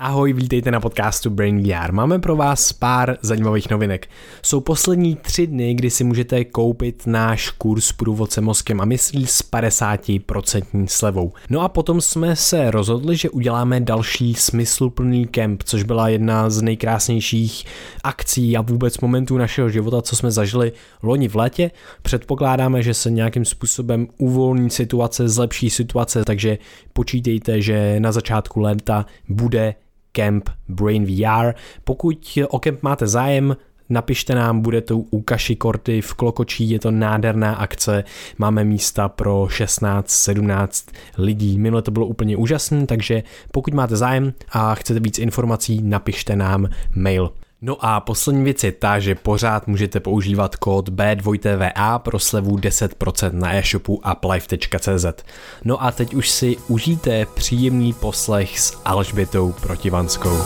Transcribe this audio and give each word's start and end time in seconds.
Ahoj, 0.00 0.32
vítejte 0.32 0.70
na 0.70 0.80
podcastu 0.80 1.30
Brain 1.30 1.62
VR. 1.62 1.92
Máme 1.92 2.18
pro 2.18 2.36
vás 2.36 2.72
pár 2.72 3.18
zajímavých 3.22 3.70
novinek. 3.70 4.08
Jsou 4.42 4.60
poslední 4.60 5.16
tři 5.16 5.46
dny, 5.46 5.74
kdy 5.74 5.90
si 5.90 6.04
můžete 6.04 6.44
koupit 6.44 7.02
náš 7.06 7.50
kurz 7.50 7.92
průvodce 7.92 8.40
mozkem 8.40 8.80
a 8.80 8.84
myslí 8.84 9.26
s 9.26 9.50
50% 9.52 10.86
slevou. 10.86 11.32
No 11.50 11.60
a 11.60 11.68
potom 11.68 12.00
jsme 12.00 12.36
se 12.36 12.70
rozhodli, 12.70 13.16
že 13.16 13.30
uděláme 13.30 13.80
další 13.80 14.34
smysluplný 14.34 15.26
kemp, 15.26 15.62
což 15.62 15.82
byla 15.82 16.08
jedna 16.08 16.50
z 16.50 16.62
nejkrásnějších 16.62 17.64
akcí 18.04 18.56
a 18.56 18.60
vůbec 18.60 19.00
momentů 19.00 19.38
našeho 19.38 19.70
života, 19.70 20.02
co 20.02 20.16
jsme 20.16 20.30
zažili 20.30 20.72
loni 21.02 21.28
v 21.28 21.36
létě. 21.36 21.70
Předpokládáme, 22.02 22.82
že 22.82 22.94
se 22.94 23.10
nějakým 23.10 23.44
způsobem 23.44 24.06
uvolní 24.18 24.70
situace, 24.70 25.28
zlepší 25.28 25.70
situace, 25.70 26.24
takže 26.24 26.58
počítejte, 26.92 27.62
že 27.62 28.00
na 28.00 28.12
začátku 28.12 28.60
léta 28.60 29.06
bude 29.28 29.74
Camp 30.12 30.50
Brain 30.68 31.04
VR. 31.04 31.54
Pokud 31.84 32.38
o 32.48 32.58
Camp 32.58 32.82
máte 32.82 33.06
zájem, 33.06 33.56
napište 33.88 34.34
nám, 34.34 34.60
bude 34.60 34.80
to 34.80 34.98
u 34.98 35.20
Kaši 35.20 35.56
Korty 35.56 36.00
v 36.00 36.14
Klokočí, 36.14 36.70
je 36.70 36.78
to 36.78 36.90
nádherná 36.90 37.54
akce, 37.54 38.04
máme 38.38 38.64
místa 38.64 39.08
pro 39.08 39.44
16-17 39.44 40.92
lidí. 41.18 41.58
Minule 41.58 41.82
to 41.82 41.90
bylo 41.90 42.06
úplně 42.06 42.36
úžasné, 42.36 42.86
takže 42.86 43.22
pokud 43.52 43.74
máte 43.74 43.96
zájem 43.96 44.32
a 44.52 44.74
chcete 44.74 45.00
víc 45.00 45.18
informací, 45.18 45.82
napište 45.82 46.36
nám 46.36 46.68
mail. 46.94 47.30
No 47.62 47.76
a 47.80 48.00
poslední 48.00 48.44
věc 48.44 48.64
je 48.64 48.72
ta, 48.72 48.98
že 48.98 49.14
pořád 49.14 49.66
můžete 49.66 50.00
používat 50.00 50.56
kód 50.56 50.88
B2TVA 50.88 51.98
pro 51.98 52.18
slevu 52.18 52.56
10% 52.56 53.32
na 53.32 53.54
e-shopu 53.54 54.02
uplife.cz. 54.12 55.24
No 55.64 55.82
a 55.84 55.92
teď 55.92 56.14
už 56.14 56.30
si 56.30 56.56
užijte 56.68 57.26
příjemný 57.26 57.92
poslech 57.92 58.60
s 58.60 58.78
Alžbětou 58.84 59.52
Protivanskou. 59.52 60.38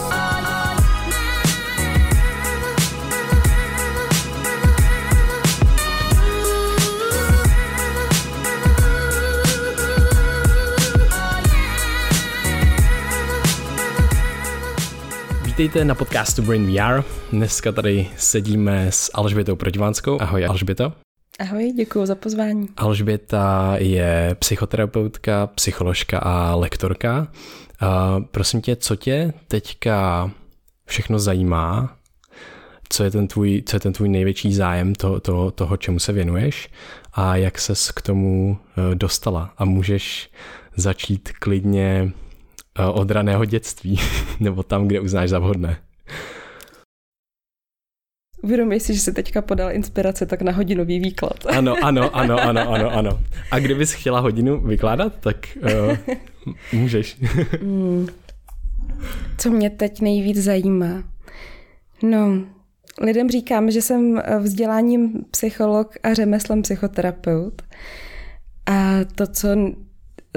Vítejte 15.62 15.84
na 15.84 15.94
podcastu 15.94 16.42
Brain 16.42 16.66
VR. 16.66 17.02
Dneska 17.32 17.72
tady 17.72 18.08
sedíme 18.16 18.86
s 18.92 19.10
Alžbětou 19.14 19.56
Protivánskou. 19.56 20.20
Ahoj 20.20 20.46
Alžběto. 20.46 20.92
Ahoj, 21.38 21.72
děkuji 21.77 22.06
za 22.06 22.14
pozvání. 22.14 22.69
Alžběta 22.77 23.74
je 23.78 24.36
psychoterapeutka, 24.38 25.46
psycholožka 25.46 26.19
a 26.19 26.54
lektorka. 26.54 27.28
Uh, 27.82 28.24
prosím 28.30 28.60
tě, 28.60 28.77
co 28.77 28.96
tě 28.96 29.32
teďka 29.48 30.30
všechno 30.86 31.19
zajímá? 31.19 31.97
Co 32.88 33.04
je 33.04 33.10
ten 33.10 33.28
tvůj, 33.28 33.62
co 33.66 33.76
je 33.76 33.80
ten 33.80 33.92
tvůj 33.92 34.08
největší 34.08 34.54
zájem 34.54 34.94
to, 34.94 35.20
to, 35.20 35.50
toho, 35.50 35.76
čemu 35.76 35.98
se 35.98 36.12
věnuješ? 36.12 36.69
A 37.12 37.36
jak 37.36 37.58
ses 37.58 37.91
k 37.91 38.02
tomu 38.02 38.58
uh, 38.76 38.94
dostala? 38.94 39.52
A 39.58 39.64
můžeš 39.64 40.30
začít 40.76 41.32
klidně 41.32 42.12
Eh, 42.12 42.22
od 42.78 43.11
raného 43.11 43.45
dětství, 43.45 44.01
nebo 44.41 44.62
tam, 44.62 44.89
kde 44.89 45.01
uznáš 45.01 45.31
za 45.31 45.39
vhodné. 45.39 45.77
Uvědomuji 48.42 48.81
si, 48.81 48.95
že 48.95 49.01
se 49.01 49.12
teďka 49.12 49.42
podal 49.42 49.73
inspirace 49.73 50.27
tak 50.27 50.42
na 50.42 50.53
hodinový 50.53 51.00
výklad. 51.00 51.47
Ano, 51.47 51.77
ano, 51.83 52.17
ano, 52.17 52.41
ano, 52.41 52.70
ano, 52.70 52.91
ano. 52.91 53.20
A 53.50 53.59
kdybys 53.59 53.93
chtěla 53.93 54.20
hodinu 54.20 54.61
vykládat, 54.61 55.12
tak 55.20 55.37
uh, 55.56 56.15
můžeš. 56.73 57.17
mm. 57.62 58.06
Co 59.39 59.50
mě 59.50 59.70
teď 59.70 60.00
nejvíc 60.00 60.39
zajímá? 60.39 61.05
No, 62.03 62.45
lidem 63.00 63.31
říkám, 63.31 63.70
že 63.70 63.83
jsem 63.83 64.23
vzděláním 64.41 65.25
psycholog 65.31 65.95
a 66.03 66.15
řemeslem 66.15 66.62
psychoterapeut. 66.62 67.62
A 68.66 68.99
to, 69.15 69.27
co 69.27 69.49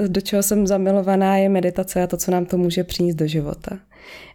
do 0.08 0.20
čeho 0.20 0.42
jsem 0.42 0.66
zamilovaná, 0.66 1.36
je 1.36 1.48
meditace 1.48 2.02
a 2.02 2.06
to, 2.06 2.16
co 2.16 2.30
nám 2.30 2.46
to 2.46 2.58
může 2.58 2.84
přinést 2.84 3.14
do 3.14 3.26
života. 3.26 3.78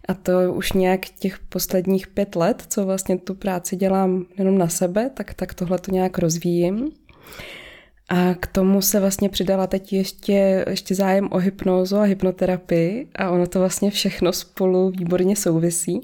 A 0.08 0.14
to 0.14 0.52
už 0.54 0.72
nějak 0.72 1.00
těch 1.08 1.38
posledních 1.38 2.06
pět 2.06 2.36
let, 2.36 2.64
co 2.68 2.86
vlastně 2.86 3.18
tu 3.18 3.34
práci 3.34 3.76
dělám 3.76 4.26
jenom 4.38 4.58
na 4.58 4.68
sebe, 4.68 5.10
tak, 5.14 5.34
tak 5.34 5.54
tohle 5.54 5.78
to 5.78 5.90
nějak 5.90 6.18
rozvíjím. 6.18 6.90
A 8.08 8.34
k 8.34 8.46
tomu 8.46 8.82
se 8.82 9.00
vlastně 9.00 9.28
přidala 9.28 9.66
teď 9.66 9.92
ještě, 9.92 10.64
ještě 10.70 10.94
zájem 10.94 11.28
o 11.32 11.38
hypnózu 11.38 11.96
a 11.96 12.02
hypnoterapii 12.02 13.08
a 13.16 13.30
ono 13.30 13.46
to 13.46 13.58
vlastně 13.58 13.90
všechno 13.90 14.32
spolu 14.32 14.90
výborně 14.90 15.36
souvisí. 15.36 16.00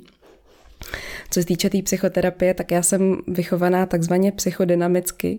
Co 1.30 1.40
se 1.40 1.46
týče 1.46 1.69
té 1.69 1.72
tý 1.72 1.82
psychoterapie, 1.82 2.54
tak 2.54 2.70
já 2.70 2.82
jsem 2.82 3.16
vychovaná 3.26 3.86
takzvaně 3.86 4.32
psychodynamicky, 4.32 5.38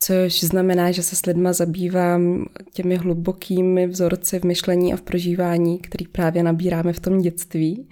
což 0.00 0.40
znamená, 0.40 0.90
že 0.90 1.02
se 1.02 1.16
s 1.16 1.26
lidma 1.26 1.52
zabývám 1.52 2.46
těmi 2.72 2.96
hlubokými 2.96 3.86
vzorci 3.86 4.38
v 4.40 4.44
myšlení 4.44 4.92
a 4.92 4.96
v 4.96 5.02
prožívání, 5.02 5.78
který 5.78 6.06
právě 6.06 6.42
nabíráme 6.42 6.92
v 6.92 7.00
tom 7.00 7.18
dětství. 7.18 7.88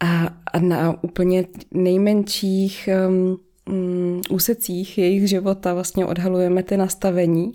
A, 0.00 0.36
a 0.52 0.58
na 0.58 1.04
úplně 1.04 1.44
nejmenších 1.70 2.88
um, 3.08 3.38
um, 3.68 4.20
úsecích 4.30 4.98
jejich 4.98 5.28
života 5.28 5.74
vlastně 5.74 6.06
odhalujeme 6.06 6.62
ty 6.62 6.76
nastavení 6.76 7.52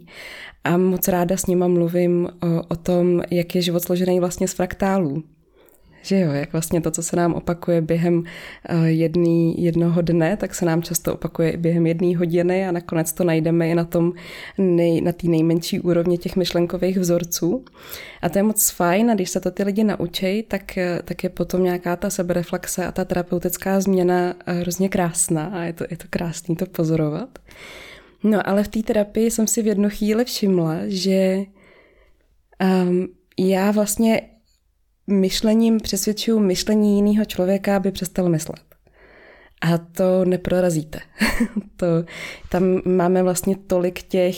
a 0.64 0.78
moc 0.78 1.08
ráda 1.08 1.38
s 1.38 1.46
nima 1.46 1.68
mluvím 1.68 2.26
o, 2.26 2.64
o 2.68 2.76
tom, 2.76 3.22
jak 3.32 3.56
je 3.56 3.62
život 3.62 3.84
složený 3.84 4.20
vlastně 4.20 4.48
z 4.48 4.54
fraktálů. 4.54 5.24
Že 6.02 6.20
jo, 6.20 6.32
jak 6.32 6.52
vlastně 6.52 6.82
to, 6.82 6.92
co 6.92 7.04
se 7.04 7.16
nám 7.16 7.34
opakuje 7.34 7.82
během 7.82 8.24
eh, 8.70 8.90
jedný, 8.90 9.64
jednoho 9.64 10.02
dne, 10.02 10.38
tak 10.38 10.56
se 10.56 10.66
nám 10.66 10.82
často 10.82 11.14
opakuje 11.14 11.52
i 11.52 11.58
během 11.58 11.88
jedné 11.88 12.18
hodiny 12.18 12.68
a 12.68 12.72
nakonec 12.72 13.14
to 13.14 13.24
najdeme 13.24 13.70
i 13.70 13.76
na 13.76 13.84
tom 13.84 14.14
nej, 14.58 15.02
na 15.02 15.12
té 15.12 15.28
nejmenší 15.28 15.80
úrovni 15.80 16.18
těch 16.18 16.36
myšlenkových 16.36 16.98
vzorců. 16.98 17.66
A 18.22 18.30
to 18.30 18.40
je 18.40 18.44
moc 18.44 18.72
fajn 18.72 19.12
a 19.12 19.16
když 19.16 19.30
se 19.30 19.40
to 19.40 19.52
ty 19.52 19.64
lidi 19.64 19.84
naučí, 19.84 20.44
tak, 20.44 20.78
eh, 20.78 21.00
tak 21.06 21.24
je 21.24 21.30
potom 21.30 21.64
nějaká 21.64 21.96
ta 21.96 22.10
sebereflexe 22.10 22.86
a 22.86 22.92
ta 22.92 23.06
terapeutická 23.06 23.80
změna 23.80 24.34
eh, 24.46 24.54
hrozně 24.54 24.90
krásná 24.90 25.46
a 25.46 25.64
je 25.64 25.74
to, 25.74 25.86
je 25.90 25.98
to 25.98 26.06
krásný 26.10 26.56
to 26.56 26.66
pozorovat. 26.66 27.40
No 28.24 28.50
ale 28.50 28.64
v 28.64 28.68
té 28.68 28.84
terapii 28.84 29.32
jsem 29.32 29.48
si 29.48 29.62
v 29.62 29.68
jednu 29.68 29.90
chvíli 29.90 30.26
všimla, 30.26 30.76
že 30.88 31.38
um, 32.84 33.08
já 33.40 33.72
vlastně 33.72 34.22
myšlením 35.08 35.80
přesvědčuju 35.80 36.40
myšlení 36.40 36.96
jiného 36.96 37.26
člověka, 37.26 37.76
aby 37.76 37.92
přestal 37.92 38.30
myslet. 38.30 38.62
A 39.62 39.78
to 39.78 40.26
neprorazíte. 40.26 41.00
to, 41.76 41.86
tam 42.50 42.64
máme 42.86 43.24
vlastně 43.24 43.56
tolik 43.68 44.02
těch, 44.04 44.36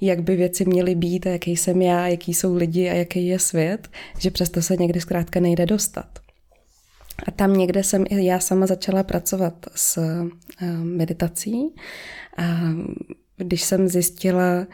jak 0.00 0.22
by 0.22 0.36
věci 0.36 0.64
měly 0.64 0.94
být 0.94 1.26
a 1.26 1.30
jaký 1.30 1.56
jsem 1.56 1.82
já, 1.82 2.08
jaký 2.08 2.34
jsou 2.34 2.54
lidi 2.54 2.90
a 2.90 2.94
jaký 2.94 3.26
je 3.26 3.38
svět, 3.38 3.88
že 4.18 4.30
přesto 4.30 4.62
se 4.62 4.76
někdy 4.76 5.00
zkrátka 5.00 5.40
nejde 5.40 5.66
dostat. 5.66 6.18
A 7.26 7.30
tam 7.30 7.52
někde 7.52 7.84
jsem 7.84 8.04
i 8.08 8.26
já 8.26 8.40
sama 8.40 8.66
začala 8.66 9.02
pracovat 9.02 9.66
s 9.74 9.98
eh, 9.98 10.66
meditací. 10.76 11.74
A 12.36 12.44
když 13.36 13.62
jsem 13.62 13.88
zjistila, 13.88 14.66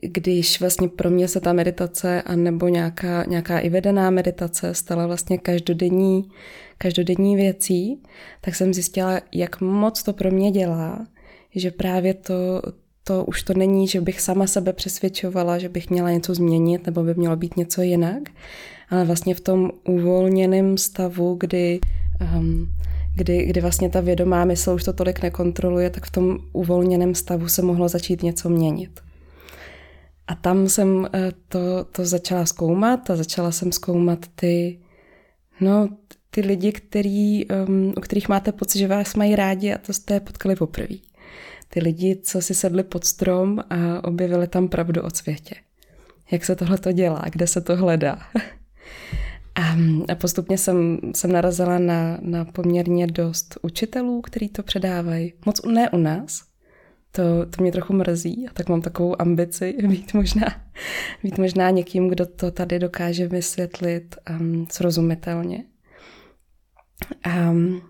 když 0.00 0.60
vlastně 0.60 0.88
pro 0.88 1.10
mě 1.10 1.28
se 1.28 1.40
ta 1.40 1.52
meditace 1.52 2.22
a 2.22 2.36
nebo 2.36 2.68
nějaká, 2.68 3.24
nějaká 3.24 3.58
i 3.58 3.68
vedená 3.68 4.10
meditace 4.10 4.74
stala 4.74 5.06
vlastně 5.06 5.38
každodenní, 5.38 6.30
každodenní 6.78 7.36
věcí, 7.36 8.02
tak 8.40 8.54
jsem 8.54 8.74
zjistila, 8.74 9.20
jak 9.32 9.60
moc 9.60 10.02
to 10.02 10.12
pro 10.12 10.30
mě 10.30 10.50
dělá, 10.50 11.06
že 11.54 11.70
právě 11.70 12.14
to, 12.14 12.62
to 13.04 13.24
už 13.24 13.42
to 13.42 13.54
není, 13.54 13.88
že 13.88 14.00
bych 14.00 14.20
sama 14.20 14.46
sebe 14.46 14.72
přesvědčovala, 14.72 15.58
že 15.58 15.68
bych 15.68 15.90
měla 15.90 16.10
něco 16.10 16.34
změnit 16.34 16.86
nebo 16.86 17.02
by 17.02 17.14
mělo 17.14 17.36
být 17.36 17.56
něco 17.56 17.82
jinak, 17.82 18.22
ale 18.90 19.04
vlastně 19.04 19.34
v 19.34 19.40
tom 19.40 19.70
uvolněném 19.88 20.78
stavu, 20.78 21.36
kdy, 21.40 21.80
um, 22.36 22.68
kdy, 23.16 23.46
kdy 23.46 23.60
vlastně 23.60 23.88
ta 23.88 24.00
vědomá 24.00 24.44
mysl 24.44 24.70
už 24.70 24.84
to 24.84 24.92
tolik 24.92 25.22
nekontroluje, 25.22 25.90
tak 25.90 26.06
v 26.06 26.10
tom 26.10 26.38
uvolněném 26.52 27.14
stavu 27.14 27.48
se 27.48 27.62
mohlo 27.62 27.88
začít 27.88 28.22
něco 28.22 28.48
měnit. 28.48 29.00
A 30.26 30.34
tam 30.34 30.68
jsem 30.68 31.08
eh, 31.12 31.32
to, 31.48 31.84
to 31.84 32.04
začala 32.04 32.46
zkoumat 32.46 33.10
a 33.10 33.16
začala 33.16 33.52
jsem 33.52 33.72
zkoumat 33.72 34.26
ty, 34.34 34.80
no, 35.60 35.88
ty 36.30 36.40
lidi, 36.40 36.72
který, 36.72 37.46
um, 37.48 37.94
u 37.96 38.00
kterých 38.00 38.28
máte 38.28 38.52
pocit, 38.52 38.78
že 38.78 38.88
vás 38.88 39.14
mají 39.14 39.36
rádi 39.36 39.72
a 39.74 39.78
to 39.78 39.92
jste 39.92 40.20
potkali 40.20 40.56
poprvé. 40.56 40.96
Ty 41.68 41.80
lidi, 41.80 42.20
co 42.22 42.42
si 42.42 42.54
sedli 42.54 42.82
pod 42.82 43.04
strom 43.04 43.58
a 43.70 44.04
objevili 44.04 44.46
tam 44.48 44.68
pravdu 44.68 45.02
o 45.02 45.10
světě. 45.10 45.54
Jak 46.30 46.44
se 46.44 46.56
tohle 46.56 46.78
to 46.78 46.92
dělá, 46.92 47.22
kde 47.32 47.46
se 47.46 47.60
to 47.60 47.76
hledá. 47.76 48.18
A, 49.54 49.76
a 50.12 50.14
postupně 50.14 50.58
jsem, 50.58 50.98
jsem 51.14 51.32
narazila 51.32 51.78
na, 51.78 52.18
na 52.20 52.44
poměrně 52.44 53.06
dost 53.06 53.58
učitelů, 53.62 54.20
kteří 54.20 54.48
to 54.48 54.62
předávají. 54.62 55.32
Moc 55.46 55.62
ne 55.62 55.90
u 55.90 55.96
nás, 55.96 56.42
to, 57.12 57.22
to 57.56 57.62
mě 57.62 57.72
trochu 57.72 57.92
mrzí 57.92 58.46
a 58.48 58.52
tak 58.52 58.68
mám 58.68 58.82
takovou 58.82 59.22
ambici 59.22 59.76
být 59.88 60.14
možná, 60.14 60.46
být 61.22 61.38
možná 61.38 61.70
někým, 61.70 62.08
kdo 62.08 62.26
to 62.26 62.50
tady 62.50 62.78
dokáže 62.78 63.28
vysvětlit 63.28 64.16
um, 64.30 64.66
srozumitelně. 64.70 65.64
Um, 67.26 67.82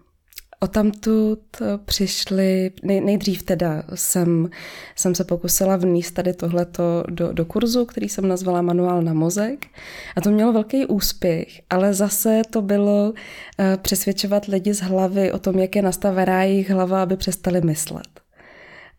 O 0.62 0.66
tamtud 0.66 1.40
přišli, 1.84 2.70
nej, 2.82 3.00
nejdřív 3.00 3.42
teda 3.42 3.82
jsem, 3.94 4.50
jsem 4.96 5.14
se 5.14 5.24
pokusila 5.24 5.76
vníst 5.76 6.14
tady 6.14 6.34
tohleto 6.34 7.04
do, 7.10 7.32
do 7.32 7.44
kurzu, 7.44 7.84
který 7.84 8.08
jsem 8.08 8.28
nazvala 8.28 8.62
Manuál 8.62 9.02
na 9.02 9.12
mozek 9.12 9.66
a 10.16 10.20
to 10.20 10.30
mělo 10.30 10.52
velký 10.52 10.86
úspěch, 10.86 11.62
ale 11.70 11.94
zase 11.94 12.42
to 12.50 12.62
bylo 12.62 13.10
uh, 13.10 13.14
přesvědčovat 13.82 14.44
lidi 14.44 14.74
z 14.74 14.80
hlavy 14.80 15.32
o 15.32 15.38
tom, 15.38 15.58
jak 15.58 15.76
je 15.76 15.82
nastavená 15.82 16.42
jejich 16.42 16.70
hlava, 16.70 17.02
aby 17.02 17.16
přestali 17.16 17.60
myslet. 17.60 18.21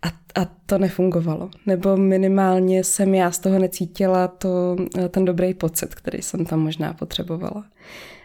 A, 0.04 0.42
a 0.42 0.46
to 0.66 0.78
nefungovalo. 0.78 1.50
Nebo 1.66 1.98
minimálně 1.98 2.84
jsem 2.84 3.16
já 3.16 3.32
z 3.32 3.40
toho 3.40 3.60
necítila 3.60 4.28
to, 4.28 4.76
eh, 4.98 5.10
ten 5.10 5.26
dobrý 5.26 5.54
pocit, 5.54 5.96
který 5.96 6.22
jsem 6.22 6.46
tam 6.46 6.60
možná 6.60 6.94
potřebovala. 6.94 7.66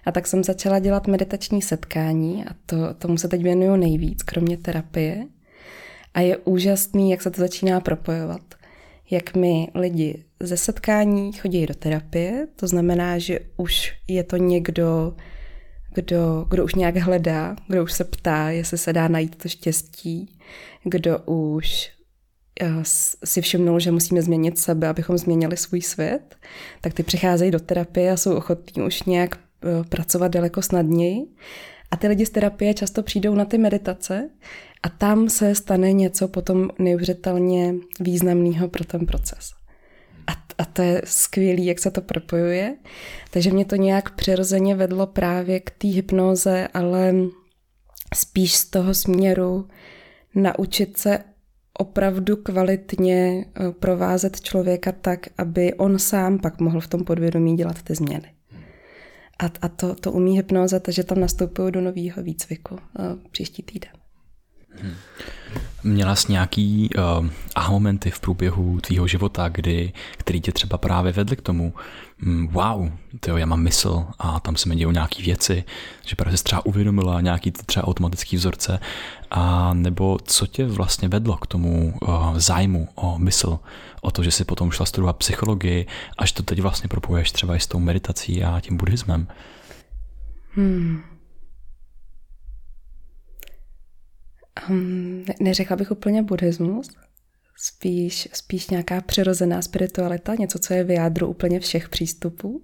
A 0.07 0.13
tak 0.13 0.27
jsem 0.27 0.45
začala 0.45 0.79
dělat 0.79 1.07
meditační 1.07 1.63
setkání 1.63 2.45
a 2.45 2.49
to, 2.67 2.77
tomu 2.95 3.19
se 3.19 3.29
teď 3.29 3.43
věnuju 3.43 3.77
nejvíc, 3.77 4.23
kromě 4.23 4.57
terapie. 4.57 5.27
A 6.15 6.21
je 6.21 6.37
úžasný, 6.37 7.11
jak 7.11 7.23
se 7.23 7.31
to 7.31 7.41
začíná 7.41 7.81
propojovat. 7.81 8.41
Jak 9.11 9.37
mi 9.37 9.69
lidi 9.75 10.25
ze 10.41 10.57
setkání 10.57 11.33
chodí 11.33 11.67
do 11.67 11.75
terapie, 11.75 12.47
to 12.57 12.67
znamená, 12.67 13.19
že 13.19 13.39
už 13.57 13.93
je 14.09 14.25
to 14.25 14.37
někdo, 14.37 15.17
kdo, 15.95 16.47
kdo 16.49 16.65
už 16.65 16.75
nějak 16.75 16.97
hledá, 16.97 17.57
kdo 17.69 17.83
už 17.83 17.93
se 17.93 18.05
ptá, 18.05 18.51
jestli 18.51 18.79
se 18.79 18.93
dá 18.93 19.09
najít 19.09 19.37
to 19.37 19.49
štěstí, 19.49 20.38
kdo 20.85 21.19
už 21.19 21.91
eh, 22.61 22.67
si 23.25 23.41
všimnul, 23.41 23.81
že 23.81 23.91
musíme 23.91 24.23
změnit 24.23 24.59
sebe, 24.59 24.89
abychom 24.89 25.19
změnili 25.19 25.57
svůj 25.57 25.83
svět, 25.83 26.37
tak 26.81 26.95
ty 26.95 27.03
přicházejí 27.03 27.51
do 27.51 27.61
terapie 27.61 28.13
a 28.13 28.17
jsou 28.17 28.35
ochotní 28.35 28.83
už 28.83 29.03
nějak 29.03 29.39
Eh, 29.65 29.85
pracovat 29.89 30.29
daleko 30.29 30.63
snadněji. 30.63 31.27
A 31.91 31.97
ty 31.97 32.09
lidi 32.09 32.27
z 32.27 32.31
terapie 32.31 32.75
často 32.75 33.03
přijdou 33.03 33.35
na 33.35 33.45
ty 33.45 33.59
meditace 33.59 34.31
a 34.83 34.89
tam 34.89 35.29
se 35.29 35.55
stane 35.55 35.93
něco 35.93 36.29
potom 36.29 36.71
neuvěřitelně 36.79 37.75
významného 38.01 38.69
pro 38.69 38.85
ten 38.85 39.07
proces. 39.07 39.51
A, 40.27 40.33
a 40.59 40.65
to 40.65 40.83
je 40.83 41.03
skvělé, 41.05 41.61
jak 41.61 41.79
se 41.79 41.91
to 41.91 42.01
propojuje. 42.01 42.77
Takže 43.31 43.51
mě 43.51 43.65
to 43.65 43.77
nějak 43.77 44.15
přirozeně 44.15 44.75
vedlo 44.75 45.07
právě 45.07 45.61
k 45.61 45.71
té 45.71 45.89
hypnoze, 45.89 46.69
ale 46.75 47.15
spíš 48.15 48.55
z 48.55 48.71
toho 48.71 48.95
směru 48.95 49.69
naučit 50.35 50.99
se 50.99 51.19
opravdu 51.79 52.37
kvalitně 52.37 53.45
eh, 53.45 53.73
provázet 53.73 54.41
člověka 54.41 54.93
tak, 54.93 55.27
aby 55.39 55.75
on 55.75 55.99
sám 55.99 56.39
pak 56.39 56.61
mohl 56.61 56.81
v 56.81 56.89
tom 56.89 57.05
podvědomí 57.05 57.57
dělat 57.57 57.83
ty 57.83 57.95
změny. 57.95 58.33
A, 59.39 59.45
a 59.63 59.69
to, 59.69 59.95
to 59.95 60.13
umí 60.13 60.37
hypnoza, 60.37 60.81
takže 60.81 61.05
tam 61.05 61.21
nastupuju 61.21 61.71
do 61.71 61.81
nového 61.81 62.23
výcviku 62.23 62.75
uh, 62.75 62.81
příští 63.31 63.63
týden. 63.63 63.93
Hmm. 64.83 64.95
Měla 65.85 66.17
jsi 66.17 66.33
nějaký 66.33 66.91
uh, 66.97 67.27
aha 67.55 67.71
momenty 67.71 68.11
v 68.11 68.21
průběhu 68.21 68.81
tvýho 68.81 69.07
života, 69.07 69.49
kdy, 69.49 69.93
který 70.17 70.41
tě 70.41 70.53
třeba 70.53 70.79
právě 70.79 71.13
vedly 71.13 71.37
k 71.37 71.43
tomu, 71.43 71.75
um, 72.27 72.49
wow, 72.49 72.91
tyjo, 73.21 73.37
já 73.37 73.47
mám 73.47 73.63
mysl 73.63 74.07
a 74.19 74.41
tam 74.41 74.57
se 74.57 74.69
mi 74.69 74.77
dějou 74.77 74.91
nějaké 74.91 75.23
věci, 75.23 75.65
že 76.07 76.17
právě 76.17 76.37
jsi 76.37 76.45
třeba 76.45 76.67
uvědomila 76.67 77.21
nějaký 77.21 77.51
třeba 77.51 77.87
automatický 77.87 78.37
vzorce 78.37 78.81
a 79.31 79.75
nebo 79.75 80.19
co 80.25 80.47
tě 80.47 80.67
vlastně 80.67 81.09
vedlo 81.09 81.37
k 81.37 81.47
tomu 81.47 81.95
uh, 82.03 82.39
zájmu 82.39 82.89
o 82.95 83.19
mysl, 83.19 83.59
o 84.01 84.11
to, 84.11 84.23
že 84.23 84.31
jsi 84.31 84.45
potom 84.45 84.71
šla 84.71 84.87
studovat 84.87 85.17
psychologii, 85.17 85.87
až 86.19 86.33
to 86.33 86.43
teď 86.43 86.61
vlastně 86.61 86.89
propojuješ 86.89 87.33
třeba 87.33 87.57
i 87.57 87.61
s 87.61 87.67
tou 87.67 87.79
meditací 87.79 88.45
a 88.45 88.61
tím 88.61 88.77
buddhismem? 88.77 89.29
Hmm. 90.51 91.03
Um, 94.71 95.25
neřekla 95.41 95.77
bych 95.77 95.91
úplně 95.91 96.23
buddhismus, 96.23 96.89
spíš, 97.57 98.29
spíš 98.33 98.71
nějaká 98.71 99.01
přirozená 99.01 99.63
spiritualita, 99.63 100.35
něco, 100.35 100.59
co 100.59 100.75
je 100.75 100.85
v 100.85 100.91
jádru 100.91 101.27
úplně 101.27 101.61
všech 101.61 101.89
přístupů. 101.89 102.63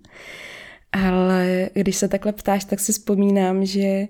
Ale 0.92 1.70
když 1.74 1.96
se 1.96 2.08
takhle 2.08 2.32
ptáš, 2.32 2.64
tak 2.64 2.80
si 2.80 2.92
vzpomínám, 2.92 3.66
že 3.66 4.06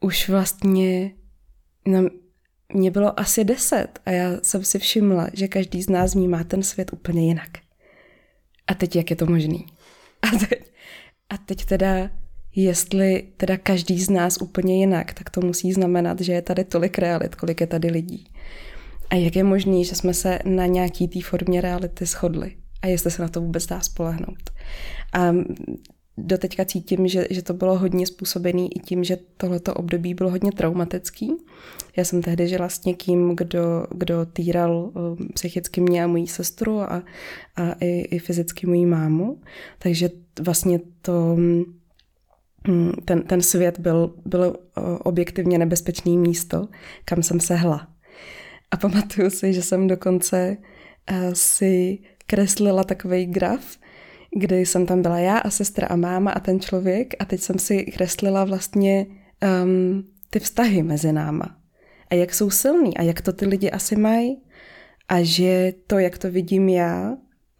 už 0.00 0.28
vlastně 0.28 1.10
no, 1.86 2.08
mě 2.74 2.90
bylo 2.90 3.20
asi 3.20 3.44
deset 3.44 3.98
a 4.06 4.10
já 4.10 4.30
jsem 4.42 4.64
si 4.64 4.78
všimla, 4.78 5.28
že 5.32 5.48
každý 5.48 5.82
z 5.82 5.90
nás 5.90 6.14
vnímá 6.14 6.44
ten 6.44 6.62
svět 6.62 6.92
úplně 6.92 7.26
jinak. 7.26 7.50
A 8.66 8.74
teď 8.74 8.96
jak 8.96 9.10
je 9.10 9.16
to 9.16 9.26
možný? 9.26 9.66
A 10.22 10.38
teď, 10.38 10.72
a 11.30 11.38
teď 11.38 11.64
teda 11.64 12.10
jestli 12.56 13.28
teda 13.36 13.56
každý 13.56 14.00
z 14.00 14.10
nás 14.10 14.38
úplně 14.40 14.78
jinak, 14.78 15.14
tak 15.14 15.30
to 15.30 15.40
musí 15.40 15.72
znamenat, 15.72 16.20
že 16.20 16.32
je 16.32 16.42
tady 16.42 16.64
tolik 16.64 16.98
realit, 16.98 17.34
kolik 17.34 17.60
je 17.60 17.66
tady 17.66 17.90
lidí. 17.90 18.26
A 19.10 19.14
jak 19.14 19.36
je 19.36 19.44
možné, 19.44 19.84
že 19.84 19.94
jsme 19.94 20.14
se 20.14 20.38
na 20.44 20.66
nějaký 20.66 21.08
té 21.08 21.20
formě 21.20 21.60
reality 21.60 22.06
shodli? 22.06 22.56
A 22.82 22.86
jestli 22.86 23.10
se 23.10 23.22
na 23.22 23.28
to 23.28 23.40
vůbec 23.40 23.66
dá 23.66 23.80
spolehnout. 23.80 24.50
A 25.12 25.32
doteďka 26.18 26.64
cítím, 26.64 27.08
že, 27.08 27.26
že 27.30 27.42
to 27.42 27.54
bylo 27.54 27.78
hodně 27.78 28.06
způsobené 28.06 28.66
i 28.66 28.80
tím, 28.80 29.04
že 29.04 29.18
tohleto 29.36 29.74
období 29.74 30.14
bylo 30.14 30.30
hodně 30.30 30.52
traumatický. 30.52 31.32
Já 31.96 32.04
jsem 32.04 32.22
tehdy 32.22 32.48
žila 32.48 32.68
s 32.68 32.84
někým, 32.84 33.36
kdo, 33.36 33.86
kdo 33.90 34.26
týral 34.26 34.92
um, 34.94 35.28
psychicky 35.34 35.80
mě 35.80 36.04
a 36.04 36.06
mojí 36.06 36.26
sestru 36.26 36.80
a, 36.80 37.02
a 37.56 37.72
i, 37.80 38.00
i 38.00 38.18
fyzicky 38.18 38.66
mojí 38.66 38.86
mámu. 38.86 39.40
Takže 39.78 40.10
vlastně 40.40 40.80
to 41.02 41.36
Mm, 42.68 42.92
ten, 43.04 43.22
ten 43.22 43.42
svět 43.42 43.78
byl, 43.78 44.14
byl 44.24 44.56
objektivně 44.98 45.58
nebezpečný 45.58 46.18
místo, 46.18 46.68
kam 47.04 47.22
jsem 47.22 47.40
se 47.40 47.54
hla. 47.54 47.88
A 48.70 48.76
pamatuju 48.76 49.30
si, 49.30 49.52
že 49.52 49.62
jsem 49.62 49.86
dokonce 49.88 50.56
eh, 51.06 51.34
si 51.34 51.98
kreslila 52.26 52.84
takový 52.84 53.26
graf, 53.26 53.78
kdy 54.36 54.66
jsem 54.66 54.86
tam 54.86 55.02
byla 55.02 55.18
já 55.18 55.38
a 55.38 55.50
sestra 55.50 55.86
a 55.86 55.96
máma 55.96 56.30
a 56.30 56.40
ten 56.40 56.60
člověk 56.60 57.14
a 57.18 57.24
teď 57.24 57.40
jsem 57.40 57.58
si 57.58 57.84
kreslila 57.84 58.44
vlastně 58.44 59.06
um, 59.64 60.04
ty 60.30 60.38
vztahy 60.38 60.82
mezi 60.82 61.12
náma. 61.12 61.56
A 62.10 62.14
jak 62.14 62.34
jsou 62.34 62.50
silný 62.50 62.96
a 62.96 63.02
jak 63.02 63.20
to 63.20 63.32
ty 63.32 63.46
lidi 63.46 63.70
asi 63.70 63.96
mají. 63.96 64.42
A 65.08 65.22
že 65.22 65.72
to, 65.86 65.98
jak 65.98 66.18
to 66.18 66.30
vidím 66.30 66.68
já, 66.68 67.16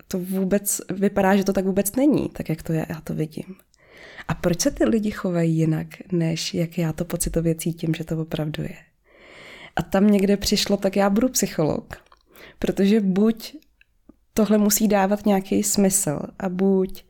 to 0.09 0.19
vůbec 0.19 0.81
vypadá, 0.91 1.37
že 1.37 1.45
to 1.45 1.53
tak 1.53 1.65
vůbec 1.65 1.97
není, 1.97 2.29
tak 2.29 2.49
jak 2.49 2.63
to 2.63 2.73
já, 2.73 2.85
já 2.89 3.01
to 3.01 3.15
vidím. 3.15 3.55
A 4.29 4.35
proč 4.35 4.61
se 4.61 4.71
ty 4.71 4.85
lidi 4.85 5.11
chovají 5.11 5.57
jinak, 5.57 5.87
než 6.13 6.55
jak 6.55 6.79
já 6.79 6.93
to 6.93 7.05
pocitově 7.05 7.55
cítím, 7.55 7.95
že 7.95 8.05
to 8.05 8.19
opravdu 8.19 8.63
je? 8.63 8.77
A 9.77 9.83
tam 9.83 10.11
někde 10.11 10.37
přišlo, 10.37 10.77
tak 10.77 10.97
já 10.97 11.11
budu 11.11 11.29
psycholog, 11.29 11.97
protože 12.59 13.01
buď 13.01 13.57
tohle 14.35 14.59
musí 14.59 14.89
dávat 14.89 15.27
nějaký 15.27 15.63
smysl 15.63 16.21
a 16.39 16.49
buď 16.49 17.05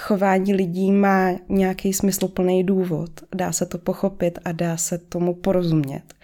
chování 0.00 0.54
lidí 0.54 0.92
má 0.92 1.30
nějaký 1.48 1.92
smysluplný 1.92 2.64
důvod, 2.64 3.10
dá 3.34 3.52
se 3.52 3.66
to 3.66 3.78
pochopit 3.78 4.38
a 4.44 4.52
dá 4.52 4.76
se 4.76 4.98
tomu 4.98 5.34
porozumět, 5.34 6.14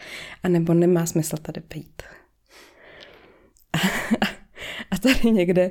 a 0.42 0.48
nebo 0.48 0.74
nemá 0.74 1.06
smysl 1.06 1.36
tady 1.36 1.62
být. 1.74 2.02
A 4.90 4.98
tady 4.98 5.30
někde 5.30 5.70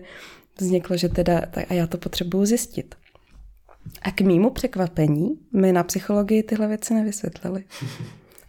vzniklo, 0.59 0.97
že 0.97 1.09
teda, 1.09 1.41
tak 1.41 1.71
a 1.71 1.73
já 1.73 1.87
to 1.87 1.97
potřebuju 1.97 2.45
zjistit. 2.45 2.95
A 4.01 4.11
k 4.11 4.21
mýmu 4.21 4.49
překvapení 4.49 5.39
mi 5.53 5.73
na 5.73 5.83
psychologii 5.83 6.43
tyhle 6.43 6.67
věci 6.67 6.93
nevysvětlili. 6.93 7.63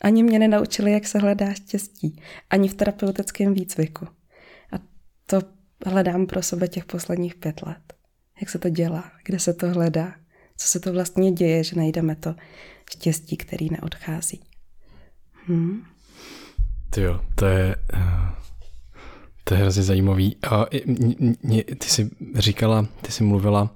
Ani 0.00 0.23
mě 0.23 0.38
nenaučili, 0.38 0.92
jak 0.92 1.06
se 1.06 1.18
hledá 1.18 1.54
štěstí. 1.54 2.23
Ani 2.50 2.68
v 2.68 2.75
terapeutickém 2.75 3.54
výcviku. 3.54 4.06
A 4.73 4.78
to 5.26 5.40
hledám 5.87 6.26
pro 6.26 6.42
sebe 6.42 6.68
těch 6.68 6.85
posledních 6.85 7.35
pět 7.35 7.62
let. 7.62 7.95
Jak 8.40 8.50
se 8.50 8.59
to 8.59 8.68
dělá, 8.68 9.11
kde 9.25 9.38
se 9.38 9.54
to 9.54 9.68
hledá, 9.68 10.14
co 10.56 10.68
se 10.68 10.80
to 10.80 10.92
vlastně 10.92 11.33
děje, 11.33 11.64
že 11.64 11.76
najdeme 11.76 12.16
to 12.16 12.35
štěstí, 12.90 13.37
který 13.37 13.71
neodchází. 13.71 14.40
Hmm. 15.47 15.83
Ty 16.90 17.00
jo, 17.00 17.21
to 17.35 17.47
je, 17.47 17.76
eh, 17.95 18.35
to 19.45 19.54
je 19.54 19.61
hrozně 19.61 19.83
zajímavý. 19.83 20.37
A 20.50 20.66
ty 21.78 21.88
jsi 21.88 22.11
říkala, 22.35 22.87
ty 23.02 23.12
jsi 23.12 23.25
mluvila 23.25 23.75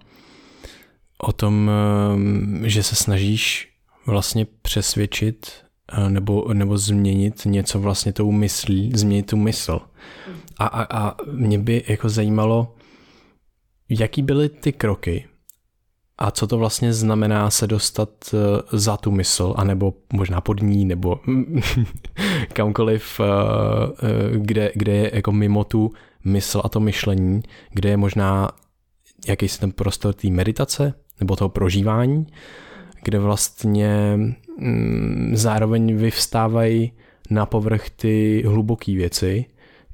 o 1.19 1.33
tom, 1.33 1.71
ehm, 1.71 2.63
že 2.65 2.83
se 2.83 2.95
snažíš 2.97 3.73
vlastně 4.07 4.47
přesvědčit 4.63 5.53
eh, 5.53 5.70
nebo, 6.09 6.55
nebo 6.55 6.79
změnit 6.79 7.43
něco 7.45 7.81
vlastně 7.81 8.13
tou 8.13 8.33
myslí, 8.33 8.93
změnit 8.95 9.27
tu 9.27 9.37
mysl. 9.37 9.81
A, 10.59 10.67
a, 10.67 11.09
a 11.09 11.17
mě 11.33 11.59
by 11.59 11.85
jako 11.89 12.09
zajímalo, 12.09 12.75
jaký 13.89 14.23
byly 14.23 14.49
ty 14.49 14.73
kroky 14.73 15.25
a 16.21 16.31
co 16.31 16.47
to 16.47 16.59
vlastně 16.59 16.93
znamená 16.93 17.51
se 17.51 17.67
dostat 17.67 18.09
eh, 18.35 18.39
za 18.73 18.97
tu 18.97 19.11
mysl, 19.11 19.55
anebo 19.57 19.95
možná 20.13 20.41
pod 20.41 20.63
ní, 20.63 20.85
nebo 20.85 21.21
kamkoliv, 22.53 23.21
eh, 23.21 24.39
kde, 24.39 24.73
kde 24.75 24.93
je 24.93 25.11
jako 25.15 25.33
mimo 25.33 25.65
tu 25.65 25.91
mysl 26.25 26.63
a 26.65 26.69
to 26.69 26.81
myšlení, 26.81 27.43
kde 27.71 27.89
je 27.89 27.97
možná 27.97 28.51
jakýsi 29.29 29.61
ten 29.61 29.73
prostor 29.73 30.15
té 30.15 30.29
meditace, 30.29 30.95
nebo 31.21 31.37
toho 31.37 31.49
prožívání, 31.49 32.27
kde 33.03 33.19
vlastně 33.19 34.19
zároveň 35.33 35.97
vyvstávají 35.97 36.93
na 37.31 37.47
povrch 37.47 37.91
ty 37.91 38.43
hluboké 38.47 38.93
věci, 38.93 39.45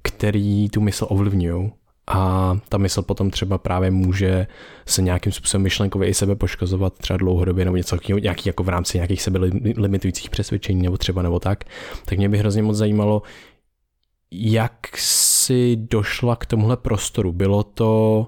které 0.02 0.66
tu 0.72 0.80
mysl 0.80 1.06
ovlivňují. 1.10 1.72
A 2.08 2.58
ta 2.68 2.78
mysl 2.78 3.02
potom 3.02 3.30
třeba 3.30 3.58
právě 3.58 3.90
může 3.90 4.46
se 4.86 5.02
nějakým 5.02 5.32
způsobem 5.32 5.62
myšlenkově 5.62 6.08
i 6.08 6.14
sebe 6.14 6.36
poškozovat 6.36 6.98
třeba 6.98 7.16
dlouhodobě 7.16 7.64
nebo 7.64 7.76
něco 7.76 7.98
nějaký 8.20 8.48
jako 8.48 8.62
v 8.62 8.68
rámci 8.68 8.98
nějakých 8.98 9.22
sebe 9.22 9.40
limitujících 9.76 10.30
přesvědčení 10.30 10.82
nebo 10.82 10.96
třeba 10.96 11.22
nebo 11.22 11.40
tak. 11.40 11.64
Tak 12.04 12.18
mě 12.18 12.28
by 12.28 12.38
hrozně 12.38 12.62
moc 12.62 12.76
zajímalo, 12.76 13.22
jak 14.30 14.98
si 14.98 15.76
došla 15.76 16.36
k 16.36 16.46
tomuhle 16.46 16.76
prostoru. 16.76 17.32
Bylo 17.32 17.62
to 17.62 18.26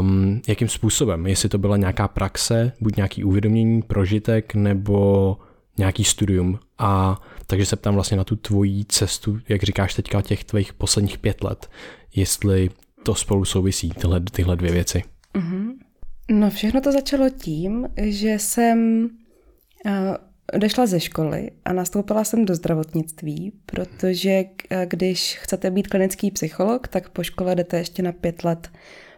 um, 0.00 0.40
jakým 0.48 0.68
způsobem? 0.68 1.26
Jestli 1.26 1.48
to 1.48 1.58
byla 1.58 1.76
nějaká 1.76 2.08
praxe, 2.08 2.72
buď 2.80 2.96
nějaký 2.96 3.24
uvědomění, 3.24 3.82
prožitek 3.82 4.54
nebo 4.54 5.36
nějaký 5.78 6.04
studium. 6.04 6.58
A 6.78 7.22
takže 7.46 7.66
se 7.66 7.76
ptám 7.76 7.94
vlastně 7.94 8.16
na 8.16 8.24
tu 8.24 8.36
tvoji 8.36 8.84
cestu, 8.84 9.38
jak 9.48 9.62
říkáš 9.62 9.94
teďka 9.94 10.22
těch 10.22 10.44
tvých 10.44 10.72
posledních 10.72 11.18
pět 11.18 11.44
let, 11.44 11.70
jestli 12.14 12.70
to 13.02 13.14
spolu 13.14 13.44
souvisí, 13.44 13.90
tyhle, 13.90 14.20
tyhle 14.20 14.56
dvě 14.56 14.72
věci. 14.72 15.02
Mm-hmm. 15.34 15.72
No 16.30 16.50
všechno 16.50 16.80
to 16.80 16.92
začalo 16.92 17.30
tím, 17.30 17.88
že 18.02 18.38
jsem 18.38 19.08
uh, 19.86 19.92
odešla 20.52 20.86
ze 20.86 21.00
školy 21.00 21.50
a 21.64 21.72
nastoupila 21.72 22.24
jsem 22.24 22.44
do 22.44 22.54
zdravotnictví, 22.54 23.52
protože 23.66 24.44
uh, 24.44 24.78
když 24.88 25.38
chcete 25.42 25.70
být 25.70 25.88
klinický 25.88 26.30
psycholog, 26.30 26.88
tak 26.88 27.08
po 27.08 27.22
škole 27.22 27.54
jdete 27.54 27.78
ještě 27.78 28.02
na 28.02 28.12
pět 28.12 28.44
let 28.44 28.70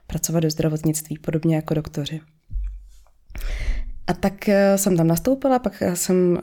pracovat 0.06 0.40
do 0.40 0.50
zdravotnictví, 0.50 1.18
podobně 1.18 1.56
jako 1.56 1.75
doktoři. 1.75 2.20
A 4.06 4.12
tak 4.12 4.48
eh, 4.48 4.78
jsem 4.78 4.96
tam 4.96 5.06
nastoupila, 5.06 5.58
pak 5.58 5.82
jsem 5.94 6.38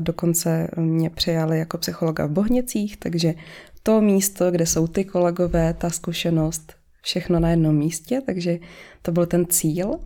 dokonce 0.00 0.68
mě 0.76 1.10
přijali 1.10 1.58
jako 1.58 1.78
psychologa 1.78 2.26
v 2.26 2.30
Bohnicích, 2.30 2.96
takže 2.96 3.34
to 3.82 4.00
místo, 4.00 4.50
kde 4.50 4.66
jsou 4.66 4.86
ty 4.86 5.04
kolegové, 5.04 5.74
ta 5.74 5.90
zkušenost, 5.90 6.72
všechno 7.02 7.40
na 7.40 7.50
jednom 7.50 7.76
místě, 7.76 8.20
takže 8.26 8.58
to 9.02 9.12
byl 9.12 9.26
ten 9.26 9.46
cíl. 9.46 9.98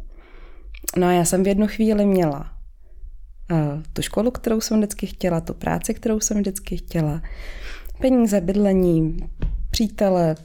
No 0.97 1.07
a 1.07 1.13
já 1.13 1.25
jsem 1.25 1.43
v 1.43 1.47
jednu 1.47 1.67
chvíli 1.67 2.07
měla 2.07 2.55
tu 3.93 4.03
školu, 4.03 4.31
kterou 4.31 4.61
jsem 4.61 4.79
vždycky 4.79 5.07
chtěla, 5.07 5.41
tu 5.41 5.55
práci, 5.55 5.95
kterou 5.95 6.21
jsem 6.21 6.37
vždycky 6.37 6.77
chtěla, 6.77 7.23
peníze, 8.01 8.41
bydlení, 8.41 9.17
přítele, 9.71 10.37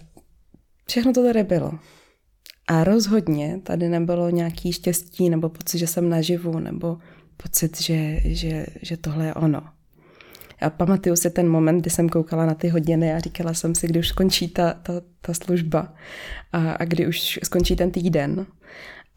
všechno 0.87 1.13
to 1.13 1.23
tady 1.23 1.43
bylo. 1.43 1.71
A 2.69 2.83
rozhodně 2.83 3.59
tady 3.63 3.89
nebylo 3.89 4.29
nějaký 4.29 4.73
štěstí 4.73 5.29
nebo 5.29 5.49
pocit, 5.49 5.77
že 5.77 5.87
jsem 5.87 6.09
naživu, 6.09 6.59
nebo 6.59 6.97
pocit, 7.37 7.81
že, 7.81 8.19
že, 8.23 8.65
že 8.81 8.97
tohle 8.97 9.25
je 9.25 9.33
ono. 9.33 9.61
A 10.61 10.69
pamatuju 10.69 11.15
si 11.15 11.29
ten 11.29 11.49
moment, 11.49 11.81
kdy 11.81 11.89
jsem 11.89 12.09
koukala 12.09 12.45
na 12.45 12.53
ty 12.53 12.67
hodiny 12.69 13.13
a 13.13 13.19
říkala 13.19 13.53
jsem 13.53 13.75
si, 13.75 13.87
kdy 13.87 13.99
už 13.99 14.07
skončí 14.07 14.47
ta, 14.47 14.73
ta, 14.73 14.93
ta 15.21 15.33
služba 15.33 15.93
a, 16.51 16.71
a 16.71 16.85
kdy 16.85 17.07
už 17.07 17.39
skončí 17.43 17.75
ten 17.75 17.91
týden 17.91 18.45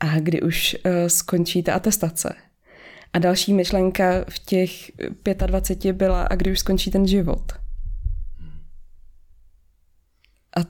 a 0.01 0.19
kdy 0.21 0.43
už 0.43 0.77
uh, 0.87 0.93
skončí 1.07 1.63
ta 1.63 1.75
atestace. 1.75 2.35
A 3.13 3.19
další 3.19 3.53
myšlenka 3.53 4.25
v 4.29 4.39
těch 4.39 4.91
25 5.47 5.93
byla, 5.93 6.23
a 6.23 6.35
kdy 6.35 6.53
už 6.53 6.59
skončí 6.59 6.91
ten 6.91 7.07
život. 7.07 7.53
A 10.57 10.61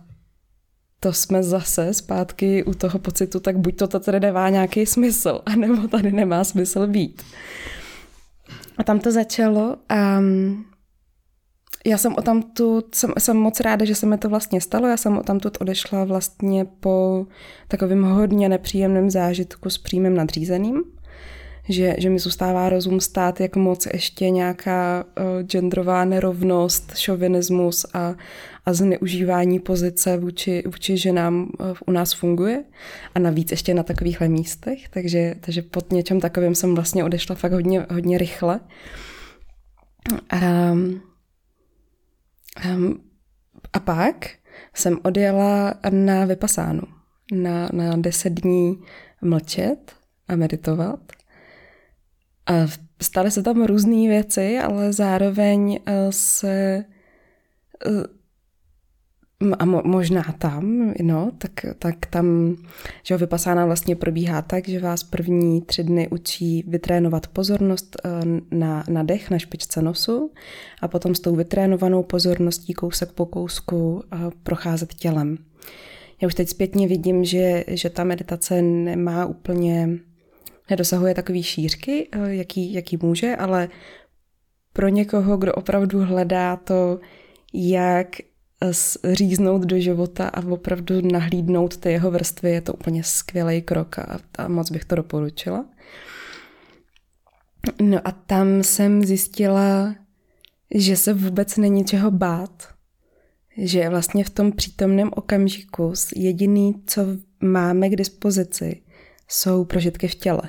to 1.03 1.13
jsme 1.13 1.43
zase 1.43 1.95
zpátky 1.95 2.65
u 2.65 2.75
toho 2.75 2.99
pocitu, 2.99 3.41
tak 3.41 3.59
buď 3.59 3.77
to 3.77 3.87
tady 3.87 4.21
nemá 4.21 4.49
nějaký 4.49 4.87
smysl, 4.87 5.41
anebo 5.47 5.89
tady 5.89 6.13
nemá 6.13 6.45
smysl 6.45 6.87
být. 6.87 7.23
A 8.79 8.85
tam 8.85 9.01
to 9.01 9.13
začalo 9.13 9.77
a 9.89 10.21
mm, 10.21 10.65
já 11.87 11.99
jsem 11.99 12.15
o 12.15 12.23
tamtud, 12.23 12.95
jsem, 12.95 13.13
jsem 13.19 13.37
moc 13.37 13.61
ráda, 13.61 13.85
že 13.85 13.95
se 13.95 14.07
mi 14.07 14.19
to 14.19 14.29
vlastně 14.29 14.61
stalo, 14.61 14.89
já 14.89 14.97
jsem 14.97 15.19
o 15.19 15.23
tamtud 15.23 15.59
odešla 15.61 16.05
vlastně 16.05 16.65
po 16.65 17.27
takovém 17.69 18.03
hodně 18.03 18.49
nepříjemném 18.49 19.11
zážitku 19.11 19.71
s 19.71 19.79
přímým 19.79 20.15
nadřízeným, 20.15 20.83
že, 21.69 21.95
že 21.99 22.11
mi 22.11 22.19
zůstává 22.19 22.69
rozum 22.69 23.01
stát, 23.01 23.41
jak 23.41 23.57
moc 23.57 23.87
ještě 23.93 24.31
nějaká 24.31 25.05
uh, 25.05 25.43
genderová 25.43 26.05
nerovnost, 26.05 26.97
šovinismus 26.97 27.87
a, 27.95 28.15
a 28.65 28.73
zneužívání 28.73 29.61
pozice 29.61 30.17
vůči, 30.17 30.63
vůči 30.67 30.97
ženám 30.97 31.51
uh, 31.61 31.77
u 31.87 31.91
nás 31.91 32.13
funguje 32.13 32.65
a 33.15 33.19
navíc 33.19 33.51
ještě 33.51 33.75
na 33.75 33.83
takovýchhle 33.83 34.29
místech, 34.29 34.89
takže, 34.89 35.35
takže 35.41 35.63
pod 35.63 35.93
něčem 35.93 36.21
takovým 36.21 36.55
jsem 36.55 36.75
vlastně 36.75 37.05
odešla 37.05 37.37
fakt 37.37 37.53
hodně, 37.53 37.87
hodně 37.91 38.19
rychle. 38.19 38.61
Um, 40.73 41.03
um, 42.75 43.01
a 43.73 43.81
pak 43.81 44.31
jsem 44.75 44.99
odjela 45.05 45.75
na 45.91 46.25
vypasánu, 46.25 46.83
na, 47.33 47.69
na 47.73 47.97
deset 47.97 48.31
dní 48.31 48.83
mlčet 49.23 49.93
a 50.29 50.37
meditovat 50.37 51.01
a 52.47 52.53
staly 53.03 53.31
se 53.31 53.43
tam 53.43 53.65
různé 53.65 54.09
věci, 54.09 54.59
ale 54.59 54.93
zároveň 54.93 55.81
eh, 55.87 56.13
se 56.13 56.85
eh, 57.87 57.91
a 59.59 59.65
mo, 59.65 59.83
možná 59.85 60.23
tam, 60.39 60.95
no, 61.03 61.31
tak, 61.39 61.51
tak 61.79 62.07
tam, 62.07 62.57
že 63.03 63.17
vypasána 63.17 63.67
vlastně 63.67 63.97
probíhá 63.97 64.43
tak, 64.43 64.69
že 64.69 64.81
vás 64.81 65.03
první 65.03 65.63
tři 65.63 65.85
dny 65.85 66.09
učí 66.09 66.65
vytrénovat 66.67 67.27
pozornost 67.27 67.97
eh, 68.05 68.11
na, 68.51 68.85
na 68.89 69.03
dech 69.03 69.31
na 69.31 69.39
špičce 69.39 69.83
nosu 69.83 70.31
a 70.83 70.89
potom 70.89 71.15
s 71.15 71.21
tou 71.21 71.37
vytrénovanou 71.37 72.03
pozorností 72.03 72.73
kousek 72.73 73.13
po 73.13 73.27
kousku 73.27 74.05
procházet 74.43 74.95
tělem. 74.95 75.39
Já 76.23 76.27
už 76.27 76.35
teď 76.35 76.49
zpětně 76.49 76.89
vidím, 76.89 77.25
že, 77.25 77.65
že 77.69 77.91
ta 77.91 78.05
meditace 78.05 78.63
nemá 78.63 79.27
úplně 79.27 79.89
nedosahuje 80.71 81.15
takové 81.15 81.43
šířky, 81.43 82.09
eh, 82.13 82.35
jaký, 82.35 82.73
jaký 82.73 82.99
může, 83.03 83.37
ale 83.37 83.69
pro 84.73 84.89
někoho, 84.89 85.37
kdo 85.37 85.53
opravdu 85.53 86.05
hledá 86.05 86.57
to, 86.57 87.01
jak 87.53 88.09
říznout 89.13 89.63
do 89.63 89.81
života 89.81 90.29
a 90.29 90.47
opravdu 90.47 91.01
nahlídnout 91.13 91.77
ty 91.77 91.91
jeho 91.93 92.11
vrstvy, 92.11 92.51
je 92.51 92.61
to 92.61 92.75
úplně 92.75 93.05
skvělý 93.05 93.63
krok 93.63 93.99
a, 93.99 94.19
a 94.39 94.49
moc 94.49 94.71
bych 94.71 94.85
to 94.85 94.95
doporučila. 94.95 95.65
No 97.83 97.99
a 98.05 98.13
tam 98.13 98.63
jsem 98.63 99.05
zjistila, 99.05 99.95
že 100.75 100.97
se 100.97 101.13
vůbec 101.13 101.57
není 101.57 101.85
čeho 101.85 102.11
bát. 102.11 102.75
Že 103.57 103.89
vlastně 103.89 104.25
v 104.25 104.31
tom 104.31 104.53
přítomném 104.53 105.11
okamžiku 105.15 105.93
jediný, 106.17 106.83
co 106.87 107.03
máme 107.41 107.89
k 107.89 107.97
dispozici, 107.97 108.83
jsou 109.29 109.65
prožitky 109.65 110.09
v 110.09 110.15
těle. 110.15 110.43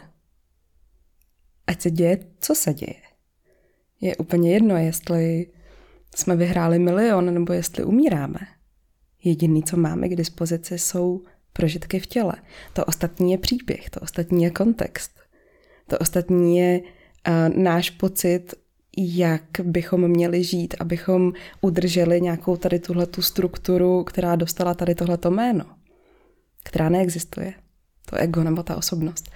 Ať 1.68 1.82
se 1.82 1.92
děje, 1.92 2.20
co 2.40 2.56
se 2.56 2.74
děje. 2.74 3.02
Je 4.02 4.16
úplně 4.16 4.54
jedno, 4.54 4.78
jestli 4.78 5.48
jsme 6.16 6.36
vyhráli 6.36 6.80
milion 6.80 7.34
nebo 7.34 7.54
jestli 7.54 7.84
umíráme. 7.84 8.40
Jediný, 9.24 9.64
co 9.64 9.78
máme 9.78 10.10
k 10.10 10.16
dispozici, 10.16 10.80
jsou 10.80 11.22
prožitky 11.54 12.00
v 12.00 12.08
těle. 12.08 12.34
To 12.74 12.86
ostatní 12.86 13.32
je 13.32 13.38
příběh, 13.38 13.90
to 13.90 14.00
ostatní 14.00 14.44
je 14.44 14.50
kontext. 14.50 15.20
To 15.88 15.98
ostatní 15.98 16.58
je 16.58 16.80
uh, 16.80 17.64
náš 17.64 17.90
pocit, 17.90 18.54
jak 18.98 19.44
bychom 19.64 20.08
měli 20.08 20.44
žít, 20.44 20.76
abychom 20.80 21.34
udrželi 21.62 22.22
nějakou 22.22 22.58
tady 22.58 22.80
tuhletu 22.80 23.22
strukturu, 23.22 24.04
která 24.04 24.36
dostala 24.36 24.74
tady 24.74 24.96
tohleto 24.96 25.32
jméno, 25.32 25.66
která 26.64 26.90
neexistuje 26.90 27.54
to 28.10 28.16
ego 28.16 28.44
nebo 28.44 28.64
ta 28.64 28.76
osobnost. 28.76 29.32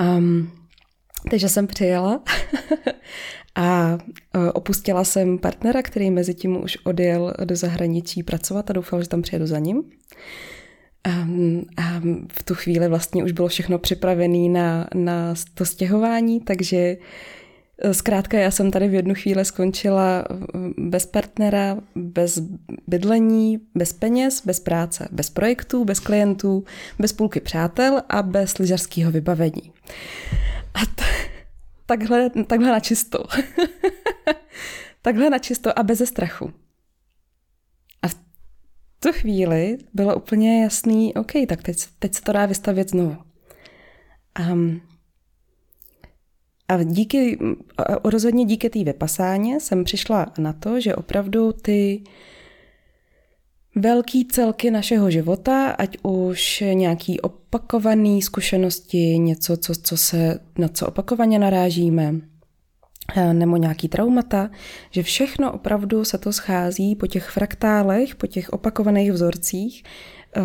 Um, 0.00 0.52
takže 1.30 1.48
jsem 1.48 1.66
přijela 1.66 2.22
a 3.54 3.98
e, 4.34 4.52
opustila 4.52 5.04
jsem 5.04 5.38
partnera, 5.38 5.82
který 5.82 6.10
mezi 6.10 6.34
tím 6.34 6.62
už 6.64 6.78
odjel 6.84 7.34
do 7.44 7.56
zahraničí 7.56 8.22
pracovat 8.22 8.70
a 8.70 8.72
doufal, 8.72 9.02
že 9.02 9.08
tam 9.08 9.22
přijedu 9.22 9.46
za 9.46 9.58
ním. 9.58 9.82
A 11.76 12.00
v 12.32 12.42
tu 12.44 12.54
chvíli 12.54 12.88
vlastně 12.88 13.24
už 13.24 13.32
bylo 13.32 13.48
všechno 13.48 13.78
připravené 13.78 14.48
na, 14.48 14.88
na 14.94 15.34
to 15.54 15.64
stěhování, 15.64 16.40
takže 16.40 16.96
Eh, 17.82 17.94
zkrátka, 17.94 18.38
já 18.38 18.50
jsem 18.50 18.70
tady 18.70 18.88
v 18.88 18.94
jednu 18.94 19.14
chvíli 19.14 19.44
skončila 19.44 20.24
eh, 20.30 20.36
bez 20.78 21.06
partnera, 21.06 21.76
bez 21.94 22.38
bydlení, 22.86 23.60
bez 23.74 23.92
peněz, 23.92 24.42
bez 24.46 24.60
práce, 24.60 25.08
bez 25.12 25.30
projektů, 25.30 25.84
bez 25.84 26.00
klientů, 26.00 26.64
bez 26.98 27.12
půlky 27.12 27.40
přátel 27.40 28.02
a 28.08 28.22
bez 28.22 28.58
lyžařského 28.58 29.10
vybavení. 29.12 29.72
A 30.74 30.80
t- 30.94 31.04
takhle, 31.88 32.30
takhle 32.30 32.70
na 32.70 32.80
čisto. 32.80 33.24
takhle 35.02 35.30
na 35.30 35.38
čisto 35.38 35.78
a 35.78 35.82
bez 35.82 35.98
strachu. 35.98 36.52
A 38.02 38.08
v 38.08 38.14
tu 39.00 39.12
chvíli 39.12 39.78
bylo 39.94 40.16
úplně 40.16 40.62
jasný, 40.62 41.14
OK, 41.14 41.32
tak 41.48 41.62
teď, 41.62 41.76
teď 41.98 42.14
se 42.14 42.22
to 42.22 42.32
dá 42.32 42.46
vystavět 42.46 42.90
znovu. 42.90 43.16
Um, 44.52 44.80
A 46.68 46.82
díky, 46.82 47.38
rozhodně 48.04 48.44
díky 48.44 48.70
té 48.70 48.84
vypasáně 48.84 49.60
jsem 49.60 49.84
přišla 49.84 50.32
na 50.38 50.52
to, 50.52 50.80
že 50.80 50.96
opravdu 50.96 51.52
ty 51.52 52.04
velký 53.80 54.24
celky 54.24 54.70
našeho 54.70 55.10
života, 55.10 55.70
ať 55.70 55.98
už 56.02 56.64
nějaký 56.72 57.20
opakovaný 57.20 58.22
zkušenosti, 58.22 59.18
něco, 59.18 59.56
co, 59.56 59.74
co 59.74 59.96
se, 59.96 60.40
na 60.58 60.68
co 60.68 60.86
opakovaně 60.86 61.38
narážíme, 61.38 62.14
eh, 63.16 63.34
nebo 63.34 63.56
nějaký 63.56 63.88
traumata, 63.88 64.50
že 64.90 65.02
všechno 65.02 65.52
opravdu 65.52 66.04
se 66.04 66.18
to 66.18 66.32
schází 66.32 66.96
po 66.96 67.06
těch 67.06 67.30
fraktálech, 67.30 68.14
po 68.14 68.26
těch 68.26 68.50
opakovaných 68.50 69.12
vzorcích, 69.12 69.84
eh, 70.36 70.42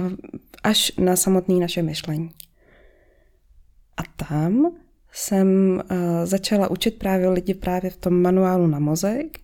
až 0.64 0.92
na 0.98 1.16
samotné 1.16 1.56
naše 1.56 1.82
myšlení. 1.82 2.32
A 3.98 4.26
tam 4.28 4.72
jsem 5.12 5.80
eh, 5.90 6.26
začala 6.26 6.72
učit 6.72 7.00
právě 7.00 7.30
lidi 7.30 7.54
právě 7.54 7.90
v 7.90 7.98
tom 7.98 8.22
manuálu 8.22 8.68
na 8.68 8.80
mozek, 8.80 9.40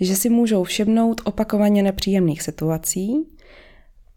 že 0.00 0.16
si 0.16 0.28
můžou 0.28 0.64
všimnout 0.64 1.20
opakovaně 1.24 1.82
nepříjemných 1.82 2.42
situací, 2.42 3.28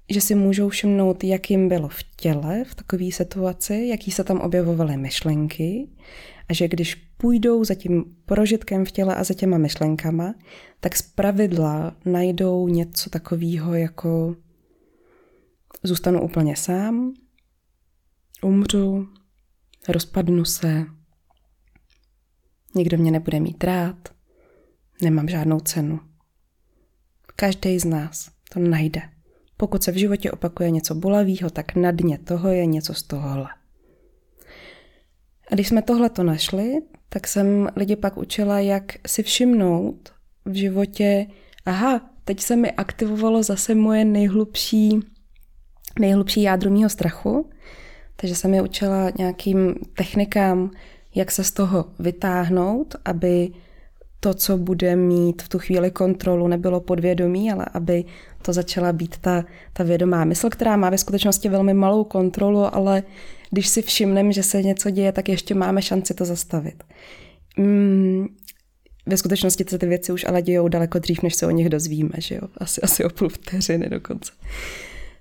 že 0.10 0.22
si 0.22 0.36
můžou 0.36 0.70
všimnout, 0.70 1.24
jak 1.24 1.52
jim 1.52 1.70
bylo 1.70 1.88
v 1.88 2.04
těle 2.18 2.64
v 2.64 2.76
takové 2.76 3.12
situaci, 3.12 3.88
jaký 3.90 4.12
se 4.12 4.24
tam 4.24 4.40
objevovaly 4.40 4.98
myšlenky 4.98 5.90
a 6.50 6.54
že 6.54 6.68
když 6.68 6.96
půjdou 6.96 7.64
za 7.64 7.76
tím 7.76 8.16
prožitkem 8.26 8.86
v 8.86 8.92
těle 8.92 9.16
a 9.16 9.24
za 9.24 9.34
těma 9.34 9.58
myšlenkama, 9.58 10.36
tak 10.80 10.96
z 10.96 11.02
pravidla 11.02 11.96
najdou 12.06 12.68
něco 12.68 13.10
takového 13.10 13.76
jako 13.76 14.36
zůstanu 15.84 16.22
úplně 16.22 16.56
sám, 16.56 17.14
umřu, 18.44 19.08
rozpadnu 19.90 20.46
se, 20.46 20.86
nikdo 22.76 22.98
mě 22.98 23.12
nebude 23.12 23.40
mít 23.40 23.64
rád, 23.64 24.17
nemám 25.02 25.28
žádnou 25.28 25.60
cenu. 25.60 26.00
Každý 27.36 27.80
z 27.80 27.86
nás 27.86 28.30
to 28.54 28.60
najde. 28.60 29.02
Pokud 29.58 29.84
se 29.84 29.92
v 29.92 29.96
životě 29.96 30.32
opakuje 30.32 30.72
něco 30.72 30.96
bolavého, 30.96 31.50
tak 31.50 31.76
na 31.76 31.92
dně 31.92 32.18
toho 32.18 32.50
je 32.50 32.66
něco 32.66 32.94
z 32.94 33.04
tohohle. 33.04 33.48
A 35.52 35.56
když 35.56 35.68
jsme 35.68 35.82
tohle 35.82 36.10
to 36.10 36.24
našli, 36.24 36.74
tak 37.10 37.28
jsem 37.28 37.70
lidi 37.76 37.96
pak 37.96 38.18
učila, 38.18 38.60
jak 38.60 38.84
si 39.08 39.24
všimnout 39.24 40.14
v 40.46 40.54
životě, 40.54 41.28
aha, 41.66 42.10
teď 42.24 42.40
se 42.40 42.56
mi 42.56 42.72
aktivovalo 42.72 43.44
zase 43.44 43.76
moje 43.76 44.06
nejhlubší, 44.06 45.00
nejhlubší 46.00 46.42
jádro 46.42 46.72
mýho 46.72 46.90
strachu, 46.90 47.50
takže 48.16 48.36
jsem 48.36 48.54
je 48.54 48.62
učila 48.62 49.12
nějakým 49.18 49.76
technikám, 49.98 50.72
jak 51.16 51.32
se 51.32 51.44
z 51.44 51.52
toho 51.52 51.86
vytáhnout, 52.00 52.96
aby 53.06 53.52
to, 54.20 54.34
co 54.34 54.58
bude 54.58 54.96
mít 54.96 55.42
v 55.42 55.50
tu 55.50 55.60
chvíli 55.60 55.92
kontrolu, 55.92 56.48
nebylo 56.48 56.82
podvědomí, 56.82 57.52
ale 57.52 57.66
aby 57.74 58.06
to 58.42 58.54
začala 58.54 58.94
být 58.94 59.18
ta, 59.18 59.46
ta 59.74 59.84
vědomá 59.84 60.26
mysl, 60.26 60.50
která 60.50 60.78
má 60.78 60.90
ve 60.90 60.98
skutečnosti 60.98 61.50
velmi 61.50 61.74
malou 61.74 62.04
kontrolu, 62.04 62.76
ale 62.76 63.04
když 63.52 63.68
si 63.68 63.82
všimneme, 63.82 64.34
že 64.34 64.44
se 64.44 64.64
něco 64.64 64.90
děje, 64.90 65.12
tak 65.12 65.30
ještě 65.30 65.56
máme 65.56 65.82
šanci 65.82 66.14
to 66.14 66.26
zastavit. 66.26 66.84
Mm, 67.58 68.28
ve 69.06 69.18
skutečnosti 69.18 69.66
se 69.70 69.80
ty 69.80 69.86
věci 69.86 70.12
už 70.12 70.26
ale 70.28 70.42
dějou 70.42 70.68
daleko 70.68 71.00
dřív, 71.00 71.22
než 71.22 71.36
se 71.36 71.48
o 71.48 71.52
nich 71.52 71.70
dozvíme, 71.70 72.14
že 72.18 72.36
jo? 72.36 72.42
Asi, 72.58 72.82
asi 72.82 73.04
o 73.04 73.10
půl 73.10 73.30
vteřiny 73.30 73.90
dokonce. 73.90 74.32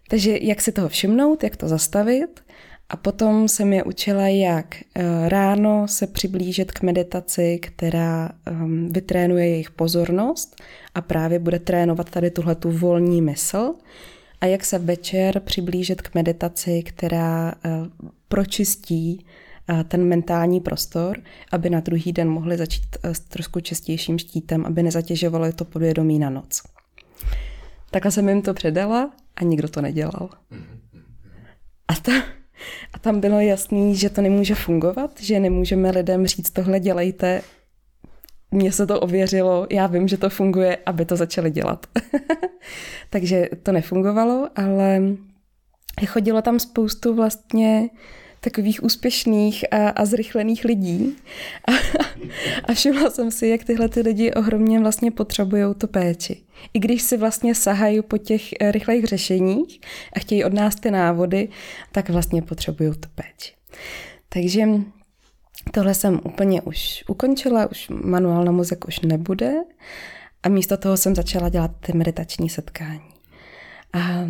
Takže 0.09 0.39
jak 0.41 0.61
si 0.61 0.73
toho 0.73 0.89
všimnout, 0.89 1.45
jak 1.45 1.57
to 1.57 1.69
zastavit 1.69 2.41
a 2.89 2.97
potom 2.97 3.49
jsem 3.49 3.73
je 3.73 3.85
učila, 3.85 4.29
jak 4.29 4.77
eh, 4.77 5.29
ráno 5.29 5.89
se 5.89 6.07
přiblížit 6.07 6.73
k 6.73 6.83
meditaci, 6.83 7.59
která 7.63 8.31
ehm, 8.47 8.89
vytrénuje 8.93 9.49
jejich 9.49 9.71
pozornost 9.71 10.63
a 10.95 11.01
právě 11.01 11.39
bude 11.39 11.59
trénovat 11.59 12.11
tady 12.11 12.31
tuhle 12.31 12.55
tu 12.55 12.71
volní 12.71 13.23
mysl. 13.23 13.75
A 14.41 14.47
jak 14.47 14.65
se 14.65 14.79
večer 14.79 15.41
přiblížit 15.41 16.03
k 16.03 16.15
meditaci, 16.15 16.83
která 16.83 17.55
eh, 17.65 17.71
pročistí 18.29 19.27
eh, 19.69 19.85
ten 19.85 20.05
mentální 20.05 20.61
prostor, 20.61 21.19
aby 21.53 21.71
na 21.71 21.81
druhý 21.81 22.13
den 22.13 22.29
mohli 22.29 22.57
začít 22.57 22.97
s 23.03 23.21
trošku 23.21 23.61
čistějším 23.61 24.19
štítem, 24.19 24.67
aby 24.67 24.83
nezatěžovalo 24.83 25.53
to 25.53 25.65
podvědomí 25.65 26.19
na 26.19 26.31
noc. 26.31 26.63
Takhle 27.91 28.13
jsem 28.13 28.29
jim 28.29 28.43
to 28.43 28.55
předala 28.55 29.11
a 29.37 29.45
nikdo 29.45 29.69
to 29.69 29.81
nedělal. 29.81 30.29
A 31.89 31.95
ta, 31.95 32.13
a 32.93 32.99
tam 32.99 33.21
bylo 33.21 33.41
jasný, 33.41 33.97
že 33.97 34.11
to 34.11 34.23
nemůže 34.23 34.55
fungovat, 34.55 35.21
že 35.21 35.41
nemůžeme 35.41 35.91
lidem 35.91 36.27
říct 36.27 36.51
tohle 36.51 36.81
dělejte, 36.81 37.43
mně 38.51 38.73
se 38.73 38.87
to 38.87 39.01
ověřilo, 39.01 39.67
já 39.71 39.87
vím, 39.87 40.09
že 40.09 40.17
to 40.17 40.31
funguje, 40.31 40.79
aby 40.87 41.05
to 41.05 41.17
začali 41.17 41.51
dělat. 41.51 41.87
Takže 43.11 43.49
to 43.63 43.73
nefungovalo, 43.73 44.49
ale 44.57 45.03
chodilo 46.07 46.43
tam 46.43 46.59
spoustu 46.59 47.15
vlastně 47.15 47.89
takových 48.47 48.83
úspěšných 48.83 49.65
a, 49.71 49.89
a 49.89 50.05
zrychlených 50.05 50.65
lidí. 50.65 51.17
A, 51.69 51.73
a 52.65 52.75
všimla 52.75 53.11
jsem 53.11 53.31
si, 53.31 53.47
jak 53.47 53.65
tyhle 53.65 53.89
ty 53.89 54.01
lidi 54.01 54.33
ohromně 54.33 54.81
vlastně 54.81 55.11
potřebují 55.11 55.75
to 55.79 55.87
péči. 55.87 56.43
I 56.75 56.79
když 56.79 57.03
si 57.03 57.17
vlastně 57.17 57.55
sahají 57.55 58.03
po 58.03 58.19
těch 58.19 58.43
eh, 58.53 58.73
rychlých 58.73 59.05
řešeních 59.05 59.81
a 60.13 60.19
chtějí 60.19 60.45
od 60.45 60.55
nás 60.55 60.75
ty 60.75 60.91
návody, 60.91 61.49
tak 61.93 62.11
vlastně 62.11 62.43
potřebují 62.43 62.91
to 62.91 63.09
péči. 63.15 63.53
Takže 64.29 64.67
tohle 65.73 65.95
jsem 65.95 66.21
úplně 66.25 66.63
už 66.63 67.05
ukončila, 67.09 67.71
už 67.71 67.89
manuál 67.89 68.45
na 68.45 68.53
mozek 68.53 68.89
už 68.89 69.01
nebude 69.01 69.55
a 70.43 70.49
místo 70.49 70.77
toho 70.77 70.97
jsem 70.97 71.15
začala 71.15 71.49
dělat 71.49 71.71
ty 71.81 71.93
meditační 71.93 72.49
setkání. 72.49 73.11
A 73.93 74.29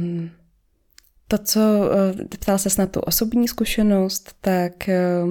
to, 1.28 1.38
co 1.38 1.60
eh, 1.60 2.24
ptal 2.24 2.58
se 2.58 2.68
na 2.78 2.86
tu 2.86 3.00
osobní 3.00 3.48
zkušenost, 3.48 4.34
tak 4.40 4.88
eh, 4.88 5.24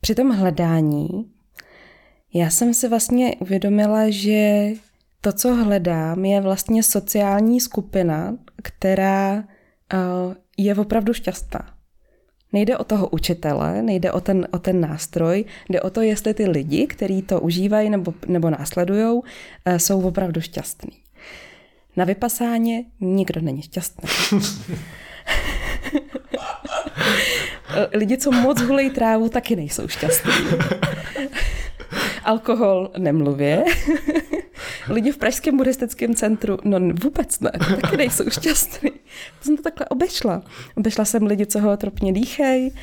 při 0.00 0.14
tom 0.14 0.30
hledání 0.30 1.30
já 2.34 2.50
jsem 2.50 2.74
si 2.74 2.88
vlastně 2.88 3.36
uvědomila, 3.40 4.10
že 4.10 4.70
to, 5.20 5.32
co 5.32 5.54
hledám, 5.54 6.24
je 6.24 6.40
vlastně 6.40 6.82
sociální 6.82 7.60
skupina, 7.60 8.36
která 8.62 9.44
eh, 9.92 9.96
je 10.56 10.74
opravdu 10.74 11.12
šťastná. 11.12 11.74
Nejde 12.52 12.78
o 12.78 12.84
toho 12.84 13.08
učitele, 13.08 13.82
nejde 13.82 14.12
o 14.12 14.20
ten, 14.20 14.48
o 14.50 14.58
ten 14.58 14.80
nástroj, 14.80 15.44
jde 15.68 15.80
o 15.80 15.90
to, 15.90 16.00
jestli 16.00 16.34
ty 16.34 16.48
lidi, 16.48 16.86
kteří 16.86 17.22
to 17.22 17.40
užívají 17.40 17.90
nebo, 17.90 18.14
nebo 18.26 18.50
následují, 18.50 19.20
jsou 19.76 20.02
opravdu 20.02 20.40
šťastní. 20.40 21.03
Na 21.96 22.04
vypasáně 22.04 22.84
nikdo 23.00 23.40
není 23.40 23.62
šťastný. 23.62 24.08
Lidi, 27.92 28.18
co 28.18 28.32
moc 28.32 28.60
hulejí 28.60 28.90
trávu, 28.90 29.28
taky 29.28 29.56
nejsou 29.56 29.88
šťastní. 29.88 30.32
Alkohol 32.24 32.90
nemluvě. 32.98 33.64
Lidi 34.88 35.12
v 35.12 35.18
Pražském 35.18 35.56
buddhistickém 35.56 36.14
centru, 36.14 36.58
no 36.64 36.78
vůbec 37.02 37.40
ne, 37.40 37.50
taky 37.80 37.96
nejsou 37.96 38.30
šťastní. 38.30 38.90
To 38.90 39.44
jsem 39.44 39.56
to 39.56 39.62
takhle 39.62 39.86
obešla. 39.86 40.42
Obešla 40.74 41.04
jsem 41.04 41.26
lidi, 41.26 41.46
co 41.46 41.60
hootropně 41.60 42.12
dýchají, 42.12 42.74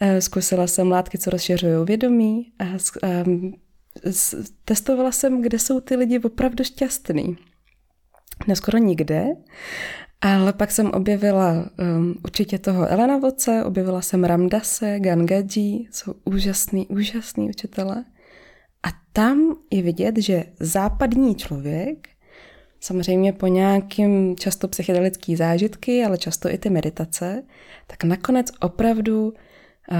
eh, 0.00 0.20
zkusila 0.20 0.66
jsem 0.66 0.90
látky, 0.90 1.18
co 1.18 1.30
rozšiřují 1.30 1.84
vědomí 1.84 2.46
a 2.58 2.64
testovala 4.64 5.12
jsem, 5.12 5.42
kde 5.42 5.58
jsou 5.58 5.80
ty 5.80 5.96
lidi 5.96 6.18
opravdu 6.18 6.64
šťastní 6.64 7.36
ne 8.46 8.56
skoro 8.56 8.78
nikde. 8.78 9.26
Ale 10.20 10.52
pak 10.52 10.70
jsem 10.70 10.90
objevila 10.90 11.52
um, 11.52 12.14
určitě 12.24 12.58
toho 12.58 12.86
Elena 12.86 13.18
Voce, 13.18 13.64
objevila 13.64 14.02
jsem 14.02 14.24
Ramdase, 14.24 15.00
Gangaji, 15.00 15.86
jsou 15.90 16.14
úžasný, 16.24 16.86
úžasný 16.86 17.48
učitele. 17.48 18.04
A 18.82 18.88
tam 19.12 19.56
je 19.70 19.82
vidět, 19.82 20.18
že 20.18 20.44
západní 20.60 21.34
člověk, 21.34 22.08
samozřejmě 22.80 23.32
po 23.32 23.46
nějakým 23.46 24.36
často 24.36 24.68
psychedelický 24.68 25.36
zážitky, 25.36 26.04
ale 26.04 26.18
často 26.18 26.50
i 26.50 26.58
ty 26.58 26.70
meditace, 26.70 27.42
tak 27.86 28.04
nakonec 28.04 28.52
opravdu 28.60 29.32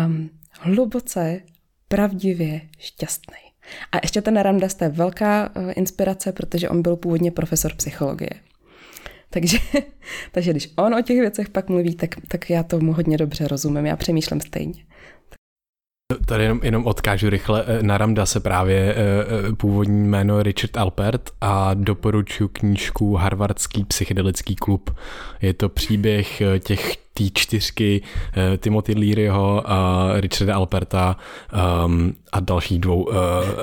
um, 0.07 0.31
hluboce, 0.61 1.41
pravdivě 1.89 2.61
šťastný. 2.79 3.52
A 3.93 3.97
ještě 4.03 4.23
ten 4.23 4.37
Ramdas, 4.37 4.75
to 4.75 4.85
je 4.85 4.91
velká 4.91 5.51
eh, 5.55 5.73
inspirace, 5.73 6.33
protože 6.33 6.69
on 6.69 6.83
byl 6.83 6.97
původně 6.97 7.31
profesor 7.31 7.75
psychologie. 7.75 8.31
Takže, 9.31 9.59
takže 10.33 10.51
když 10.51 10.73
on 10.77 10.95
o 10.95 11.03
těch 11.03 11.21
věcech 11.21 11.49
pak 11.49 11.69
mluví, 11.69 11.95
tak, 11.95 12.11
tak 12.29 12.51
já 12.51 12.63
tomu 12.63 12.93
hodně 12.93 13.17
dobře 13.17 13.49
rozumím, 13.49 13.87
já 13.87 13.97
přemýšlím 13.97 14.41
stejně. 14.41 14.85
Tady 16.27 16.43
jenom, 16.43 16.61
jenom 16.63 16.87
odkážu 16.87 17.31
rychle 17.31 17.65
eh, 17.67 17.83
na 17.83 17.99
Ramda 17.99 18.27
se 18.27 18.41
právě 18.41 18.95
eh, 18.95 19.53
původní 19.57 20.09
jméno 20.09 20.43
Richard 20.43 20.77
Alpert 20.77 21.31
a 21.41 21.75
doporučuji 21.75 22.49
knížku 22.49 23.15
Harvardský 23.15 23.85
psychedelický 23.85 24.57
klub. 24.57 24.97
Je 25.43 25.55
to 25.55 25.69
příběh 25.69 26.43
těch 26.61 27.02
té 27.15 27.25
čtyřky 27.35 28.03
uh, 28.03 28.57
Timothy 28.57 28.95
Learyho 28.95 29.71
a 29.71 30.09
Richarda 30.21 30.55
Alperta 30.55 31.17
um, 31.85 32.15
a 32.33 32.41
dalších 32.41 32.79
dvou 32.79 33.03
uh, 33.03 33.15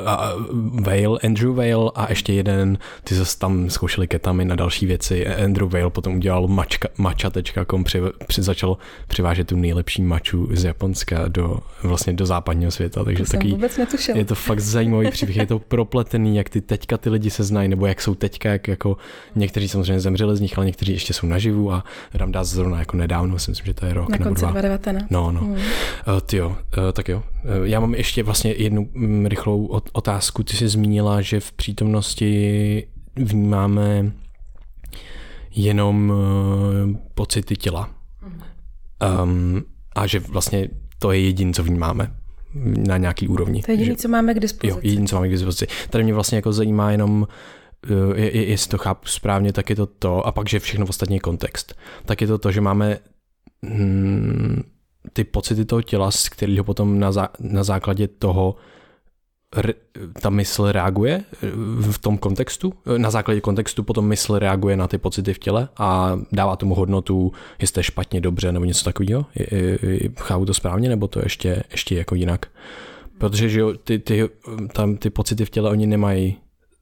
a 0.06 0.34
Vale, 0.74 1.20
Andrew 1.24 1.56
Vale 1.56 1.92
a 1.96 2.10
ještě 2.10 2.34
jeden, 2.34 2.78
ty 3.04 3.16
zase 3.16 3.40
tam 3.40 3.70
zkoušeli 3.70 4.08
ketami 4.08 4.46
na 4.46 4.56
další 4.56 4.86
věci. 4.86 5.28
Andrew 5.28 5.74
Vale 5.74 5.90
potom 5.90 6.16
udělal 6.16 6.48
mačka, 6.48 6.88
mača.com, 6.98 7.84
při, 7.84 8.02
při, 8.28 8.42
začal 8.42 8.78
přivážet 9.08 9.48
tu 9.48 9.56
nejlepší 9.56 10.02
maču 10.02 10.50
z 10.54 10.64
Japonska 10.64 11.28
do, 11.28 11.60
vlastně 11.84 12.14
do 12.14 12.26
západního 12.26 12.72
světa. 12.72 13.04
Takže 13.04 13.24
to 13.24 13.32
taky, 13.32 13.58
je 14.16 14.26
to 14.26 14.36
fakt 14.36 14.60
zajímavý 14.60 15.12
příběh, 15.12 15.38
je 15.38 15.46
to 15.46 15.60
propletený, 15.60 16.36
jak 16.36 16.50
ty 16.50 16.62
teďka 16.62 16.98
ty 16.98 17.10
lidi 17.10 17.30
se 17.30 17.44
znají, 17.44 17.70
nebo 17.70 17.86
jak 17.86 18.02
jsou 18.02 18.16
teďka, 18.16 18.50
jak 18.50 18.68
jako 18.68 18.98
někteří 19.36 19.68
samozřejmě 19.68 20.00
zemřeli 20.00 20.38
z 20.38 20.42
nich, 20.42 20.58
ale 20.58 20.66
někteří 20.66 20.92
ještě 20.92 21.14
jsou 21.14 21.28
naživu 21.28 21.74
a 21.74 21.84
Ramdas 22.14 22.48
zrovna 22.48 22.80
jako 22.80 22.98
nedávno, 22.98 23.39
si 23.40 23.52
myslím, 23.52 23.66
že 23.66 23.74
to 23.74 23.86
je 23.86 23.94
rok 23.94 24.10
na 24.10 24.14
nebo 24.18 24.24
konci 24.24 24.42
dva. 24.42 24.52
2019. 24.52 25.12
No, 25.12 25.32
no. 25.32 25.42
Hmm. 25.42 25.52
Uh, 25.54 25.60
ty 26.26 26.38
jo, 26.38 26.50
uh, 26.50 26.56
tak 26.94 27.10
jo. 27.10 27.24
Uh, 27.44 27.66
já 27.66 27.80
mám 27.80 27.96
ještě 27.96 28.24
vlastně 28.24 28.52
jednu 28.52 28.90
mm, 28.94 29.26
rychlou 29.26 29.68
ot- 29.68 29.90
otázku. 29.94 30.44
Ty 30.44 30.58
jsi 30.58 30.68
zmínila, 30.68 31.22
že 31.22 31.40
v 31.40 31.52
přítomnosti 31.52 32.88
vnímáme 33.16 34.12
jenom 35.52 36.10
uh, 36.10 36.96
pocity 37.16 37.56
těla. 37.56 37.90
Um, 39.24 39.64
a 39.96 40.08
že 40.08 40.20
vlastně 40.20 40.70
to 41.00 41.12
je 41.12 41.20
jediné, 41.20 41.54
co 41.54 41.64
vnímáme 41.64 42.12
na 42.88 42.98
nějaký 42.98 43.28
úrovni. 43.28 43.62
To 43.62 43.72
je 43.72 43.78
jediné, 43.78 43.96
co 43.96 44.08
máme 44.08 44.34
k 44.34 44.40
dispozici. 44.40 44.76
jo, 44.76 44.80
jediné, 44.84 45.08
co 45.08 45.16
máme 45.16 45.28
k 45.28 45.32
dispozici. 45.32 45.68
Tady 45.90 46.04
mě 46.04 46.14
vlastně 46.14 46.36
jako 46.36 46.54
zajímá 46.54 46.92
jenom 46.92 47.22
uh, 47.22 48.18
je, 48.18 48.38
je, 48.38 48.46
jestli 48.46 48.70
to 48.70 48.78
chápu 48.78 49.08
správně, 49.08 49.54
tak 49.54 49.70
je 49.70 49.76
to 49.76 49.86
to, 49.86 50.28
a 50.28 50.32
pak, 50.32 50.50
že 50.50 50.60
všechno 50.60 50.86
ostatní 50.86 51.16
je 51.16 51.20
kontext. 51.20 51.76
Tak 52.06 52.22
je 52.22 52.28
to 52.28 52.38
to, 52.38 52.52
že 52.52 52.62
máme 52.62 52.98
hmm, 53.64 54.64
ty 55.14 55.24
pocity 55.24 55.66
toho 55.66 55.82
těla, 55.82 56.12
z 56.12 56.30
kterého 56.30 56.64
potom 56.64 57.00
na, 57.00 57.12
zá, 57.12 57.30
na 57.40 57.64
základě 57.64 58.08
toho 58.08 58.56
re, 59.56 59.74
ta 60.22 60.30
mysl 60.30 60.72
reaguje 60.72 61.24
v 61.92 61.98
tom 61.98 62.18
kontextu. 62.18 62.74
Na 62.98 63.12
základě 63.12 63.42
kontextu 63.42 63.84
potom 63.84 64.08
mysl 64.08 64.40
reaguje 64.40 64.78
na 64.78 64.88
ty 64.88 64.98
pocity 64.98 65.34
v 65.34 65.40
těle 65.40 65.70
a 65.78 66.20
dává 66.32 66.56
tomu 66.56 66.76
hodnotu, 66.76 67.32
jestli 67.62 67.74
to 67.74 67.80
je 67.80 67.84
špatně, 67.84 68.22
dobře 68.22 68.52
nebo 68.52 68.66
něco 68.66 68.84
takového. 68.84 69.26
Chápu 70.18 70.46
to 70.46 70.54
správně, 70.54 70.90
nebo 70.90 71.08
to 71.08 71.20
ještě, 71.20 71.64
ještě 71.72 71.96
jako 71.96 72.16
jinak? 72.16 72.46
Protože 73.18 73.50
že 73.50 73.60
jo, 73.60 73.74
ty, 73.84 74.00
ty, 74.00 74.30
tam 74.74 74.98
ty 74.98 75.10
pocity 75.10 75.46
v 75.46 75.50
těle, 75.50 75.70
oni 75.70 75.88
nemají 75.88 76.38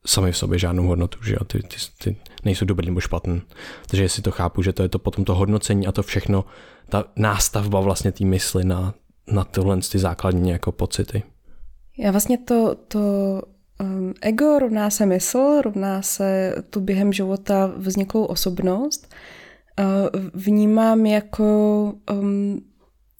sami 0.07 0.31
v 0.31 0.37
sobě 0.37 0.59
žádnou 0.59 0.87
hodnotu, 0.87 1.23
že 1.23 1.33
jo, 1.33 1.43
ty, 1.43 1.63
ty, 1.63 1.75
ty 2.03 2.15
nejsou 2.45 2.65
dobrý 2.65 2.87
nebo 2.87 2.99
špatný. 2.99 3.41
Takže 3.87 4.03
jestli 4.03 4.23
to 4.23 4.31
chápu, 4.31 4.61
že 4.61 4.73
to 4.73 4.83
je 4.83 4.89
to 4.89 4.99
potom 4.99 5.25
to 5.25 5.35
hodnocení 5.35 5.87
a 5.87 5.91
to 5.91 6.03
všechno, 6.03 6.45
ta 6.89 7.03
nástavba 7.15 7.79
vlastně 7.79 8.11
té 8.11 8.25
mysli 8.25 8.65
na, 8.65 8.93
na 9.31 9.43
tyhle 9.43 9.77
ty 9.91 9.99
základní 9.99 10.49
jako 10.49 10.71
pocity. 10.71 11.23
Já 11.97 12.11
vlastně 12.11 12.37
to, 12.37 12.75
to 12.87 12.99
um, 13.81 14.13
ego 14.21 14.59
rovná 14.59 14.89
se 14.89 15.05
mysl, 15.05 15.61
rovná 15.61 16.01
se 16.01 16.55
tu 16.69 16.81
během 16.81 17.13
života 17.13 17.71
vzniklou 17.77 18.25
osobnost. 18.25 19.13
Uh, 19.79 19.85
vnímám 20.33 21.05
jako, 21.05 21.93
um, 22.11 22.61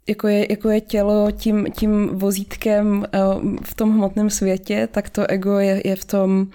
jako, 0.08 0.28
je, 0.28 0.52
jako 0.52 0.70
je 0.70 0.82
tělo 0.82 1.32
tím, 1.32 1.68
tím 1.72 2.08
vozítkem 2.08 3.06
uh, 3.14 3.56
v 3.64 3.76
tom 3.76 3.92
hmotném 3.92 4.30
světě, 4.30 4.88
tak 4.92 5.10
to 5.10 5.30
ego 5.30 5.60
je, 5.60 5.82
je, 5.86 5.96
v, 5.96 6.06
tom, 6.06 6.48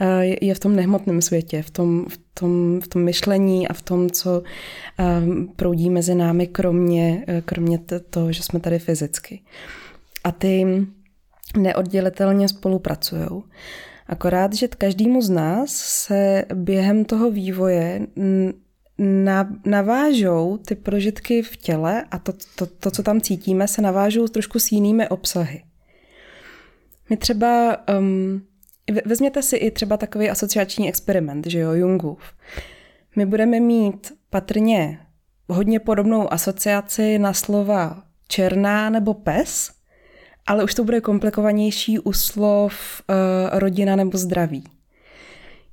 uh, 0.00 0.22
je 0.40 0.54
v 0.54 0.58
tom 0.58 0.76
nehmotném 0.76 1.22
světě, 1.22 1.62
v 1.62 1.70
tom, 1.70 2.06
v, 2.08 2.18
tom, 2.34 2.80
v 2.80 2.88
tom 2.88 3.02
myšlení 3.02 3.68
a 3.68 3.72
v 3.72 3.82
tom, 3.82 4.10
co 4.10 4.42
um, 5.22 5.48
proudí 5.56 5.90
mezi 5.90 6.14
námi, 6.14 6.46
kromě, 6.46 7.24
kromě 7.44 7.78
toho, 8.10 8.32
že 8.32 8.42
jsme 8.42 8.60
tady 8.60 8.78
fyzicky. 8.78 9.40
A 10.24 10.32
ty 10.32 10.86
neoddělitelně 11.56 12.48
spolupracují. 12.48 13.42
Akorát, 14.06 14.52
že 14.52 14.68
každému 14.68 15.22
z 15.22 15.30
nás 15.30 15.70
se 15.76 16.44
během 16.54 17.04
toho 17.04 17.30
vývoje 17.30 18.06
navážou 19.66 20.58
ty 20.58 20.74
prožitky 20.74 21.42
v 21.42 21.56
těle 21.56 22.04
a 22.10 22.18
to, 22.18 22.32
to, 22.56 22.66
to, 22.66 22.90
co 22.90 23.02
tam 23.02 23.20
cítíme, 23.20 23.68
se 23.68 23.82
navážou 23.82 24.28
trošku 24.28 24.58
s 24.58 24.72
jinými 24.72 25.08
obsahy. 25.08 25.64
My 27.10 27.16
třeba, 27.16 27.76
um, 27.98 28.42
vezměte 29.04 29.42
si 29.42 29.56
i 29.56 29.70
třeba 29.70 29.96
takový 29.96 30.30
asociační 30.30 30.88
experiment, 30.88 31.46
že 31.46 31.58
jo, 31.58 31.72
Jungův. 31.72 32.20
My 33.16 33.26
budeme 33.26 33.60
mít 33.60 34.12
patrně 34.30 34.98
hodně 35.48 35.80
podobnou 35.80 36.32
asociaci 36.32 37.18
na 37.18 37.32
slova 37.32 38.02
černá 38.28 38.90
nebo 38.90 39.14
pes, 39.14 39.70
ale 40.46 40.64
už 40.64 40.74
to 40.74 40.84
bude 40.84 41.00
komplikovanější 41.00 41.98
u 41.98 42.12
slov 42.12 43.02
uh, 43.08 43.58
rodina 43.58 43.96
nebo 43.96 44.18
zdraví. 44.18 44.64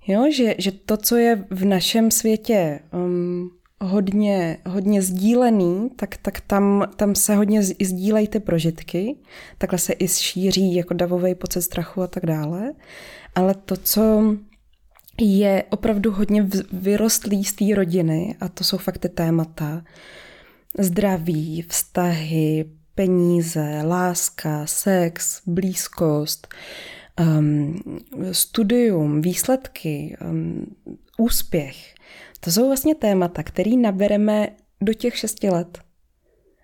Jo, 0.07 0.31
že, 0.31 0.55
že 0.57 0.71
to, 0.71 0.97
co 0.97 1.15
je 1.15 1.45
v 1.49 1.65
našem 1.65 2.11
světě 2.11 2.79
um, 2.93 3.49
hodně, 3.81 4.57
hodně 4.65 5.01
sdílený, 5.01 5.89
tak, 5.95 6.17
tak 6.17 6.41
tam, 6.41 6.87
tam 6.95 7.15
se 7.15 7.35
hodně 7.35 7.63
sdílejí 7.63 8.27
ty 8.27 8.39
prožitky, 8.39 9.15
takhle 9.57 9.79
se 9.79 9.93
i 9.99 10.07
šíří 10.07 10.75
jako 10.75 10.93
davový 10.93 11.35
pocit 11.35 11.61
strachu 11.61 12.01
a 12.01 12.07
tak 12.07 12.25
dále. 12.25 12.73
Ale 13.35 13.53
to, 13.53 13.77
co 13.77 14.35
je 15.21 15.63
opravdu 15.69 16.11
hodně 16.11 16.47
vyrostlý 16.71 17.43
z 17.43 17.53
té 17.53 17.75
rodiny, 17.75 18.35
a 18.39 18.49
to 18.49 18.63
jsou 18.63 18.77
fakt 18.77 18.97
ty 18.97 19.09
témata, 19.09 19.83
zdraví, 20.79 21.61
vztahy, 21.61 22.65
peníze, 22.95 23.81
láska, 23.83 24.65
sex, 24.65 25.41
blízkost, 25.47 26.47
um, 27.19 27.79
studium, 28.31 29.21
výsledky, 29.21 30.17
um, 30.29 30.75
úspěch. 31.17 31.95
To 32.39 32.51
jsou 32.51 32.67
vlastně 32.67 32.95
témata, 32.95 33.43
který 33.43 33.77
nabereme 33.77 34.49
do 34.81 34.93
těch 34.93 35.17
šesti 35.17 35.49
let. 35.49 35.79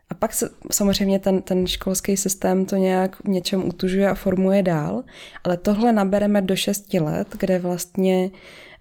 A 0.10 0.14
pak 0.14 0.34
se, 0.34 0.50
samozřejmě 0.72 1.20
ten, 1.20 1.42
ten 1.42 1.68
školský 1.68 2.18
systém 2.18 2.66
to 2.66 2.76
nějak 2.76 3.24
v 3.24 3.28
něčem 3.28 3.68
utužuje 3.68 4.10
a 4.10 4.16
formuje 4.16 4.64
dál, 4.64 5.04
ale 5.44 5.58
tohle 5.58 5.94
nabereme 5.94 6.42
do 6.42 6.56
šesti 6.56 7.00
let, 7.00 7.28
kde 7.40 7.60
vlastně 7.60 8.32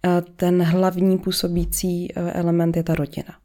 uh, 0.07 0.21
ten 0.37 0.63
hlavní 0.63 1.19
působící 1.19 2.09
uh, 2.17 2.31
element 2.35 2.77
je 2.77 2.83
ta 2.83 2.95
rodina. 2.95 3.39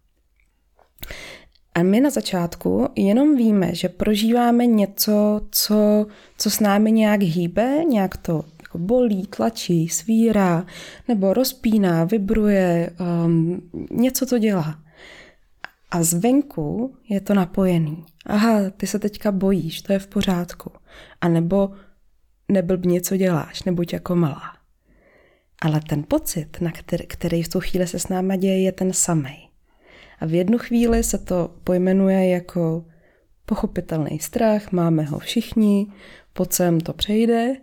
A 1.75 1.83
my 1.83 1.99
na 1.99 2.09
začátku 2.09 2.87
jenom 2.95 3.35
víme, 3.35 3.75
že 3.75 3.89
prožíváme 3.89 4.65
něco, 4.65 5.41
co, 5.51 6.05
co 6.37 6.49
s 6.49 6.59
námi 6.59 6.91
nějak 6.91 7.21
hýbe, 7.21 7.83
nějak 7.89 8.17
to 8.17 8.43
jako 8.61 8.77
bolí, 8.77 9.27
tlačí, 9.27 9.89
svírá, 9.89 10.65
nebo 11.07 11.33
rozpíná, 11.33 12.03
vibruje, 12.03 12.91
um, 13.25 13.69
něco 13.91 14.25
to 14.25 14.37
dělá. 14.37 14.79
A 15.91 16.03
zvenku 16.03 16.95
je 17.09 17.21
to 17.21 17.33
napojený. 17.33 18.05
Aha, 18.25 18.69
ty 18.77 18.87
se 18.87 18.99
teďka 18.99 19.31
bojíš, 19.31 19.81
to 19.81 19.93
je 19.93 19.99
v 19.99 20.07
pořádku. 20.07 20.71
A 21.21 21.27
nebo 21.27 21.71
neblbni, 22.49 23.01
co 23.01 23.17
děláš, 23.17 23.63
nebuď 23.63 23.93
jako 23.93 24.15
malá. 24.15 24.55
Ale 25.61 25.81
ten 25.89 26.03
pocit, 26.07 26.61
na 26.61 26.71
který, 26.71 27.07
který 27.07 27.43
v 27.43 27.49
tu 27.49 27.59
chvíli 27.59 27.87
se 27.87 27.99
s 27.99 28.07
náma 28.07 28.35
děje, 28.35 28.61
je 28.61 28.71
ten 28.71 28.93
samej. 28.93 29.50
A 30.21 30.25
v 30.25 30.33
jednu 30.33 30.57
chvíli 30.57 31.03
se 31.03 31.17
to 31.17 31.55
pojmenuje 31.63 32.29
jako 32.29 32.85
pochopitelný 33.45 34.19
strach, 34.19 34.71
máme 34.71 35.03
ho 35.03 35.19
všichni, 35.19 35.87
pocem 36.33 36.81
to 36.81 36.93
přejde 36.93 37.55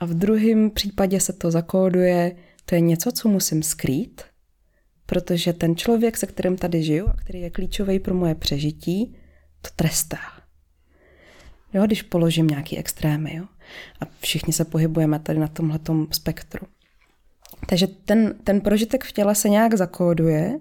a 0.00 0.06
v 0.06 0.14
druhém 0.14 0.70
případě 0.70 1.20
se 1.20 1.32
to 1.32 1.50
zakóduje, 1.50 2.36
to 2.64 2.74
je 2.74 2.80
něco, 2.80 3.12
co 3.12 3.28
musím 3.28 3.62
skrýt, 3.62 4.22
protože 5.06 5.52
ten 5.52 5.76
člověk, 5.76 6.16
se 6.16 6.26
kterým 6.26 6.56
tady 6.56 6.82
žiju 6.82 7.06
a 7.08 7.16
který 7.16 7.40
je 7.40 7.50
klíčový 7.50 7.98
pro 7.98 8.14
moje 8.14 8.34
přežití, 8.34 9.16
to 9.62 9.70
trestá. 9.76 10.18
Jo, 11.72 11.86
když 11.86 12.02
položím 12.02 12.46
nějaký 12.46 12.78
extrémy. 12.78 13.36
Jo? 13.36 13.44
A 14.00 14.04
všichni 14.20 14.52
se 14.52 14.64
pohybujeme 14.64 15.18
tady 15.18 15.38
na 15.38 15.48
tomhletom 15.48 16.06
spektru. 16.10 16.66
Takže 17.68 17.86
ten, 17.86 18.34
ten 18.44 18.60
prožitek 18.60 19.04
v 19.04 19.12
těle 19.12 19.34
se 19.34 19.48
nějak 19.48 19.74
zakóduje 19.74 20.58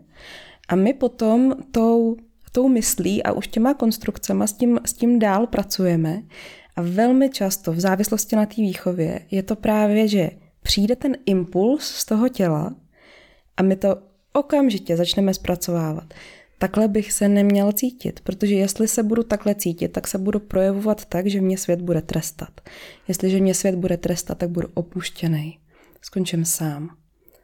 a 0.67 0.75
my 0.75 0.93
potom 0.93 1.55
tou, 1.71 2.15
tou 2.51 2.67
myslí 2.67 3.23
a 3.23 3.31
už 3.31 3.47
těma 3.47 3.73
konstrukcemi 3.73 4.47
s 4.47 4.53
tím, 4.53 4.79
s 4.85 4.93
tím 4.93 5.19
dál 5.19 5.47
pracujeme. 5.47 6.23
A 6.75 6.81
velmi 6.81 7.29
často 7.29 7.71
v 7.71 7.79
závislosti 7.79 8.35
na 8.35 8.45
té 8.45 8.55
výchově 8.55 9.19
je 9.31 9.43
to 9.43 9.55
právě, 9.55 10.07
že 10.07 10.29
přijde 10.63 10.95
ten 10.95 11.17
impuls 11.25 11.83
z 11.83 12.05
toho 12.05 12.29
těla 12.29 12.75
a 13.57 13.63
my 13.63 13.75
to 13.75 13.97
okamžitě 14.33 14.97
začneme 14.97 15.33
zpracovávat. 15.33 16.13
Takhle 16.59 16.87
bych 16.87 17.11
se 17.11 17.27
neměl 17.27 17.71
cítit, 17.71 18.19
protože 18.19 18.55
jestli 18.55 18.87
se 18.87 19.03
budu 19.03 19.23
takhle 19.23 19.55
cítit, 19.55 19.87
tak 19.87 20.07
se 20.07 20.17
budu 20.17 20.39
projevovat 20.39 21.05
tak, 21.05 21.27
že 21.27 21.41
mě 21.41 21.57
svět 21.57 21.81
bude 21.81 22.01
trestat. 22.01 22.61
Jestliže 23.07 23.39
mě 23.39 23.53
svět 23.53 23.75
bude 23.75 23.97
trestat, 23.97 24.37
tak 24.37 24.49
budu 24.49 24.67
opuštěný. 24.73 25.59
Skončím 26.01 26.45
sám. 26.45 26.89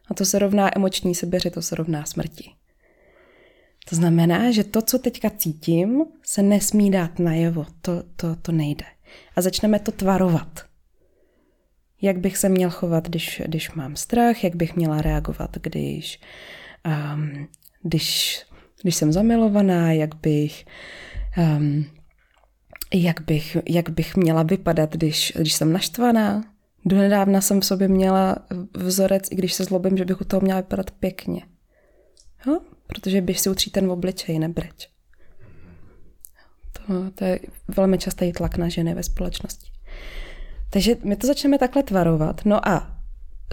A 0.09 0.13
to 0.13 0.25
se 0.25 0.39
rovná 0.39 0.77
emoční 0.77 1.15
sebeři, 1.15 1.49
to 1.49 1.61
se 1.61 1.75
rovná 1.75 2.05
smrti. 2.05 2.58
To 3.89 3.95
znamená, 3.95 4.51
že 4.51 4.63
to, 4.63 4.81
co 4.81 4.99
teďka 4.99 5.29
cítím, 5.29 6.05
se 6.23 6.41
nesmí 6.41 6.91
dát 6.91 7.19
najevo. 7.19 7.65
To, 7.81 8.03
to, 8.15 8.35
to 8.35 8.51
nejde. 8.51 8.85
A 9.35 9.41
začneme 9.41 9.79
to 9.79 9.91
tvarovat. 9.91 10.59
Jak 12.01 12.17
bych 12.17 12.37
se 12.37 12.49
měl 12.49 12.69
chovat, 12.69 13.07
když, 13.07 13.41
když 13.45 13.71
mám 13.71 13.95
strach, 13.95 14.43
jak 14.43 14.55
bych 14.55 14.75
měla 14.75 15.01
reagovat, 15.01 15.57
když, 15.57 16.19
um, 17.13 17.47
když, 17.83 18.39
když 18.81 18.95
jsem 18.95 19.11
zamilovaná, 19.11 19.91
jak 19.91 20.15
bych, 20.15 20.65
um, 21.37 21.85
jak 22.93 23.21
bych, 23.21 23.57
jak 23.69 23.89
bych 23.89 24.15
měla 24.15 24.43
vypadat, 24.43 24.93
když, 24.93 25.33
když 25.35 25.53
jsem 25.53 25.73
naštvaná. 25.73 26.43
Donedávna 26.85 27.41
jsem 27.41 27.61
v 27.61 27.65
sobě 27.65 27.87
měla 27.87 28.35
vzorec, 28.73 29.31
i 29.31 29.35
když 29.35 29.53
se 29.53 29.63
zlobím, 29.63 29.97
že 29.97 30.05
bych 30.05 30.21
u 30.21 30.23
toho 30.23 30.41
měla 30.41 30.61
vypadat 30.61 30.91
pěkně. 30.91 31.41
Jo? 32.47 32.61
Protože 32.89 33.21
běž 33.21 33.39
si 33.39 33.49
utří 33.49 33.71
ten 33.71 33.91
obličej, 33.91 34.39
nebreč. 34.39 34.89
To, 36.73 37.11
to 37.15 37.23
je 37.23 37.39
velmi 37.67 37.97
častý 37.97 38.31
tlak 38.31 38.57
na 38.57 38.69
ženy 38.69 38.93
ve 38.93 39.03
společnosti. 39.03 39.71
Takže 40.69 40.95
my 41.03 41.15
to 41.15 41.27
začneme 41.27 41.57
takhle 41.57 41.83
tvarovat. 41.83 42.45
No 42.45 42.67
a 42.67 42.99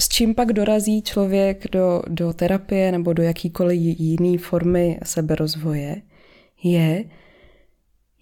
s 0.01 0.09
čím 0.09 0.35
pak 0.35 0.53
dorazí 0.53 1.03
člověk 1.03 1.71
do, 1.73 2.03
do 2.09 2.33
terapie 2.33 2.93
nebo 2.93 3.13
do 3.13 3.23
jakýkoliv 3.23 3.81
jiné 3.81 4.39
formy 4.39 4.99
seberozvoje, 5.03 6.03
je, 6.63 7.05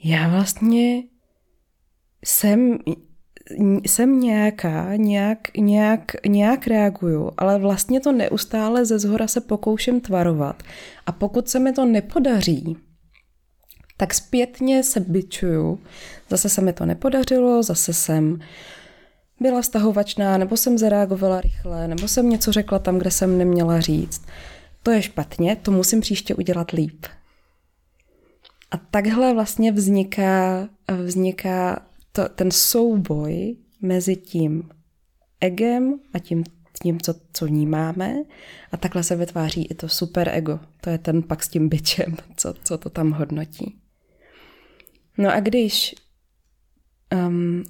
já 0.04 0.28
vlastně 0.28 1.02
jsem, 2.24 2.78
jsem 3.86 4.20
nějaká, 4.20 4.96
nějak, 4.96 5.38
nějak, 5.56 6.12
nějak 6.26 6.66
reaguju, 6.66 7.30
ale 7.36 7.58
vlastně 7.58 8.00
to 8.00 8.12
neustále 8.12 8.84
ze 8.84 8.98
zhora 8.98 9.28
se 9.28 9.40
pokouším 9.40 10.00
tvarovat. 10.00 10.62
A 11.06 11.12
pokud 11.12 11.48
se 11.48 11.58
mi 11.58 11.72
to 11.72 11.84
nepodaří, 11.84 12.76
tak 13.96 14.14
zpětně 14.14 14.82
se 14.82 15.00
byčuju. 15.00 15.78
Zase 16.30 16.48
se 16.48 16.60
mi 16.60 16.72
to 16.72 16.86
nepodařilo, 16.86 17.62
zase 17.62 17.92
jsem 17.92 18.38
byla 19.40 19.62
vztahovačná, 19.62 20.38
nebo 20.38 20.56
jsem 20.56 20.78
zareagovala 20.78 21.40
rychle, 21.40 21.88
nebo 21.88 22.08
jsem 22.08 22.30
něco 22.30 22.52
řekla 22.52 22.78
tam, 22.78 22.98
kde 22.98 23.10
jsem 23.10 23.38
neměla 23.38 23.80
říct. 23.80 24.22
To 24.82 24.90
je 24.90 25.02
špatně, 25.02 25.56
to 25.56 25.70
musím 25.70 26.00
příště 26.00 26.34
udělat 26.34 26.70
líp. 26.70 27.06
A 28.70 28.76
takhle 28.76 29.34
vlastně 29.34 29.72
vzniká, 29.72 30.68
vzniká 31.04 31.82
to, 32.14 32.28
ten 32.28 32.50
souboj 32.50 33.56
mezi 33.82 34.16
tím 34.16 34.68
egem 35.40 36.00
a 36.12 36.18
tím, 36.18 36.44
tím 36.82 37.00
co, 37.00 37.14
co 37.32 37.46
vnímáme 37.46 38.16
a 38.72 38.76
takhle 38.76 39.02
se 39.02 39.16
vytváří 39.16 39.64
i 39.64 39.74
to 39.74 39.88
super 39.88 40.28
ego. 40.32 40.60
To 40.80 40.90
je 40.90 40.98
ten 40.98 41.22
pak 41.22 41.42
s 41.42 41.48
tím 41.48 41.68
byčem, 41.68 42.16
co, 42.36 42.54
co 42.64 42.78
to 42.78 42.90
tam 42.90 43.10
hodnotí. 43.10 43.80
No 45.18 45.32
a 45.32 45.40
když 45.40 45.94
um, 47.26 47.62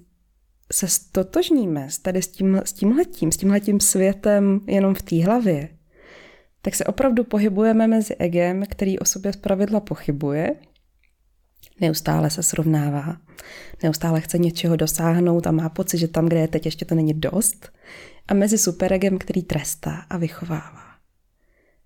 se 0.73 0.89
stotožníme 0.89 1.89
tady 2.03 2.23
s, 2.23 2.29
tím, 2.29 2.61
s 2.65 2.73
tímhletím, 2.73 3.33
s 3.33 3.37
tímhletím 3.37 3.81
světem 3.81 4.61
jenom 4.67 4.95
v 4.95 5.03
té 5.03 5.25
hlavě, 5.25 5.69
tak 6.63 6.75
se 6.75 6.85
opravdu 6.85 7.25
pohybujeme 7.25 7.87
mezi 7.87 8.15
egem, 8.15 8.63
který 8.69 8.99
o 8.99 9.05
sobě 9.05 9.33
zpravidla 9.33 9.81
pochybuje, 9.81 10.57
neustále 11.81 12.31
se 12.31 12.43
srovnává, 12.43 13.17
neustále 13.83 14.21
chce 14.21 14.39
něčeho 14.39 14.77
dosáhnout 14.77 15.47
a 15.47 15.51
má 15.53 15.69
pocit, 15.69 15.99
že 15.99 16.09
tam, 16.09 16.27
kde 16.27 16.41
je 16.41 16.49
teď, 16.49 16.65
ještě 16.65 16.85
to 16.85 16.95
není 16.95 17.15
dost, 17.15 17.73
a 18.29 18.35
mezi 18.35 18.59
superegem, 18.59 19.19
který 19.19 19.43
trestá 19.43 20.07
a 20.11 20.17
vychovává. 20.17 20.85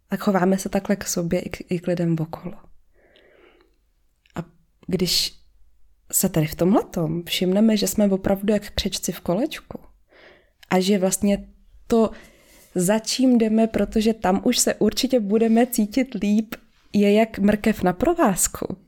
Tak 0.08 0.20
chováme 0.20 0.58
se 0.58 0.68
takhle 0.68 0.96
k 0.96 1.06
sobě 1.06 1.40
i 1.40 1.48
k, 1.50 1.60
i 1.70 1.78
k 1.78 1.86
lidem 1.86 2.16
okolo. 2.20 2.54
A 4.34 4.44
když 4.86 5.34
se 6.12 6.28
tady 6.28 6.46
v 6.46 6.54
tomhletom 6.54 7.22
všimneme, 7.24 7.76
že 7.76 7.86
jsme 7.86 8.06
opravdu 8.06 8.52
jak 8.52 8.70
křečci 8.70 9.12
v 9.12 9.20
kolečku 9.20 9.80
a 10.70 10.80
že 10.80 10.98
vlastně 10.98 11.48
to, 11.86 12.10
za 12.74 12.98
čím 12.98 13.38
jdeme, 13.38 13.66
protože 13.66 14.14
tam 14.14 14.40
už 14.44 14.58
se 14.58 14.74
určitě 14.74 15.20
budeme 15.20 15.66
cítit 15.66 16.14
líp, 16.14 16.54
je 16.92 17.12
jak 17.12 17.38
mrkev 17.38 17.82
na 17.82 17.92
provázku. 17.92 18.87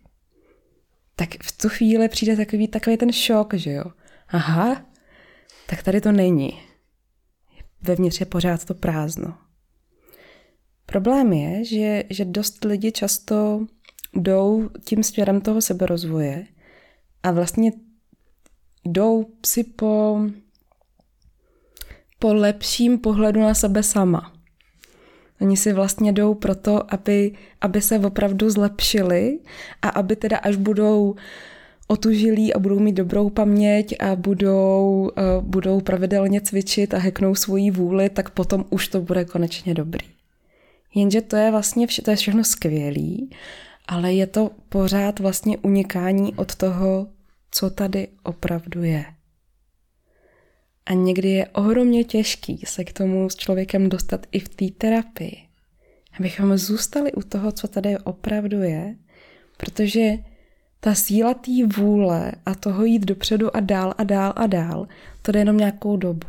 Tak 1.21 1.43
v 1.43 1.59
tu 1.59 1.69
chvíli 1.69 2.09
přijde 2.09 2.37
takový, 2.37 2.69
takový 2.69 2.97
ten 2.97 3.13
šok, 3.13 3.55
že 3.55 3.73
jo. 3.73 3.85
Aha, 4.29 4.87
tak 5.67 5.83
tady 5.83 6.01
to 6.01 6.13
není. 6.13 6.63
Vevnitř 7.83 8.21
je 8.21 8.27
pořád 8.27 8.65
to 8.65 8.75
prázdno. 8.75 9.39
Problém 10.87 11.33
je, 11.33 11.65
že, 11.65 12.05
že 12.11 12.25
dost 12.25 12.65
lidi 12.65 12.93
často 12.93 13.67
jdou 14.15 14.71
tím 14.85 15.03
směrem 15.03 15.41
toho 15.41 15.63
seberozvoje, 15.63 16.47
a 17.23 17.31
vlastně 17.31 17.73
jdou 18.85 19.27
si 19.47 19.65
po, 19.65 20.21
po 22.19 22.35
lepším 22.35 22.99
pohledu 22.99 23.41
na 23.41 23.55
sebe 23.55 23.83
sama. 23.83 24.40
Oni 25.41 25.57
si 25.57 25.73
vlastně 25.73 26.13
jdou 26.13 26.35
proto, 26.35 26.95
aby, 26.95 27.33
aby 27.61 27.81
se 27.81 27.99
opravdu 27.99 28.51
zlepšili 28.51 29.39
a 29.83 29.89
aby 29.89 30.17
teda 30.17 30.37
až 30.37 30.57
budou 30.57 31.15
otužilí 31.87 32.55
a 32.55 32.59
budou 32.59 32.79
mít 32.79 32.93
dobrou 32.93 33.31
paměť 33.31 33.95
a 34.01 34.17
budou, 34.17 35.11
uh, 35.19 35.45
budou 35.45 35.81
pravidelně 35.81 36.41
cvičit 36.41 36.95
a 36.95 36.99
heknou 36.99 37.35
svoji 37.35 37.71
vůli, 37.71 38.11
tak 38.11 38.31
potom 38.31 38.65
už 38.71 38.89
to 38.89 39.01
bude 39.01 39.25
konečně 39.25 39.75
dobrý. 39.75 40.07
Jenže 40.95 41.21
to 41.21 41.37
je 41.37 41.51
vlastně 41.51 41.87
vše, 41.87 42.03
to 42.03 42.11
je 42.11 42.17
všechno 42.17 42.45
skvělý, 42.45 43.31
ale 43.89 44.13
je 44.13 44.27
to 44.27 44.51
pořád 44.69 45.21
vlastně 45.21 45.59
unikání 45.59 46.35
od 46.35 46.55
toho, 46.55 47.07
co 47.51 47.71
tady 47.71 48.09
opravdu 48.23 48.83
je. 48.83 49.05
A 50.87 50.93
někdy 50.93 51.29
je 51.29 51.49
ohromně 51.49 52.05
těžký 52.05 52.63
se 52.67 52.85
k 52.85 52.93
tomu 52.93 53.31
s 53.31 53.37
člověkem 53.37 53.89
dostat 53.89 54.27
i 54.33 54.41
v 54.41 54.49
té 54.49 54.67
terapii. 54.79 55.37
Abychom 56.19 56.59
zůstali 56.59 57.13
u 57.13 57.23
toho, 57.23 57.53
co 57.53 57.69
tady 57.69 57.99
opravdu 57.99 58.63
je, 58.63 58.97
protože 59.57 60.13
ta 60.81 60.95
síla 60.95 61.35
té 61.35 61.67
vůle 61.77 62.33
a 62.47 62.55
toho 62.55 62.85
jít 62.85 63.05
dopředu 63.05 63.57
a 63.57 63.61
dál 63.61 63.95
a 63.99 64.05
dál 64.05 64.33
a 64.37 64.47
dál, 64.47 64.89
to 65.23 65.33
jde 65.33 65.39
jenom 65.39 65.57
nějakou 65.57 65.97
dobu. 65.97 66.27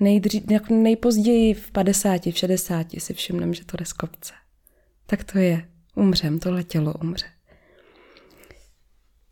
Nejdří, 0.00 0.44
nejpozději 0.70 1.54
v 1.54 1.70
50, 1.70 2.26
v 2.26 2.38
60 2.38 2.86
si 2.98 3.14
všimneme, 3.14 3.54
že 3.54 3.64
to 3.64 3.76
jde 3.76 3.84
z 3.84 3.92
kopce. 3.92 4.32
Tak 5.06 5.24
to 5.24 5.38
je. 5.38 5.68
Umřem, 5.94 6.38
tohle 6.38 6.64
tělo 6.64 6.94
umře. 7.02 7.26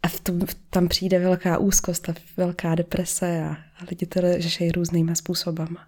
A 0.05 0.09
v 0.09 0.21
tom, 0.21 0.41
tam 0.71 0.89
přijde 0.89 1.19
velká 1.19 1.59
úzkost 1.59 2.09
a 2.09 2.15
velká 2.37 2.75
deprese 2.75 3.45
a, 3.45 3.51
a 3.51 3.85
lidi 3.91 4.07
to 4.07 4.21
řeší 4.39 4.73
různýma 4.73 5.15
způsobama. 5.15 5.87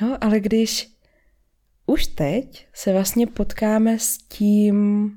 Jo, 0.00 0.16
ale 0.20 0.40
když 0.40 0.90
už 1.86 2.06
teď 2.06 2.66
se 2.72 2.92
vlastně 2.92 3.26
potkáme 3.26 3.98
s 3.98 4.18
tím, 4.18 5.10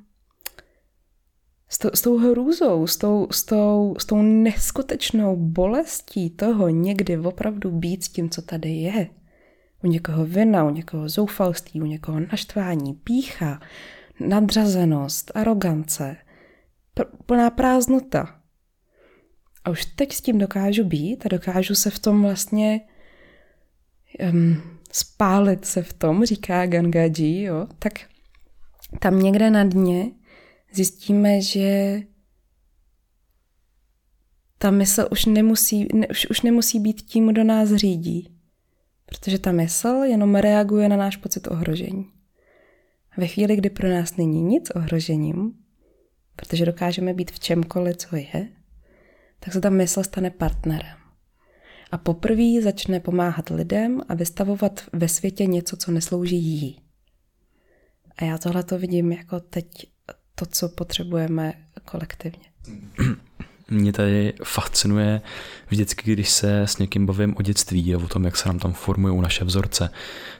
s, 1.70 1.78
to, 1.78 1.89
s 1.94 2.02
tou 2.02 2.18
hrůzou, 2.18 2.88
s 2.88 2.98
tou, 2.98 3.28
s, 3.32 3.44
tou, 3.44 3.96
s 4.00 4.06
tou 4.06 4.22
neskutečnou 4.22 5.36
bolestí 5.36 6.30
toho 6.30 6.70
někdy 6.70 7.18
opravdu 7.18 7.72
být 7.72 8.04
s 8.04 8.10
tím, 8.10 8.30
co 8.30 8.42
tady 8.42 8.70
je. 8.70 9.08
U 9.84 9.88
někoho 9.88 10.26
vina, 10.26 10.63
u 10.63 10.70
někoho 10.70 11.10
zoufalství, 11.10 11.82
u 11.82 11.86
někoho 11.86 12.20
naštvání, 12.20 12.94
pícha, 12.94 13.60
nadřazenost, 14.20 15.32
arogance– 15.36 16.18
plná 17.25 17.49
prázdnota. 17.49 18.39
A 19.63 19.69
už 19.69 19.86
teď 19.86 20.13
s 20.13 20.21
tím 20.21 20.38
dokážu 20.38 20.84
být 20.84 21.25
a 21.25 21.29
dokážu 21.29 21.75
se 21.75 21.89
v 21.89 21.99
tom 21.99 22.21
vlastně 22.21 22.82
um, 24.32 24.62
spálit 24.91 25.65
se 25.65 25.84
v 25.84 25.93
tom, 25.93 26.25
říká 26.25 26.65
Gangaji, 26.65 27.43
jo, 27.43 27.67
tak 27.79 27.93
tam 28.99 29.19
někde 29.19 29.49
na 29.49 29.63
dně 29.63 30.12
zjistíme, 30.73 31.41
že 31.41 31.99
ta 34.58 34.71
mysl 34.71 35.08
už 35.12 35.25
nemusí, 35.25 35.88
ne, 35.93 36.08
už, 36.08 36.27
už 36.29 36.41
nemusí 36.41 36.79
být 36.79 37.01
tím, 37.01 37.27
kdo 37.27 37.43
nás 37.43 37.69
řídí. 37.69 38.38
Protože 39.06 39.39
ta 39.39 39.51
mysl 39.51 39.88
jenom 39.88 40.36
reaguje 40.36 40.89
na 40.89 40.97
náš 40.97 41.17
pocit 41.17 41.47
ohrožení. 41.47 42.06
Ve 43.17 43.27
chvíli, 43.27 43.56
kdy 43.56 43.69
pro 43.69 43.89
nás 43.89 44.17
není 44.17 44.41
nic 44.41 44.69
ohrožením, 44.75 45.62
protože 46.36 46.65
dokážeme 46.65 47.13
být 47.13 47.32
v 47.32 47.39
čemkoliv, 47.39 47.98
co 47.98 48.15
je, 48.15 48.50
tak 49.39 49.54
se 49.54 49.62
ta 49.62 49.69
mysl 49.69 50.04
stane 50.04 50.30
partnerem. 50.30 50.98
A 51.91 51.98
poprvé 51.98 52.62
začne 52.63 53.00
pomáhat 53.00 53.50
lidem 53.50 54.02
a 54.10 54.13
vystavovat 54.13 54.84
ve 54.93 55.08
světě 55.08 55.46
něco, 55.46 55.78
co 55.78 55.91
neslouží 55.91 56.38
jí. 56.38 56.82
A 58.17 58.26
já 58.26 58.38
tohle 58.38 58.63
to 58.63 58.78
vidím 58.78 59.12
jako 59.12 59.39
teď 59.39 59.65
to, 60.36 60.46
co 60.46 60.69
potřebujeme 60.69 61.54
kolektivně. 61.86 62.46
mě 63.69 63.93
tady 63.93 64.34
fascinuje 64.43 65.21
vždycky, 65.69 66.13
když 66.13 66.30
se 66.30 66.62
s 66.62 66.78
někým 66.78 67.06
bavím 67.06 67.36
o 67.38 67.41
dětství 67.41 67.95
a 67.95 67.97
o 67.97 68.08
tom, 68.08 68.26
jak 68.26 68.38
se 68.38 68.49
nám 68.49 68.60
tam 68.60 68.73
formují 68.73 69.21
naše 69.21 69.45
vzorce, 69.45 69.89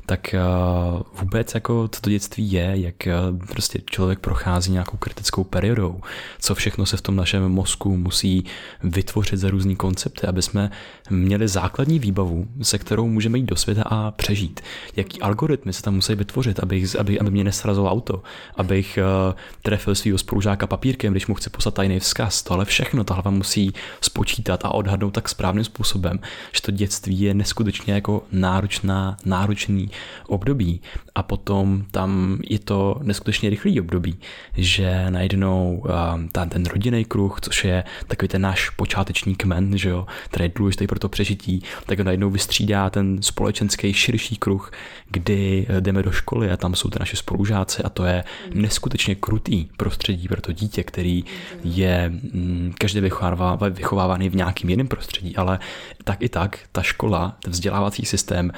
tak 0.06 0.36
uh, 0.36 1.02
vůbec 1.20 1.54
jako 1.54 1.88
co 1.88 2.02
to 2.02 2.10
dětství 2.10 2.52
je, 2.52 2.72
jak 2.74 2.96
uh, 3.08 3.48
prostě 3.48 3.80
člověk 3.86 4.20
prochází 4.20 4.72
nějakou 4.72 4.98
kritickou 4.98 5.44
periodou, 5.44 6.02
co 6.40 6.56
všechno 6.56 6.86
se 6.86 6.98
v 6.98 7.02
tom 7.02 7.16
našem 7.16 7.50
mozku 7.50 7.98
musí 7.98 8.46
vytvořit 8.84 9.38
za 9.38 9.50
různý 9.50 9.76
koncepty, 9.76 10.28
aby 10.28 10.42
jsme 10.42 10.72
měli 11.10 11.48
základní 11.48 12.00
výbavu, 12.00 12.48
se 12.62 12.78
kterou 12.78 13.08
můžeme 13.08 13.38
jít 13.38 13.46
do 13.46 13.56
světa 13.56 13.84
a 13.86 14.12
přežít. 14.12 14.62
Jaký 14.96 15.22
algoritmy 15.22 15.74
se 15.74 15.82
tam 15.82 15.96
musí 15.96 16.16
vytvořit, 16.16 16.60
aby, 16.60 16.86
aby, 17.00 17.20
aby 17.20 17.32
mě 17.32 17.44
nesrazilo 17.44 17.92
auto, 17.92 18.24
abych 18.56 19.00
uh, 19.28 19.34
trefil 19.62 19.96
svého 19.96 20.18
spolužáka 20.18 20.68
papírkem, 20.68 21.14
když 21.14 21.28
mu 21.28 21.36
chci 21.36 21.50
poslat 21.50 21.76
tajný 21.76 22.00
vzkaz. 22.00 22.44
Tohle 22.44 22.66
všechno 22.66 23.04
ta 23.04 23.13
hlava 23.14 23.32
musí 23.32 23.74
spočítat 24.02 24.66
a 24.66 24.74
odhadnout 24.74 25.14
tak 25.14 25.30
správným 25.30 25.64
způsobem, 25.64 26.20
že 26.56 26.62
to 26.62 26.72
dětství 26.72 27.20
je 27.20 27.34
neskutečně 27.34 27.94
jako 27.94 28.24
náročná, 28.32 29.18
náročný 29.26 29.92
období. 30.28 30.82
A 31.16 31.24
potom 31.24 31.86
tam 31.92 32.40
je 32.50 32.60
to 32.60 33.00
neskutečně 33.02 33.50
rychlý 33.50 33.82
období, 33.82 34.16
že 34.58 35.06
najednou 35.10 35.84
tam 36.32 36.50
ten 36.50 36.66
rodinný 36.66 37.06
kruh, 37.06 37.42
což 37.42 37.64
je 37.64 37.84
takový 38.08 38.30
ten 38.30 38.42
náš 38.42 38.70
počáteční 38.70 39.36
kmen, 39.36 39.78
že 39.78 39.90
jo, 39.90 40.06
který 40.30 40.46
je 40.46 40.52
důležitý 40.56 40.88
pro 40.88 41.00
to 41.00 41.10
přežití, 41.10 41.64
tak 41.86 42.00
najednou 42.00 42.30
vystřídá 42.30 42.90
ten 42.90 43.22
společenský 43.22 43.94
širší 43.94 44.36
kruh, 44.36 44.72
kdy 45.10 45.68
jdeme 45.80 46.04
do 46.04 46.12
školy 46.12 46.52
a 46.52 46.58
tam 46.58 46.76
jsou 46.76 46.90
ty 46.90 47.00
naše 47.00 47.18
spolužáci 47.18 47.84
a 47.84 47.90
to 47.90 48.06
je 48.06 48.24
neskutečně 48.54 49.16
krutý 49.16 49.66
prostředí 49.78 50.28
pro 50.28 50.42
to 50.42 50.52
dítě, 50.52 50.84
který 50.84 51.24
je 51.64 52.10
mm, 52.10 52.74
každý 52.80 53.00
vychovávaný 53.70 54.30
v 54.30 54.36
nějakým 54.36 54.70
jiném 54.70 54.88
prostředí, 54.88 55.36
ale 55.36 55.60
tak 56.04 56.22
i 56.22 56.30
tak 56.30 56.60
ta 56.72 56.82
škola, 56.82 57.36
ten 57.40 57.52
vzdělávací 57.52 58.06
systém 58.06 58.52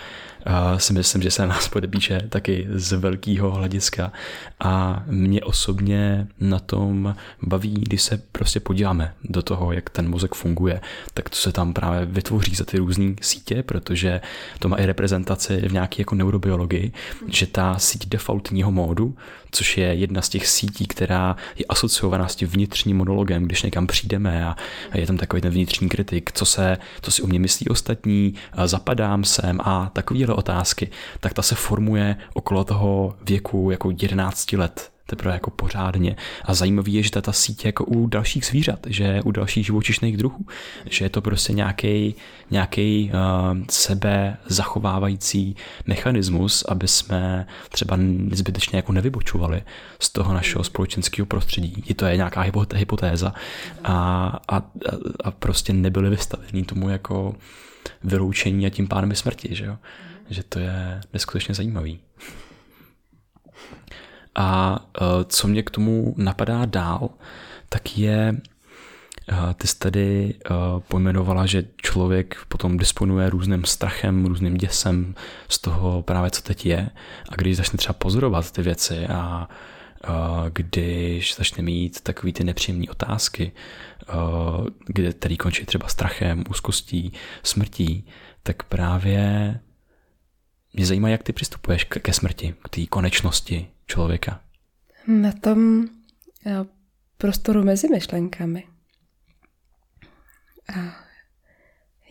si 0.78 0.94
myslím, 0.94 1.22
že 1.22 1.32
se 1.32 1.48
nás 1.48 1.68
podepíše 1.68 2.22
taky 2.30 2.68
z 2.70 2.92
velkého 2.92 3.52
hlediska. 3.52 4.12
A 4.60 5.04
mě 5.08 5.42
osobně 5.42 6.28
na 6.40 6.60
tom 6.60 7.16
baví, 7.42 7.74
když 7.74 8.02
se 8.02 8.22
prostě 8.32 8.60
podíváme 8.60 9.14
do 9.24 9.42
toho, 9.42 9.72
jak 9.72 9.90
ten 9.90 10.10
mozek 10.10 10.36
funguje, 10.36 10.82
tak 11.14 11.30
to 11.30 11.36
se 11.36 11.52
tam 11.52 11.74
právě 11.74 12.06
vytvoří 12.06 12.56
za 12.56 12.66
ty 12.66 12.78
různé 12.78 13.14
sítě, 13.22 13.64
protože 13.64 14.22
to 14.60 14.70
má 14.70 14.78
i 14.78 14.86
reprezentaci 14.86 15.58
v 15.70 15.74
nějaké 15.74 16.02
jako 16.02 16.16
neurobiologii, 16.16 16.92
že 17.28 17.48
ta 17.48 17.80
síť 17.80 18.10
defaultního 18.10 18.72
módu, 18.72 19.18
což 19.52 19.78
je 19.78 19.88
jedna 19.88 20.22
z 20.22 20.30
těch 20.30 20.48
sítí, 20.48 20.88
která 20.88 21.36
je 21.56 21.66
asociovaná 21.70 22.28
s 22.28 22.36
tím 22.36 22.48
vnitřním 22.48 22.98
monologem, 22.98 23.44
když 23.44 23.64
někam 23.64 23.88
přijdeme 23.88 24.46
a 24.46 24.56
je 24.94 25.08
tam 25.08 25.18
takový 25.18 25.42
ten 25.42 25.52
vnitřní 25.52 25.90
kritik, 25.90 26.32
co 26.32 26.46
se, 26.46 26.78
co 27.02 27.12
si 27.12 27.22
o 27.22 27.28
mě 27.28 27.40
myslí 27.40 27.68
ostatní, 27.68 28.34
zapadám 28.66 29.24
sem 29.24 29.60
a 29.64 29.90
takovýhle 29.94 30.35
otázky, 30.36 30.92
tak 31.20 31.34
ta 31.34 31.42
se 31.42 31.56
formuje 31.56 32.16
okolo 32.34 32.64
toho 32.64 33.16
věku 33.22 33.72
jako 33.72 33.92
11 34.02 34.54
let 34.54 34.92
teprve 35.08 35.34
jako 35.34 35.52
pořádně. 35.52 36.16
A 36.46 36.54
zajímavý 36.54 36.94
je, 36.94 37.04
že 37.04 37.10
ta 37.10 37.32
síť 37.32 37.66
jako 37.66 37.86
u 37.86 38.08
dalších 38.08 38.46
zvířat, 38.46 38.80
že 38.88 39.22
u 39.26 39.32
dalších 39.32 39.66
živočišných 39.66 40.18
druhů, 40.18 40.46
že 40.90 41.06
je 41.06 41.10
to 41.10 41.22
prostě 41.22 41.54
nějaký 41.54 42.16
nějaký 42.52 43.12
uh, 43.14 43.58
sebe 43.70 44.38
zachovávající 44.48 45.56
mechanismus, 45.86 46.64
aby 46.64 46.88
jsme 46.88 47.48
třeba 47.70 47.98
zbytečně 48.32 48.78
jako 48.78 48.92
nevybočovali 48.92 49.62
z 50.00 50.10
toho 50.10 50.34
našeho 50.34 50.64
společenského 50.64 51.26
prostředí. 51.26 51.84
I 51.86 51.94
to 51.94 52.06
je 52.06 52.18
nějaká 52.18 52.46
hypotéza 52.76 53.34
a, 53.84 53.94
a, 54.48 54.62
a 55.24 55.32
prostě 55.32 55.74
nebyli 55.74 56.10
vystavení 56.10 56.64
tomu 56.64 56.90
jako 56.90 57.36
vyloučení 58.04 58.66
a 58.66 58.70
tím 58.70 58.88
pádem 58.88 59.12
i 59.12 59.16
smrti, 59.16 59.56
že 59.56 59.66
jo? 59.66 59.78
Že 60.30 60.44
to 60.44 60.60
je 60.60 61.02
neskutečně 61.14 61.56
zajímavý. 61.56 62.00
A 64.36 64.80
uh, 65.02 65.08
co 65.24 65.48
mě 65.48 65.64
k 65.64 65.70
tomu 65.70 66.14
napadá 66.18 66.66
dál, 66.66 67.10
tak 67.70 67.98
je, 67.98 68.42
uh, 69.32 69.54
ty 69.54 69.68
jsi 69.68 69.80
tady 69.80 70.34
uh, 70.50 70.80
pojmenovala, 70.80 71.46
že 71.46 71.64
člověk 71.78 72.38
potom 72.48 72.78
disponuje 72.78 73.30
různým 73.30 73.66
strachem, 73.66 74.26
různým 74.26 74.58
děsem 74.58 75.16
z 75.50 75.60
toho 75.60 76.02
právě, 76.02 76.32
co 76.32 76.42
teď 76.42 76.66
je. 76.66 76.90
A 77.30 77.36
když 77.36 77.58
začne 77.58 77.78
třeba 77.78 77.94
pozorovat 77.94 78.52
ty 78.52 78.62
věci 78.62 79.08
a 79.08 79.48
když 80.54 81.36
začne 81.36 81.64
mít 81.64 82.02
takový 82.02 82.34
ty 82.34 82.44
nepříjemné 82.44 82.86
otázky, 82.92 83.52
kde, 84.88 85.14
který 85.14 85.38
končí 85.38 85.66
třeba 85.66 85.88
strachem, 85.88 86.44
úzkostí, 86.50 87.14
smrtí, 87.44 88.08
tak 88.44 88.64
právě 88.64 89.60
mě 90.76 90.86
zajímá, 90.86 91.10
jak 91.10 91.24
ty 91.24 91.34
přistupuješ 91.34 91.84
ke 91.84 92.14
smrti, 92.14 92.56
k 92.64 92.70
té 92.70 92.86
konečnosti 92.86 93.68
člověka. 93.88 94.42
Na 95.08 95.32
tom 95.32 95.88
eh, 96.46 96.66
prostoru 97.18 97.64
mezi 97.64 97.88
myšlenkami 97.88 98.64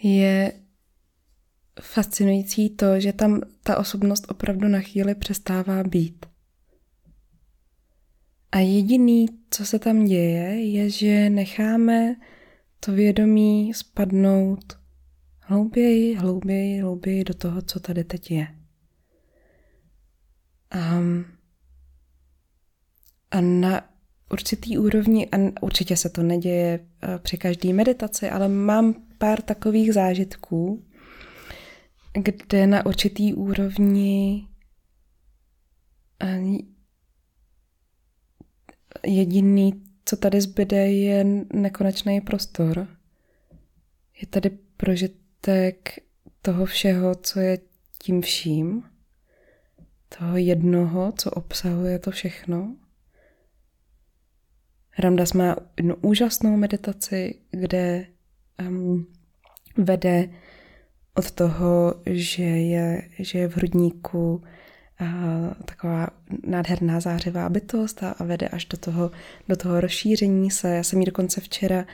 je 0.02 0.52
fascinující 1.80 2.70
to, 2.70 3.00
že 3.00 3.12
tam 3.12 3.40
ta 3.62 3.78
osobnost 3.78 4.26
opravdu 4.28 4.68
na 4.68 4.80
chvíli 4.80 5.14
přestává 5.14 5.82
být. 5.82 6.26
A 8.52 8.58
jediný, 8.58 9.26
co 9.50 9.66
se 9.66 9.78
tam 9.78 10.04
děje, 10.04 10.70
je, 10.70 10.90
že 10.90 11.30
necháme 11.30 12.16
to 12.80 12.92
vědomí 12.92 13.74
spadnout 13.74 14.78
hlouběji, 15.46 16.14
hlouběji, 16.14 16.80
hlouběji 16.80 17.24
do 17.24 17.34
toho, 17.34 17.62
co 17.62 17.80
tady 17.80 18.04
teď 18.04 18.30
je. 18.30 18.46
Um, 20.74 21.24
a 23.30 23.40
na 23.40 23.94
určitý 24.32 24.78
úrovni, 24.78 25.28
a 25.28 25.36
určitě 25.62 25.96
se 25.96 26.08
to 26.08 26.22
neděje 26.22 26.80
eh, 27.02 27.18
při 27.18 27.38
každé 27.38 27.72
meditaci, 27.72 28.30
ale 28.30 28.48
mám 28.48 28.94
pár 29.18 29.42
takových 29.42 29.94
zážitků, 29.94 30.84
kde 32.12 32.66
na 32.66 32.86
určitý 32.86 33.34
úrovni 33.34 34.48
eh, 36.22 36.42
jediný, 39.06 39.82
co 40.04 40.16
tady 40.16 40.40
zbyde, 40.40 40.92
je 40.92 41.24
nekonečný 41.52 42.20
prostor. 42.20 42.88
Je 44.20 44.26
tady 44.26 44.50
prožitek 45.44 45.98
toho 46.42 46.66
všeho, 46.66 47.14
co 47.14 47.40
je 47.40 47.58
tím 47.98 48.22
vším, 48.22 48.82
toho 50.18 50.36
jednoho, 50.36 51.12
co 51.12 51.30
obsahuje 51.30 51.98
to 51.98 52.10
všechno. 52.10 52.76
Ramdas 54.98 55.32
má 55.32 55.56
jednu 55.76 55.96
úžasnou 55.96 56.56
meditaci, 56.56 57.34
kde 57.50 58.06
um, 58.68 59.06
vede 59.76 60.28
od 61.14 61.30
toho, 61.30 61.94
že 62.06 62.42
je, 62.42 63.08
že 63.18 63.38
je 63.38 63.48
v 63.48 63.56
hrudníku 63.56 64.34
uh, 65.00 65.54
taková 65.64 66.08
nádherná 66.46 67.00
zářivá 67.00 67.48
bytost 67.48 68.02
a, 68.02 68.10
a 68.10 68.24
vede 68.24 68.48
až 68.48 68.64
do 68.64 68.78
toho, 68.78 69.10
do 69.48 69.56
toho 69.56 69.80
rozšíření 69.80 70.50
se. 70.50 70.68
Já 70.68 70.82
jsem 70.82 71.00
jí 71.00 71.06
dokonce 71.06 71.40
včera 71.40 71.84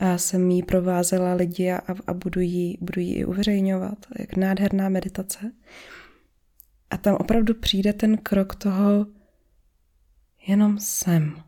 a 0.00 0.18
jsem 0.18 0.50
jí 0.50 0.62
provázela 0.62 1.34
lidi 1.34 1.72
a, 1.72 1.80
a 2.06 2.14
budu, 2.14 2.40
jí, 2.40 2.78
budu 2.80 3.00
jí 3.00 3.14
i 3.14 3.24
uveřejňovat. 3.24 4.06
Jak 4.18 4.36
nádherná 4.36 4.88
meditace. 4.88 5.52
A 6.90 6.96
tam 6.96 7.14
opravdu 7.14 7.54
přijde 7.54 7.92
ten 7.92 8.16
krok 8.16 8.54
toho 8.54 9.06
jenom 10.46 10.78
sem. 10.78 11.42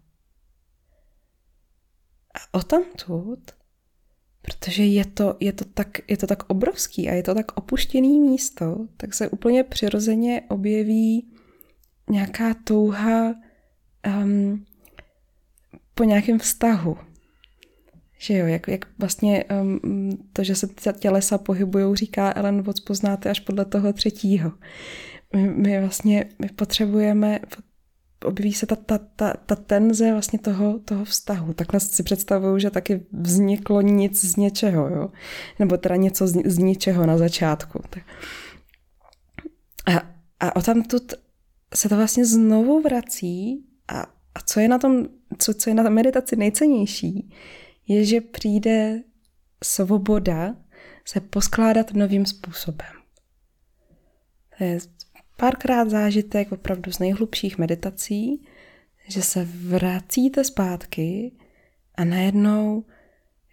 A 2.35 2.59
o 2.59 2.63
tamtud, 2.63 3.51
protože 4.43 4.85
je 4.85 5.05
to, 5.05 5.37
je, 5.41 5.53
to 5.53 5.65
tak, 5.65 6.11
je 6.11 6.17
to 6.17 6.27
tak 6.27 6.43
obrovský 6.51 7.09
a 7.09 7.15
je 7.15 7.23
to 7.23 7.35
tak 7.35 7.59
opuštěný 7.59 8.21
místo, 8.21 8.87
tak 8.97 9.15
se 9.15 9.29
úplně 9.29 9.65
přirozeně 9.65 10.43
objeví 10.49 11.33
nějaká 12.11 12.55
touha 12.55 13.35
um, 14.23 14.67
po 15.95 16.05
nějakém 16.05 16.39
vztahu. 16.39 17.12
Že 18.23 18.39
jo, 18.39 18.47
jak, 18.47 18.69
jak 18.69 18.85
vlastně 18.99 19.45
um, 19.61 20.11
to, 20.33 20.45
že 20.45 20.55
se 20.55 20.69
tělesa 20.99 21.39
pohybují, 21.39 21.97
říká 21.97 22.33
Ellen 22.37 22.63
Watts, 22.63 22.81
poznáte 22.81 23.31
až 23.31 23.41
podle 23.41 23.65
toho 23.65 23.93
třetího. 23.93 24.53
My, 25.37 25.51
my 25.51 25.81
vlastně 25.81 26.25
my 26.39 26.49
potřebujeme, 26.49 27.41
objeví 28.25 28.53
se 28.53 28.67
ta, 28.67 28.77
ta, 28.77 28.99
ta, 28.99 29.35
ta 29.47 29.57
tenze 29.57 30.13
vlastně 30.13 30.39
toho, 30.39 30.79
toho 30.79 31.05
vztahu. 31.05 31.53
Takhle 31.53 31.81
si 31.81 32.03
představuju, 32.03 32.59
že 32.59 32.71
taky 32.71 33.07
vzniklo 33.13 33.81
nic 33.81 34.25
z 34.25 34.37
něčeho, 34.37 34.89
jo? 34.89 35.11
nebo 35.59 35.77
teda 35.77 35.97
něco 35.97 36.27
z, 36.27 36.37
z 36.45 36.59
ničeho 36.59 37.07
na 37.07 37.19
začátku. 37.19 37.81
Tak. 37.91 38.03
A, 39.87 40.03
a 40.41 40.57
o 40.57 40.63
tamtud 40.63 41.13
se 41.75 41.89
to 41.89 41.97
vlastně 41.97 42.27
znovu 42.27 42.83
vrací 42.83 43.65
a, 43.89 44.01
a 44.35 44.41
co 44.47 44.61
je 44.61 44.69
na 44.69 44.79
tom, 44.79 45.07
co, 45.39 45.55
co 45.55 45.71
je 45.71 45.75
na 45.75 45.91
meditaci 45.91 46.37
nejcennější, 46.37 47.31
je, 47.89 48.05
že 48.05 48.21
přijde 48.21 49.03
svoboda 49.65 50.57
se 51.05 51.21
poskládat 51.21 51.93
novým 51.93 52.27
způsobem. 52.27 52.93
To 54.59 54.65
je 54.65 54.79
párkrát 55.37 55.91
zážitek 55.91 56.53
opravdu 56.53 56.93
z 56.93 56.99
nejhlubších 56.99 57.59
meditací, 57.59 58.47
že 59.09 59.23
se 59.23 59.45
vracíte 59.45 60.45
zpátky 60.45 61.33
a 61.95 62.05
najednou 62.05 62.85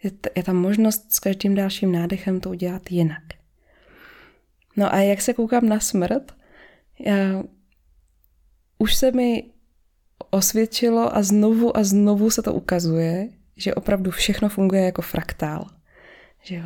je, 0.02 0.10
t- 0.10 0.30
je 0.36 0.42
tam 0.42 0.56
možnost 0.56 1.12
s 1.12 1.18
každým 1.18 1.54
dalším 1.54 1.92
nádechem 1.92 2.40
to 2.40 2.50
udělat 2.50 2.90
jinak. 2.90 3.22
No 4.76 4.94
a 4.94 4.98
jak 4.98 5.20
se 5.20 5.34
koukám 5.34 5.68
na 5.68 5.80
smrt, 5.80 6.34
já, 6.98 7.42
už 8.78 8.94
se 8.94 9.12
mi 9.12 9.50
osvědčilo 10.30 11.16
a 11.16 11.22
znovu 11.22 11.76
a 11.76 11.84
znovu 11.84 12.30
se 12.30 12.42
to 12.42 12.54
ukazuje, 12.54 13.28
že 13.60 13.74
opravdu 13.74 14.10
všechno 14.10 14.48
funguje 14.48 14.82
jako 14.82 15.02
fraktál. 15.02 15.66
Že 16.42 16.62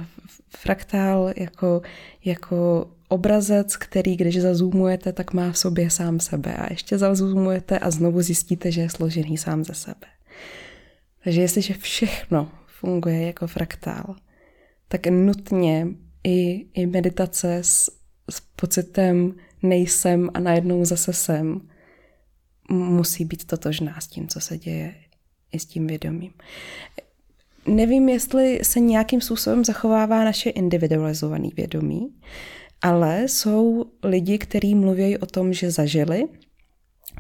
fraktál 0.57 1.33
jako, 1.37 1.83
jako 2.25 2.91
obrazec, 3.09 3.77
který 3.77 4.17
když 4.17 4.41
zazumujete, 4.41 5.13
tak 5.13 5.33
má 5.33 5.53
v 5.53 5.59
sobě 5.59 5.91
sám 5.91 6.21
sebe 6.21 6.55
a 6.55 6.73
ještě 6.73 6.99
zazumujete 6.99 7.79
a 7.79 7.91
znovu 7.91 8.23
zjistíte, 8.23 8.73
že 8.73 8.81
je 8.81 8.91
složený 8.91 9.39
sám 9.39 9.65
ze 9.65 9.75
sebe. 9.75 10.07
Takže 11.25 11.41
jestliže 11.41 11.75
všechno 11.75 12.51
funguje 12.67 13.27
jako 13.27 13.47
fraktál, 13.47 14.17
tak 14.89 15.07
nutně 15.07 15.87
i, 16.25 16.67
i 16.75 16.87
meditace 16.87 17.57
s, 17.57 17.91
s 18.31 18.41
pocitem 18.41 19.35
nejsem 19.63 20.31
a 20.35 20.41
najednou 20.41 20.85
zase 20.85 21.13
jsem 21.13 21.61
musí 22.71 23.25
být 23.25 23.45
totožná 23.45 24.01
s 24.01 24.07
tím, 24.07 24.29
co 24.29 24.41
se 24.41 24.59
děje 24.59 24.95
i 25.55 25.59
s 25.59 25.67
tím 25.67 25.87
vědomím. 25.87 26.33
Nevím, 27.67 28.09
jestli 28.09 28.61
se 28.63 28.81
nějakým 28.81 29.21
způsobem 29.21 29.65
zachovává 29.65 30.25
naše 30.25 30.51
individualizované 30.51 31.49
vědomí, 31.57 32.09
ale 32.83 33.29
jsou 33.29 33.85
lidi, 34.03 34.39
kteří 34.39 34.75
mluví 34.75 35.19
o 35.19 35.27
tom, 35.27 35.53
že 35.53 35.71
zažili 35.71 36.25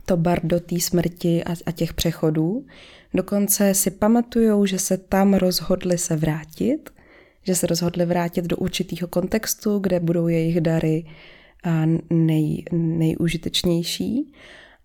to 0.07 0.17
bardo 0.17 0.61
té 0.61 0.81
smrti 0.81 1.45
a, 1.45 1.55
a 1.67 1.73
těch 1.73 1.95
přechodů. 1.95 2.67
Dokonce 3.15 3.75
si 3.75 3.91
pamatujou, 3.91 4.67
že 4.67 4.79
se 4.79 4.99
tam 4.99 5.35
rozhodli 5.35 5.99
se 5.99 6.17
vrátit, 6.17 6.91
že 7.43 7.55
se 7.55 7.67
rozhodli 7.67 8.07
vrátit 8.07 8.45
do 8.45 8.57
určitého 8.57 9.09
kontextu, 9.09 9.79
kde 9.79 10.01
budou 10.01 10.29
jejich 10.29 10.61
dary 10.61 11.07
nej, 12.11 12.65
nejužitečnější 12.73 14.33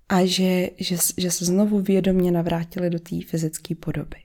a 0.09 0.25
že, 0.25 0.69
že, 0.77 0.97
že 1.17 1.31
se 1.31 1.45
znovu 1.45 1.81
vědomě 1.81 2.31
navrátili 2.31 2.89
do 2.89 2.99
té 2.99 3.15
fyzické 3.27 3.75
podoby. 3.75 4.17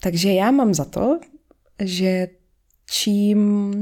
Takže 0.00 0.32
já 0.32 0.50
mám 0.50 0.74
za 0.74 0.84
to, 0.84 1.20
že 1.84 2.28
čím 2.90 3.72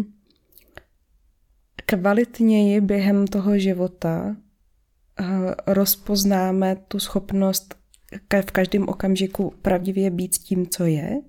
kvalitněji 1.87 2.81
během 2.81 3.27
toho 3.27 3.59
života 3.59 4.37
eh, 5.21 5.25
rozpoznáme 5.67 6.77
tu 6.77 6.99
schopnost 6.99 7.75
v 8.47 8.51
každém 8.51 8.89
okamžiku 8.89 9.55
pravdivě 9.63 10.11
být 10.11 10.37
tím, 10.37 10.67
co 10.67 10.85
je, 10.85 11.21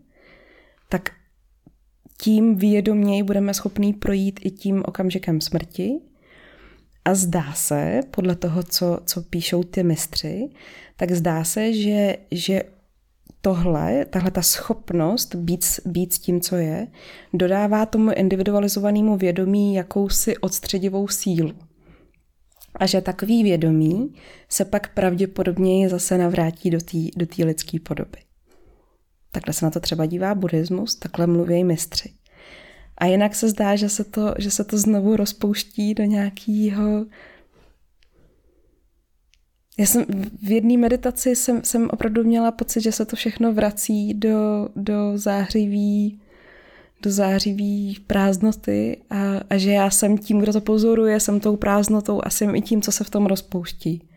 tak 0.90 1.10
tím 2.22 2.56
vědoměji 2.56 3.24
budeme 3.24 3.54
schopní 3.54 3.94
projít 3.94 4.40
i 4.44 4.52
tím 4.52 4.84
okamžikem 4.86 5.42
smrti. 5.42 6.00
A 7.06 7.14
zdá 7.14 7.54
se, 7.54 8.00
podle 8.12 8.36
toho, 8.36 8.64
co, 8.64 9.00
co 9.06 9.22
píšou 9.22 9.64
ty 9.64 9.84
mistři, 9.84 10.50
tak 10.96 11.12
zdá 11.12 11.44
se, 11.44 11.74
že, 11.74 12.18
že 12.32 12.64
tohle, 13.42 14.06
tahle 14.06 14.32
ta 14.32 14.42
schopnost 14.42 15.36
být, 15.36 15.66
být 15.86 16.14
s 16.14 16.20
tím, 16.20 16.42
co 16.42 16.56
je, 16.56 16.88
dodává 17.34 17.86
tomu 17.86 18.12
individualizovanému 18.12 19.18
vědomí 19.18 19.76
jakousi 19.76 20.38
odstředivou 20.38 21.08
sílu. 21.08 21.54
A 22.76 22.86
že 22.86 23.02
takový 23.02 23.44
vědomí 23.44 24.16
se 24.50 24.66
pak 24.66 24.94
pravděpodobně 24.94 25.90
zase 25.90 26.18
navrátí 26.18 26.70
do 26.70 26.80
té 26.82 26.98
do 27.16 27.46
lidské 27.46 27.80
podoby. 27.80 28.18
Takhle 29.32 29.54
se 29.54 29.66
na 29.66 29.72
to 29.72 29.80
třeba 29.80 30.06
dívá 30.06 30.36
buddhismus, 30.36 30.96
takhle 30.96 31.28
mluví 31.28 31.64
mistři. 31.64 32.14
A 32.98 33.06
jinak 33.06 33.36
se 33.36 33.50
zdá, 33.50 33.76
že 33.76 33.90
se 33.90 34.04
to, 34.04 34.34
že 34.38 34.52
se 34.52 34.64
to 34.64 34.78
znovu 34.78 35.16
rozpouští 35.16 35.94
do 35.94 36.04
nějakého 36.04 37.06
já 39.80 39.86
jsem 39.86 40.06
v 40.44 40.52
jedné 40.52 40.78
meditaci 40.78 41.36
jsem, 41.36 41.64
jsem 41.64 41.90
opravdu 41.90 42.24
měla 42.24 42.52
pocit, 42.52 42.82
že 42.82 42.92
se 42.92 43.06
to 43.06 43.16
všechno 43.16 43.54
vrací 43.54 44.14
do, 44.14 44.70
do 44.76 45.12
zářivý 45.16 46.22
do 47.02 47.12
zářivý 47.12 47.98
prázdnoty 48.08 48.98
a, 49.10 49.16
a 49.50 49.58
že 49.58 49.72
já 49.72 49.90
jsem 49.90 50.18
tím, 50.18 50.40
kdo 50.40 50.54
to 50.54 50.62
pozoruje, 50.62 51.20
jsem 51.20 51.40
tou 51.40 51.56
prázdnotou 51.56 52.22
a 52.24 52.30
jsem 52.30 52.56
i 52.56 52.62
tím, 52.62 52.82
co 52.82 52.92
se 52.92 53.04
v 53.04 53.10
tom 53.10 53.26
rozpouští. 53.26 54.10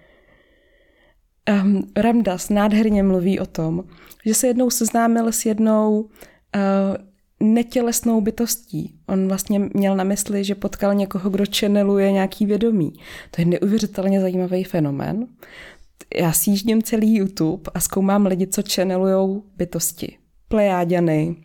Um, 1.62 1.92
Ramdas 1.96 2.48
nádherně 2.48 3.02
mluví 3.02 3.40
o 3.40 3.46
tom, 3.46 3.84
že 4.24 4.34
se 4.34 4.46
jednou 4.46 4.70
seznámil 4.70 5.32
s 5.32 5.46
jednou 5.46 6.00
uh, 6.00 6.08
netělesnou 7.40 8.20
bytostí. 8.20 8.94
On 9.06 9.28
vlastně 9.28 9.58
měl 9.74 9.96
na 9.96 10.04
mysli, 10.04 10.44
že 10.44 10.54
potkal 10.54 10.94
někoho, 10.94 11.30
kdo 11.30 11.44
channeluje 11.58 12.12
nějaký 12.12 12.46
vědomí. 12.46 12.92
To 13.30 13.40
je 13.40 13.44
neuvěřitelně 13.44 14.20
zajímavý 14.20 14.64
fenomén. 14.64 15.26
Já 16.14 16.32
sjíždím 16.32 16.82
celý 16.82 17.16
YouTube 17.16 17.70
a 17.74 17.80
zkoumám 17.80 18.26
lidi, 18.26 18.46
co 18.46 18.62
channelujou 18.74 19.42
bytosti. 19.56 20.16
Plejáďany, 20.48 21.36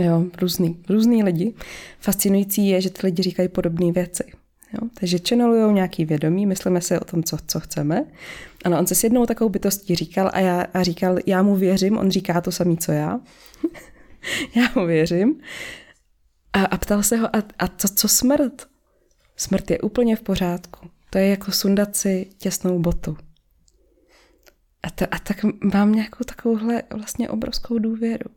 jo, 0.00 0.24
různý, 0.40 0.82
různý 0.88 1.22
lidi. 1.22 1.54
Fascinující 2.00 2.68
je, 2.68 2.80
že 2.80 2.90
ty 2.90 3.06
lidi 3.06 3.22
říkají 3.22 3.48
podobné 3.48 3.92
věci. 3.92 4.24
Jo? 4.72 4.88
Takže 5.00 5.18
channelují 5.28 5.74
nějaký 5.74 6.04
vědomí, 6.04 6.46
myslíme 6.46 6.80
si 6.80 6.98
o 6.98 7.04
tom, 7.04 7.22
co, 7.22 7.36
co 7.46 7.60
chceme. 7.60 8.04
Ano, 8.64 8.78
on 8.78 8.86
se 8.86 8.94
s 8.94 9.04
jednou 9.04 9.26
takovou 9.26 9.50
bytostí 9.50 9.94
říkal 9.94 10.30
a, 10.32 10.40
já, 10.40 10.60
a 10.74 10.82
říkal, 10.82 11.16
já 11.26 11.42
mu 11.42 11.56
věřím, 11.56 11.98
on 11.98 12.10
říká 12.10 12.40
to 12.40 12.52
samé, 12.52 12.76
co 12.76 12.92
já. 12.92 13.20
já 14.54 14.68
mu 14.74 14.86
věřím. 14.86 15.40
A, 16.52 16.64
a 16.64 16.76
ptal 16.76 17.02
se 17.02 17.16
ho, 17.16 17.36
a, 17.36 17.42
a 17.58 17.68
co, 17.68 17.88
co 17.88 18.08
smrt? 18.08 18.66
Smrt 19.36 19.70
je 19.70 19.78
úplně 19.78 20.16
v 20.16 20.22
pořádku. 20.22 20.90
To 21.10 21.18
je 21.18 21.28
jako 21.28 21.52
sundat 21.52 21.96
si 21.96 22.26
těsnou 22.38 22.78
botu. 22.78 23.16
A, 24.82 24.90
to, 24.90 25.04
a 25.10 25.18
tak 25.18 25.36
mám 25.74 25.92
nějakou 25.92 26.24
takovouhle 26.24 26.82
vlastně 26.96 27.28
obrovskou 27.28 27.78
důvěru. 27.78 28.30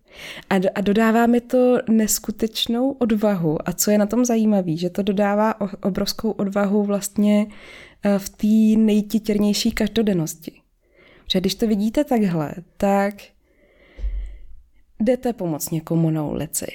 A, 0.49 0.57
do, 0.57 0.69
a 0.75 0.81
dodává 0.81 1.25
mi 1.25 1.41
to 1.41 1.77
neskutečnou 1.89 2.91
odvahu. 2.91 3.69
A 3.69 3.73
co 3.73 3.91
je 3.91 3.97
na 3.97 4.05
tom 4.05 4.25
zajímavé, 4.25 4.77
že 4.77 4.89
to 4.89 5.01
dodává 5.01 5.55
obrovskou 5.83 6.31
odvahu 6.31 6.83
vlastně 6.83 7.47
eh, 8.03 8.19
v 8.19 8.29
té 8.29 8.81
nejtitěrnější 8.81 9.71
každodennosti. 9.71 10.61
Protože 11.25 11.39
když 11.39 11.55
to 11.55 11.67
vidíte 11.67 12.03
takhle, 12.03 12.53
tak 12.77 13.13
jdete 14.99 15.33
pomoct 15.33 15.71
někomu 15.71 16.09
na 16.09 16.23
ulici, 16.23 16.67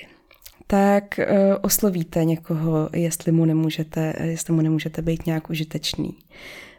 tak 0.66 1.04
uh, 1.18 1.24
oslovíte 1.62 2.24
někoho, 2.24 2.90
jestli 2.94 3.32
mu 3.32 3.44
nemůžete, 3.44 4.14
jestli 4.22 4.52
mu 4.52 4.62
nemůžete 4.62 5.02
být 5.02 5.26
nějak 5.26 5.50
užitečný. 5.50 6.18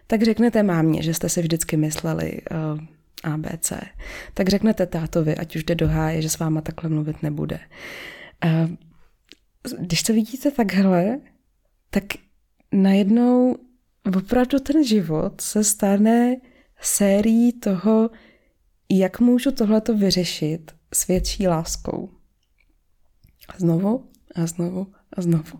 Tak 0.08 0.24
řeknete 0.24 0.64
mámě, 0.64 1.04
že 1.04 1.14
jste 1.14 1.30
si 1.30 1.42
vždycky 1.42 1.78
mysleli 1.78 2.42
uh, 2.52 3.34
ABC. 3.34 3.74
Tak 4.34 4.50
řeknete 4.50 4.86
tátovi, 4.86 5.36
ať 5.36 5.56
už 5.56 5.64
jde 5.64 5.76
do 5.76 5.88
háje, 5.88 6.22
že 6.22 6.30
s 6.30 6.40
váma 6.40 6.62
takhle 6.62 6.90
mluvit 6.90 7.24
nebude. 7.24 7.60
Uh, 8.46 8.70
když 9.80 10.04
to 10.04 10.14
vidíte 10.14 10.52
takhle, 10.52 11.20
tak 11.90 12.04
najednou 12.72 13.58
opravdu 14.18 14.60
ten 14.60 14.84
život 14.84 15.42
se 15.42 15.64
stane 15.64 16.36
sérií 16.82 17.54
toho, 17.54 18.10
jak 18.92 19.20
můžu 19.20 19.52
tohleto 19.52 19.98
vyřešit 19.98 20.72
s 20.94 21.08
větší 21.08 21.48
láskou. 21.48 22.10
A 23.50 23.54
znovu 23.58 24.06
a 24.36 24.46
znovu 24.46 24.88
a 25.14 25.22
znovu. 25.22 25.60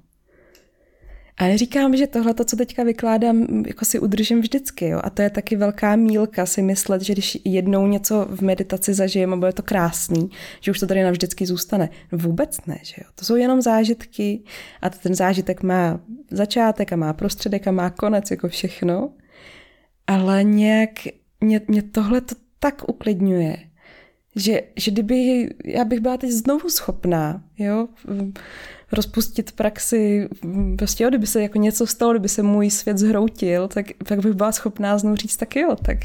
A 1.38 1.44
neříkám, 1.44 1.98
že 1.98 2.08
tohle, 2.08 2.34
co 2.46 2.56
teďka 2.56 2.84
vykládám, 2.84 3.64
jako 3.68 3.86
si 3.86 4.00
udržím 4.00 4.42
vždycky. 4.42 4.88
Jo? 4.88 5.00
A 5.04 5.10
to 5.10 5.22
je 5.22 5.30
taky 5.30 5.56
velká 5.56 5.96
mílka 5.96 6.46
si 6.46 6.62
myslet, 6.62 7.02
že 7.02 7.14
když 7.14 7.38
jednou 7.46 7.88
něco 7.88 8.28
v 8.30 8.42
meditaci 8.42 8.94
zažijem 8.94 9.34
a 9.34 9.36
bude 9.36 9.54
to 9.54 9.64
krásný, 9.64 10.30
že 10.62 10.72
už 10.72 10.80
to 10.80 10.88
tady 10.88 11.04
navždycky 11.04 11.46
zůstane. 11.46 11.90
Vůbec 12.12 12.66
ne, 12.66 12.80
že 12.84 12.96
jo? 12.98 13.10
To 13.16 13.26
jsou 13.26 13.36
jenom 13.36 13.62
zážitky 13.62 14.44
a 14.82 14.90
ten 14.90 15.16
zážitek 15.16 15.64
má 15.64 16.00
začátek 16.32 16.94
a 16.94 16.96
má 16.96 17.14
prostředek 17.14 17.68
a 17.68 17.72
má 17.72 17.90
konec, 17.90 18.32
jako 18.32 18.48
všechno. 18.48 19.14
Ale 20.08 20.44
nějak 20.44 20.90
mě, 21.42 21.62
mě 21.68 21.82
tohle 21.82 22.22
to 22.22 22.36
tak 22.60 22.90
uklidňuje, 22.90 23.58
že, 24.36 24.62
že 24.76 24.92
kdyby, 24.92 25.50
já 25.66 25.86
bych 25.86 26.00
byla 26.00 26.18
teď 26.18 26.30
znovu 26.30 26.70
schopná, 26.70 27.44
jo, 27.58 27.88
rozpustit 28.92 29.52
praxi, 29.52 30.30
prostě 30.78 31.04
jo, 31.04 31.10
kdyby 31.10 31.28
se 31.28 31.42
jako 31.42 31.58
něco 31.58 31.88
stalo, 31.88 32.14
kdyby 32.14 32.30
se 32.30 32.44
můj 32.44 32.70
svět 32.70 32.98
zhroutil, 32.98 33.68
tak, 33.68 33.86
tak 34.04 34.20
bych 34.20 34.34
byla 34.34 34.52
schopná 34.52 34.98
znovu 34.98 35.16
říct, 35.16 35.38
tak 35.38 35.56
jo, 35.56 35.76
tak, 35.86 35.98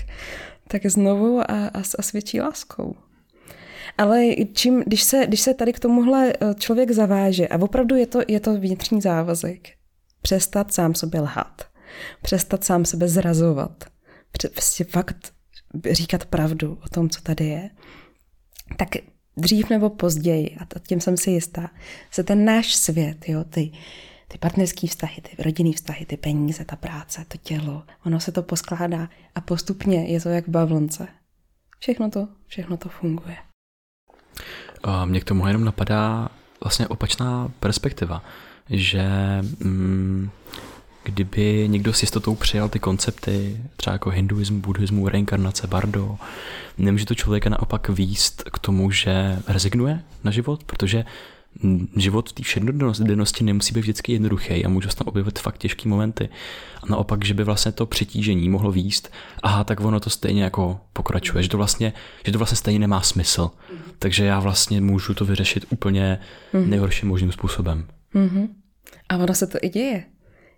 tak 0.68 0.86
znovu 0.86 1.40
a, 1.40 1.44
a, 1.44 1.82
a 1.98 2.02
s 2.02 2.12
větší 2.12 2.40
láskou. 2.40 2.96
Ale 3.98 4.24
čím, 4.52 4.82
když, 4.86 5.02
se, 5.02 5.26
když 5.26 5.40
se 5.40 5.54
tady 5.54 5.72
k 5.72 5.80
tomuhle 5.80 6.32
eh, 6.32 6.54
člověk 6.58 6.90
zaváže, 6.90 7.48
a 7.48 7.58
opravdu 7.58 7.96
je 7.96 8.06
to, 8.06 8.20
je 8.28 8.40
to 8.40 8.60
vnitřní 8.60 9.00
závazek, 9.00 9.68
přestat 10.22 10.72
sám 10.72 10.94
sobě 10.94 11.20
lhát, 11.20 11.62
přestat 12.22 12.64
sám 12.64 12.84
sebe 12.84 13.08
zrazovat, 13.08 13.84
prostě 14.52 14.84
fakt 14.84 15.32
říkat 15.90 16.24
pravdu 16.24 16.78
o 16.84 16.88
tom, 16.88 17.10
co 17.10 17.20
tady 17.20 17.44
je, 17.44 17.70
tak 18.76 18.88
dřív 19.36 19.70
nebo 19.70 19.90
později, 19.90 20.56
a 20.60 20.78
tím 20.86 21.00
jsem 21.00 21.16
si 21.16 21.30
jistá, 21.30 21.70
se 22.10 22.24
ten 22.24 22.44
náš 22.44 22.74
svět, 22.74 23.28
jo, 23.28 23.44
ty, 23.44 23.72
ty 24.28 24.38
partnerské 24.38 24.86
vztahy, 24.86 25.22
ty 25.22 25.42
rodinné 25.42 25.72
vztahy, 25.72 26.06
ty 26.06 26.16
peníze, 26.16 26.64
ta 26.64 26.76
práce, 26.76 27.24
to 27.28 27.38
tělo, 27.38 27.82
ono 28.06 28.20
se 28.20 28.32
to 28.32 28.42
poskládá 28.42 29.08
a 29.34 29.40
postupně 29.40 30.06
je 30.06 30.20
to 30.20 30.28
jak 30.28 30.48
v 30.48 30.50
bavlnce. 30.50 31.08
Všechno 31.78 32.10
to, 32.10 32.28
všechno 32.46 32.76
to 32.76 32.88
funguje. 32.88 33.36
A 34.82 35.04
mě 35.04 35.20
k 35.20 35.24
tomu 35.24 35.46
jenom 35.46 35.64
napadá 35.64 36.28
vlastně 36.62 36.88
opačná 36.88 37.52
perspektiva, 37.60 38.24
že 38.70 39.08
mm, 39.60 40.30
kdyby 41.08 41.64
někdo 41.68 41.92
s 41.92 42.02
jistotou 42.02 42.34
přijal 42.34 42.68
ty 42.68 42.78
koncepty, 42.78 43.56
třeba 43.76 43.92
jako 43.92 44.10
hinduismu, 44.10 44.60
buddhismu, 44.60 45.08
reinkarnace, 45.08 45.66
bardo, 45.66 46.16
nemůže 46.78 47.06
to 47.06 47.14
člověka 47.14 47.50
naopak 47.50 47.88
výst 47.88 48.42
k 48.52 48.58
tomu, 48.58 48.90
že 48.90 49.38
rezignuje 49.46 50.02
na 50.24 50.30
život, 50.30 50.64
protože 50.64 51.04
život 51.96 52.28
v 52.28 52.32
té 52.32 52.42
všednodennosti 52.42 53.44
nemusí 53.44 53.74
být 53.74 53.80
vždycky 53.80 54.12
jednoduchý 54.12 54.64
a 54.64 54.68
můžou 54.68 54.88
se 54.90 54.96
tam 54.96 55.06
objevit 55.08 55.38
fakt 55.38 55.58
těžké 55.58 55.88
momenty. 55.88 56.28
A 56.82 56.86
naopak, 56.90 57.24
že 57.24 57.34
by 57.34 57.44
vlastně 57.44 57.72
to 57.72 57.86
přetížení 57.86 58.48
mohlo 58.48 58.72
výst, 58.72 59.12
aha, 59.42 59.64
tak 59.64 59.80
ono 59.80 60.00
to 60.00 60.10
stejně 60.10 60.42
jako 60.42 60.80
pokračuje, 60.92 61.42
že 61.42 61.48
to 61.48 61.56
vlastně, 61.56 61.92
že 62.26 62.32
to 62.32 62.38
vlastně 62.38 62.56
stejně 62.56 62.78
nemá 62.78 63.00
smysl. 63.00 63.50
Takže 63.98 64.24
já 64.24 64.40
vlastně 64.40 64.80
můžu 64.80 65.14
to 65.14 65.24
vyřešit 65.24 65.66
úplně 65.70 66.18
mhm. 66.52 66.70
nejhorším 66.70 67.08
možným 67.08 67.32
způsobem. 67.32 67.86
Mm-hmm. 68.14 68.48
A 69.08 69.16
ono 69.16 69.34
se 69.34 69.46
to 69.46 69.58
i 69.62 69.68
děje. 69.68 70.04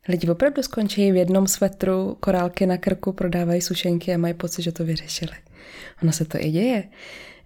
Lidi 0.09 0.29
opravdu 0.29 0.63
skončí 0.63 1.13
v 1.13 1.17
jednom 1.17 1.47
svetru, 1.47 2.17
korálky 2.21 2.67
na 2.67 2.77
krku, 2.77 3.13
prodávají 3.13 3.61
sušenky 3.61 4.15
a 4.15 4.19
mají 4.19 4.35
pocit, 4.35 4.63
že 4.63 4.73
to 4.73 4.85
vyřešili. 4.85 5.33
Ono 6.03 6.13
se 6.13 6.25
to 6.25 6.39
i 6.41 6.51
děje. 6.51 6.85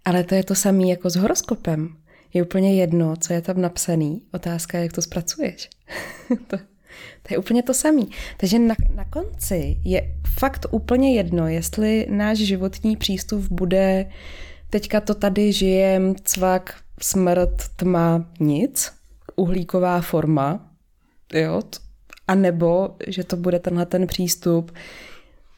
Ale 0.05 0.25
to 0.25 0.35
je 0.35 0.45
to 0.45 0.55
samé 0.55 0.87
jako 0.87 1.11
s 1.11 1.17
horoskopem. 1.17 1.97
Je 2.35 2.43
úplně 2.43 2.75
jedno, 2.75 3.17
co 3.17 3.33
je 3.33 3.41
tam 3.41 3.61
napsaný. 3.61 4.23
Otázka 4.33 4.79
je, 4.79 4.85
jak 4.85 4.93
to 4.93 5.03
zpracuješ. 5.03 5.71
to, 6.47 6.57
to 7.23 7.35
je 7.35 7.39
úplně 7.39 7.63
to 7.63 7.75
samé. 7.75 8.03
Takže 8.37 8.59
na, 8.59 8.75
na 8.95 9.05
konci 9.05 9.77
je 9.85 10.15
fakt 10.39 10.67
úplně 10.71 11.15
jedno, 11.15 11.49
jestli 11.49 12.07
náš 12.11 12.39
životní 12.39 12.97
přístup 12.97 13.45
bude 13.51 14.07
teďka 14.71 15.01
to 15.01 15.15
tady 15.15 15.53
žijem, 15.53 16.15
cvak, 16.25 16.75
smrt, 17.01 17.69
tma, 17.77 18.27
nic, 18.41 18.93
uhlíková 19.37 20.01
forma, 20.01 20.71
jo, 21.33 21.63
a 22.29 22.35
nebo, 22.35 22.91
že 23.07 23.25
to 23.25 23.37
bude 23.37 23.59
tenhle 23.59 23.87
ten 23.87 24.07
přístup, 24.07 24.73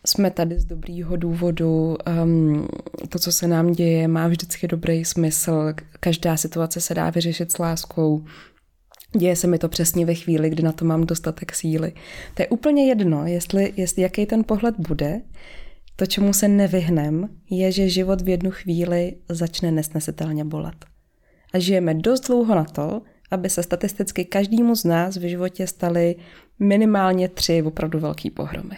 jsme 0.07 0.31
tady 0.31 0.61
z 0.61 0.65
dobrýho 0.65 1.17
důvodu, 1.17 1.97
um, 2.23 2.69
to, 3.09 3.19
co 3.19 3.33
se 3.33 3.49
nám 3.49 3.73
děje, 3.73 4.09
má 4.09 4.29
vždycky 4.29 4.69
dobrý 4.69 5.05
smysl, 5.05 5.73
každá 6.01 6.37
situace 6.37 6.81
se 6.81 6.95
dá 6.95 7.11
vyřešit 7.11 7.53
s 7.53 7.59
láskou, 7.59 8.25
děje 9.19 9.37
se 9.37 9.47
mi 9.47 9.59
to 9.59 9.69
přesně 9.69 10.07
ve 10.07 10.15
chvíli, 10.15 10.51
kdy 10.51 10.63
na 10.63 10.73
to 10.73 10.85
mám 10.85 11.07
dostatek 11.07 11.55
síly. 11.55 11.93
To 12.35 12.43
je 12.43 12.49
úplně 12.49 12.89
jedno, 12.89 13.27
jestli, 13.27 13.73
jestli 13.77 14.03
jaký 14.03 14.27
ten 14.27 14.45
pohled 14.45 14.75
bude, 14.89 15.21
to, 15.97 16.07
čemu 16.07 16.33
se 16.33 16.49
nevyhnem, 16.49 17.29
je, 17.51 17.73
že 17.73 17.89
život 17.89 18.21
v 18.21 18.29
jednu 18.29 18.51
chvíli 18.51 19.17
začne 19.29 19.71
nesnesitelně 19.71 20.45
bolet. 20.45 20.85
A 21.55 21.59
žijeme 21.59 21.95
dost 21.95 22.21
dlouho 22.21 22.55
na 22.55 22.65
to, 22.65 23.03
aby 23.31 23.51
se 23.51 23.63
statisticky 23.63 24.25
každému 24.25 24.77
z 24.77 24.85
nás 24.85 25.17
v 25.17 25.29
životě 25.29 25.67
staly 25.67 26.17
minimálně 26.59 27.29
tři 27.29 27.63
opravdu 27.63 27.99
velký 27.99 28.31
pohromy. 28.31 28.77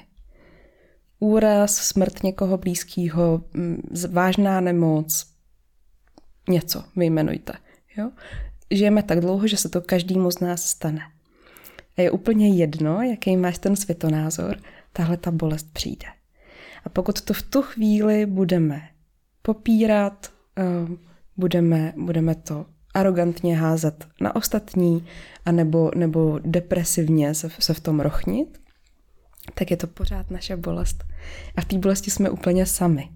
Úraz, 1.20 1.76
smrt 1.76 2.22
někoho 2.22 2.58
blízkého, 2.58 3.44
mm, 3.54 3.82
vážná 4.10 4.60
nemoc, 4.60 5.26
něco 6.48 6.84
vyjmenujte. 6.96 7.52
Jo? 7.96 8.10
Žijeme 8.70 9.02
tak 9.02 9.20
dlouho, 9.20 9.46
že 9.46 9.56
se 9.56 9.68
to 9.68 9.80
každému 9.80 10.30
z 10.30 10.40
nás 10.40 10.64
stane. 10.64 11.00
A 11.96 12.02
je 12.02 12.10
úplně 12.10 12.48
jedno, 12.48 13.02
jaký 13.02 13.36
máš 13.36 13.58
ten 13.58 13.76
světonázor, 13.76 14.56
tahle 14.92 15.16
ta 15.16 15.30
bolest 15.30 15.72
přijde. 15.72 16.06
A 16.84 16.88
pokud 16.88 17.20
to 17.20 17.34
v 17.34 17.42
tu 17.42 17.62
chvíli 17.62 18.26
budeme 18.26 18.88
popírat, 19.42 20.32
eh, 20.58 20.62
budeme, 21.36 21.92
budeme 21.96 22.34
to 22.34 22.66
arrogantně 22.94 23.56
házet 23.56 24.06
na 24.20 24.36
ostatní, 24.36 25.06
anebo, 25.46 25.90
nebo 25.96 26.38
depresivně 26.44 27.34
se, 27.34 27.50
se 27.58 27.74
v 27.74 27.80
tom 27.80 28.00
rochnit, 28.00 28.60
tak 29.54 29.70
je 29.70 29.76
to 29.76 29.86
pořád 29.86 30.30
naše 30.30 30.56
bolest. 30.56 31.04
A 31.56 31.60
v 31.60 31.64
té 31.64 31.78
bolesti 31.78 32.10
jsme 32.10 32.30
úplně 32.30 32.66
sami. 32.66 33.08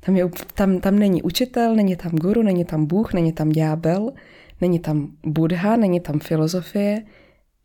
Tam, 0.00 0.16
je, 0.16 0.30
tam, 0.54 0.80
tam 0.80 0.98
není 0.98 1.22
učitel, 1.22 1.74
není 1.74 1.96
tam 1.96 2.12
guru, 2.12 2.42
není 2.42 2.64
tam 2.64 2.86
Bůh, 2.86 3.12
není 3.12 3.32
tam 3.32 3.48
ďábel, 3.48 4.12
není 4.60 4.78
tam 4.78 5.16
Buddha, 5.26 5.76
není 5.76 6.00
tam 6.00 6.20
filozofie, 6.20 7.04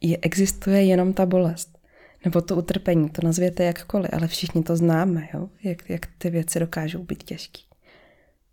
je, 0.02 0.18
existuje 0.22 0.84
jenom 0.84 1.14
ta 1.14 1.26
bolest. 1.26 1.78
Nebo 2.26 2.42
to 2.42 2.56
utrpení, 2.56 3.10
to 3.10 3.22
nazvěte 3.24 3.64
jakkoliv, 3.64 4.10
ale 4.14 4.28
všichni 4.28 4.64
to 4.64 4.76
známe, 4.76 5.28
jo? 5.34 5.50
Jak, 5.64 5.90
jak 5.90 6.06
ty 6.18 6.30
věci 6.30 6.60
dokážou 6.60 7.04
být 7.04 7.24
těžké. 7.24 7.62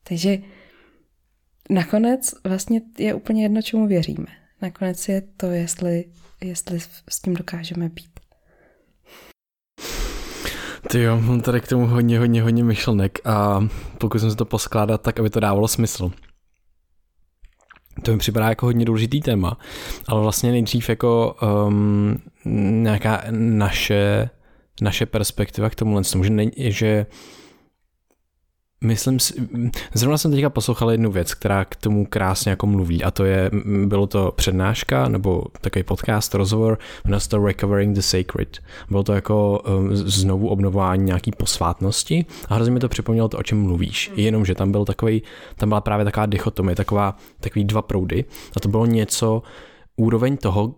Takže 0.03 0.39
nakonec 1.71 2.35
vlastně 2.45 2.81
je 2.99 3.15
úplně 3.15 3.43
jedno, 3.43 3.63
čemu 3.63 3.87
věříme. 3.87 4.27
Nakonec 4.63 5.09
je 5.09 5.23
to, 5.37 5.47
jestli, 5.47 6.05
jestli 6.41 6.81
s 7.11 7.21
tím 7.25 7.35
dokážeme 7.35 7.89
být. 7.89 8.11
Ty 10.91 11.03
jo, 11.03 11.21
mám 11.21 11.41
tady 11.41 11.61
k 11.61 11.69
tomu 11.69 11.87
hodně, 11.87 12.19
hodně, 12.19 12.43
hodně 12.43 12.65
myšlenek 12.65 13.19
a 13.25 13.67
pokusím 13.99 14.31
se 14.31 14.37
to 14.37 14.45
poskládat 14.45 15.03
tak, 15.03 15.21
aby 15.21 15.31
to 15.31 15.41
dávalo 15.41 15.69
smysl. 15.69 16.13
To 18.03 18.13
mi 18.13 18.19
připadá 18.19 18.49
jako 18.49 18.67
hodně 18.67 18.85
důležitý 18.85 19.21
téma, 19.21 19.59
ale 20.09 20.23
vlastně 20.23 20.51
nejdřív 20.51 20.89
jako 20.89 21.37
um, 21.67 22.19
nějaká 22.83 23.23
naše, 23.31 24.31
naše 24.83 25.07
perspektiva 25.07 25.71
k 25.71 25.75
tomu, 25.75 26.03
že, 26.23 26.31
ne, 26.31 26.45
že 26.57 27.07
Myslím 28.85 29.21
si, 29.21 29.35
zrovna 29.95 30.19
jsem 30.19 30.31
teďka 30.31 30.51
poslouchal 30.51 30.91
jednu 30.91 31.11
věc, 31.11 31.35
která 31.35 31.65
k 31.65 31.77
tomu 31.77 32.07
krásně 32.07 32.51
jako 32.51 32.67
mluví 32.67 33.05
a 33.05 33.11
to 33.11 33.25
je, 33.25 33.51
bylo 33.87 34.07
to 34.07 34.33
přednáška 34.37 35.09
nebo 35.09 35.45
takový 35.61 35.83
podcast, 35.83 36.35
rozhovor, 36.35 36.79
jmenuje 37.05 37.21
to 37.29 37.47
Recovering 37.47 37.95
the 37.95 38.01
Sacred. 38.01 38.59
Bylo 38.91 39.03
to 39.03 39.13
jako 39.13 39.63
um, 39.79 39.97
znovu 39.97 40.49
obnovování 40.49 41.05
nějaký 41.05 41.31
posvátnosti 41.33 42.25
a 42.49 42.55
hrozně 42.55 42.75
mi 42.75 42.81
to 42.81 42.89
připomnělo 42.89 43.29
to, 43.29 43.39
o 43.39 43.43
čem 43.43 43.63
mluvíš. 43.63 44.13
Jenom, 44.17 44.45
že 44.45 44.55
tam 44.55 44.73
byl 44.73 44.85
takový, 44.85 45.23
tam 45.57 45.69
byla 45.69 45.81
právě 45.81 46.05
taková 46.05 46.27
dichotomie, 46.27 46.77
taková, 46.77 47.17
takový 47.41 47.65
dva 47.65 47.83
proudy 47.83 48.25
a 48.57 48.61
to 48.61 48.69
bylo 48.69 48.87
něco, 48.87 49.43
úroveň 49.97 50.37
toho, 50.37 50.75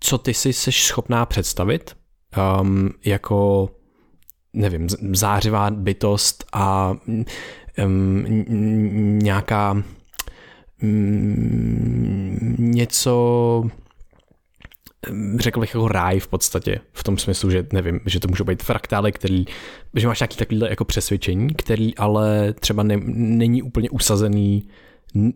co 0.00 0.18
ty 0.18 0.34
si 0.34 0.52
seš 0.52 0.84
schopná 0.84 1.26
představit, 1.26 1.96
um, 2.60 2.90
jako 3.04 3.68
nevím, 4.58 4.88
zářivá 5.12 5.70
bytost 5.70 6.44
a 6.52 6.96
um, 7.84 8.24
nějaká 9.18 9.82
um, 10.82 12.56
něco 12.58 13.64
řekl 15.36 15.60
bych 15.60 15.74
jako 15.74 15.88
ráj 15.88 16.20
v 16.20 16.28
podstatě, 16.28 16.80
v 16.92 17.04
tom 17.04 17.18
smyslu, 17.18 17.50
že 17.50 17.66
nevím, 17.72 18.00
že 18.06 18.20
to 18.20 18.28
můžou 18.28 18.44
být 18.44 18.62
fraktály, 18.62 19.12
který, 19.12 19.44
že 19.94 20.06
máš 20.06 20.20
nějaký 20.20 20.36
takovýhle 20.36 20.70
jako 20.70 20.84
přesvědčení, 20.84 21.54
který 21.54 21.96
ale 21.96 22.52
třeba 22.52 22.82
ne, 22.82 22.96
není 23.06 23.62
úplně 23.62 23.90
usazený 23.90 24.68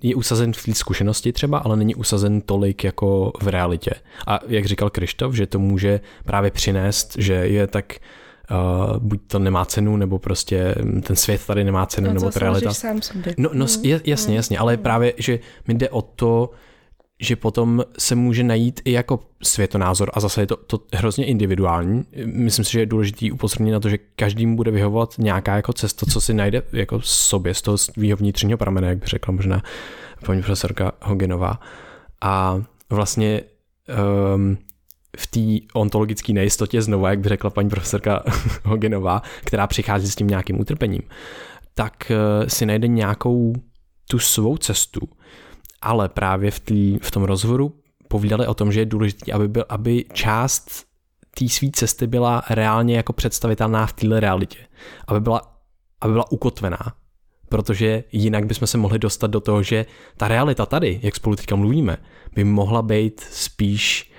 je 0.02 0.14
usazen 0.14 0.52
v 0.52 0.64
té 0.64 0.74
zkušenosti 0.74 1.32
třeba, 1.32 1.58
ale 1.58 1.76
není 1.76 1.94
usazen 1.94 2.40
tolik 2.40 2.84
jako 2.84 3.32
v 3.42 3.48
realitě. 3.48 3.90
A 4.26 4.40
jak 4.48 4.64
říkal 4.64 4.90
Krištof, 4.90 5.34
že 5.34 5.46
to 5.46 5.58
může 5.58 6.00
právě 6.24 6.50
přinést, 6.50 7.14
že 7.18 7.32
je 7.32 7.66
tak 7.66 7.94
uh, 8.52 8.96
buď 8.98 9.20
to 9.26 9.38
nemá 9.38 9.64
cenu, 9.64 9.96
nebo 9.96 10.18
prostě 10.18 10.74
ten 11.02 11.16
svět 11.16 11.46
tady 11.46 11.64
nemá 11.64 11.86
cenu, 11.86 12.06
no, 12.06 12.14
nebo 12.14 12.30
ta 12.30 12.40
realita. 12.40 12.74
Sám 12.74 13.02
sobě. 13.02 13.34
No, 13.38 13.50
no 13.52 13.66
mm. 13.84 14.00
jasně, 14.04 14.36
jasně, 14.36 14.58
ale 14.58 14.76
mm. 14.76 14.82
právě, 14.82 15.14
že 15.16 15.38
mi 15.68 15.74
jde 15.74 15.88
o 15.88 16.02
to, 16.02 16.50
že 17.20 17.36
potom 17.36 17.84
se 17.98 18.14
může 18.14 18.44
najít 18.44 18.80
i 18.84 18.92
jako 18.92 19.20
světonázor 19.42 20.10
a 20.14 20.20
zase 20.20 20.42
je 20.42 20.46
to, 20.46 20.56
to 20.56 20.78
hrozně 20.94 21.26
individuální. 21.26 22.04
Myslím 22.24 22.64
si, 22.64 22.72
že 22.72 22.80
je 22.80 22.86
důležitý 22.86 23.32
upozornit 23.32 23.72
na 23.72 23.80
to, 23.80 23.88
že 23.88 23.98
každým 24.16 24.56
bude 24.56 24.70
vyhovovat 24.70 25.14
nějaká 25.18 25.56
jako 25.56 25.72
cesta, 25.72 26.06
co 26.06 26.20
si 26.20 26.34
najde 26.34 26.62
jako 26.72 27.00
sobě 27.02 27.54
z 27.54 27.62
toho 27.62 27.78
svého 27.78 28.16
vnitřního 28.16 28.58
pramene, 28.58 28.88
jak 28.88 28.98
by 28.98 29.06
řekla 29.06 29.34
možná 29.34 29.62
paní 30.26 30.42
profesorka 30.42 30.92
Hogenová. 31.02 31.60
A 32.20 32.62
vlastně 32.90 33.42
um, 34.34 34.58
v 35.18 35.26
té 35.26 35.66
ontologické 35.74 36.32
nejistotě 36.32 36.82
znovu, 36.82 37.06
jak 37.06 37.20
by 37.20 37.28
řekla 37.28 37.50
paní 37.50 37.68
profesorka 37.68 38.22
Hogenová, 38.64 39.22
která 39.44 39.66
přichází 39.66 40.10
s 40.10 40.16
tím 40.16 40.26
nějakým 40.26 40.60
utrpením, 40.60 41.02
tak 41.74 42.10
eh, 42.10 42.50
si 42.50 42.66
najde 42.66 42.88
nějakou 42.88 43.52
tu 44.08 44.18
svou 44.18 44.56
cestu, 44.56 45.00
ale 45.82 46.08
právě 46.08 46.50
v, 46.50 46.60
tý, 46.60 46.98
v 47.02 47.10
tom 47.10 47.22
rozhovoru 47.22 47.74
povídali 48.08 48.46
o 48.46 48.54
tom, 48.54 48.72
že 48.72 48.80
je 48.80 48.86
důležité, 48.86 49.32
aby, 49.32 49.48
byl, 49.48 49.64
aby 49.68 50.04
část 50.12 50.84
té 51.38 51.48
své 51.48 51.68
cesty 51.72 52.06
byla 52.06 52.42
reálně 52.50 52.96
jako 52.96 53.12
představitelná 53.12 53.86
v 53.86 53.92
téhle 53.92 54.20
realitě. 54.20 54.58
Aby 55.06 55.20
byla, 55.20 55.42
aby 56.00 56.12
byla 56.12 56.32
ukotvená. 56.32 56.78
Protože 57.48 58.04
jinak 58.12 58.46
bychom 58.46 58.68
se 58.68 58.78
mohli 58.78 58.98
dostat 58.98 59.26
do 59.26 59.40
toho, 59.40 59.62
že 59.62 59.86
ta 60.16 60.28
realita 60.28 60.66
tady, 60.66 61.00
jak 61.02 61.16
spolu 61.16 61.36
teďka 61.36 61.56
mluvíme, 61.56 61.96
by 62.34 62.44
mohla 62.44 62.82
být 62.82 63.20
spíš 63.20 64.11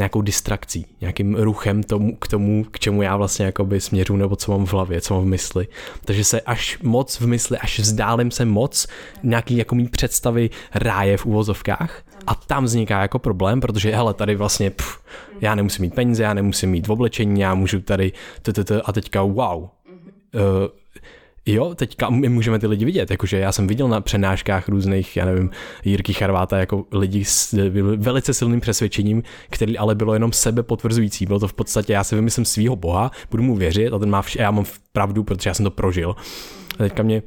nějakou 0.00 0.22
distrakcí, 0.22 0.86
nějakým 1.00 1.34
ruchem 1.34 1.82
tomu, 1.82 2.16
k 2.16 2.28
tomu, 2.28 2.64
k 2.64 2.78
čemu 2.78 3.02
já 3.02 3.16
vlastně 3.16 3.46
jakoby 3.46 3.80
směřu, 3.80 4.16
nebo 4.16 4.36
co 4.36 4.52
mám 4.52 4.66
v 4.66 4.72
hlavě, 4.72 5.00
co 5.00 5.14
mám 5.14 5.22
v 5.22 5.26
mysli. 5.26 5.68
Takže 6.04 6.24
se 6.24 6.40
až 6.40 6.78
moc 6.82 7.20
v 7.20 7.26
mysli, 7.26 7.58
až 7.58 7.78
vzdálím 7.78 8.30
se 8.30 8.44
moc 8.44 8.86
nějaký 9.22 9.56
jako 9.56 9.74
mý 9.74 9.88
představy 9.88 10.50
ráje 10.74 11.16
v 11.16 11.26
úvozovkách 11.26 12.02
a 12.26 12.34
tam 12.34 12.64
vzniká 12.64 13.02
jako 13.02 13.18
problém, 13.18 13.60
protože 13.60 13.90
hele, 13.90 14.14
tady 14.14 14.36
vlastně 14.36 14.70
pff, 14.70 14.98
já 15.40 15.54
nemusím 15.54 15.82
mít 15.82 15.94
peníze, 15.94 16.22
já 16.22 16.34
nemusím 16.34 16.70
mít 16.70 16.88
oblečení, 16.88 17.40
já 17.40 17.54
můžu 17.54 17.80
tady 17.80 18.12
a 18.84 18.92
teďka 18.92 19.22
wow. 19.22 19.62
Uh, 19.62 19.68
Jo, 21.46 21.74
teďka 21.74 22.10
my 22.10 22.28
můžeme 22.28 22.58
ty 22.58 22.66
lidi 22.66 22.84
vidět, 22.84 23.10
jakože 23.10 23.38
já 23.38 23.52
jsem 23.52 23.66
viděl 23.66 23.88
na 23.88 24.00
přednáškách 24.00 24.68
různých, 24.68 25.16
já 25.16 25.24
nevím, 25.24 25.50
Jirky 25.84 26.12
Charváta 26.12 26.58
jako 26.58 26.86
lidi 26.92 27.24
s 27.24 27.52
velice 27.96 28.34
silným 28.34 28.60
přesvědčením, 28.60 29.22
který 29.50 29.78
ale 29.78 29.94
bylo 29.94 30.14
jenom 30.14 30.32
sebe 30.32 30.62
potvrzující. 30.62 31.26
Bylo 31.26 31.38
to 31.38 31.48
v 31.48 31.52
podstatě, 31.54 31.92
já 31.92 32.04
si 32.04 32.14
vymyslím 32.14 32.44
svého 32.44 32.76
boha, 32.76 33.10
budu 33.30 33.42
mu 33.42 33.56
věřit 33.56 33.92
a 33.92 33.98
ten 33.98 34.10
má 34.10 34.22
vš- 34.22 34.40
já 34.40 34.50
mám 34.50 34.64
pravdu, 34.92 35.24
protože 35.24 35.50
já 35.50 35.54
jsem 35.54 35.64
to 35.64 35.70
prožil. 35.70 36.16
A 36.74 36.82
teďka 36.82 37.02
mě 37.02 37.22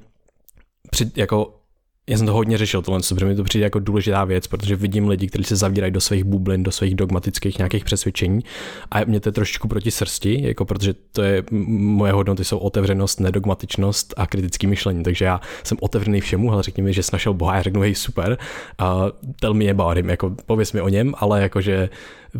při, 0.89 1.11
jako 1.15 1.62
já 2.07 2.17
jsem 2.17 2.27
to 2.27 2.33
hodně 2.33 2.57
řešil 2.57 2.81
tohle, 2.81 2.99
protože 3.09 3.25
mi 3.25 3.35
to 3.35 3.43
přijde 3.43 3.63
jako 3.63 3.79
důležitá 3.79 4.23
věc, 4.23 4.47
protože 4.47 4.75
vidím 4.75 5.07
lidi, 5.07 5.27
kteří 5.27 5.43
se 5.43 5.55
zavírají 5.55 5.91
do 5.91 6.01
svých 6.01 6.23
bublin, 6.23 6.63
do 6.63 6.71
svých 6.71 6.95
dogmatických 6.95 7.57
nějakých 7.57 7.85
přesvědčení 7.85 8.39
a 8.91 9.03
mě 9.03 9.19
to 9.19 9.29
je 9.29 9.33
trošičku 9.33 9.67
proti 9.67 9.91
srsti, 9.91 10.47
jako 10.47 10.65
protože 10.65 10.93
to 11.11 11.21
je, 11.21 11.43
moje 11.51 12.13
hodnoty 12.13 12.43
jsou 12.43 12.57
otevřenost, 12.57 13.19
nedogmatičnost 13.19 14.13
a 14.17 14.27
kritický 14.27 14.67
myšlení, 14.67 15.03
takže 15.03 15.25
já 15.25 15.41
jsem 15.63 15.77
otevřený 15.81 16.21
všemu, 16.21 16.51
ale 16.51 16.63
řekni 16.63 16.83
mi, 16.83 16.93
že 16.93 17.03
jsi 17.03 17.09
našel 17.13 17.33
Boha, 17.33 17.55
já 17.55 17.61
řeknu, 17.61 17.81
hej, 17.81 17.95
super, 17.95 18.37
a 18.77 19.05
tell 19.39 19.53
me 19.53 19.69
about 19.69 19.97
him, 19.97 20.09
jako 20.09 20.35
pověs 20.45 20.73
mi 20.73 20.81
o 20.81 20.89
něm, 20.89 21.13
ale 21.17 21.41
jakože 21.41 21.89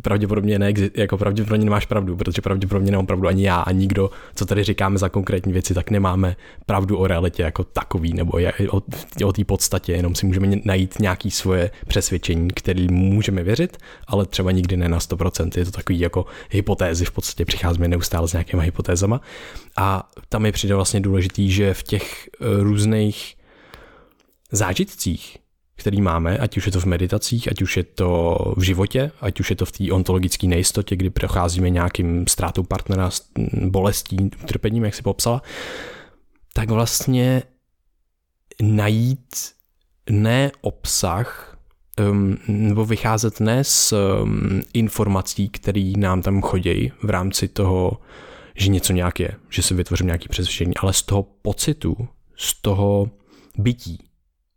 pravděpodobně, 0.01 0.59
neexi- 0.59 0.91
jako 0.93 1.17
pravděpodobně 1.17 1.65
nemáš 1.65 1.85
pravdu, 1.85 2.15
protože 2.15 2.41
pravděpodobně 2.41 2.91
nemám 2.91 3.05
pravdu 3.05 3.27
ani 3.27 3.45
já 3.45 3.55
a 3.55 3.71
nikdo, 3.71 4.09
co 4.35 4.45
tady 4.45 4.63
říkáme 4.63 4.97
za 4.97 5.09
konkrétní 5.09 5.53
věci, 5.53 5.73
tak 5.73 5.91
nemáme 5.91 6.35
pravdu 6.65 6.97
o 6.97 7.07
realitě 7.07 7.43
jako 7.43 7.63
takový, 7.63 8.13
nebo 8.13 8.37
je, 8.37 8.53
o, 8.71 8.81
o 9.25 9.33
té 9.33 9.43
podstatě, 9.45 9.91
jenom 9.91 10.15
si 10.15 10.25
můžeme 10.25 10.47
najít 10.65 10.99
nějaké 10.99 11.31
svoje 11.31 11.71
přesvědčení, 11.87 12.47
které 12.47 12.87
můžeme 12.91 13.43
věřit, 13.43 13.77
ale 14.07 14.25
třeba 14.25 14.51
nikdy 14.51 14.77
ne 14.77 14.89
na 14.89 14.99
100%. 14.99 15.59
Je 15.59 15.65
to 15.65 15.71
takový 15.71 15.99
jako 15.99 16.25
hypotézy, 16.49 17.05
v 17.05 17.11
podstatě 17.11 17.45
přicházíme 17.45 17.87
neustále 17.87 18.27
s 18.27 18.33
nějakýma 18.33 18.63
hypotézama. 18.63 19.21
A 19.77 20.09
tam 20.29 20.45
je 20.45 20.51
přijde 20.51 20.75
vlastně 20.75 20.99
důležitý, 20.99 21.51
že 21.51 21.73
v 21.73 21.83
těch 21.83 22.27
eh, 22.27 22.63
různých 22.63 23.35
zážitcích, 24.51 25.37
který 25.75 26.01
máme, 26.01 26.37
ať 26.37 26.57
už 26.57 26.65
je 26.65 26.71
to 26.71 26.79
v 26.79 26.85
meditacích, 26.85 27.51
ať 27.51 27.61
už 27.61 27.77
je 27.77 27.83
to 27.83 28.37
v 28.57 28.61
životě, 28.61 29.11
ať 29.21 29.39
už 29.39 29.49
je 29.49 29.55
to 29.55 29.65
v 29.65 29.71
té 29.71 29.91
ontologické 29.91 30.47
nejistotě, 30.47 30.95
kdy 30.95 31.09
procházíme 31.09 31.69
nějakým 31.69 32.27
ztrátou 32.27 32.63
partnera, 32.63 33.09
bolestí, 33.53 34.17
utrpením, 34.43 34.85
jak 34.85 34.95
si 34.95 35.01
popsala, 35.01 35.41
tak 36.53 36.69
vlastně 36.69 37.43
najít 38.61 39.35
ne 40.09 40.51
obsah, 40.61 41.57
nebo 42.47 42.85
vycházet 42.85 43.39
ne 43.39 43.63
z 43.63 43.93
informací, 44.73 45.49
které 45.49 45.93
nám 45.97 46.21
tam 46.21 46.41
chodí 46.41 46.91
v 47.03 47.09
rámci 47.09 47.47
toho, 47.47 47.97
že 48.55 48.69
něco 48.69 48.93
nějak 48.93 49.19
je, 49.19 49.35
že 49.49 49.61
si 49.61 49.73
vytvořím 49.73 50.05
nějaký 50.05 50.27
přesvědčení, 50.29 50.77
ale 50.77 50.93
z 50.93 51.01
toho 51.01 51.23
pocitu, 51.23 52.07
z 52.35 52.61
toho 52.61 53.09
bytí 53.57 53.99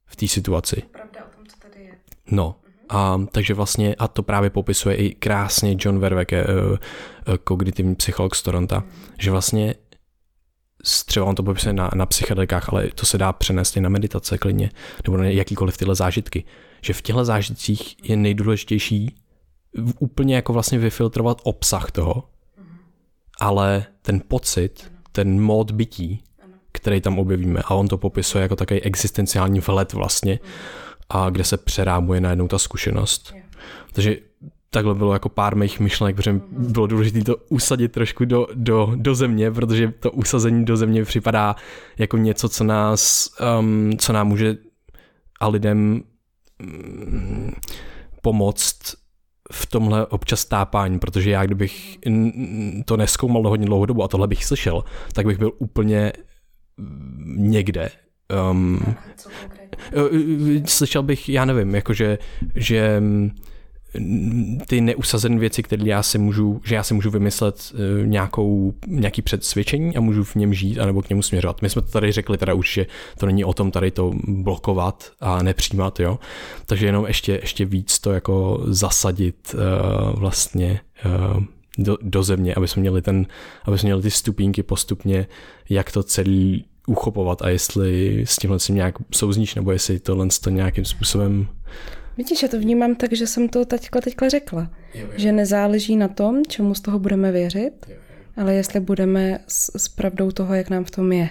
v 0.06 0.16
té 0.16 0.28
situaci. 0.28 0.82
Pravda 0.92 1.24
o 1.24 1.36
tom, 1.36 1.46
co 1.46 1.56
tady 1.56 1.84
je. 1.84 1.92
No, 2.30 2.56
a, 2.88 3.20
takže 3.32 3.54
vlastně, 3.54 3.94
a 3.94 4.08
to 4.08 4.22
právě 4.22 4.50
popisuje 4.50 4.96
i 4.96 5.14
krásně 5.14 5.76
John 5.78 5.98
Verweke, 5.98 6.44
uh, 6.44 6.50
uh, 6.70 6.76
kognitivní 7.44 7.94
psycholog 7.94 8.34
z 8.34 8.42
Toronto, 8.42 8.76
mm. 8.76 8.92
že 9.18 9.30
vlastně 9.30 9.74
třeba 11.06 11.26
on 11.26 11.34
to 11.34 11.42
popisuje 11.42 11.72
na, 11.72 11.90
na 11.94 12.06
psychedelikách, 12.06 12.68
ale 12.68 12.88
to 12.94 13.06
se 13.06 13.18
dá 13.18 13.32
přenést 13.32 13.76
i 13.76 13.80
na 13.80 13.88
meditace 13.88 14.38
klidně, 14.38 14.70
nebo 15.04 15.16
na 15.16 15.24
jakýkoliv 15.24 15.76
tyhle 15.76 15.94
zážitky. 15.94 16.44
Že 16.82 16.92
v 16.92 17.02
těchto 17.02 17.24
zážitcích 17.24 18.08
je 18.08 18.16
nejdůležitější 18.16 19.16
úplně 19.98 20.34
jako 20.34 20.52
vlastně 20.52 20.78
vyfiltrovat 20.78 21.40
obsah 21.42 21.90
toho, 21.90 22.28
ale 23.38 23.86
ten 24.02 24.20
pocit, 24.28 24.92
ten 25.12 25.42
mód 25.42 25.70
bytí, 25.70 26.22
který 26.76 27.00
tam 27.00 27.18
objevíme, 27.18 27.60
a 27.64 27.74
on 27.74 27.88
to 27.88 27.98
popisuje 27.98 28.42
jako 28.42 28.56
takový 28.56 28.82
existenciální 28.82 29.60
vhled 29.60 29.92
vlastně, 29.92 30.38
a 31.08 31.30
kde 31.30 31.44
se 31.44 31.56
přerámuje 31.56 32.20
najednou 32.20 32.48
ta 32.48 32.58
zkušenost. 32.58 33.34
Takže 33.92 34.16
takhle 34.70 34.94
bylo 34.94 35.12
jako 35.12 35.28
pár 35.28 35.56
mých 35.56 35.80
myšlenek, 35.80 36.16
protože 36.16 36.40
bylo 36.50 36.86
důležité 36.86 37.24
to 37.24 37.36
usadit 37.48 37.92
trošku 37.92 38.24
do, 38.24 38.46
do, 38.54 38.92
do 38.96 39.14
země, 39.14 39.50
protože 39.50 39.92
to 40.00 40.10
usazení 40.12 40.64
do 40.64 40.76
země 40.76 41.04
připadá 41.04 41.56
jako 41.98 42.16
něco, 42.16 42.48
co 42.48 42.64
nás, 42.64 43.30
um, 43.58 43.92
co 43.98 44.12
nám 44.12 44.28
může 44.28 44.56
a 45.40 45.48
lidem 45.48 46.02
um, 46.62 47.52
pomoct 48.22 48.78
v 49.52 49.66
tomhle 49.66 50.06
občas 50.06 50.44
tápání, 50.44 50.98
protože 50.98 51.30
já 51.30 51.44
kdybych 51.44 51.98
to 52.84 52.96
neskoumal 52.96 53.48
hodně 53.48 53.66
dlouhou 53.66 53.86
dobu 53.86 54.02
a 54.02 54.08
tohle 54.08 54.28
bych 54.28 54.44
slyšel, 54.44 54.84
tak 55.12 55.26
bych 55.26 55.38
byl 55.38 55.52
úplně 55.58 56.12
někde. 57.26 57.90
Um, 58.50 58.80
slyšel 60.64 61.02
bych, 61.02 61.28
já 61.28 61.44
nevím, 61.44 61.74
jakože, 61.74 62.18
že 62.54 63.02
ty 64.66 64.80
neusazené 64.80 65.38
věci, 65.38 65.62
které 65.62 65.82
já 65.86 66.02
si 66.02 66.18
můžu, 66.18 66.60
že 66.64 66.74
já 66.74 66.82
si 66.82 66.94
můžu 66.94 67.10
vymyslet 67.10 67.72
uh, 67.74 68.06
nějakou, 68.06 68.74
nějaký 68.86 69.22
předsvědčení 69.22 69.96
a 69.96 70.00
můžu 70.00 70.24
v 70.24 70.34
něm 70.34 70.54
žít 70.54 70.78
anebo 70.78 71.02
k 71.02 71.08
němu 71.08 71.22
směřovat. 71.22 71.62
My 71.62 71.70
jsme 71.70 71.82
to 71.82 71.88
tady 71.88 72.12
řekli 72.12 72.38
teda 72.38 72.54
už, 72.54 72.72
že 72.72 72.86
to 73.18 73.26
není 73.26 73.44
o 73.44 73.52
tom 73.52 73.70
tady 73.70 73.90
to 73.90 74.12
blokovat 74.28 75.12
a 75.20 75.42
nepřijímat, 75.42 76.00
jo. 76.00 76.18
Takže 76.66 76.86
jenom 76.86 77.06
ještě, 77.06 77.32
ještě 77.32 77.64
víc 77.64 77.98
to 77.98 78.12
jako 78.12 78.62
zasadit 78.66 79.54
uh, 79.54 80.20
vlastně 80.20 80.80
uh, 81.04 81.44
do, 81.78 81.98
do 82.02 82.22
země, 82.22 82.54
aby 82.54 82.68
jsme 82.68 82.80
měli 82.80 83.02
ten, 83.02 83.26
aby 83.64 83.78
jsme 83.78 83.86
měli 83.86 84.02
ty 84.02 84.10
stupínky 84.10 84.62
postupně, 84.62 85.26
jak 85.68 85.92
to 85.92 86.02
celý 86.02 86.64
uchopovat 86.86 87.42
a 87.42 87.48
jestli 87.48 88.24
s 88.26 88.36
tímhle 88.36 88.58
si 88.58 88.72
nějak 88.72 88.94
souzníš, 89.14 89.54
nebo 89.54 89.72
jestli 89.72 90.00
tohle 90.00 90.28
to 90.42 90.50
nějakým 90.50 90.84
způsobem 90.84 91.48
Vidíš, 92.16 92.42
já 92.42 92.48
to 92.48 92.58
vnímám 92.60 92.94
tak, 92.94 93.12
že 93.12 93.26
jsem 93.26 93.48
to 93.48 93.64
teďka, 93.64 94.00
teďka 94.00 94.28
řekla. 94.28 94.70
Jo, 94.94 95.06
jo. 95.06 95.12
Že 95.16 95.32
nezáleží 95.32 95.96
na 95.96 96.08
tom, 96.08 96.42
čemu 96.48 96.74
z 96.74 96.80
toho 96.80 96.98
budeme 96.98 97.32
věřit, 97.32 97.86
jo, 97.88 97.94
jo. 97.94 98.00
ale 98.36 98.54
jestli 98.54 98.80
budeme 98.80 99.38
s, 99.48 99.78
s 99.78 99.88
pravdou 99.88 100.30
toho, 100.30 100.54
jak 100.54 100.70
nám 100.70 100.84
v 100.84 100.90
tom 100.90 101.12
je. 101.12 101.28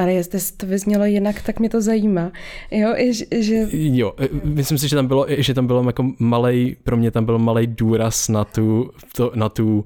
Ale 0.00 0.12
jestli 0.12 0.40
to 0.56 0.66
vyznělo 0.66 1.04
jinak, 1.04 1.42
tak 1.42 1.58
mě 1.58 1.70
to 1.70 1.80
zajímá. 1.80 2.32
Jo, 2.70 2.94
že, 3.10 3.42
že... 3.42 3.66
jo 3.72 4.14
myslím 4.44 4.78
si, 4.78 4.88
že 4.88 4.96
tam 4.96 5.06
bylo, 5.06 5.26
že 5.28 5.54
tam 5.54 5.66
bylo 5.66 5.86
jako 5.86 6.12
malej, 6.18 6.76
pro 6.84 6.96
mě 6.96 7.10
tam 7.10 7.24
byl 7.24 7.38
malý 7.38 7.66
důraz 7.66 8.28
na 8.28 8.44
tu, 8.44 8.90
to, 9.16 9.32
na 9.34 9.48
tu 9.48 9.84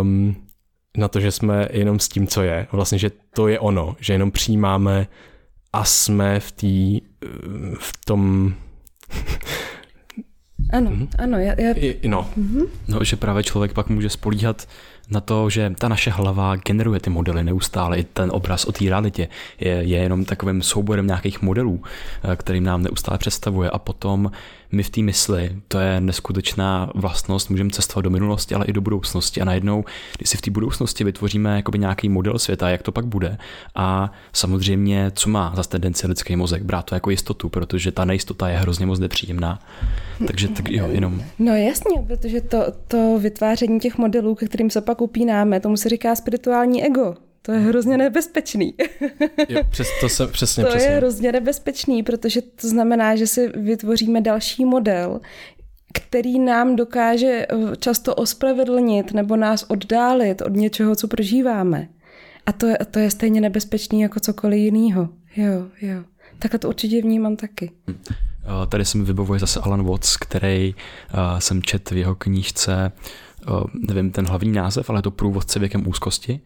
um, 0.00 0.36
na 0.96 1.08
to, 1.08 1.20
že 1.20 1.32
jsme 1.32 1.68
jenom 1.72 2.00
s 2.00 2.08
tím, 2.08 2.26
co 2.26 2.42
je. 2.42 2.66
Vlastně, 2.72 2.98
že 2.98 3.10
to 3.34 3.48
je 3.48 3.60
ono, 3.60 3.96
že 4.00 4.12
jenom 4.12 4.30
přijímáme 4.30 5.06
a 5.72 5.84
jsme 5.84 6.40
v, 6.40 6.52
tý, 6.52 7.00
v 7.78 7.92
tom 8.04 8.54
ano, 10.72 10.90
mm-hmm. 10.90 11.08
ano. 11.18 11.38
Já, 11.38 11.60
já... 11.60 11.72
I, 11.72 12.08
no. 12.08 12.30
Mm-hmm. 12.38 12.68
no, 12.88 13.04
že 13.04 13.16
právě 13.16 13.42
člověk 13.42 13.72
pak 13.72 13.88
může 13.88 14.08
spolíhat 14.08 14.68
na 15.10 15.20
to, 15.20 15.50
že 15.50 15.72
ta 15.78 15.88
naše 15.88 16.10
hlava 16.10 16.56
generuje 16.56 17.00
ty 17.00 17.10
modely 17.10 17.44
neustále, 17.44 17.98
i 17.98 18.04
ten 18.04 18.30
obraz 18.32 18.64
o 18.64 18.72
té 18.72 18.84
realitě 18.84 19.28
je, 19.60 19.70
je 19.70 19.98
jenom 19.98 20.24
takovým 20.24 20.62
souborem 20.62 21.06
nějakých 21.06 21.42
modelů, 21.42 21.82
eh, 22.22 22.36
kterým 22.36 22.64
nám 22.64 22.82
neustále 22.82 23.18
představuje 23.18 23.70
a 23.70 23.78
potom 23.78 24.30
my 24.72 24.82
v 24.82 24.90
té 24.90 25.02
mysli, 25.02 25.56
to 25.68 25.78
je 25.78 26.00
neskutečná 26.00 26.90
vlastnost, 26.94 27.50
můžeme 27.50 27.70
cestovat 27.70 28.04
do 28.04 28.10
minulosti, 28.10 28.54
ale 28.54 28.64
i 28.64 28.72
do 28.72 28.80
budoucnosti 28.80 29.40
a 29.40 29.44
najednou, 29.44 29.84
když 30.16 30.30
si 30.30 30.36
v 30.36 30.40
té 30.40 30.50
budoucnosti 30.50 31.04
vytvoříme 31.04 31.56
jakoby 31.56 31.78
nějaký 31.78 32.08
model 32.08 32.38
světa, 32.38 32.68
jak 32.68 32.82
to 32.82 32.92
pak 32.92 33.06
bude 33.06 33.38
a 33.74 34.12
samozřejmě, 34.32 35.12
co 35.14 35.30
má 35.30 35.52
za 35.56 35.62
tendenci 35.62 36.06
lidský 36.06 36.36
mozek, 36.36 36.62
brát 36.62 36.82
to 36.82 36.94
jako 36.94 37.10
jistotu, 37.10 37.48
protože 37.48 37.92
ta 37.92 38.04
nejistota 38.04 38.48
je 38.48 38.56
hrozně 38.56 38.86
moc 38.86 38.98
nepříjemná. 38.98 39.58
Takže 40.26 40.48
tak 40.48 40.70
jo, 40.70 40.88
jenom. 40.90 41.22
No 41.38 41.54
jasně, 41.54 42.02
protože 42.06 42.40
to, 42.40 42.64
to 42.88 43.18
vytváření 43.18 43.80
těch 43.80 43.98
modelů, 43.98 44.34
ke 44.34 44.46
kterým 44.46 44.70
se 44.70 44.80
pak 44.80 44.95
upínáme, 45.00 45.60
tomu 45.60 45.76
se 45.76 45.88
říká 45.88 46.14
spirituální 46.14 46.84
ego. 46.84 47.14
To 47.46 47.52
je 47.52 47.58
hrozně 47.58 47.96
nebezpečný. 47.96 48.74
jo, 49.48 49.62
přes 49.70 49.88
to 50.00 50.08
se 50.08 50.26
přesně, 50.26 50.64
to 50.64 50.70
přesně. 50.70 50.88
je 50.88 50.96
hrozně 50.96 51.32
nebezpečný, 51.32 52.02
protože 52.02 52.42
to 52.42 52.68
znamená, 52.68 53.16
že 53.16 53.26
si 53.26 53.48
vytvoříme 53.48 54.20
další 54.20 54.64
model, 54.64 55.20
který 55.94 56.38
nám 56.38 56.76
dokáže 56.76 57.46
eh, 57.50 57.76
často 57.76 58.14
ospravedlnit 58.14 59.12
nebo 59.12 59.36
nás 59.36 59.62
oddálit 59.68 60.42
od 60.42 60.52
něčeho, 60.52 60.96
co 60.96 61.08
prožíváme. 61.08 61.88
A 62.46 62.52
to 62.52 62.66
je, 62.66 62.78
to 62.90 62.98
je 62.98 63.10
stejně 63.10 63.40
nebezpečný 63.40 64.00
jako 64.00 64.20
cokoliv 64.20 64.58
jiného. 64.58 65.08
Jo, 65.36 65.66
jo. 65.80 66.04
Tak 66.38 66.60
to 66.60 66.68
určitě 66.68 67.02
vnímám 67.02 67.36
taky. 67.36 67.70
Eh, 67.88 68.66
tady 68.68 68.84
se 68.84 68.98
mi 68.98 69.04
vybavuje 69.04 69.40
zase 69.40 69.60
Alan 69.60 69.84
Watts, 69.84 70.16
který 70.16 70.74
uh, 70.74 71.38
jsem 71.38 71.62
čet 71.62 71.90
v 71.90 71.96
jeho 71.96 72.14
knížce 72.14 72.92
uh, 72.94 73.25
nevím 73.88 74.10
ten 74.10 74.26
hlavní 74.26 74.52
název, 74.52 74.90
ale 74.90 74.98
je 74.98 75.02
to 75.02 75.10
průvodce 75.10 75.58
věkem 75.58 75.88
úzkosti 75.88 76.40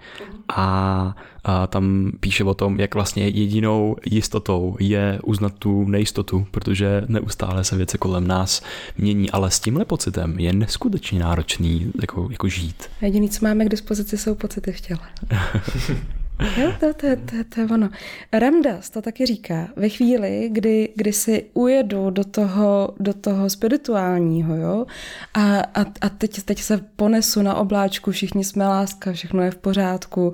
a, 0.48 1.16
a 1.44 1.66
tam 1.66 2.12
píše 2.20 2.44
o 2.44 2.54
tom, 2.54 2.80
jak 2.80 2.94
vlastně 2.94 3.28
jedinou 3.28 3.96
jistotou 4.06 4.76
je 4.80 5.18
uznat 5.24 5.54
tu 5.58 5.84
nejistotu, 5.84 6.46
protože 6.50 7.02
neustále 7.08 7.64
se 7.64 7.76
věci 7.76 7.98
kolem 7.98 8.26
nás 8.26 8.62
mění, 8.98 9.30
ale 9.30 9.50
s 9.50 9.60
tímhle 9.60 9.84
pocitem 9.84 10.38
je 10.38 10.52
neskutečně 10.52 11.20
náročný 11.20 11.92
jako, 12.00 12.28
jako 12.30 12.48
žít. 12.48 12.90
Jediný, 13.00 13.28
co 13.28 13.44
máme 13.44 13.64
k 13.64 13.68
dispozici, 13.68 14.18
jsou 14.18 14.34
pocity 14.34 14.72
v 14.72 14.80
těle. 14.80 15.00
Jo, 16.56 16.72
to, 16.80 16.94
to, 16.94 17.06
to, 17.16 17.36
to 17.54 17.60
je 17.60 17.66
ono. 17.66 17.88
Ramdas 18.32 18.90
to 18.90 19.02
taky 19.02 19.26
říká. 19.26 19.68
Ve 19.76 19.88
chvíli, 19.88 20.48
kdy, 20.52 20.88
kdy 20.96 21.12
si 21.12 21.44
ujedu 21.54 22.10
do 22.10 22.24
toho, 22.24 22.94
do 23.00 23.14
toho 23.14 23.50
spirituálního, 23.50 24.56
jo, 24.56 24.86
a, 25.34 25.58
a, 25.60 25.80
a 26.00 26.08
teď, 26.08 26.42
teď 26.42 26.60
se 26.60 26.78
ponesu 26.96 27.42
na 27.42 27.54
obláčku, 27.54 28.10
všichni 28.10 28.44
jsme 28.44 28.68
láska, 28.68 29.12
všechno 29.12 29.42
je 29.42 29.50
v 29.50 29.56
pořádku, 29.56 30.32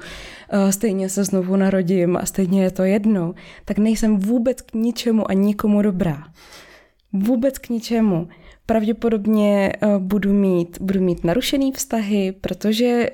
stejně 0.71 1.09
se 1.09 1.25
znovu 1.25 1.57
narodím 1.57 2.17
a 2.17 2.27
stejně 2.27 2.63
je 2.63 2.71
to 2.71 2.83
jedno, 2.83 3.35
tak 3.65 3.79
nejsem 3.79 4.17
vůbec 4.17 4.63
k 4.63 4.75
ničemu 4.75 5.31
a 5.31 5.33
nikomu 5.33 5.83
dobrá. 5.83 6.23
Vůbec 7.13 7.59
k 7.59 7.69
ničemu 7.69 8.29
pravděpodobně 8.67 9.73
eh, 9.73 9.87
budu 9.99 10.33
mít, 10.33 10.79
budu 10.81 11.01
mít 11.01 11.25
narušený 11.25 11.73
vztahy, 11.73 12.33
protože 12.41 12.87
eh, 12.87 13.11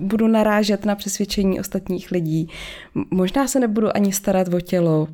budu 0.00 0.26
narážet 0.26 0.84
na 0.84 0.94
přesvědčení 0.94 1.60
ostatních 1.60 2.10
lidí. 2.10 2.48
Možná 3.10 3.48
se 3.48 3.60
nebudu 3.60 3.96
ani 3.96 4.12
starat 4.12 4.54
o 4.54 4.60
tělo, 4.60 5.08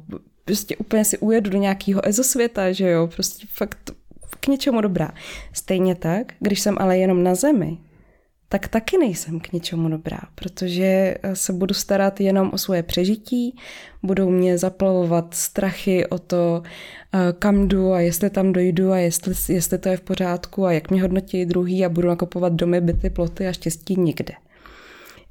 prostě 0.45 0.77
úplně 0.77 1.05
si 1.05 1.19
ujedu 1.19 1.51
do 1.51 1.59
nějakého 1.59 2.09
ezosvěta, 2.09 2.73
že 2.73 2.91
jo, 2.91 3.07
prostě 3.15 3.47
fakt 3.51 3.91
k 4.41 4.47
něčemu 4.47 4.81
dobrá. 4.81 5.11
Stejně 5.53 5.95
tak, 5.95 6.33
když 6.41 6.61
jsem 6.61 6.77
ale 6.81 6.99
jenom 6.99 7.23
na 7.23 7.35
zemi, 7.35 7.79
tak 8.55 8.69
taky 8.69 8.99
nejsem 8.99 9.41
k 9.41 9.53
ničemu 9.53 9.89
dobrá, 9.89 10.19
protože 10.35 10.85
eh, 11.23 11.37
se 11.37 11.53
budu 11.53 11.75
starat 11.75 12.21
jenom 12.21 12.51
o 12.53 12.59
svoje 12.59 12.83
přežití, 12.83 13.57
budou 14.03 14.31
mě 14.31 14.59
zaplavovat 14.59 15.35
strachy 15.35 16.07
o 16.07 16.19
to, 16.19 16.63
eh, 17.15 17.19
kam 17.39 17.69
jdu 17.69 17.93
a 17.93 18.01
jestli 18.01 18.31
tam 18.31 18.53
dojdu 18.53 18.93
a 18.93 18.99
jestli, 18.99 19.55
jestli 19.55 19.79
to 19.79 19.89
je 19.89 19.97
v 19.97 20.01
pořádku 20.01 20.67
a 20.67 20.73
jak 20.73 20.91
mě 20.91 21.03
hodnotí 21.03 21.47
druhý 21.47 21.85
a 21.85 21.89
budu 21.89 22.09
nakupovat 22.09 22.53
domy, 22.53 22.81
byty, 22.81 23.11
ploty 23.11 23.49
a 23.49 23.53
štěstí 23.53 23.97
nikde. 24.01 24.35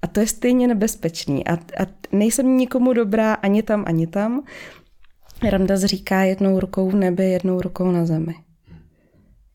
A 0.02 0.08
to 0.08 0.20
je 0.20 0.28
stejně 0.28 0.68
nebezpečný 0.68 1.48
a, 1.48 1.54
a 1.54 1.86
nejsem 2.12 2.58
nikomu 2.58 2.94
dobrá 2.94 3.34
ani 3.34 3.64
tam, 3.64 3.84
ani 3.88 4.08
tam. 4.08 4.44
Ramdas 5.50 5.82
říká 5.82 6.24
jednou 6.24 6.60
rukou 6.60 6.90
v 6.90 6.96
nebi, 6.96 7.30
jednou 7.30 7.62
rukou 7.62 7.92
na 7.92 8.06
zemi. 8.06 8.36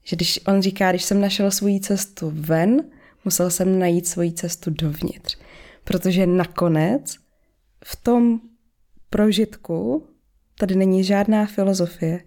Že 0.05 0.17
když 0.17 0.41
on 0.47 0.63
říká, 0.63 0.91
když 0.91 1.05
jsem 1.05 1.21
našel 1.21 1.51
svou 1.51 1.79
cestu 1.79 2.33
ven, 2.35 2.83
musel 3.25 3.51
jsem 3.51 3.79
najít 3.79 4.07
svoji 4.07 4.33
cestu 4.33 4.71
dovnitř. 4.71 5.39
Protože 5.85 6.27
nakonec 6.27 7.17
v 7.85 7.97
tom 7.97 8.41
prožitku 9.11 10.07
tady 10.59 10.77
není 10.77 11.05
žádná 11.05 11.47
filozofie. 11.47 12.21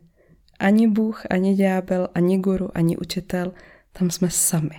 Ani 0.60 0.88
Bůh, 0.88 1.24
ani 1.30 1.56
ďábel, 1.56 2.10
ani 2.16 2.38
guru, 2.38 2.78
ani 2.78 2.98
učitel. 2.98 3.54
Tam 3.94 4.12
jsme 4.12 4.30
sami. 4.30 4.76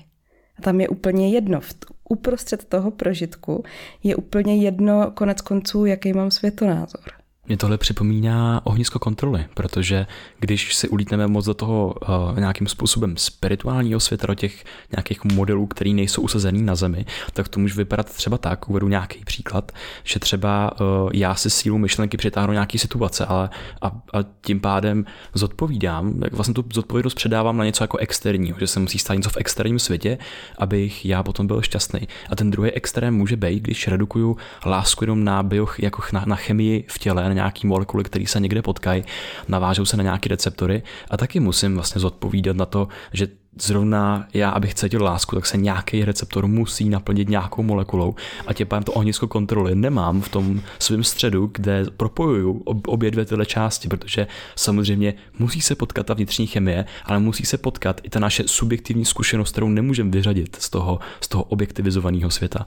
A 0.59 0.63
tam 0.63 0.81
je 0.81 0.89
úplně 0.89 1.31
jedno. 1.31 1.61
V 1.61 1.75
uprostřed 2.09 2.65
toho 2.65 2.91
prožitku 2.91 3.65
je 4.03 4.17
úplně 4.17 4.57
jedno 4.57 5.11
konec 5.11 5.41
konců, 5.41 5.85
jaký 5.85 6.13
mám 6.13 6.31
světonázor. 6.31 7.22
Mě 7.49 7.57
tohle 7.57 7.79
připomíná 7.79 8.61
ohnisko 8.65 8.99
kontroly, 8.99 9.45
protože 9.55 10.07
když 10.39 10.75
si 10.75 10.89
ulítneme 10.89 11.27
moc 11.27 11.45
do 11.45 11.55
toho 11.55 11.95
uh, 12.09 12.39
nějakým 12.39 12.67
způsobem 12.67 13.17
spirituálního 13.17 14.01
světa, 14.01 14.27
do 14.27 14.35
těch 14.35 14.65
nějakých 14.97 15.25
modelů, 15.25 15.67
které 15.67 15.91
nejsou 15.91 16.23
usazený 16.23 16.63
na 16.63 16.75
zemi, 16.75 17.05
tak 17.33 17.49
to 17.49 17.61
může 17.61 17.75
vypadat 17.75 18.13
třeba 18.13 18.39
tak, 18.39 18.69
uvedu 18.69 18.89
nějaký 18.89 19.25
příklad, 19.25 19.73
že 20.05 20.21
třeba 20.21 20.81
uh, 20.81 21.11
já 21.15 21.35
si 21.35 21.51
sílu 21.51 21.79
myšlenky 21.79 22.17
přitáhnu 22.17 22.53
nějaký 22.53 22.79
situace 22.79 23.27
ale, 23.27 23.51
a, 23.83 23.87
a 23.87 24.19
tím 24.41 24.61
pádem 24.61 25.05
zodpovídám, 25.35 26.21
tak 26.21 26.33
vlastně 26.33 26.55
tu 26.55 26.65
zodpovědnost 26.73 27.15
předávám 27.15 27.57
na 27.57 27.65
něco 27.65 27.85
jako 27.85 27.99
externího, 27.99 28.59
že 28.61 28.67
se 28.67 28.81
musí 28.81 28.99
stát 28.99 29.15
něco 29.15 29.31
v 29.31 29.37
externím 29.37 29.79
světě, 29.79 30.19
abych 30.59 31.05
já 31.07 31.23
potom 31.23 31.47
byl 31.47 31.63
šťastný. 31.63 32.09
A 32.31 32.37
ten 32.37 32.51
druhý 32.51 32.71
extrém 32.71 33.15
může 33.15 33.37
být, 33.37 33.63
když 33.63 33.89
redukuju 33.89 34.37
lásku 34.67 35.05
jenom 35.05 35.25
na 35.25 35.43
bioch, 35.43 35.81
jako 35.81 36.03
na, 36.13 36.25
na 36.27 36.37
chemii 36.37 36.85
v 36.89 36.99
těle, 36.99 37.35
na 37.35 37.42
nějaký 37.43 37.67
molekuly, 37.67 38.05
které 38.05 38.27
se 38.27 38.41
někde 38.41 38.63
potkají, 38.63 39.05
navážou 39.49 39.85
se 39.85 39.97
na 39.97 40.03
nějaké 40.03 40.29
receptory 40.29 40.83
a 41.11 41.17
taky 41.17 41.41
musím 41.41 41.75
vlastně 41.75 42.01
zodpovídat 42.01 42.57
na 42.57 42.67
to, 42.67 42.89
že 43.13 43.29
zrovna 43.61 44.27
já, 44.35 44.51
abych 44.51 44.75
cítil 44.75 45.05
lásku, 45.05 45.37
tak 45.37 45.47
se 45.47 45.57
nějaký 45.57 46.05
receptor 46.05 46.47
musí 46.47 46.89
naplnit 46.89 47.29
nějakou 47.29 47.63
molekulou 47.63 48.15
a 48.47 48.53
tě 48.53 48.65
pádem 48.65 48.83
to 48.83 48.93
ohnisko 48.93 49.29
kontroly 49.29 49.75
nemám 49.75 50.21
v 50.21 50.29
tom 50.29 50.61
svém 50.79 51.05
středu, 51.05 51.51
kde 51.55 51.85
propojuju 51.97 52.63
obě 52.65 53.11
dvě 53.11 53.25
tyhle 53.25 53.47
části, 53.47 53.89
protože 53.89 54.27
samozřejmě 54.57 55.15
musí 55.39 55.61
se 55.61 55.75
potkat 55.75 56.07
ta 56.07 56.15
vnitřní 56.15 56.47
chemie, 56.47 56.85
ale 57.05 57.19
musí 57.19 57.45
se 57.45 57.59
potkat 57.59 58.01
i 58.03 58.11
ta 58.11 58.21
naše 58.21 58.45
subjektivní 58.47 59.05
zkušenost, 59.05 59.53
kterou 59.53 59.69
nemůžeme 59.69 60.11
vyřadit 60.11 60.57
z 60.61 60.71
toho, 60.71 60.99
z 61.21 61.29
toho 61.29 61.45
objektivizovaného 61.45 62.31
světa. 62.31 62.67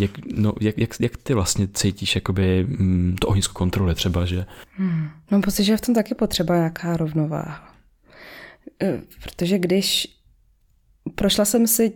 Jak, 0.00 0.10
no, 0.36 0.52
jak, 0.60 0.78
jak, 0.78 0.90
jak 1.00 1.16
ty 1.16 1.34
vlastně 1.34 1.68
cítíš 1.68 2.14
jakoby, 2.14 2.64
mm, 2.64 3.16
to 3.20 3.28
ohnisko 3.28 3.54
kontroly 3.54 3.94
třeba, 3.94 4.24
že? 4.24 4.46
Hmm. 4.76 5.08
Mám 5.30 5.42
pocit, 5.42 5.64
že 5.64 5.72
je 5.72 5.76
v 5.76 5.80
tom 5.80 5.94
taky 5.94 6.14
potřeba 6.14 6.56
nějaká 6.56 6.96
rovnováha. 6.96 7.74
E, 8.82 9.00
protože 9.22 9.58
když 9.58 10.08
prošla 11.14 11.44
jsem 11.44 11.66
si 11.66 11.92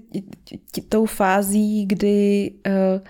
tou 0.88 1.06
fází, 1.06 1.86
kdy 1.86 2.50
uh, 2.66 3.06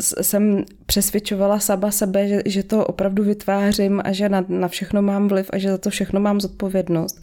jsem 0.00 0.64
přesvědčovala 0.86 1.60
sama 1.60 1.90
sebe, 1.90 2.28
že, 2.28 2.42
že 2.46 2.62
to 2.62 2.86
opravdu 2.86 3.24
vytvářím 3.24 4.02
a 4.04 4.12
že 4.12 4.28
na, 4.28 4.44
na 4.48 4.68
všechno 4.68 5.02
mám 5.02 5.28
vliv 5.28 5.50
a 5.52 5.58
že 5.58 5.70
za 5.70 5.78
to 5.78 5.90
všechno 5.90 6.20
mám 6.20 6.40
zodpovědnost. 6.40 7.20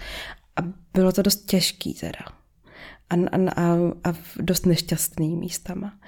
A 0.56 0.62
bylo 0.94 1.12
to 1.12 1.22
dost 1.22 1.46
těžký 1.46 1.94
teda 1.94 2.35
a, 3.10 3.16
a, 3.56 3.76
a 4.04 4.14
dost 4.40 4.66
nešťastný 4.66 5.36
místama. 5.36 6.00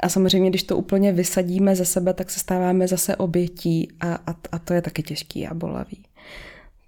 A 0.00 0.08
samozřejmě, 0.08 0.50
když 0.50 0.62
to 0.62 0.76
úplně 0.76 1.12
vysadíme 1.12 1.76
ze 1.76 1.84
sebe, 1.84 2.14
tak 2.14 2.30
se 2.30 2.40
stáváme 2.40 2.88
zase 2.88 3.16
obětí 3.16 3.88
a, 4.00 4.14
a, 4.14 4.34
a 4.52 4.58
to 4.58 4.74
je 4.74 4.82
taky 4.82 5.02
těžký 5.02 5.46
a 5.46 5.54
bolavý. 5.54 6.04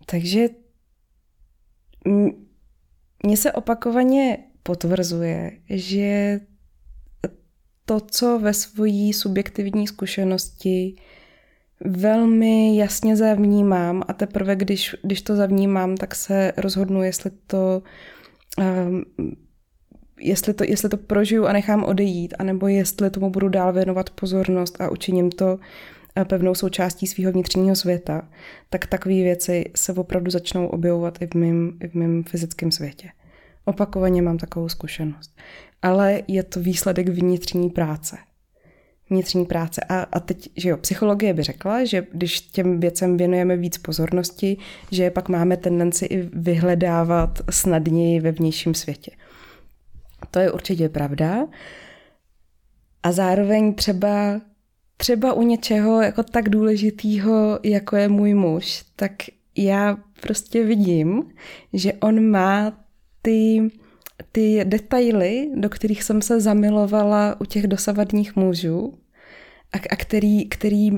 Takže 0.07 0.49
mně 3.25 3.37
se 3.37 3.53
opakovaně 3.53 4.39
potvrzuje, 4.63 5.53
že 5.71 6.41
to, 7.85 8.01
co 8.01 8.39
ve 8.39 8.55
svojí 8.55 9.13
subjektivní 9.13 9.87
zkušenosti 9.87 10.97
velmi 11.85 12.77
jasně 12.77 13.17
zavnímám 13.17 14.03
a 14.09 14.13
teprve, 14.13 14.57
když, 14.57 14.97
když 15.03 15.23
to 15.23 15.37
zavnímám, 15.37 15.97
tak 15.97 16.15
se 16.15 16.53
rozhodnu, 16.57 17.03
jestli 17.03 17.31
to 17.47 17.83
um, 17.83 17.91
jestli 20.21 20.55
to, 20.55 20.65
jestli 20.65 20.89
to 20.89 20.97
prožiju 20.97 21.47
a 21.47 21.53
nechám 21.53 21.85
odejít, 21.85 22.35
anebo 22.39 22.69
jestli 22.69 23.11
tomu 23.11 23.31
budu 23.31 23.49
dál 23.49 23.73
věnovat 23.73 24.11
pozornost 24.11 24.81
a 24.81 24.91
učiním 24.91 25.31
to 25.31 25.59
eh, 26.17 26.25
pevnou 26.25 26.55
součástí 26.55 27.07
svého 27.07 27.33
vnitřního 27.33 27.77
světa, 27.77 28.29
tak 28.71 28.87
takové 28.87 29.15
věci 29.15 29.65
se 29.77 29.93
opravdu 29.93 30.31
začnou 30.31 30.67
objevovat 30.67 31.23
i 31.23 31.27
v 31.27 31.35
mém, 31.35 31.79
i 31.81 31.89
v 31.89 31.95
mém 31.95 32.25
fyzickém 32.25 32.71
světě. 32.71 33.09
Opakovaně 33.65 34.23
mám 34.23 34.39
takovou 34.39 34.69
zkušenost. 34.69 35.37
Ale 35.83 36.23
je 36.29 36.43
to 36.43 36.61
výsledek 36.61 37.09
vnitřní 37.09 37.71
práce. 37.71 38.17
Vnitřní 39.11 39.47
práce. 39.47 39.81
A, 39.89 40.01
a 40.13 40.21
teď, 40.21 40.51
že 40.57 40.69
jo, 40.69 40.77
psychologie 40.77 41.35
by 41.35 41.43
řekla, 41.43 41.85
že 41.85 42.07
když 42.13 42.41
těm 42.41 42.81
věcem 42.81 43.17
věnujeme 43.17 43.57
víc 43.57 43.79
pozornosti, 43.79 44.57
že 44.91 45.11
pak 45.11 45.29
máme 45.29 45.57
tendenci 45.57 46.05
i 46.05 46.29
vyhledávat 46.33 47.39
snadněji 47.51 48.21
ve 48.21 48.33
vnějším 48.33 48.75
světě. 48.75 49.11
To 50.31 50.39
je 50.39 50.53
určitě 50.53 50.89
pravda. 50.89 51.47
A 53.03 53.13
zároveň 53.13 53.75
třeba, 53.75 54.41
třeba 54.97 55.33
u 55.33 55.43
něčeho 55.43 56.03
jako 56.03 56.23
tak 56.23 56.49
důležitýho, 56.49 57.59
jako 57.63 57.97
je 57.97 58.09
můj 58.09 58.35
muž, 58.35 58.85
tak 58.97 59.13
já 59.57 59.97
prostě 60.23 60.65
vidím, 60.65 61.33
že 61.73 61.93
on 61.93 62.31
má 62.31 62.79
ty 63.23 63.71
ty 64.33 64.65
detaily, 64.65 65.51
do 65.55 65.69
kterých 65.69 66.03
jsem 66.03 66.23
se 66.23 66.41
zamilovala 66.41 67.41
u 67.41 67.45
těch 67.45 67.67
dosavadních 67.67 68.37
mužů 68.37 68.95
a, 69.73 69.77
a 69.91 69.97
který, 69.97 70.49
který, 70.49 70.91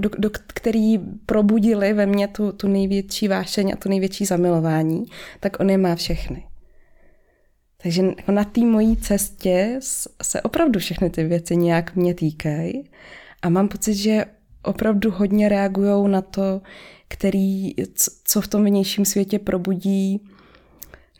do, 0.00 0.10
do, 0.18 0.30
který 0.46 0.98
probudili 1.26 1.92
ve 1.92 2.06
mně 2.06 2.28
tu, 2.28 2.52
tu 2.52 2.68
největší 2.68 3.28
vášeň 3.28 3.72
a 3.72 3.76
tu 3.76 3.88
největší 3.88 4.24
zamilování, 4.24 5.04
tak 5.40 5.60
on 5.60 5.70
je 5.70 5.78
má 5.78 5.94
všechny. 5.94 6.44
Takže 7.82 8.02
jako 8.02 8.32
na 8.32 8.44
té 8.44 8.60
mojí 8.60 8.96
cestě 8.96 9.78
se 10.22 10.42
opravdu 10.42 10.80
všechny 10.80 11.10
ty 11.10 11.24
věci 11.24 11.56
nějak 11.56 11.96
mě 11.96 12.14
týkají 12.14 12.90
a 13.42 13.48
mám 13.48 13.68
pocit, 13.68 13.94
že 13.94 14.24
opravdu 14.62 15.10
hodně 15.10 15.48
reagují 15.48 16.10
na 16.10 16.22
to, 16.22 16.60
který, 17.08 17.74
co 18.24 18.40
v 18.40 18.48
tom 18.48 18.64
vnějším 18.64 19.04
světě 19.04 19.38
probudí 19.38 20.20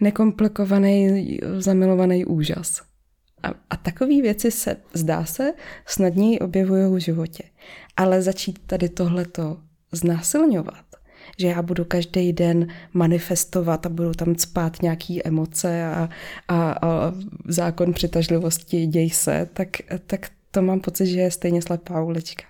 nekomplikovaný, 0.00 1.38
zamilovaný 1.58 2.24
úžas. 2.24 2.82
A, 3.42 3.48
a 3.70 3.76
takové 3.76 4.22
věci 4.22 4.50
se, 4.50 4.76
zdá 4.94 5.24
se, 5.24 5.52
snadněji 5.86 6.38
objevují 6.38 6.94
v 6.94 7.04
životě. 7.04 7.42
Ale 7.96 8.22
začít 8.22 8.58
tady 8.66 8.88
tohleto 8.88 9.56
znásilňovat, 9.92 10.84
že 11.38 11.46
já 11.46 11.62
budu 11.62 11.84
každý 11.84 12.32
den 12.32 12.66
manifestovat 12.92 13.86
a 13.86 13.88
budu 13.88 14.12
tam 14.12 14.34
spát 14.34 14.82
nějaký 14.82 15.26
emoce 15.26 15.86
a, 15.86 16.08
a, 16.48 16.72
a 16.72 17.12
zákon 17.48 17.92
přitažlivosti 17.92 18.86
děj 18.86 19.10
se, 19.10 19.48
tak, 19.52 19.68
tak 20.06 20.30
to 20.50 20.62
mám 20.62 20.80
pocit, 20.80 21.06
že 21.06 21.20
je 21.20 21.30
stejně 21.30 21.62
slepá 21.62 22.02
ulička. 22.02 22.49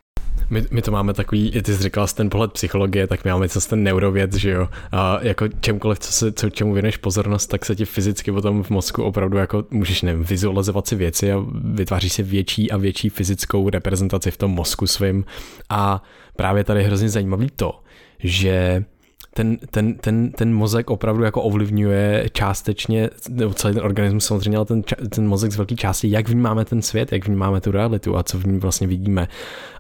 My, 0.51 0.64
my 0.70 0.82
to 0.82 0.91
máme 0.91 1.14
takový, 1.14 1.51
ty 1.62 1.74
jsi 1.74 1.82
říkal 1.82 2.07
ten 2.07 2.30
pohled 2.30 2.53
psychologie, 2.53 3.07
tak 3.07 3.24
my 3.24 3.30
máme 3.30 3.49
co 3.49 3.61
ten 3.61 3.82
neurověd, 3.82 4.34
že 4.34 4.51
jo. 4.51 4.68
A 4.93 5.18
jako 5.22 5.49
čemkoliv, 5.61 5.99
co 5.99 6.12
se, 6.12 6.32
co, 6.32 6.51
čemu 6.51 6.72
věneš 6.72 6.97
pozornost, 6.97 7.47
tak 7.47 7.64
se 7.64 7.76
ti 7.76 7.84
fyzicky 7.84 8.32
potom 8.32 8.62
v 8.62 8.70
mozku 8.70 9.03
opravdu 9.03 9.36
jako 9.36 9.64
můžeš 9.70 10.03
nevím, 10.03 10.24
vizualizovat 10.24 10.86
si 10.86 10.97
věci 10.97 11.32
a 11.32 11.45
vytváří 11.64 12.11
si 12.11 12.22
větší 12.22 12.70
a 12.70 12.76
větší 12.76 13.09
fyzickou 13.09 13.70
reprezentaci 13.70 14.30
v 14.30 14.36
tom 14.36 14.51
mozku 14.51 14.86
svým. 14.86 15.24
A 15.68 16.03
právě 16.36 16.64
tady 16.64 16.80
je 16.80 16.86
hrozně 16.86 17.09
zajímavý 17.09 17.49
to, 17.57 17.80
že 18.18 18.84
ten, 19.35 19.57
ten, 19.70 19.95
ten, 19.95 20.33
ten 20.33 20.55
mozek 20.55 20.91
opravdu 20.91 21.22
jako 21.24 21.43
ovlivňuje 21.43 22.28
částečně, 22.33 23.11
nebo 23.28 23.55
celý 23.55 23.74
ten 23.74 23.85
organismus 23.85 24.24
samozřejmě, 24.24 24.57
ale 24.57 24.66
ten, 24.66 24.83
ten 25.11 25.28
mozek 25.28 25.53
z 25.53 25.57
velké 25.57 25.74
části, 25.74 26.11
jak 26.11 26.28
vnímáme 26.28 26.64
ten 26.64 26.83
svět, 26.83 27.12
jak 27.12 27.26
vnímáme 27.26 27.61
tu 27.61 27.70
realitu 27.70 28.16
a 28.16 28.22
co 28.22 28.39
v 28.39 28.47
ní 28.47 28.59
vlastně 28.59 28.87
vidíme. 28.87 29.28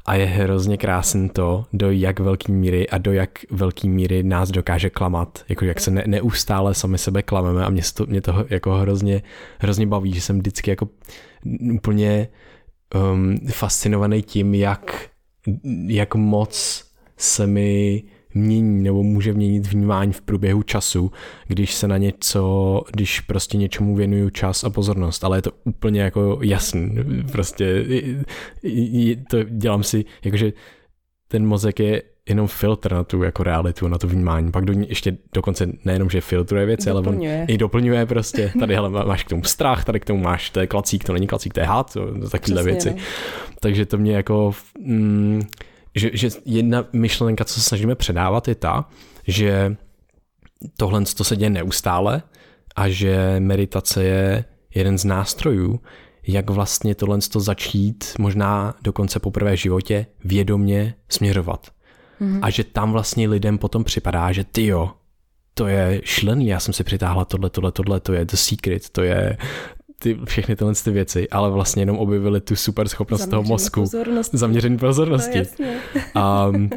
A 0.06 0.14
je 0.14 0.26
hrozně 0.26 0.76
krásný 0.76 1.28
to, 1.28 1.64
do 1.72 1.90
jak 1.90 2.20
velké 2.20 2.52
míry 2.52 2.88
a 2.88 2.98
do 2.98 3.12
jak 3.12 3.30
velké 3.50 3.88
míry 3.88 4.22
nás 4.22 4.50
dokáže 4.50 4.90
klamat, 4.90 5.44
jako 5.48 5.64
jak 5.64 5.80
se 5.80 5.90
ne, 5.90 6.04
neustále 6.06 6.74
sami 6.74 6.98
sebe 6.98 7.22
klameme 7.22 7.64
a 7.64 7.70
mě 7.70 7.82
to, 7.94 8.06
mě 8.06 8.20
to 8.20 8.46
jako 8.50 8.74
hrozně, 8.74 9.22
hrozně 9.58 9.86
baví, 9.86 10.12
že 10.12 10.20
jsem 10.20 10.38
vždycky 10.38 10.70
jako 10.70 10.88
úplně 11.72 12.28
um, 13.12 13.36
fascinovaný 13.48 14.22
tím, 14.22 14.54
jak, 14.54 15.08
jak 15.86 16.14
moc 16.14 16.84
se 17.16 17.46
mi 17.46 18.02
mění 18.34 18.82
nebo 18.82 19.02
může 19.02 19.32
měnit 19.32 19.66
vnímání 19.66 20.12
v 20.12 20.20
průběhu 20.20 20.62
času, 20.62 21.12
když 21.46 21.74
se 21.74 21.88
na 21.88 21.98
něco, 21.98 22.82
když 22.92 23.20
prostě 23.20 23.56
něčemu 23.58 23.96
věnuju 23.96 24.30
čas 24.30 24.64
a 24.64 24.70
pozornost, 24.70 25.24
ale 25.24 25.38
je 25.38 25.42
to 25.42 25.50
úplně 25.64 26.00
jako 26.00 26.38
jasný, 26.42 26.96
prostě 27.32 27.84
to 29.30 29.42
dělám 29.42 29.82
si, 29.82 30.04
jakože 30.24 30.52
ten 31.28 31.46
mozek 31.46 31.80
je 31.80 32.02
jenom 32.28 32.46
filtr 32.46 32.92
na 32.92 33.04
tu 33.04 33.22
jako 33.22 33.42
realitu, 33.42 33.88
na 33.88 33.98
to 33.98 34.08
vnímání. 34.08 34.52
Pak 34.52 34.64
do 34.64 34.72
ní 34.72 34.86
ještě 34.88 35.16
dokonce 35.34 35.66
nejenom, 35.84 36.10
že 36.10 36.20
filtruje 36.20 36.66
věci, 36.66 36.90
doplňuje. 36.90 37.34
ale 37.34 37.42
on 37.42 37.50
i 37.50 37.58
doplňuje 37.58 38.06
prostě. 38.06 38.52
Tady 38.58 38.74
hele, 38.74 38.90
máš 38.90 39.24
k 39.24 39.28
tomu 39.28 39.44
strach, 39.44 39.84
tady 39.84 40.00
k 40.00 40.04
tomu 40.04 40.22
máš, 40.22 40.50
to 40.50 40.60
je 40.60 40.66
klacík, 40.66 41.04
to 41.04 41.12
není 41.12 41.26
klacík, 41.26 41.54
to 41.54 41.60
je 41.60 41.66
had, 41.66 41.96
takovéhle 42.30 42.62
věci. 42.62 42.90
Ne? 42.90 42.96
Takže 43.60 43.86
to 43.86 43.98
mě 43.98 44.16
jako 44.16 44.52
mm, 44.80 45.42
že, 45.94 46.10
že 46.12 46.28
jedna 46.44 46.84
myšlenka, 46.92 47.44
co 47.44 47.54
se 47.54 47.60
snažíme 47.60 47.94
předávat, 47.94 48.48
je 48.48 48.54
ta, 48.54 48.88
že 49.26 49.76
tohle 50.76 51.04
to 51.16 51.24
se 51.24 51.36
děje 51.36 51.50
neustále 51.50 52.22
a 52.76 52.88
že 52.88 53.36
meditace 53.38 54.04
je 54.04 54.44
jeden 54.74 54.98
z 54.98 55.04
nástrojů, 55.04 55.80
jak 56.26 56.50
vlastně 56.50 56.94
tohle 56.94 57.18
to 57.32 57.40
začít 57.40 58.14
možná 58.18 58.74
dokonce 58.82 59.20
poprvé 59.20 59.56
v 59.56 59.60
životě 59.60 60.06
vědomně 60.24 60.94
směřovat. 61.08 61.68
Mm-hmm. 62.20 62.38
A 62.42 62.50
že 62.50 62.64
tam 62.64 62.92
vlastně 62.92 63.28
lidem 63.28 63.58
potom 63.58 63.84
připadá, 63.84 64.32
že 64.32 64.44
ty 64.44 64.66
jo, 64.66 64.90
to 65.54 65.66
je 65.66 66.00
šlený, 66.04 66.46
já 66.46 66.60
jsem 66.60 66.74
si 66.74 66.84
přitáhla 66.84 67.24
tohle, 67.24 67.50
tohle, 67.50 67.72
tohle, 67.72 68.00
to 68.00 68.12
je 68.12 68.24
the 68.24 68.36
secret, 68.36 68.90
to 68.90 69.02
je, 69.02 69.36
ty, 70.02 70.18
všechny 70.24 70.56
tyhle 70.56 70.74
ty 70.84 70.90
věci, 70.90 71.28
ale 71.28 71.50
vlastně 71.50 71.82
jenom 71.82 71.98
objevili 71.98 72.40
tu 72.40 72.56
super 72.56 72.88
schopnost 72.88 73.20
Zaměřený 73.20 73.42
toho 73.42 73.52
mozku. 73.52 73.80
Pozornosti. 73.80 74.36
Zaměření 74.36 74.78
pozornosti. 74.78 75.42
No, 76.14 76.50
um, 76.54 76.70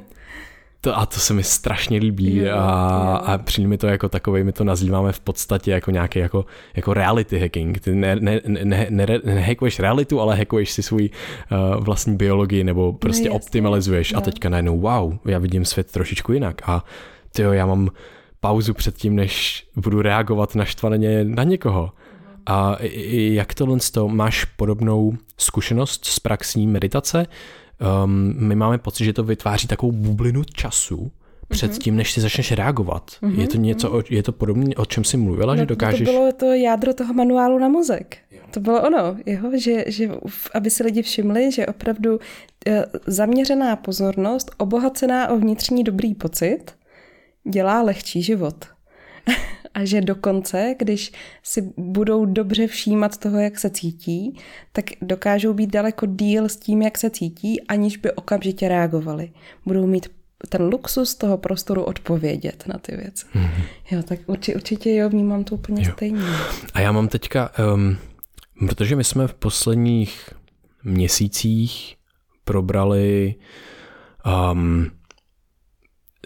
to, 0.81 0.97
a 0.97 1.05
to 1.05 1.19
se 1.19 1.33
mi 1.33 1.43
strašně 1.43 1.97
líbí 1.97 2.37
jo, 2.37 2.45
a, 2.45 3.21
jo. 3.21 3.31
a 3.33 3.37
přijde 3.37 3.67
mi 3.67 3.77
to 3.77 3.87
jako 3.87 4.09
takový, 4.09 4.43
my 4.43 4.51
to 4.51 4.63
nazýváme 4.63 5.11
v 5.11 5.19
podstatě 5.19 5.71
jako 5.71 5.91
nějaký 5.91 6.19
jako, 6.19 6.45
jako 6.75 6.93
reality 6.93 7.39
hacking. 7.39 7.79
Ty 7.79 7.95
ne, 7.95 8.15
ne, 8.15 8.41
ne, 8.45 8.87
ne, 8.89 9.19
nehackuješ 9.23 9.79
realitu, 9.79 10.21
ale 10.21 10.35
hackuješ 10.35 10.71
si 10.71 10.83
svůj 10.83 11.09
uh, 11.51 11.83
vlastní 11.83 12.15
biologii 12.15 12.63
nebo 12.63 12.93
prostě 12.93 13.29
no, 13.29 13.35
optimalizuješ 13.35 14.11
no. 14.11 14.17
a 14.17 14.21
teďka 14.21 14.49
najednou 14.49 14.79
wow, 14.79 15.13
já 15.25 15.39
vidím 15.39 15.65
svět 15.65 15.91
trošičku 15.91 16.33
jinak 16.33 16.61
a 16.65 16.85
tyjo, 17.31 17.51
já 17.51 17.65
mám 17.65 17.89
pauzu 18.39 18.73
před 18.73 18.95
tím, 18.95 19.15
než 19.15 19.65
budu 19.75 20.01
reagovat 20.01 20.55
naštvaně 20.55 21.23
na 21.23 21.43
někoho. 21.43 21.91
A 22.45 22.77
jak 23.33 23.53
tohle 23.53 23.77
to 23.91 24.07
máš 24.07 24.45
podobnou 24.45 25.13
zkušenost 25.37 26.05
s 26.05 26.19
praxí 26.19 26.67
meditace? 26.67 27.25
Um, 28.03 28.35
my 28.37 28.55
máme 28.55 28.77
pocit, 28.77 29.05
že 29.05 29.13
to 29.13 29.23
vytváří 29.23 29.67
takovou 29.67 29.91
bublinu 29.91 30.43
času, 30.43 31.11
před 31.53 31.71
mhm. 31.71 31.79
tím, 31.79 31.95
než 31.95 32.11
si 32.11 32.21
začneš 32.21 32.51
reagovat. 32.51 33.11
Mm-hmm. 33.21 33.39
Je 33.39 33.47
to 33.47 33.57
něco, 33.57 34.01
je 34.09 34.23
to 34.23 34.31
podobně, 34.31 34.75
o 34.75 34.85
čem 34.85 35.03
jsi 35.03 35.17
mluvila, 35.17 35.53
no, 35.53 35.59
že 35.59 35.65
dokážeš... 35.65 36.07
To 36.07 36.11
bylo 36.11 36.31
to 36.31 36.45
jádro 36.45 36.93
toho 36.93 37.13
manuálu 37.13 37.59
na 37.59 37.67
mozek. 37.67 38.17
Jo. 38.31 38.41
To 38.51 38.59
bylo 38.59 38.81
ono, 38.81 39.17
jeho, 39.25 39.57
že, 39.57 39.83
že 39.87 40.09
aby 40.53 40.69
si 40.69 40.83
lidi 40.83 41.01
všimli, 41.01 41.51
že 41.51 41.65
opravdu 41.65 42.19
eh, 42.67 42.85
zaměřená 43.07 43.75
pozornost, 43.75 44.51
obohacená 44.57 45.27
o 45.27 45.37
vnitřní 45.37 45.83
dobrý 45.83 46.15
pocit, 46.15 46.63
dělá 47.49 47.81
lehčí 47.81 48.21
život 48.21 48.65
a 49.73 49.85
že 49.85 50.01
dokonce, 50.01 50.75
když 50.79 51.11
si 51.43 51.73
budou 51.77 52.25
dobře 52.25 52.67
všímat 52.67 53.17
toho, 53.17 53.39
jak 53.39 53.59
se 53.59 53.69
cítí, 53.69 54.37
tak 54.71 54.85
dokážou 55.01 55.53
být 55.53 55.69
daleko 55.69 56.05
díl 56.05 56.49
s 56.49 56.55
tím, 56.55 56.81
jak 56.81 56.97
se 56.97 57.09
cítí, 57.09 57.61
aniž 57.61 57.97
by 57.97 58.11
okamžitě 58.11 58.67
reagovali. 58.67 59.31
Budou 59.65 59.87
mít 59.87 60.07
ten 60.49 60.61
luxus 60.61 61.15
toho 61.15 61.37
prostoru 61.37 61.83
odpovědět 61.83 62.63
na 62.67 62.79
ty 62.79 62.95
věci. 62.95 63.25
Mm-hmm. 63.35 63.63
Jo, 63.91 64.03
tak 64.03 64.19
určitě, 64.25 64.55
určitě 64.55 64.95
jo, 64.95 65.09
vnímám 65.09 65.43
to 65.43 65.55
úplně 65.55 65.83
jo. 65.85 65.91
stejně. 65.93 66.21
A 66.73 66.79
já 66.79 66.91
mám 66.91 67.07
teďka, 67.07 67.51
um, 67.73 67.97
protože 68.67 68.95
my 68.95 69.03
jsme 69.03 69.27
v 69.27 69.33
posledních 69.33 70.29
měsících 70.83 71.95
probrali 72.43 73.35
um, 74.51 74.91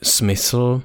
smysl, 0.03 0.81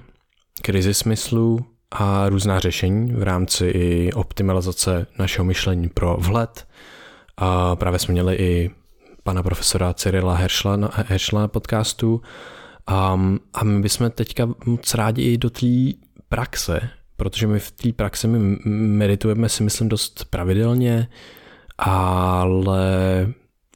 krizi 0.63 0.95
smyslu 0.95 1.72
a 1.93 2.29
různá 2.29 2.59
řešení 2.59 3.13
v 3.13 3.23
rámci 3.23 3.67
i 3.67 4.13
optimalizace 4.13 5.07
našeho 5.19 5.45
myšlení 5.45 5.89
pro 5.89 6.17
vhled. 6.21 6.67
A 7.37 7.77
právě 7.77 7.99
jsme 7.99 8.13
měli 8.13 8.35
i 8.35 8.71
pana 9.23 9.43
profesora 9.43 9.95
Cyrila 9.95 10.35
Heršla 10.35 10.77
na, 10.77 10.91
Heršla 10.93 11.41
na 11.41 11.49
podcastu. 11.49 12.21
A, 12.87 13.21
a 13.55 13.65
my 13.65 13.83
bychom 13.83 14.11
teďka 14.11 14.49
moc 14.67 14.95
rádi 14.95 15.23
i 15.23 15.39
do 15.39 15.51
té 15.51 15.67
praxe, 16.29 16.81
protože 17.17 17.47
my 17.47 17.59
v 17.59 17.71
té 17.71 17.93
praxi 17.93 18.29
my 18.29 18.59
meditujeme 18.65 19.49
si 19.49 19.63
myslím 19.63 19.89
dost 19.89 20.25
pravidelně, 20.31 21.09
ale 21.79 22.83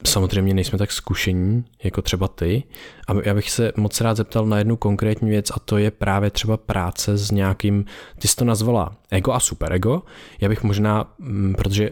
samozřejmě 0.05 0.53
nejsme 0.53 0.77
tak 0.77 0.91
zkušení 0.91 1.65
jako 1.83 2.01
třeba 2.01 2.27
ty. 2.27 2.63
A 3.07 3.11
já 3.23 3.33
bych 3.33 3.51
se 3.51 3.71
moc 3.77 4.01
rád 4.01 4.17
zeptal 4.17 4.45
na 4.45 4.57
jednu 4.57 4.75
konkrétní 4.75 5.29
věc 5.29 5.51
a 5.51 5.59
to 5.59 5.77
je 5.77 5.91
právě 5.91 6.29
třeba 6.29 6.57
práce 6.57 7.17
s 7.17 7.31
nějakým, 7.31 7.85
ty 8.19 8.27
jsi 8.27 8.35
to 8.35 8.45
nazvala 8.45 8.95
ego 9.11 9.31
a 9.31 9.39
superego. 9.39 10.03
Já 10.41 10.49
bych 10.49 10.63
možná, 10.63 11.13
mm, 11.19 11.55
protože 11.57 11.91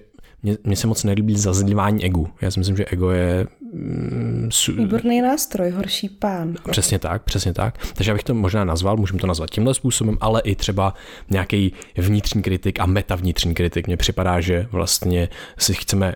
mně, 0.63 0.75
se 0.75 0.87
moc 0.87 1.03
nelíbí 1.03 1.37
zazlívání 1.37 2.05
egu. 2.05 2.27
Já 2.41 2.51
si 2.51 2.59
myslím, 2.59 2.77
že 2.77 2.85
ego 2.85 3.11
je... 3.11 3.47
Mm, 3.73 4.49
su... 4.51 4.75
Výborný 4.75 5.21
nástroj, 5.21 5.69
horší 5.69 6.09
pán. 6.09 6.55
Přesně 6.71 6.99
tak, 6.99 7.23
přesně 7.23 7.53
tak. 7.53 7.77
Takže 7.93 8.11
já 8.11 8.15
bych 8.15 8.23
to 8.23 8.33
možná 8.33 8.65
nazval, 8.65 8.97
můžeme 8.97 9.19
to 9.19 9.27
nazvat 9.27 9.49
tímhle 9.49 9.73
způsobem, 9.73 10.17
ale 10.21 10.41
i 10.41 10.55
třeba 10.55 10.93
nějaký 11.29 11.73
vnitřní 11.97 12.41
kritik 12.41 12.79
a 12.79 12.85
metavnitřní 12.85 13.53
kritik. 13.53 13.87
Mně 13.87 13.97
připadá, 13.97 14.41
že 14.41 14.67
vlastně 14.71 15.29
si 15.57 15.73
chceme 15.73 16.15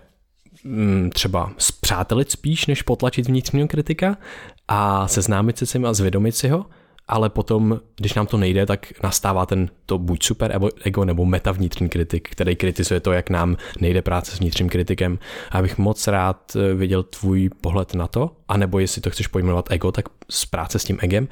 třeba 1.12 1.52
zpřátelit 1.58 2.30
spíš, 2.30 2.66
než 2.66 2.82
potlačit 2.82 3.28
vnitřního 3.28 3.68
kritika 3.68 4.16
a 4.68 5.08
seznámit 5.08 5.58
se 5.58 5.66
s 5.66 5.74
ním 5.74 5.86
a 5.86 5.92
zvědomit 5.92 6.36
si 6.36 6.48
ho. 6.48 6.66
ale 7.10 7.30
potom, 7.30 7.80
když 7.96 8.14
nám 8.14 8.26
to 8.26 8.36
nejde, 8.36 8.66
tak 8.66 9.02
nastává 9.02 9.46
ten 9.46 9.68
to 9.86 9.98
buď 9.98 10.22
super 10.22 10.60
ego 10.84 11.04
nebo 11.04 11.24
meta 11.24 11.52
vnitřní 11.52 11.88
kritik, 11.88 12.28
který 12.30 12.56
kritizuje 12.56 13.00
to, 13.00 13.12
jak 13.12 13.30
nám 13.30 13.56
nejde 13.80 14.02
práce 14.02 14.36
s 14.36 14.40
vnitřním 14.40 14.68
kritikem. 14.68 15.18
A 15.50 15.56
já 15.56 15.62
bych 15.62 15.78
moc 15.78 16.06
rád 16.06 16.56
eh, 16.56 16.74
viděl 16.74 17.02
tvůj 17.02 17.50
pohled 17.60 17.94
na 17.94 18.06
to, 18.06 18.36
anebo 18.48 18.78
jestli 18.78 19.00
to 19.02 19.10
chceš 19.10 19.26
pojmenovat 19.26 19.70
ego, 19.70 19.92
tak 19.92 20.04
z 20.30 20.46
práce 20.46 20.78
s 20.78 20.84
tím 20.84 20.98
egem. 21.00 21.28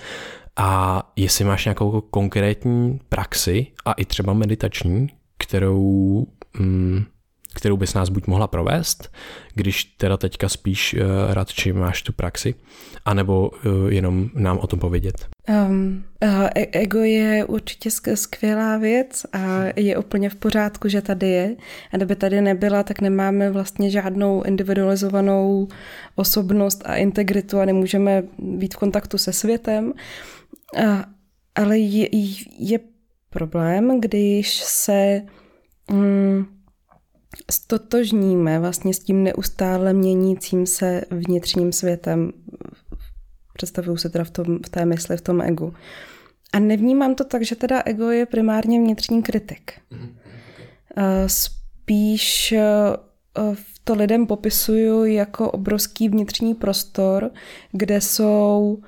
A 0.57 1.03
jestli 1.17 1.45
máš 1.45 1.65
nějakou 1.65 2.01
konkrétní 2.01 3.01
praxi 3.09 3.67
a 3.85 3.93
i 3.93 4.05
třeba 4.05 4.33
meditační, 4.33 5.09
kterou 5.39 6.27
mm, 6.59 7.05
kterou 7.55 7.77
bys 7.77 7.95
nás 7.95 8.09
buď 8.09 8.27
mohla 8.27 8.47
provést, 8.47 9.13
když 9.55 9.85
teda 9.85 10.17
teďka 10.17 10.49
spíš 10.49 10.95
uh, 10.95 11.01
radši 11.33 11.73
máš 11.73 12.03
tu 12.03 12.13
praxi, 12.13 12.55
anebo 13.05 13.51
uh, 13.51 13.93
jenom 13.93 14.31
nám 14.35 14.59
o 14.59 14.67
tom 14.67 14.79
povědět. 14.79 15.29
Um, 15.49 16.05
uh, 16.23 16.49
ego 16.55 16.99
je 16.99 17.45
určitě 17.45 17.91
skvělá 18.15 18.77
věc 18.77 19.27
a 19.33 19.65
je 19.77 19.99
úplně 19.99 20.31
v 20.31 20.37
pořádku, 20.37 20.89
že 20.89 21.03
tady 21.03 21.29
je. 21.29 21.57
A 21.93 21.97
kdyby 21.97 22.17
tady 22.17 22.41
nebyla, 22.41 22.83
tak 22.83 23.01
nemáme 23.01 23.51
vlastně 23.51 23.91
žádnou 23.91 24.43
individualizovanou 24.43 25.69
osobnost 26.15 26.83
a 26.85 26.97
integritu 26.97 27.61
a 27.61 27.65
nemůžeme 27.65 28.23
být 28.39 28.75
v 28.75 28.79
kontaktu 28.79 29.19
se 29.19 29.33
světem. 29.33 29.93
Uh, 30.77 31.03
ale 31.55 31.79
je, 31.79 32.09
je 32.59 32.79
problém, 33.31 34.01
když 34.01 34.57
se 34.57 35.23
um, 35.91 36.58
stotožníme 37.51 38.59
vlastně 38.59 38.95
s 38.95 38.99
tím 38.99 39.23
neustále 39.23 39.93
měnícím 39.93 40.67
se 40.67 41.03
vnitřním 41.11 41.73
světem. 41.73 42.33
Představuju 43.55 43.97
se 43.97 44.09
teda 44.09 44.25
v, 44.25 44.31
tom, 44.31 44.59
v 44.67 44.69
té 44.69 44.85
mysli, 44.87 45.17
v 45.17 45.21
tom 45.21 45.41
egu. 45.41 45.75
A 46.53 46.59
nevnímám 46.59 47.15
to 47.15 47.25
tak, 47.25 47.43
že 47.43 47.57
teda 47.57 47.83
ego 47.85 48.11
je 48.11 48.27
primárně 48.27 48.81
vnitřní 48.81 49.23
kritik. 49.23 49.73
Spíš 51.27 52.55
to 53.85 53.95
lidem 53.95 54.27
popisuju 54.27 55.05
jako 55.05 55.51
obrovský 55.51 56.09
vnitřní 56.09 56.55
prostor, 56.55 57.31
kde 57.73 58.01
jsou, 58.01 58.79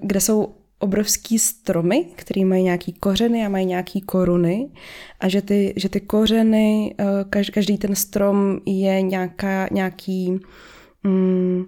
kde 0.00 0.20
jsou 0.20 0.54
obrovský 0.80 1.38
stromy, 1.38 2.04
které 2.16 2.44
mají 2.44 2.64
nějaký 2.64 2.92
kořeny 2.92 3.46
a 3.46 3.48
mají 3.48 3.66
nějaký 3.66 4.00
koruny 4.00 4.68
a 5.20 5.28
že 5.28 5.42
ty, 5.42 5.74
že 5.76 5.88
ty 5.88 6.00
kořeny, 6.00 6.94
eh, 6.98 7.04
každý 7.52 7.78
ten 7.78 7.94
strom 7.94 8.58
je 8.66 9.02
nějaká, 9.02 9.68
nějaký 9.70 10.40
mm, 11.04 11.64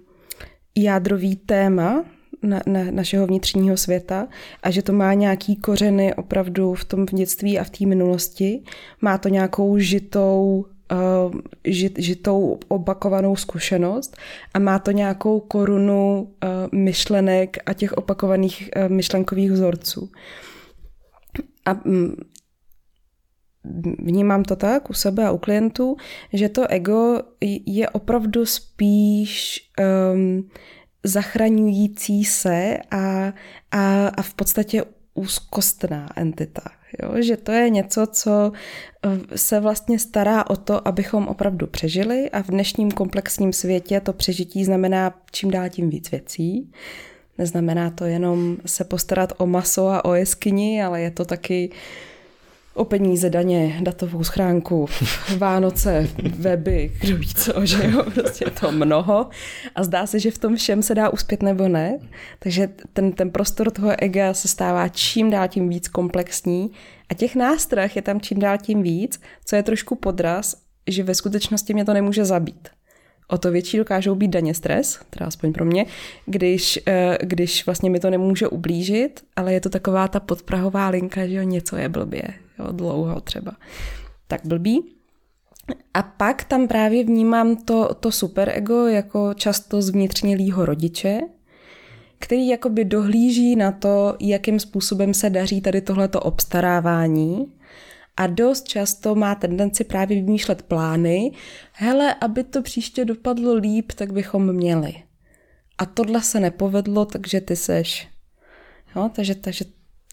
jádrový 0.77 1.35
téma 1.35 2.05
na, 2.43 2.61
na, 2.67 2.91
našeho 2.91 3.27
vnitřního 3.27 3.77
světa 3.77 4.27
a 4.63 4.71
že 4.71 4.81
to 4.81 4.93
má 4.93 5.13
nějaký 5.13 5.55
kořeny 5.55 6.13
opravdu 6.13 6.73
v 6.73 6.85
tom 6.85 7.05
dětství 7.05 7.59
a 7.59 7.63
v 7.63 7.69
té 7.69 7.85
minulosti. 7.85 8.63
Má 9.01 9.17
to 9.17 9.29
nějakou 9.29 9.77
žitou 9.77 10.65
uh, 10.91 11.33
žit, 11.65 11.99
žitou 11.99 12.59
opakovanou 12.67 13.35
zkušenost 13.35 14.17
a 14.53 14.59
má 14.59 14.79
to 14.79 14.91
nějakou 14.91 15.39
korunu 15.39 16.21
uh, 16.21 16.49
myšlenek 16.79 17.57
a 17.65 17.73
těch 17.73 17.93
opakovaných 17.93 18.69
uh, 18.75 18.89
myšlenkových 18.89 19.51
vzorců. 19.51 20.11
A 21.65 21.85
um, 21.85 22.15
vnímám 23.99 24.43
to 24.43 24.55
tak 24.55 24.89
u 24.89 24.93
sebe 24.93 25.25
a 25.25 25.31
u 25.31 25.37
klientů, 25.37 25.95
že 26.33 26.49
to 26.49 26.67
ego 26.67 27.21
je 27.65 27.89
opravdu 27.89 28.45
spíš 28.45 29.61
um, 30.13 30.49
zachraňující 31.03 32.25
se 32.25 32.77
a, 32.91 33.33
a, 33.71 34.07
a 34.07 34.21
v 34.21 34.33
podstatě 34.33 34.83
úzkostná 35.13 36.09
entita. 36.15 36.61
Jo? 37.01 37.21
Že 37.21 37.37
to 37.37 37.51
je 37.51 37.69
něco, 37.69 38.07
co 38.07 38.51
eh, 39.05 39.37
se 39.37 39.59
vlastně 39.59 39.99
stará 39.99 40.49
o 40.49 40.55
to, 40.55 40.87
abychom 40.87 41.27
opravdu 41.27 41.67
přežili 41.67 42.29
a 42.29 42.43
v 42.43 42.47
dnešním 42.47 42.91
komplexním 42.91 43.53
světě 43.53 43.99
to 43.99 44.13
přežití 44.13 44.65
znamená 44.65 45.19
čím 45.31 45.51
dál 45.51 45.69
tím 45.69 45.89
víc 45.89 46.11
věcí. 46.11 46.71
Neznamená 47.37 47.89
to 47.89 48.05
jenom 48.05 48.57
se 48.65 48.83
postarat 48.83 49.33
o 49.37 49.47
maso 49.47 49.87
a 49.87 50.05
o 50.05 50.13
jeskyni, 50.13 50.83
ale 50.83 51.01
je 51.01 51.11
to 51.11 51.25
taky 51.25 51.69
uh, 51.69 51.77
o 52.73 52.85
peníze, 52.85 53.29
daně, 53.29 53.77
datovou 53.81 54.23
schránku, 54.23 54.89
Vánoce, 55.37 56.07
weby, 56.39 56.91
kdo 57.01 57.17
ví 57.17 57.27
co, 57.27 57.65
že 57.65 57.91
jo, 57.91 58.03
prostě 58.13 58.45
to 58.59 58.71
mnoho. 58.71 59.29
A 59.75 59.83
zdá 59.83 60.07
se, 60.07 60.19
že 60.19 60.31
v 60.31 60.37
tom 60.37 60.55
všem 60.55 60.83
se 60.83 60.95
dá 60.95 61.09
uspět 61.09 61.43
nebo 61.43 61.67
ne. 61.67 61.99
Takže 62.39 62.69
ten, 62.93 63.11
ten 63.11 63.31
prostor 63.31 63.71
toho 63.71 63.91
ega 63.97 64.33
se 64.33 64.47
stává 64.47 64.87
čím 64.87 65.31
dál 65.31 65.47
tím 65.47 65.69
víc 65.69 65.87
komplexní 65.87 66.71
a 67.09 67.13
těch 67.13 67.35
nástrah 67.35 67.95
je 67.95 68.01
tam 68.01 68.21
čím 68.21 68.39
dál 68.39 68.57
tím 68.57 68.83
víc, 68.83 69.21
co 69.45 69.55
je 69.55 69.63
trošku 69.63 69.95
podraz, 69.95 70.55
že 70.87 71.03
ve 71.03 71.15
skutečnosti 71.15 71.73
mě 71.73 71.85
to 71.85 71.93
nemůže 71.93 72.25
zabít. 72.25 72.69
O 73.27 73.37
to 73.37 73.51
větší 73.51 73.77
dokážou 73.77 74.15
být 74.15 74.27
daně 74.27 74.53
stres, 74.53 74.99
teda 75.09 75.25
aspoň 75.25 75.53
pro 75.53 75.65
mě, 75.65 75.85
když, 76.25 76.79
eh, 76.87 77.17
když 77.21 77.65
vlastně 77.65 77.89
mi 77.89 77.99
to 77.99 78.09
nemůže 78.09 78.47
ublížit, 78.47 79.21
ale 79.35 79.53
je 79.53 79.61
to 79.61 79.69
taková 79.69 80.07
ta 80.07 80.19
podprahová 80.19 80.89
linka, 80.89 81.27
že 81.27 81.33
jo, 81.33 81.43
něco 81.43 81.75
je 81.75 81.89
blbě, 81.89 82.23
jo, 82.59 82.71
dlouho 82.71 83.21
třeba. 83.21 83.51
Tak 84.27 84.41
blbý. 84.45 84.95
A 85.93 86.03
pak 86.03 86.43
tam 86.43 86.67
právě 86.67 87.03
vnímám 87.03 87.55
to, 87.55 87.93
to 87.93 88.11
superego 88.11 88.87
jako 88.87 89.33
často 89.33 89.81
zvnitřnělýho 89.81 90.65
rodiče, 90.65 91.21
který 92.19 92.47
jakoby 92.47 92.85
dohlíží 92.85 93.55
na 93.55 93.71
to, 93.71 94.15
jakým 94.19 94.59
způsobem 94.59 95.13
se 95.13 95.29
daří 95.29 95.61
tady 95.61 95.81
tohleto 95.81 96.19
obstarávání 96.19 97.53
a 98.17 98.27
dost 98.27 98.67
často 98.67 99.15
má 99.15 99.35
tendenci 99.35 99.83
právě 99.83 100.17
vymýšlet 100.17 100.61
plány, 100.61 101.31
hele, 101.73 102.15
aby 102.21 102.43
to 102.43 102.61
příště 102.61 103.05
dopadlo 103.05 103.53
líp, 103.53 103.91
tak 103.91 104.13
bychom 104.13 104.53
měli. 104.53 104.93
A 105.77 105.85
tohle 105.85 106.21
se 106.21 106.39
nepovedlo, 106.39 107.05
takže 107.05 107.41
ty 107.41 107.55
seš. 107.55 108.07
Jo, 108.95 109.09
takže, 109.15 109.35
takže 109.35 109.65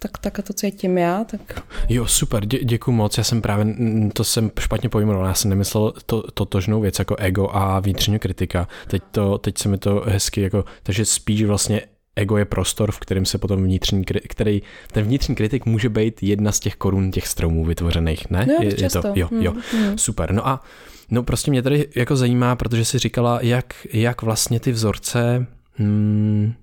tak, 0.03 0.19
tak 0.19 0.39
a 0.39 0.43
to, 0.43 0.53
co 0.53 0.67
je 0.67 0.71
tím 0.73 0.99
já, 0.99 1.25
tak... 1.25 1.63
Jo, 1.89 2.07
super, 2.07 2.47
dě, 2.47 2.65
děkuji 2.65 2.93
moc, 2.93 3.19
já 3.19 3.25
jsem 3.25 3.43
právě, 3.43 3.67
to 4.13 4.25
jsem 4.25 4.51
špatně 4.61 4.89
pojmenoval, 4.89 5.27
já 5.27 5.35
jsem 5.35 5.49
nemyslel 5.49 5.93
to, 6.07 6.23
totožnou 6.35 6.81
věc 6.81 6.99
jako 6.99 7.17
ego 7.17 7.49
a 7.53 7.81
vnitřní 7.81 8.19
kritika, 8.19 8.69
teď, 8.89 9.03
to, 9.11 9.39
teď 9.39 9.59
se 9.59 9.69
mi 9.69 9.79
to 9.79 10.03
hezky 10.07 10.41
jako, 10.41 10.65
takže 10.83 11.05
spíš 11.05 11.45
vlastně 11.45 11.83
ego 12.17 12.37
je 12.37 12.45
prostor, 12.45 12.93
v 12.93 12.99
kterém 12.99 13.25
se 13.25 13.39
potom 13.39 13.63
vnitřní, 13.63 14.05
který, 14.05 14.63
ten 14.93 15.05
vnitřní 15.05 15.35
kritik 15.35 15.67
může 15.67 15.89
být 15.89 16.23
jedna 16.23 16.53
z 16.53 16.61
těch 16.61 16.77
korun 16.77 17.11
těch 17.11 17.27
stromů 17.27 17.65
vytvořených, 17.65 18.31
ne? 18.31 18.47
No, 18.47 18.65
je, 18.65 18.83
je 18.83 18.91
to, 18.91 19.03
jo, 19.15 19.29
jo, 19.31 19.55
hmm. 19.73 19.99
super. 19.99 20.33
No 20.33 20.49
a 20.49 20.63
no 21.11 21.23
prostě 21.23 21.51
mě 21.51 21.63
tady 21.63 21.89
jako 21.95 22.17
zajímá, 22.17 22.57
protože 22.57 22.85
si 22.85 22.99
říkala, 22.99 23.39
jak, 23.43 23.75
jak 23.93 24.23
vlastně 24.23 24.61
ty 24.61 24.73
vzorce 24.73 25.47
hmm, 25.75 26.55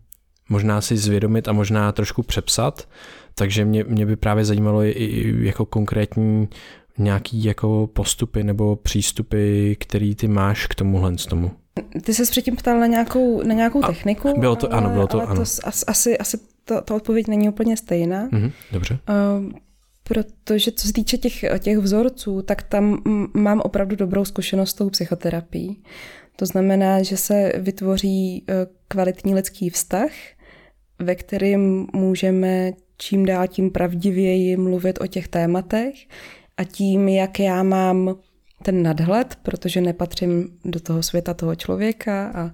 možná 0.50 0.82
si 0.82 0.98
zvědomit 0.98 1.48
a 1.48 1.52
možná 1.52 1.92
trošku 1.92 2.24
přepsat, 2.24 2.88
takže 3.38 3.66
mě, 3.66 3.84
mě 3.84 4.06
by 4.06 4.16
právě 4.16 4.46
zajímalo 4.46 4.84
i 4.84 5.36
jako 5.40 5.66
konkrétní 5.66 6.48
nějaký 6.98 7.44
jako 7.44 7.90
postupy 7.94 8.44
nebo 8.44 8.76
přístupy, 8.76 9.74
který 9.76 10.16
ty 10.16 10.28
máš 10.28 10.68
k 10.68 10.76
tomuhle 10.76 11.18
z 11.18 11.26
tomu. 11.26 11.52
Ty 12.04 12.14
se 12.14 12.24
předtím 12.24 12.56
ptal 12.56 12.80
na 12.80 12.86
nějakou, 12.86 13.44
na 13.44 13.54
nějakou 13.54 13.84
a, 13.84 13.88
techniku. 13.88 14.40
Bylo 14.40 14.56
to, 14.56 14.74
ale, 14.74 14.82
ano, 14.82 14.90
bylo 14.90 15.08
to, 15.08 15.18
ale 15.18 15.28
ano. 15.28 15.36
To, 15.36 15.68
asi, 15.88 16.18
asi 16.18 16.38
to, 16.66 16.82
ta 16.82 16.96
odpověď 16.96 17.28
není 17.28 17.50
úplně 17.50 17.78
stejná. 17.78 18.30
Mhm, 18.32 18.52
dobře. 18.72 19.00
Uh, 19.10 19.52
protože 20.04 20.72
co 20.72 20.88
se 20.88 20.94
týče 20.94 21.18
těch, 21.18 21.46
těch 21.60 21.78
vzorců, 21.78 22.42
tak 22.42 22.62
tam 22.64 23.02
mám 23.34 23.62
opravdu 23.62 23.96
dobrou 23.96 24.26
zkušenost 24.26 24.70
s 24.70 24.74
tou 24.74 24.90
psychoterapií. 24.90 25.84
To 26.36 26.46
znamená, 26.46 27.04
že 27.04 27.18
se 27.18 27.54
vytvoří 27.58 28.38
e, 28.38 28.44
kvalitní 28.88 29.36
lidský 29.36 29.70
vztah, 29.70 30.10
ve 31.00 31.16
kterém 31.16 31.88
můžeme 31.94 32.72
čím 32.98 33.26
dál 33.26 33.48
tím 33.48 33.72
pravdivěji 33.72 34.58
mluvit 34.58 35.02
o 35.02 35.08
těch 35.08 35.28
tématech 35.28 35.94
a 36.58 36.64
tím, 36.64 37.08
jak 37.08 37.40
já 37.40 37.64
mám 37.64 38.16
ten 38.64 38.84
nadhled, 38.84 39.38
protože 39.44 39.82
nepatřím 39.82 40.60
do 40.66 40.80
toho 40.80 41.04
světa 41.04 41.34
toho 41.34 41.56
člověka 41.56 42.32
a, 42.36 42.52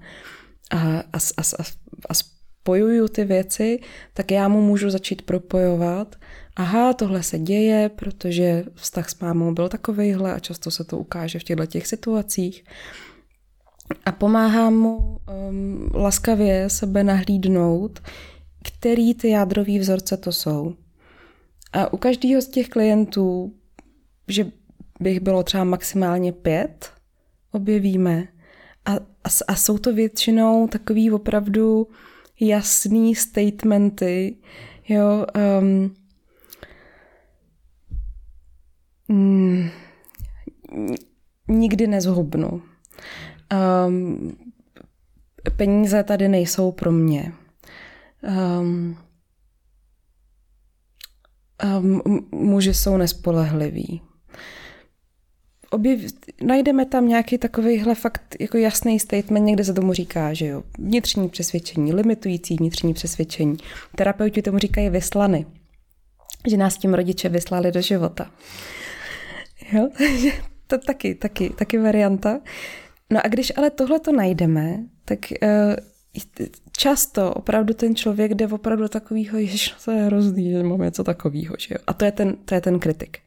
a, 0.71 0.99
a, 1.13 1.17
a, 1.37 1.63
a 2.09 2.13
spojuju 2.13 3.07
ty 3.07 3.25
věci, 3.25 3.79
tak 4.13 4.31
já 4.31 4.47
mu 4.47 4.61
můžu 4.61 4.89
začít 4.89 5.21
propojovat. 5.21 6.15
Aha, 6.55 6.93
tohle 6.93 7.23
se 7.23 7.39
děje, 7.39 7.89
protože 7.89 8.63
vztah 8.75 9.09
s 9.09 9.19
mámou 9.19 9.53
byl 9.53 9.69
takovejhle 9.69 10.33
a 10.33 10.39
často 10.39 10.71
se 10.71 10.83
to 10.83 10.97
ukáže 10.97 11.39
v 11.39 11.43
těchto 11.43 11.65
těch 11.65 11.87
situacích. 11.87 12.63
A 14.05 14.11
pomáhám 14.11 14.73
mu 14.73 14.97
um, 14.97 15.89
laskavě 15.93 16.69
sebe 16.69 17.03
nahlídnout, 17.03 18.01
který 18.63 19.13
ty 19.13 19.29
jádrový 19.29 19.79
vzorce 19.79 20.17
to 20.17 20.31
jsou. 20.31 20.75
A 21.73 21.93
u 21.93 21.97
každého 21.97 22.41
z 22.41 22.47
těch 22.47 22.69
klientů, 22.69 23.53
že 24.27 24.51
bych 24.99 25.19
bylo 25.19 25.43
třeba 25.43 25.63
maximálně 25.63 26.31
pět, 26.31 26.91
objevíme. 27.51 28.27
A, 28.85 28.91
a, 28.95 29.29
a 29.47 29.55
jsou 29.55 29.77
to 29.77 29.93
většinou 29.93 30.67
takový 30.67 31.11
opravdu 31.11 31.87
jasný 32.39 33.15
statementy, 33.15 34.35
Jo, 34.89 35.25
um, 35.61 35.95
mm, 39.07 39.69
nikdy 41.47 41.87
nezhubnu. 41.87 42.61
Um, 43.87 44.37
peníze 45.57 46.03
tady 46.03 46.27
nejsou 46.27 46.71
pro 46.71 46.91
mě. 46.91 47.33
Um, 48.27 48.97
um, 51.79 52.01
muži 52.31 52.73
jsou 52.73 52.97
nespolehliví. 52.97 54.01
Objev, 55.69 56.11
najdeme 56.41 56.85
tam 56.85 57.07
nějaký 57.07 57.37
takovýhle 57.37 57.95
fakt 57.95 58.35
jako 58.39 58.57
jasný 58.57 58.99
statement, 58.99 59.45
někde 59.45 59.63
se 59.63 59.73
tomu 59.73 59.93
říká, 59.93 60.33
že 60.33 60.45
jo, 60.45 60.63
vnitřní 60.79 61.29
přesvědčení, 61.29 61.93
limitující 61.93 62.55
vnitřní 62.55 62.93
přesvědčení. 62.93 63.57
Terapeuti 63.95 64.41
tomu 64.41 64.57
říkají 64.57 64.89
vyslany, 64.89 65.45
že 66.47 66.57
nás 66.57 66.77
tím 66.77 66.93
rodiče 66.93 67.29
vyslali 67.29 67.71
do 67.71 67.81
života. 67.81 68.31
Jo, 69.71 69.89
to 70.67 70.77
taky, 70.77 71.15
taky, 71.15 71.49
taky 71.49 71.77
varianta. 71.77 72.39
No 73.11 73.25
a 73.25 73.27
když 73.27 73.53
ale 73.57 73.69
tohle 73.69 73.99
to 73.99 74.11
najdeme, 74.11 74.77
tak 75.05 75.19
uh, 75.41 75.49
často 76.71 77.33
opravdu 77.33 77.73
ten 77.73 77.95
člověk 77.95 78.33
jde 78.33 78.47
opravdu 78.47 78.87
takovýho, 78.87 79.37
ježiš, 79.37 79.73
to 79.85 79.91
je 79.91 80.03
hrozný, 80.03 80.51
že 80.51 80.63
mám 80.63 80.81
něco 80.81 81.03
takového, 81.03 81.55
že 81.59 81.75
jo? 81.75 81.77
A 81.87 81.93
to 81.93 82.05
je 82.05 82.11
ten, 82.11 82.35
to 82.45 82.55
je 82.55 82.61
ten 82.61 82.79
kritik. 82.79 83.17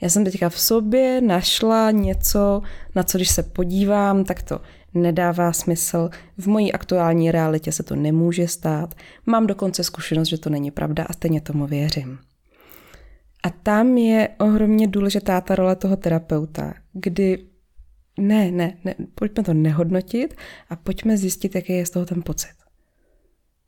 Já 0.00 0.08
jsem 0.08 0.24
teďka 0.24 0.48
v 0.48 0.60
sobě 0.60 1.20
našla 1.20 1.90
něco, 1.90 2.62
na 2.94 3.02
co 3.02 3.18
když 3.18 3.30
se 3.30 3.42
podívám, 3.42 4.24
tak 4.24 4.42
to 4.42 4.60
nedává 4.94 5.52
smysl. 5.52 6.10
V 6.38 6.46
mojí 6.46 6.72
aktuální 6.72 7.30
realitě 7.30 7.72
se 7.72 7.82
to 7.82 7.96
nemůže 7.96 8.48
stát. 8.48 8.94
Mám 9.26 9.46
dokonce 9.46 9.84
zkušenost, 9.84 10.28
že 10.28 10.38
to 10.38 10.50
není 10.50 10.70
pravda 10.70 11.04
a 11.04 11.12
stejně 11.12 11.40
tomu 11.40 11.66
věřím. 11.66 12.18
A 13.42 13.50
tam 13.50 13.98
je 13.98 14.28
ohromně 14.38 14.86
důležitá 14.86 15.40
ta 15.40 15.54
role 15.54 15.76
toho 15.76 15.96
terapeuta, 15.96 16.74
kdy 16.92 17.38
ne, 18.28 18.50
ne, 18.50 18.78
ne, 18.84 18.94
pojďme 19.14 19.42
to 19.42 19.54
nehodnotit 19.54 20.34
a 20.68 20.76
pojďme 20.76 21.16
zjistit, 21.16 21.54
jaký 21.54 21.72
je 21.72 21.86
z 21.86 21.90
toho 21.90 22.06
ten 22.06 22.22
pocit. 22.22 22.54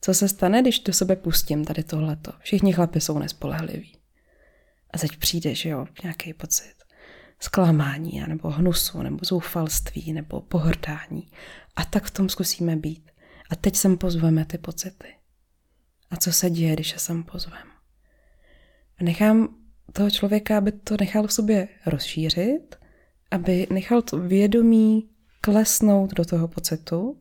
Co 0.00 0.14
se 0.14 0.28
stane, 0.28 0.62
když 0.62 0.80
do 0.80 0.92
sebe 0.92 1.16
pustím 1.16 1.64
tady 1.64 1.84
tohleto? 1.84 2.32
Všichni 2.38 2.72
chlapi 2.72 3.00
jsou 3.00 3.18
nespolehliví. 3.18 3.96
A 4.90 4.98
teď 4.98 5.16
přijde, 5.16 5.54
že 5.54 5.68
jo, 5.68 5.86
nějaký 6.02 6.34
pocit 6.34 6.74
zklamání, 7.40 8.22
nebo 8.28 8.50
hnusu, 8.50 9.02
nebo 9.02 9.18
zoufalství, 9.22 10.12
nebo 10.12 10.40
pohrdání. 10.40 11.30
A 11.76 11.84
tak 11.84 12.04
v 12.04 12.10
tom 12.10 12.28
zkusíme 12.28 12.76
být. 12.76 13.10
A 13.50 13.56
teď 13.56 13.76
sem 13.76 13.98
pozveme 13.98 14.44
ty 14.44 14.58
pocity. 14.58 15.14
A 16.10 16.16
co 16.16 16.32
se 16.32 16.50
děje, 16.50 16.72
když 16.72 16.90
se 16.90 16.98
sem 16.98 17.22
pozvem? 17.22 17.68
A 19.00 19.04
nechám 19.04 19.48
toho 19.92 20.10
člověka, 20.10 20.58
aby 20.58 20.72
to 20.72 20.96
nechal 21.00 21.26
v 21.26 21.32
sobě 21.32 21.68
rozšířit, 21.86 22.76
aby 23.30 23.66
nechal 23.70 24.02
to 24.02 24.18
vědomí 24.18 25.08
klesnout 25.40 26.14
do 26.14 26.24
toho 26.24 26.48
pocitu. 26.48 27.18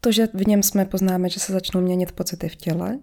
To, 0.00 0.12
že 0.12 0.28
v 0.34 0.46
něm 0.46 0.62
jsme, 0.62 0.84
poznáme, 0.84 1.28
že 1.28 1.40
se 1.40 1.52
začnou 1.52 1.80
měnit 1.80 2.12
pocity 2.12 2.48
v 2.48 2.56
těle. 2.56 2.98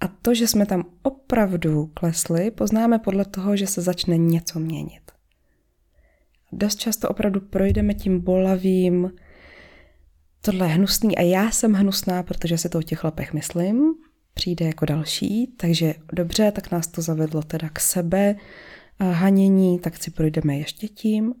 A 0.00 0.08
to, 0.08 0.34
že 0.34 0.48
jsme 0.48 0.66
tam 0.66 0.84
opravdu 1.02 1.86
klesli, 1.86 2.50
poznáme 2.50 2.98
podle 2.98 3.24
toho, 3.24 3.56
že 3.56 3.66
se 3.66 3.80
začne 3.80 4.16
něco 4.16 4.58
měnit. 4.58 5.12
Dost 6.52 6.76
často 6.76 7.08
opravdu 7.08 7.40
projdeme 7.40 7.94
tím 7.94 8.20
bolavým, 8.20 9.12
tohle 10.40 10.66
je 10.66 10.72
hnusný 10.72 11.18
a 11.18 11.22
já 11.22 11.50
jsem 11.50 11.72
hnusná, 11.72 12.22
protože 12.22 12.58
si 12.58 12.68
to 12.68 12.78
o 12.78 12.82
těch 12.82 13.04
lepech 13.04 13.32
myslím, 13.32 13.94
přijde 14.34 14.66
jako 14.66 14.84
další, 14.84 15.46
takže 15.56 15.94
dobře, 16.12 16.52
tak 16.52 16.70
nás 16.70 16.86
to 16.86 17.02
zavedlo 17.02 17.42
teda 17.42 17.68
k 17.68 17.80
sebe, 17.80 18.36
hanění, 19.04 19.78
tak 19.78 19.96
si 19.96 20.10
projdeme 20.10 20.58
ještě 20.58 20.88
tím, 20.88 21.34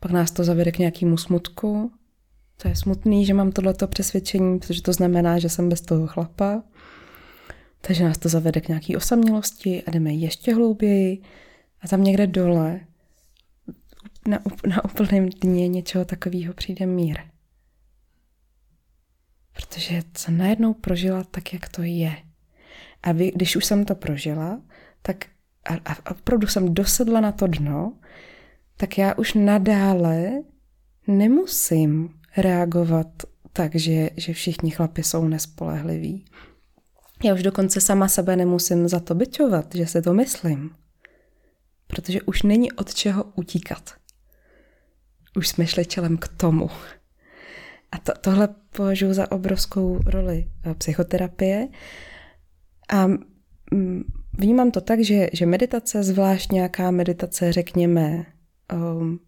pak 0.00 0.10
nás 0.10 0.30
to 0.30 0.44
zavede 0.44 0.72
k 0.72 0.78
nějakému 0.78 1.16
smutku, 1.16 1.92
to 2.56 2.68
je 2.68 2.76
smutný, 2.76 3.26
že 3.26 3.34
mám 3.34 3.52
tohleto 3.52 3.88
přesvědčení, 3.88 4.58
protože 4.58 4.82
to 4.82 4.92
znamená, 4.92 5.38
že 5.38 5.48
jsem 5.48 5.68
bez 5.68 5.80
toho 5.80 6.06
chlapa, 6.06 6.62
takže 7.80 8.04
nás 8.04 8.18
to 8.18 8.28
zavede 8.28 8.60
k 8.60 8.68
nějaké 8.68 8.96
osamělosti 8.96 9.82
a 9.82 9.90
jdeme 9.90 10.12
ještě 10.12 10.54
hlouběji 10.54 11.22
a 11.80 11.88
tam 11.88 12.04
někde 12.04 12.26
dole 12.26 12.80
na, 14.28 14.38
na 14.66 14.84
úplném 14.84 15.28
dně 15.28 15.68
něčeho 15.68 16.04
takového 16.04 16.54
přijde 16.54 16.86
mír. 16.86 17.18
Protože 19.52 20.02
jsem 20.16 20.38
najednou 20.38 20.74
prožila 20.74 21.24
tak, 21.24 21.52
jak 21.52 21.68
to 21.68 21.82
je. 21.82 22.16
A 23.02 23.12
vy, 23.12 23.32
když 23.34 23.56
už 23.56 23.64
jsem 23.64 23.84
to 23.84 23.94
prožila, 23.94 24.62
tak 25.02 25.26
a, 25.64 25.92
a 25.92 26.10
opravdu 26.10 26.46
jsem 26.46 26.74
dosedla 26.74 27.20
na 27.20 27.32
to 27.32 27.46
dno, 27.46 27.92
tak 28.76 28.98
já 28.98 29.14
už 29.14 29.34
nadále 29.34 30.30
nemusím 31.06 32.08
reagovat 32.36 33.06
tak, 33.52 33.74
že, 33.74 34.10
že 34.16 34.32
všichni 34.32 34.70
chlapi 34.70 35.02
jsou 35.02 35.28
nespolehliví. 35.28 36.24
Já 37.24 37.34
už 37.34 37.42
dokonce 37.42 37.80
sama 37.80 38.08
sebe 38.08 38.36
nemusím 38.36 38.88
za 38.88 39.00
to 39.00 39.14
byčovat, 39.14 39.74
že 39.74 39.86
se 39.86 40.02
to 40.02 40.14
myslím. 40.14 40.70
Protože 41.86 42.22
už 42.22 42.42
není 42.42 42.72
od 42.72 42.94
čeho 42.94 43.24
utíkat. 43.24 43.90
Už 45.36 45.48
jsme 45.48 45.66
šli 45.66 45.86
čelem 45.86 46.16
k 46.16 46.28
tomu. 46.28 46.70
A 47.92 47.98
to, 47.98 48.12
tohle 48.20 48.48
považuji 48.70 49.14
za 49.14 49.32
obrovskou 49.32 49.98
roli 50.06 50.50
eh, 50.64 50.74
psychoterapie. 50.74 51.68
A 52.88 53.06
mm, 53.72 54.19
vnímám 54.40 54.70
to 54.70 54.80
tak, 54.80 55.00
že, 55.00 55.28
že 55.32 55.46
meditace, 55.46 56.02
zvlášť 56.02 56.52
nějaká 56.52 56.90
meditace, 56.90 57.52
řekněme, 57.52 58.26
um, 58.72 59.20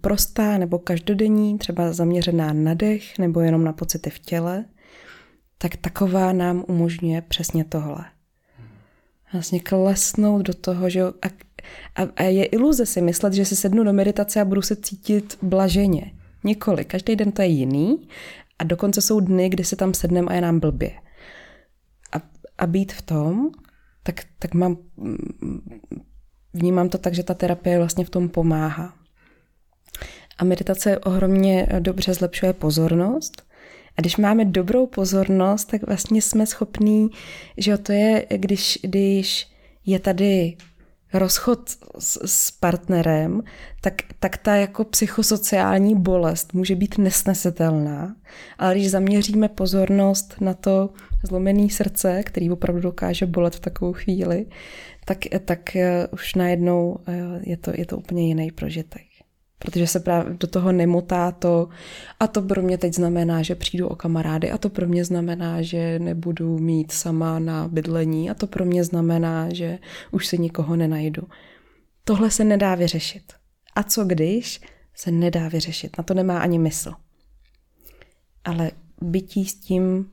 prostá 0.00 0.58
nebo 0.58 0.78
každodenní, 0.78 1.58
třeba 1.58 1.92
zaměřená 1.92 2.52
na 2.52 2.74
dech 2.74 3.18
nebo 3.18 3.40
jenom 3.40 3.64
na 3.64 3.72
pocity 3.72 4.10
v 4.10 4.18
těle, 4.18 4.64
tak 5.58 5.76
taková 5.76 6.32
nám 6.32 6.64
umožňuje 6.68 7.22
přesně 7.22 7.64
tohle. 7.64 8.04
Vlastně 9.32 9.60
klesnout 9.60 10.42
do 10.42 10.54
toho, 10.54 10.90
že 10.90 11.02
a, 11.02 11.28
a, 11.96 12.08
a 12.16 12.22
je 12.22 12.44
iluze 12.44 12.86
si 12.86 13.00
myslet, 13.00 13.32
že 13.32 13.44
si 13.44 13.56
sednu 13.56 13.84
do 13.84 13.92
meditace 13.92 14.40
a 14.40 14.44
budu 14.44 14.62
se 14.62 14.76
cítit 14.76 15.38
blaženě. 15.42 16.12
Nikoli. 16.44 16.84
Každý 16.84 17.16
den 17.16 17.32
to 17.32 17.42
je 17.42 17.48
jiný 17.48 18.08
a 18.58 18.64
dokonce 18.64 19.00
jsou 19.00 19.20
dny, 19.20 19.48
kdy 19.48 19.64
se 19.64 19.76
tam 19.76 19.94
sedneme 19.94 20.28
a 20.28 20.34
je 20.34 20.40
nám 20.40 20.60
blbě. 20.60 20.90
A, 22.60 22.66
být 22.66 22.92
v 22.92 23.02
tom, 23.02 23.50
tak, 24.02 24.20
tak 24.38 24.54
mám, 24.54 24.76
vnímám 26.54 26.88
to 26.88 26.98
tak, 26.98 27.14
že 27.14 27.22
ta 27.22 27.34
terapie 27.34 27.78
vlastně 27.78 28.04
v 28.04 28.10
tom 28.10 28.28
pomáhá. 28.28 28.94
A 30.38 30.44
meditace 30.44 30.98
ohromně 30.98 31.68
dobře 31.78 32.14
zlepšuje 32.14 32.52
pozornost. 32.52 33.42
A 33.96 34.00
když 34.00 34.16
máme 34.16 34.44
dobrou 34.44 34.86
pozornost, 34.86 35.64
tak 35.64 35.86
vlastně 35.86 36.22
jsme 36.22 36.46
schopní, 36.46 37.10
že 37.56 37.78
to 37.78 37.92
je, 37.92 38.26
když, 38.36 38.78
když 38.82 39.48
je 39.86 39.98
tady 39.98 40.56
rozchod 41.12 41.70
s, 41.98 42.18
s 42.24 42.50
partnerem, 42.50 43.42
tak, 43.80 43.94
tak 44.18 44.36
ta 44.36 44.56
jako 44.56 44.84
psychosociální 44.84 45.94
bolest 45.94 46.54
může 46.54 46.74
být 46.74 46.98
nesnesitelná. 46.98 48.16
Ale 48.58 48.74
když 48.74 48.90
zaměříme 48.90 49.48
pozornost 49.48 50.34
na 50.40 50.54
to 50.54 50.90
zlomené 51.22 51.68
srdce, 51.70 52.22
který 52.22 52.50
opravdu 52.50 52.80
dokáže 52.80 53.26
bolet 53.26 53.54
v 53.54 53.60
takovou 53.60 53.92
chvíli, 53.92 54.46
tak, 55.04 55.18
tak 55.44 55.76
eh, 55.76 56.06
už 56.12 56.34
najednou 56.34 56.98
eh, 57.06 57.40
je 57.42 57.56
to, 57.56 57.72
je 57.74 57.86
to 57.86 57.98
úplně 57.98 58.26
jiný 58.26 58.50
prožitek. 58.50 59.09
Protože 59.64 59.86
se 59.86 60.00
právě 60.00 60.34
do 60.34 60.46
toho 60.46 60.72
nemotá 60.72 61.32
to, 61.32 61.68
a 62.20 62.26
to 62.26 62.42
pro 62.42 62.62
mě 62.62 62.78
teď 62.78 62.94
znamená, 62.94 63.42
že 63.42 63.54
přijdu 63.54 63.88
o 63.88 63.96
kamarády, 63.96 64.50
a 64.50 64.58
to 64.58 64.70
pro 64.70 64.86
mě 64.86 65.04
znamená, 65.04 65.62
že 65.62 65.98
nebudu 65.98 66.58
mít 66.58 66.92
sama 66.92 67.38
na 67.38 67.68
bydlení, 67.68 68.30
a 68.30 68.34
to 68.34 68.46
pro 68.46 68.64
mě 68.64 68.84
znamená, 68.84 69.52
že 69.52 69.78
už 70.10 70.26
si 70.26 70.38
nikoho 70.38 70.76
nenajdu. 70.76 71.22
Tohle 72.04 72.30
se 72.30 72.44
nedá 72.44 72.74
vyřešit. 72.74 73.32
A 73.74 73.82
co 73.82 74.04
když 74.04 74.60
se 74.94 75.10
nedá 75.10 75.48
vyřešit? 75.48 75.98
Na 75.98 76.04
to 76.04 76.14
nemá 76.14 76.38
ani 76.38 76.58
mysl. 76.58 76.92
Ale 78.44 78.70
bytí 79.00 79.44
s 79.44 79.54
tím, 79.54 80.10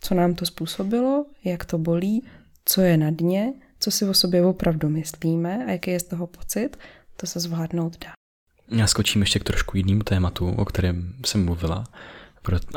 co 0.00 0.14
nám 0.14 0.34
to 0.34 0.46
způsobilo, 0.46 1.26
jak 1.44 1.64
to 1.64 1.78
bolí, 1.78 2.24
co 2.64 2.80
je 2.80 2.96
na 2.96 3.10
dně, 3.10 3.52
co 3.80 3.90
si 3.90 4.04
o 4.04 4.14
sobě 4.14 4.44
opravdu 4.44 4.88
myslíme 4.88 5.64
a 5.66 5.70
jaký 5.70 5.90
je 5.90 6.00
z 6.00 6.04
toho 6.04 6.26
pocit, 6.26 6.76
to 7.16 7.26
se 7.26 7.40
zvládnout 7.40 7.98
dá. 8.04 8.10
Já 8.70 8.86
skočím 8.86 9.22
ještě 9.22 9.38
k 9.38 9.44
trošku 9.44 9.76
jinému 9.76 10.02
tématu, 10.02 10.50
o 10.50 10.64
kterém 10.64 11.14
jsem 11.24 11.44
mluvila. 11.44 11.84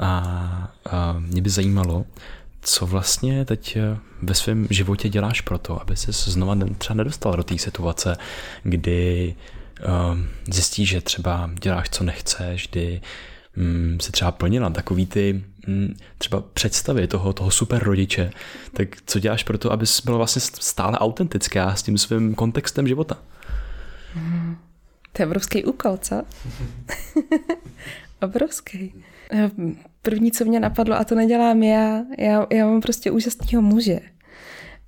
A, 0.02 0.74
mě 1.20 1.42
by 1.42 1.50
zajímalo, 1.50 2.06
co 2.62 2.88
vlastně 2.88 3.46
teď 3.46 3.78
eh, 3.78 3.98
ve 4.22 4.34
svém 4.34 4.68
životě 4.70 5.10
děláš 5.10 5.42
pro 5.42 5.58
to, 5.58 5.82
aby 5.82 5.96
se 5.96 6.12
znova 6.12 6.58
třeba 6.78 6.98
nedostal 6.98 7.36
do 7.36 7.44
té 7.44 7.58
situace, 7.58 8.18
kdy 8.64 9.36
uh, 9.86 10.18
zjistíš, 10.54 10.90
že 10.90 11.02
třeba 11.02 11.50
děláš, 11.62 11.90
co 11.90 12.04
nechceš, 12.04 12.68
kdy 12.72 13.02
um, 13.58 14.00
se 14.00 14.12
třeba 14.12 14.32
plnila 14.32 14.70
takový 14.70 15.06
ty 15.06 15.44
mm, 15.68 15.96
třeba 16.18 16.44
představy 16.54 17.08
toho, 17.08 17.34
toho 17.34 17.52
super 17.52 17.84
rodiče, 17.84 18.32
tak 18.74 18.88
co 19.06 19.20
děláš 19.20 19.44
pro 19.44 19.58
to, 19.58 19.72
abys 19.72 20.02
byla 20.06 20.18
vlastně 20.18 20.42
stále 20.42 20.98
autentická 20.98 21.76
s 21.76 21.84
tím 21.84 21.98
svým 21.98 22.36
kontextem 22.36 22.88
života? 22.88 23.18
To 25.12 25.22
je 25.22 25.26
obrovský 25.26 25.66
úkol, 25.66 25.98
co? 25.98 26.22
obrovský. 28.22 29.04
První, 30.02 30.32
co 30.32 30.46
mě 30.46 30.60
napadlo, 30.60 30.96
a 30.96 31.04
to 31.04 31.16
nedělám 31.16 31.64
já, 31.64 32.04
já, 32.18 32.48
já 32.52 32.66
mám 32.66 32.82
prostě 32.82 33.12
úžasného 33.12 33.62
muže. 33.62 34.00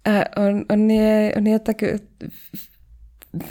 A 0.05 0.41
on, 0.41 0.65
on, 0.69 0.91
je, 0.91 1.33
on 1.37 1.47
je 1.47 1.59
tak 1.59 1.77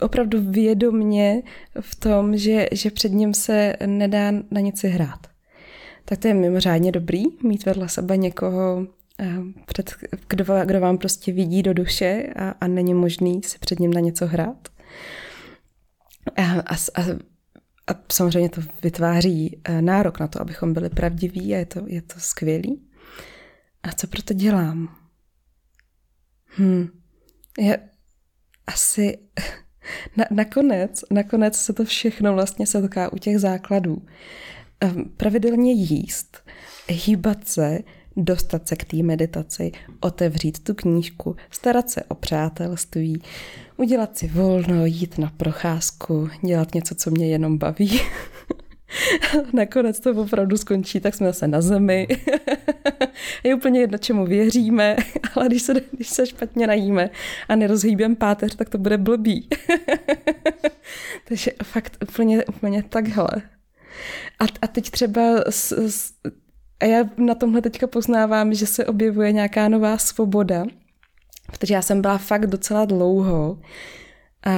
opravdu 0.00 0.50
vědomně 0.50 1.42
v 1.80 1.96
tom, 1.96 2.36
že, 2.36 2.66
že 2.72 2.90
před 2.90 3.12
ním 3.12 3.34
se 3.34 3.76
nedá 3.86 4.32
na 4.50 4.60
nic 4.60 4.84
hrát. 4.84 5.26
Tak 6.04 6.18
to 6.18 6.28
je 6.28 6.34
mimořádně 6.34 6.92
dobrý 6.92 7.24
mít 7.42 7.66
vedle 7.66 7.88
sebe 7.88 8.16
někoho, 8.16 8.86
eh, 9.20 9.36
před, 9.66 9.94
kdo, 10.28 10.44
kdo 10.64 10.80
vám 10.80 10.98
prostě 10.98 11.32
vidí 11.32 11.62
do 11.62 11.74
duše 11.74 12.32
a, 12.36 12.54
a 12.60 12.66
není 12.66 12.94
možný 12.94 13.42
si 13.42 13.58
před 13.58 13.80
ním 13.80 13.92
na 13.92 14.00
něco 14.00 14.26
hrát. 14.26 14.68
A, 16.36 16.42
a, 16.42 16.74
a, 16.74 17.02
a 17.86 17.94
samozřejmě 18.12 18.48
to 18.48 18.60
vytváří 18.82 19.60
eh, 19.64 19.82
nárok 19.82 20.20
na 20.20 20.28
to, 20.28 20.40
abychom 20.40 20.72
byli 20.72 20.88
pravdiví 20.88 21.54
a 21.54 21.58
je 21.58 21.66
to, 21.66 21.82
je 21.86 22.02
to 22.02 22.14
skvělý. 22.20 22.88
A 23.82 23.92
co 23.92 24.06
proto 24.06 24.34
dělám? 24.34 24.96
Hm. 26.58 26.88
Já 27.60 27.74
asi 28.66 29.18
na, 30.16 30.24
nakonec, 30.30 31.04
nakonec 31.10 31.56
se 31.56 31.72
to 31.72 31.84
všechno 31.84 32.32
vlastně 32.34 32.66
setká 32.66 33.12
u 33.12 33.18
těch 33.18 33.38
základů. 33.38 34.06
Ehm, 34.80 35.04
pravidelně 35.16 35.72
jíst, 35.72 36.38
hýbat 36.88 37.48
se, 37.48 37.78
dostat 38.16 38.68
se 38.68 38.76
k 38.76 38.84
té 38.84 38.96
meditaci, 38.96 39.72
otevřít 40.00 40.64
tu 40.64 40.74
knížku, 40.74 41.36
starat 41.50 41.90
se 41.90 42.04
o 42.04 42.14
přátelství, 42.14 43.22
udělat 43.82 44.18
si 44.18 44.28
volno, 44.28 44.86
jít 44.86 45.18
na 45.18 45.32
procházku, 45.36 46.30
dělat 46.44 46.74
něco, 46.74 46.94
co 46.94 47.10
mě 47.10 47.28
jenom 47.28 47.58
baví. 47.58 48.00
Nakonec 49.52 50.00
to 50.00 50.10
opravdu 50.10 50.56
skončí, 50.56 51.00
tak 51.00 51.14
jsme 51.14 51.26
zase 51.26 51.48
na 51.48 51.60
zemi. 51.60 52.08
je 53.44 53.54
úplně 53.54 53.80
jedno, 53.80 53.98
čemu 53.98 54.26
věříme, 54.26 54.96
ale 55.34 55.46
když 55.46 55.62
se, 55.62 55.74
když 55.92 56.08
se 56.08 56.26
špatně 56.26 56.66
najíme 56.66 57.10
a 57.48 57.56
nerozhýbem 57.56 58.16
páteř, 58.16 58.54
tak 58.54 58.68
to 58.68 58.78
bude 58.78 58.98
blbý. 58.98 59.48
Takže 61.28 61.50
fakt 61.62 61.96
úplně, 62.02 62.44
úplně 62.44 62.82
takhle. 62.82 63.28
A, 64.38 64.44
a 64.62 64.66
teď 64.66 64.90
třeba 64.90 65.44
s, 65.50 65.72
s, 65.72 66.12
a 66.80 66.84
já 66.84 67.04
na 67.16 67.34
tomhle 67.34 67.62
teďka 67.62 67.86
poznávám, 67.86 68.54
že 68.54 68.66
se 68.66 68.86
objevuje 68.86 69.32
nějaká 69.32 69.68
nová 69.68 69.98
svoboda, 69.98 70.64
protože 71.52 71.74
já 71.74 71.82
jsem 71.82 72.02
byla 72.02 72.18
fakt 72.18 72.46
docela 72.46 72.84
dlouho 72.84 73.58
a 74.46 74.50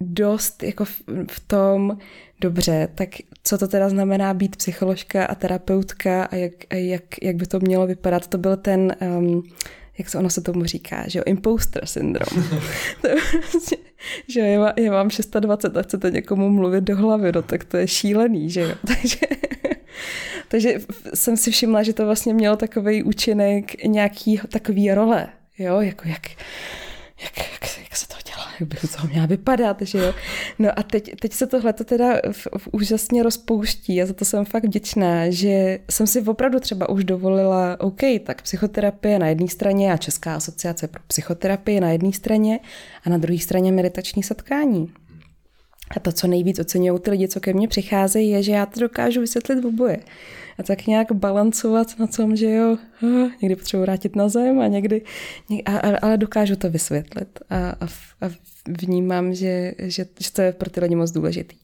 dost 0.00 0.62
jako 0.62 0.84
v, 0.84 1.00
v 1.30 1.40
tom, 1.46 1.98
dobře, 2.40 2.88
tak 2.94 3.08
co 3.42 3.58
to 3.58 3.68
teda 3.68 3.88
znamená 3.88 4.34
být 4.34 4.56
psycholožka 4.56 5.24
a 5.24 5.34
terapeutka 5.34 6.24
a 6.24 6.36
jak, 6.36 6.52
a 6.70 6.74
jak, 6.74 7.02
jak 7.22 7.36
by 7.36 7.46
to 7.46 7.60
mělo 7.60 7.86
vypadat, 7.86 8.26
to 8.26 8.38
byl 8.38 8.56
ten, 8.56 8.96
um, 9.18 9.42
jak 9.98 10.08
se 10.08 10.18
ono 10.18 10.30
se 10.30 10.40
tomu 10.40 10.64
říká, 10.64 11.04
že 11.06 11.18
jo, 11.18 11.22
imposter 11.26 11.86
syndrom. 11.86 12.44
prostě, 13.50 13.76
že 14.28 14.52
jo, 14.52 14.66
já 14.76 14.92
mám 14.92 15.08
26 15.40 15.76
a 15.76 15.82
chcete 15.82 16.10
někomu 16.10 16.50
mluvit 16.50 16.84
do 16.84 16.96
hlavy, 16.96 17.32
no 17.32 17.42
tak 17.42 17.64
to 17.64 17.76
je 17.76 17.88
šílený, 17.88 18.50
že 18.50 18.60
jo. 18.60 18.74
Takže, 18.86 19.18
takže 20.48 20.78
jsem 21.14 21.36
si 21.36 21.50
všimla, 21.50 21.82
že 21.82 21.92
to 21.92 22.04
vlastně 22.04 22.34
mělo 22.34 22.56
takový 22.56 23.02
účinek 23.02 23.84
nějaký 23.84 24.40
takový 24.48 24.94
role, 24.94 25.28
jo, 25.58 25.80
jako 25.80 26.08
jak, 26.08 26.30
jak, 27.22 27.38
jak, 27.38 27.78
jak 27.78 27.96
se 27.96 28.08
to 28.08 28.18
jak 28.60 28.68
by 28.68 28.76
to 28.76 29.06
měla 29.06 29.26
vypadat, 29.26 29.82
že 29.82 29.98
jo. 29.98 30.14
No 30.58 30.78
a 30.78 30.82
teď, 30.82 31.12
teď 31.20 31.32
se 31.32 31.46
tohle 31.46 31.72
to 31.72 31.84
teda 31.84 32.20
v, 32.32 32.46
v 32.58 32.68
úžasně 32.72 33.22
rozpouští 33.22 34.02
a 34.02 34.06
za 34.06 34.12
to 34.12 34.24
jsem 34.24 34.44
fakt 34.44 34.64
vděčná, 34.64 35.30
že 35.30 35.78
jsem 35.90 36.06
si 36.06 36.22
opravdu 36.22 36.60
třeba 36.60 36.88
už 36.88 37.04
dovolila, 37.04 37.80
OK, 37.80 38.00
tak 38.24 38.42
psychoterapie 38.42 39.18
na 39.18 39.28
jedné 39.28 39.48
straně 39.48 39.92
a 39.92 39.96
Česká 39.96 40.34
asociace 40.34 40.88
pro 40.88 41.02
psychoterapii 41.06 41.80
na 41.80 41.90
jedné 41.90 42.12
straně 42.12 42.60
a 43.04 43.10
na 43.10 43.18
druhé 43.18 43.38
straně 43.38 43.72
meditační 43.72 44.22
setkání. 44.22 44.92
A 45.96 46.00
to, 46.00 46.12
co 46.12 46.26
nejvíc 46.26 46.58
oceňují 46.58 47.00
ty 47.00 47.10
lidi, 47.10 47.28
co 47.28 47.40
ke 47.40 47.52
mně 47.52 47.68
přicházejí, 47.68 48.30
je, 48.30 48.42
že 48.42 48.52
já 48.52 48.66
to 48.66 48.80
dokážu 48.80 49.20
vysvětlit 49.20 49.60
v 49.60 49.66
oboje 49.66 49.98
a 50.58 50.62
tak 50.62 50.86
nějak 50.86 51.12
balancovat 51.12 51.98
na 51.98 52.06
tom, 52.06 52.36
že 52.36 52.50
jo, 52.50 52.78
někdy 53.42 53.56
potřebuji 53.56 53.82
vrátit 53.82 54.16
na 54.16 54.28
zem 54.28 54.60
a 54.60 54.66
někdy, 54.66 55.02
a, 55.64 55.78
ale 56.02 56.16
dokážu 56.16 56.56
to 56.56 56.70
vysvětlit 56.70 57.38
a, 57.50 57.56
a, 57.56 57.86
a 58.20 58.30
vnímám, 58.68 59.34
že, 59.34 59.72
že, 59.78 60.06
že 60.20 60.32
to 60.32 60.42
je 60.42 60.52
pro 60.52 60.70
ty 60.70 60.80
lidi 60.80 60.94
moc 60.94 61.10
důležitý. 61.10 61.56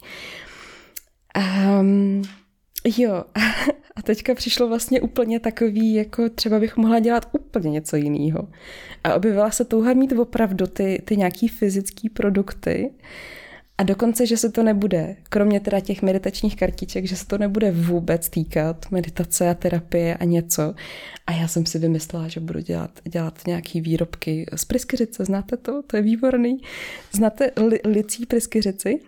Um, 1.81 2.23
jo, 2.97 3.25
a 3.97 4.03
teďka 4.03 4.35
přišlo 4.35 4.69
vlastně 4.69 5.01
úplně 5.01 5.41
takový, 5.41 5.95
jako 5.95 6.29
třeba 6.29 6.61
bych 6.61 6.77
mohla 6.77 6.99
dělat 6.99 7.29
úplně 7.33 7.71
něco 7.71 7.97
jiného. 7.97 8.49
A 9.05 9.15
objevila 9.15 9.51
se 9.51 9.65
touha 9.65 9.93
mít 9.93 10.12
opravdu 10.12 10.66
ty, 10.66 11.03
ty 11.05 11.16
nějaký 11.16 11.49
fyzické 11.49 12.09
produkty, 12.12 12.91
a 13.79 13.83
dokonce, 13.83 14.27
že 14.27 14.37
se 14.37 14.51
to 14.51 14.63
nebude, 14.63 15.17
kromě 15.23 15.61
teda 15.61 15.81
těch 15.81 16.03
meditačních 16.03 16.57
kartiček, 16.57 17.05
že 17.05 17.17
se 17.17 17.27
to 17.27 17.39
nebude 17.39 17.71
vůbec 17.71 18.29
týkat 18.29 18.87
meditace 18.91 19.51
a 19.51 19.55
terapie 19.55 20.17
a 20.17 20.25
něco. 20.25 20.75
A 21.27 21.33
já 21.33 21.49
jsem 21.49 21.67
si 21.67 21.79
vymyslela, 21.79 22.29
že 22.29 22.41
budu 22.41 22.61
dělat, 22.61 22.91
dělat 23.05 23.41
nějaký 23.47 23.81
výrobky 23.81 24.47
z 24.55 24.65
pryskyřice. 24.65 25.25
Znáte 25.25 25.57
to? 25.57 25.83
To 25.87 25.97
je 25.97 26.03
výborný. 26.03 26.59
Znáte 27.13 27.51
li, 27.69 27.81
licí 27.85 28.27
pryskyřici? 28.27 29.01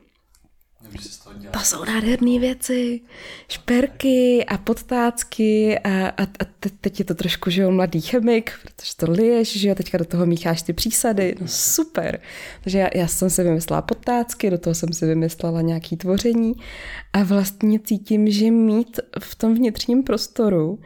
To 1.51 1.59
jsou 1.59 1.85
nádherné 1.85 2.39
věci. 2.39 3.01
Šperky 3.49 4.45
a 4.45 4.59
podtácky 4.59 5.79
a, 5.79 6.09
a, 6.09 6.23
a 6.23 6.45
teď 6.81 6.99
je 6.99 7.05
to 7.05 7.15
trošku, 7.15 7.51
že 7.51 7.63
jo, 7.63 7.71
mladý 7.71 8.01
chemik, 8.01 8.53
protože 8.63 8.97
to 8.97 9.11
liješ, 9.11 9.57
že 9.57 9.69
jo, 9.69 9.75
teďka 9.75 9.99
do 9.99 10.05
toho 10.05 10.27
mícháš 10.27 10.63
ty 10.63 10.73
přísady, 10.73 11.35
no 11.41 11.49
super. 11.49 12.21
Takže 12.63 12.79
já, 12.79 12.89
já 12.95 13.07
jsem 13.07 13.31
si 13.31 13.43
vymyslela 13.43 13.83
podtácky, 13.83 14.51
do 14.51 14.59
toho 14.59 14.75
jsem 14.75 14.93
si 14.93 15.07
vymyslela 15.07 15.61
nějaký 15.61 15.97
tvoření 15.97 16.55
a 17.13 17.23
vlastně 17.23 17.81
cítím, 17.81 18.31
že 18.31 18.51
mít 18.51 19.01
v 19.19 19.35
tom 19.35 19.55
vnitřním 19.55 20.03
prostoru 20.03 20.79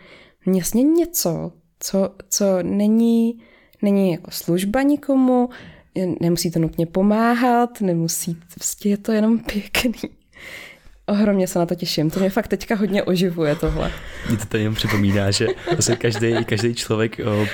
jasně 0.47 0.83
něco, 0.83 1.53
co, 1.81 2.15
co 2.29 2.45
není, 2.63 3.43
není 3.83 4.13
jako 4.13 4.31
služba 4.31 4.83
nikomu, 4.83 5.49
nemusí 6.21 6.51
to 6.51 6.59
nutně 6.59 6.87
pomáhat, 6.87 7.81
nemusí, 7.81 8.37
prostě 8.55 8.89
je 8.89 8.97
to 8.97 9.13
jenom 9.13 9.39
pěkný. 9.39 10.11
Ohromně 11.11 11.47
se 11.47 11.59
na 11.59 11.67
to 11.67 11.75
těším. 11.75 12.11
To 12.11 12.21
mě 12.21 12.31
fakt 12.31 12.49
teďka 12.49 12.75
hodně 12.75 13.03
oživuje 13.03 13.55
tohle. 13.57 13.93
Mě 14.29 14.39
to 14.39 14.45
tady 14.45 14.63
jenom 14.63 14.75
připomíná, 14.75 15.31
že 15.31 15.47
vlastně 15.73 15.97
každý, 15.97 16.45
každý 16.45 16.75
člověk 16.75 17.21
o, 17.27 17.47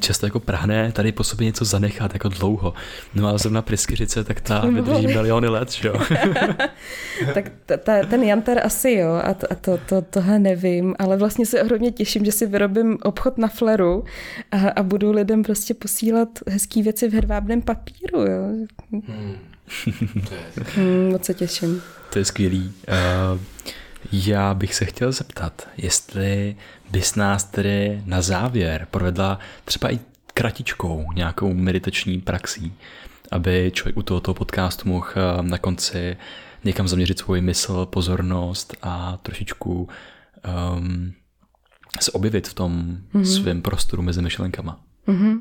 často 0.00 0.26
jako 0.26 0.40
prahne 0.40 0.92
tady 0.92 1.12
po 1.12 1.24
sobě 1.24 1.44
něco 1.44 1.64
zanechat 1.64 2.12
jako 2.14 2.28
dlouho. 2.28 2.74
No 3.14 3.28
a 3.28 3.38
zrovna 3.38 3.62
pryskyřice, 3.62 4.24
tak 4.24 4.40
ta 4.40 4.60
vydrží 4.60 5.06
miliony 5.06 5.48
let, 5.48 5.72
že 5.72 5.88
jo? 5.88 5.94
tak 7.34 7.52
ta, 7.66 7.76
ta, 7.76 8.06
ten 8.10 8.22
jantar 8.22 8.58
asi 8.66 8.90
jo, 8.90 9.20
a, 9.24 9.34
to, 9.34 9.52
a 9.52 9.54
to, 9.54 9.78
to, 9.88 10.02
tohle 10.02 10.38
nevím, 10.38 10.94
ale 10.98 11.16
vlastně 11.16 11.46
se 11.46 11.62
ohromně 11.62 11.92
těším, 11.92 12.24
že 12.24 12.32
si 12.32 12.46
vyrobím 12.46 12.98
obchod 13.02 13.38
na 13.38 13.48
fleru 13.48 14.04
a, 14.50 14.68
a 14.68 14.82
budu 14.82 15.12
lidem 15.12 15.42
prostě 15.42 15.74
posílat 15.74 16.28
hezký 16.48 16.82
věci 16.82 17.08
v 17.08 17.12
hedvábném 17.12 17.62
papíru, 17.62 18.20
jo. 18.20 18.66
Hmm. 18.92 19.36
hmm, 20.74 21.10
moc 21.12 21.24
se 21.24 21.34
těším. 21.34 21.82
To 22.12 22.18
je 22.18 22.24
skvělý. 22.24 22.72
Uh, 22.88 23.40
já 24.12 24.54
bych 24.54 24.74
se 24.74 24.84
chtěl 24.84 25.12
zeptat, 25.12 25.68
jestli 25.76 26.56
bys 26.90 27.14
nás 27.14 27.44
tedy 27.44 28.02
na 28.04 28.22
závěr 28.22 28.86
provedla 28.90 29.38
třeba 29.64 29.92
i 29.92 29.98
kratičkou 30.34 31.12
nějakou 31.14 31.54
meditační 31.54 32.20
praxí, 32.20 32.72
aby 33.30 33.70
člověk 33.74 33.96
u 33.96 34.02
tohoto 34.02 34.34
podcastu 34.34 34.88
mohl 34.88 35.08
eh, 35.16 35.42
na 35.42 35.58
konci 35.58 36.16
někam 36.64 36.88
zaměřit 36.88 37.18
svůj 37.18 37.40
mysl, 37.40 37.86
pozornost 37.86 38.76
a 38.82 39.18
trošičku 39.22 39.88
um, 40.76 41.12
se 42.00 42.12
objevit 42.12 42.48
v 42.48 42.54
tom 42.54 42.98
mm-hmm. 43.14 43.22
svém 43.22 43.62
prostoru 43.62 44.02
mezi 44.02 44.22
myšlenkama. 44.22 44.80
Mm-hmm. 45.08 45.40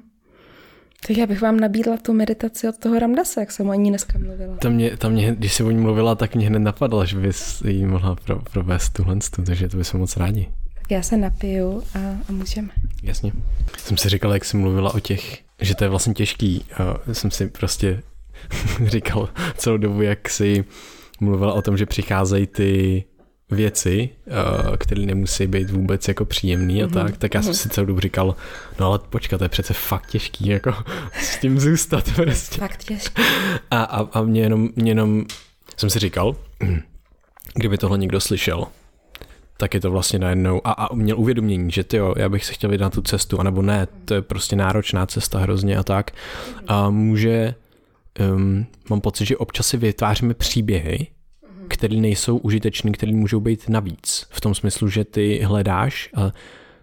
Tak 1.07 1.17
já 1.17 1.25
bych 1.25 1.41
vám 1.41 1.59
nabídla 1.59 1.97
tu 1.97 2.13
meditaci 2.13 2.69
od 2.69 2.77
toho 2.77 2.99
Ramdase, 2.99 3.39
jak 3.39 3.51
jsem 3.51 3.69
o 3.69 3.73
ní 3.73 3.89
dneska 3.89 4.19
mluvila. 4.19 4.57
To 4.57 4.69
mě, 4.69 4.97
to 4.97 5.09
mě, 5.09 5.35
když 5.35 5.53
jsi 5.53 5.63
o 5.63 5.71
ní 5.71 5.77
mluvila, 5.77 6.15
tak 6.15 6.35
mě 6.35 6.47
hned 6.47 6.59
napadlo, 6.59 7.05
že 7.05 7.19
bys 7.19 7.61
jí 7.67 7.85
mohla 7.85 8.15
pro, 8.15 8.41
provést 8.51 8.89
tuhle, 8.89 9.17
takže 9.45 9.69
to 9.69 9.77
bychom 9.77 9.99
moc 9.99 10.17
rádi. 10.17 10.49
Tak 10.73 10.91
já 10.91 11.01
se 11.01 11.17
napiju 11.17 11.83
a, 11.95 11.99
a 12.29 12.31
můžeme. 12.31 12.69
Jasně. 13.03 13.31
Jsem 13.77 13.97
si 13.97 14.09
říkal, 14.09 14.33
jak 14.33 14.45
jsi 14.45 14.57
mluvila 14.57 14.93
o 14.93 14.99
těch, 14.99 15.37
že 15.61 15.75
to 15.75 15.83
je 15.83 15.89
vlastně 15.89 16.13
těžký. 16.13 16.65
A 16.77 17.13
jsem 17.13 17.31
si 17.31 17.47
prostě 17.47 18.01
říkal 18.85 19.29
celou 19.57 19.77
dobu, 19.77 20.01
jak 20.01 20.29
jsi 20.29 20.65
mluvila 21.19 21.53
o 21.53 21.61
tom, 21.61 21.77
že 21.77 21.85
přicházejí 21.85 22.47
ty 22.47 23.03
věci, 23.51 24.09
uh, 24.67 24.75
které 24.75 25.01
nemusí 25.01 25.47
být 25.47 25.69
vůbec 25.69 26.07
jako 26.07 26.25
příjemný 26.25 26.83
a 26.83 26.87
tak, 26.87 27.17
tak 27.17 27.33
já 27.33 27.41
jsem 27.41 27.53
si 27.53 27.69
celou 27.69 27.87
dobu 27.87 27.99
říkal, 27.99 28.35
no 28.79 28.85
ale 28.85 28.99
počkat, 28.99 29.37
to 29.37 29.43
je 29.43 29.49
přece 29.49 29.73
fakt 29.73 30.09
těžký, 30.09 30.47
jako 30.47 30.73
s 31.19 31.37
tím 31.37 31.59
zůstat 31.59 32.11
prostě. 32.15 32.59
Fakt 32.59 32.83
těžký. 32.83 33.21
A, 33.71 33.83
a, 33.83 34.19
a 34.19 34.21
mě 34.21 34.41
jenom, 34.41 34.69
mě 34.75 34.91
jenom, 34.91 35.25
jsem 35.77 35.89
si 35.89 35.99
říkal, 35.99 36.35
kdyby 37.55 37.77
tohle 37.77 37.97
někdo 37.97 38.21
slyšel, 38.21 38.67
tak 39.57 39.73
je 39.73 39.79
to 39.79 39.91
vlastně 39.91 40.19
najednou 40.19 40.61
a, 40.63 40.71
a 40.71 40.95
měl 40.95 41.19
uvědomění, 41.19 41.71
že 41.71 41.83
ty 41.83 41.97
jo, 41.97 42.13
já 42.17 42.29
bych 42.29 42.45
se 42.45 42.53
chtěl 42.53 42.69
vydat 42.69 42.85
na 42.85 42.89
tu 42.89 43.01
cestu, 43.01 43.39
anebo 43.39 43.61
ne, 43.61 43.87
to 44.05 44.13
je 44.13 44.21
prostě 44.21 44.55
náročná 44.55 45.05
cesta 45.05 45.39
hrozně 45.39 45.77
a 45.77 45.83
tak. 45.83 46.11
A 46.67 46.89
může, 46.89 47.55
um, 48.35 48.65
mám 48.89 49.01
pocit, 49.01 49.25
že 49.25 49.37
občas 49.37 49.67
si 49.67 49.77
vytváříme 49.77 50.33
příběhy, 50.33 51.07
které 51.67 51.95
nejsou 51.95 52.37
užitečné, 52.37 52.91
které 52.91 53.11
můžou 53.11 53.39
být 53.39 53.69
navíc. 53.69 54.27
V 54.29 54.41
tom 54.41 54.55
smyslu, 54.55 54.87
že 54.89 55.03
ty 55.03 55.41
hledáš 55.43 56.09
a 56.15 56.31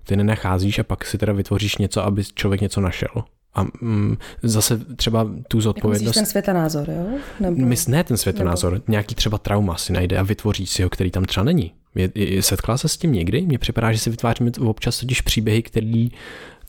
ty 0.05 0.17
nenacházíš 0.17 0.79
a 0.79 0.85
pak 0.85 1.05
si 1.05 1.19
teda 1.19 1.33
vytvoříš 1.33 1.77
něco, 1.79 2.05
aby 2.05 2.25
člověk 2.35 2.61
něco 2.61 2.81
našel. 2.81 3.25
A 3.55 3.63
mm, 3.81 4.17
zase 4.43 4.79
třeba 4.97 5.31
tu 5.49 5.61
zodpovědnost... 5.61 6.07
Jako 6.07 6.15
ten 6.15 6.27
světonázor, 6.27 6.91
jo? 6.91 7.19
Nebo... 7.41 7.67
Mys, 7.67 7.87
ne 7.87 8.05
ten 8.05 8.17
světonázor, 8.17 8.73
nebo... 8.73 8.85
nějaký 8.89 9.15
třeba 9.15 9.39
trauma 9.39 9.77
si 9.77 9.93
najde 9.93 10.19
a 10.19 10.23
vytvoří 10.23 10.67
si 10.67 10.83
ho, 10.83 10.91
který 10.91 11.11
tam 11.11 11.25
třeba 11.25 11.45
není. 11.45 11.73
Je, 11.95 12.11
je, 12.15 12.43
setkala 12.43 12.79
se 12.79 12.89
s 12.89 12.97
tím 12.97 13.13
někdy? 13.13 13.41
Mně 13.41 13.59
připadá, 13.59 13.93
že 13.93 13.99
si 13.99 14.11
vytváříme 14.11 14.51
občas 14.61 15.01
totiž 15.01 15.21
příběhy, 15.21 15.63
které 15.63 16.07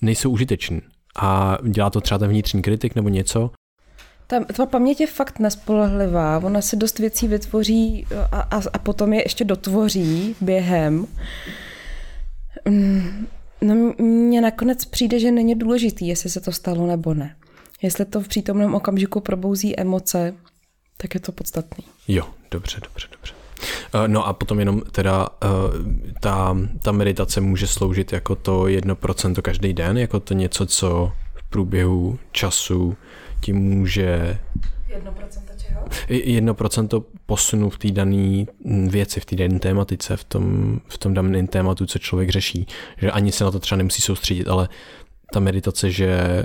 nejsou 0.02 0.30
užitečné. 0.30 0.82
A 1.20 1.58
dělá 1.70 1.90
to 1.90 2.02
třeba 2.02 2.18
ten 2.18 2.30
vnitřní 2.30 2.62
kritik 2.62 2.96
nebo 2.96 3.10
něco. 3.10 3.52
Ta, 4.28 4.40
ta 4.40 4.66
paměť 4.66 5.02
je 5.02 5.08
fakt 5.08 5.40
nespolehlivá. 5.40 6.40
Ona 6.44 6.62
si 6.62 6.76
dost 6.76 7.00
věcí 7.00 7.28
vytvoří 7.28 8.06
a, 8.32 8.40
a, 8.40 8.62
a 8.74 8.78
potom 8.78 9.14
je 9.14 9.26
ještě 9.26 9.44
dotvoří 9.44 10.36
během. 10.42 11.08
Mm, 12.66 13.28
no, 13.62 13.76
mně 13.98 14.42
nakonec 14.42 14.86
přijde, 14.86 15.20
že 15.20 15.32
není 15.32 15.56
důležitý, 15.56 16.08
jestli 16.08 16.30
se 16.30 16.42
to 16.42 16.52
stalo 16.52 16.88
nebo 16.88 17.14
ne. 17.14 17.36
Jestli 17.82 18.06
to 18.06 18.22
v 18.22 18.28
přítomném 18.28 18.76
okamžiku 18.76 19.20
probouzí 19.20 19.80
emoce, 19.80 20.34
tak 20.98 21.14
je 21.14 21.20
to 21.20 21.32
podstatný. 21.32 21.84
Jo, 22.08 22.26
dobře, 22.52 22.80
dobře, 22.84 23.08
dobře. 23.12 23.34
Eh, 23.94 24.08
no 24.08 24.28
a 24.28 24.34
potom 24.34 24.60
jenom 24.60 24.82
teda 24.92 25.28
eh, 25.44 25.48
ta, 26.20 26.58
ta 26.82 26.92
meditace 26.92 27.42
může 27.42 27.68
sloužit 27.68 28.14
jako 28.14 28.36
to 28.36 28.68
jedno 28.68 28.96
procento 28.96 29.42
každý 29.42 29.74
den, 29.74 29.98
jako 29.98 30.20
to 30.20 30.34
něco, 30.34 30.66
co 30.66 31.12
v 31.36 31.50
průběhu 31.50 32.20
času 32.32 32.98
ti 33.44 33.54
může... 33.54 34.40
Jedno 34.88 35.12
procento 35.12 35.54
čeho? 35.58 35.86
Jedno 36.10 36.54
procento 36.54 37.06
posunu 37.26 37.70
v 37.70 37.78
té 37.78 37.92
dané 37.92 38.46
věci, 38.88 39.20
v 39.20 39.26
té 39.26 39.36
dané 39.36 39.60
tématice, 39.60 40.18
v 40.18 40.24
tom, 40.24 40.80
v 40.88 40.98
tom 40.98 41.14
daném 41.14 41.48
tématu, 41.48 41.86
co 41.86 42.00
člověk 42.00 42.30
řeší. 42.30 42.68
Že 42.98 43.12
ani 43.12 43.32
se 43.32 43.44
na 43.44 43.52
to 43.52 43.60
třeba 43.60 43.78
nemusí 43.78 44.02
soustředit, 44.02 44.48
ale 44.48 44.70
ta 45.34 45.40
meditace, 45.40 45.92
že 45.92 46.44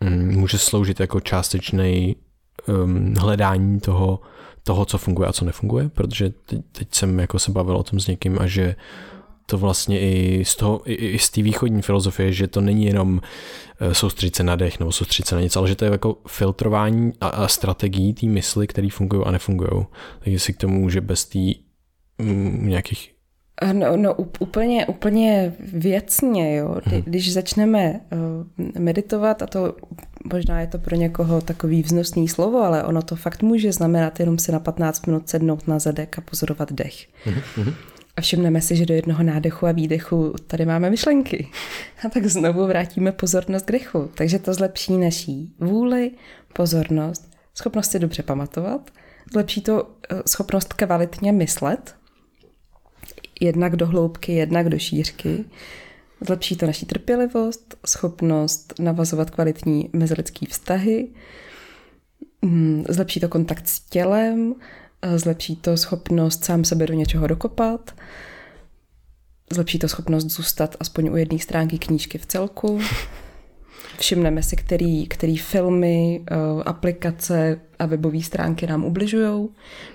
mm, 0.00 0.34
může 0.34 0.58
sloužit 0.58 1.00
jako 1.00 1.20
částečný 1.20 2.16
um, 2.66 3.14
hledání 3.14 3.80
toho, 3.80 4.20
toho, 4.62 4.84
co 4.84 4.98
funguje 4.98 5.28
a 5.28 5.32
co 5.32 5.44
nefunguje, 5.44 5.88
protože 5.88 6.30
teď, 6.30 6.60
teď 6.72 6.88
jsem 6.94 7.18
jako 7.18 7.38
se 7.38 7.50
bavil 7.50 7.76
o 7.76 7.82
tom 7.82 8.00
s 8.00 8.06
někým 8.06 8.38
a 8.40 8.46
že 8.46 8.76
to 9.46 9.58
vlastně 9.58 10.00
i 10.00 10.44
z, 10.44 10.56
toho, 10.56 10.80
i, 10.84 10.94
i 10.94 11.18
z 11.18 11.30
té 11.30 11.42
východní 11.42 11.82
filozofie, 11.82 12.32
že 12.32 12.46
to 12.46 12.60
není 12.60 12.84
jenom 12.84 13.20
soustředit 13.92 14.36
se 14.36 14.42
na 14.42 14.56
dech 14.56 14.80
nebo 14.80 14.92
soustředit 14.92 15.28
se 15.28 15.34
na 15.34 15.40
něco, 15.40 15.58
ale 15.58 15.68
že 15.68 15.76
to 15.76 15.84
je 15.84 15.90
jako 15.90 16.16
filtrování 16.28 17.12
a, 17.20 17.28
a 17.28 17.48
strategií 17.48 18.14
té 18.14 18.26
mysli, 18.26 18.66
které 18.66 18.88
fungují 18.90 19.22
a 19.26 19.30
nefungují. 19.30 19.86
Takže 20.20 20.38
si 20.38 20.52
k 20.52 20.56
tomu 20.56 20.80
může 20.80 21.00
bez 21.00 21.24
té 21.24 21.38
mm, 22.18 22.68
nějakých 22.68 23.18
No, 23.72 23.96
no 23.96 24.14
úplně, 24.14 24.86
úplně 24.86 25.54
věcně, 25.72 26.56
jo. 26.56 26.76
Mhm. 26.86 27.02
Když 27.04 27.32
začneme 27.32 28.00
uh, 28.56 28.80
meditovat, 28.82 29.42
a 29.42 29.46
to 29.46 29.76
možná 30.32 30.60
je 30.60 30.66
to 30.66 30.78
pro 30.78 30.96
někoho 30.96 31.40
takový 31.40 31.82
vznosný 31.82 32.28
slovo, 32.28 32.58
ale 32.58 32.84
ono 32.84 33.02
to 33.02 33.16
fakt 33.16 33.42
může 33.42 33.72
znamenat 33.72 34.20
jenom 34.20 34.38
si 34.38 34.52
na 34.52 34.60
15 34.60 35.06
minut 35.06 35.28
sednout 35.28 35.68
na 35.68 35.78
zadek 35.78 36.18
a 36.18 36.20
pozorovat 36.20 36.72
dech. 36.72 37.06
Mhm, 37.26 37.74
a 38.18 38.20
všimneme 38.20 38.60
si, 38.60 38.76
že 38.76 38.86
do 38.86 38.94
jednoho 38.94 39.22
nádechu 39.22 39.66
a 39.66 39.72
výdechu 39.72 40.34
tady 40.46 40.66
máme 40.66 40.90
myšlenky. 40.90 41.48
A 42.06 42.08
tak 42.08 42.26
znovu 42.26 42.66
vrátíme 42.66 43.12
pozornost 43.12 43.66
k 43.66 43.72
dechu. 43.72 44.10
Takže 44.14 44.38
to 44.38 44.54
zlepší 44.54 44.98
naší 44.98 45.54
vůli, 45.60 46.10
pozornost, 46.52 47.30
schopnost 47.54 47.90
si 47.90 47.98
dobře 47.98 48.22
pamatovat, 48.22 48.90
zlepší 49.32 49.62
to 49.62 49.90
eh, 50.10 50.22
schopnost 50.26 50.72
kvalitně 50.72 51.32
myslet, 51.32 51.94
jednak 53.40 53.76
do 53.76 53.86
hloubky, 53.86 54.32
jednak 54.32 54.68
do 54.68 54.78
šířky. 54.78 55.44
Zlepší 56.20 56.56
to 56.56 56.66
naší 56.66 56.86
trpělivost, 56.86 57.76
schopnost 57.86 58.74
navazovat 58.78 59.30
kvalitní 59.30 59.90
mezilidský 59.92 60.46
vztahy, 60.46 61.08
mm, 62.42 62.84
zlepší 62.88 63.20
to 63.20 63.28
kontakt 63.28 63.68
s 63.68 63.80
tělem, 63.80 64.54
zlepší 65.16 65.56
to 65.56 65.76
schopnost 65.76 66.44
sám 66.44 66.64
sebe 66.64 66.86
do 66.86 66.94
něčeho 66.94 67.26
dokopat, 67.26 67.94
zlepší 69.52 69.78
to 69.78 69.88
schopnost 69.88 70.24
zůstat 70.24 70.76
aspoň 70.80 71.08
u 71.08 71.16
jedné 71.16 71.38
stránky 71.38 71.78
knížky 71.78 72.18
v 72.18 72.26
celku. 72.26 72.80
Všimneme 73.98 74.42
si, 74.42 74.56
který, 74.56 75.06
který 75.06 75.36
filmy, 75.36 76.24
eh, 76.30 76.34
aplikace 76.64 77.60
a 77.78 77.86
webové 77.86 78.22
stránky 78.22 78.66
nám 78.66 78.84
ubližují, 78.84 79.48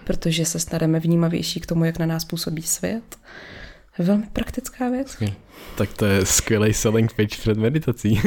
protože 0.04 0.46
se 0.46 0.60
staneme 0.60 1.00
vnímavější 1.00 1.60
k 1.60 1.66
tomu, 1.66 1.86
jak 1.86 2.00
na 2.00 2.06
nás 2.06 2.26
působí 2.26 2.62
svět. 2.62 3.18
Velmi 3.98 4.26
praktická 4.34 4.90
věc. 4.90 5.18
Tak 5.78 5.94
to 5.94 6.06
je 6.06 6.26
skvělý 6.26 6.74
selling 6.74 7.14
pitch 7.14 7.40
před 7.40 7.58
meditací. 7.58 8.22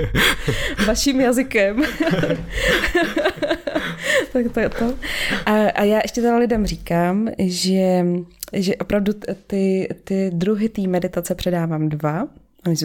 Vaším 0.86 1.20
jazykem. 1.20 1.82
tak 4.32 4.52
to 4.54 4.60
je 4.60 4.68
to. 4.68 4.94
A, 5.46 5.52
a 5.70 5.84
já 5.84 5.98
ještě 6.02 6.20
teda 6.20 6.36
lidem 6.36 6.66
říkám, 6.66 7.28
že, 7.38 8.06
že 8.52 8.76
opravdu 8.76 9.12
ty, 9.46 9.88
ty 10.04 10.30
druhy 10.34 10.68
té 10.68 10.82
meditace 10.82 11.34
předávám 11.34 11.88
dva. 11.88 12.28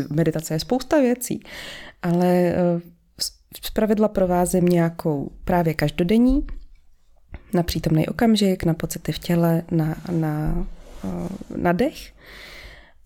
Meditace 0.09 0.53
je 0.53 0.59
spousta 0.59 0.99
věcí, 0.99 1.43
ale 2.01 2.27
eh, 2.27 2.81
z 3.63 3.69
pravidla 3.69 4.07
provázím 4.07 4.65
nějakou 4.65 5.31
právě 5.43 5.73
každodenní, 5.73 6.47
na 7.53 7.63
přítomný 7.63 8.07
okamžik, 8.07 8.63
na 8.63 8.73
pocity 8.73 9.11
v 9.11 9.19
těle, 9.19 9.61
na, 9.71 9.95
na, 10.11 10.65
eh, 11.03 11.57
na 11.57 11.71
dech. 11.71 12.13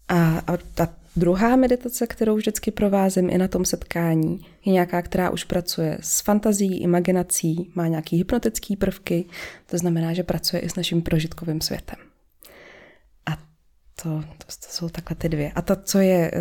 A, 0.07 0.39
a 0.47 0.57
ta 0.57 0.98
druhá 1.20 1.56
meditace, 1.56 2.08
kterou 2.08 2.36
vždycky 2.36 2.72
provázím 2.72 3.30
i 3.30 3.38
na 3.38 3.48
tom 3.48 3.66
setkání, 3.66 4.46
je 4.66 4.74
nějaká, 4.74 5.02
která 5.02 5.30
už 5.30 5.44
pracuje 5.44 5.98
s 6.02 6.22
fantazí, 6.22 6.82
imaginací, 6.82 7.72
má 7.76 7.88
nějaký 7.88 8.18
hypnotický 8.18 8.76
prvky, 8.76 9.26
to 9.66 9.78
znamená, 9.78 10.14
že 10.14 10.24
pracuje 10.24 10.60
i 10.60 10.70
s 10.70 10.76
naším 10.76 11.02
prožitkovým 11.02 11.62
světem. 11.62 11.98
A 13.26 13.36
to, 14.04 14.24
to, 14.38 14.46
to 14.48 14.68
jsou 14.70 14.90
takhle 14.90 15.16
ty 15.16 15.30
dvě. 15.30 15.52
A 15.52 15.62
to, 15.62 15.76
co, 15.76 16.00
je, 16.00 16.32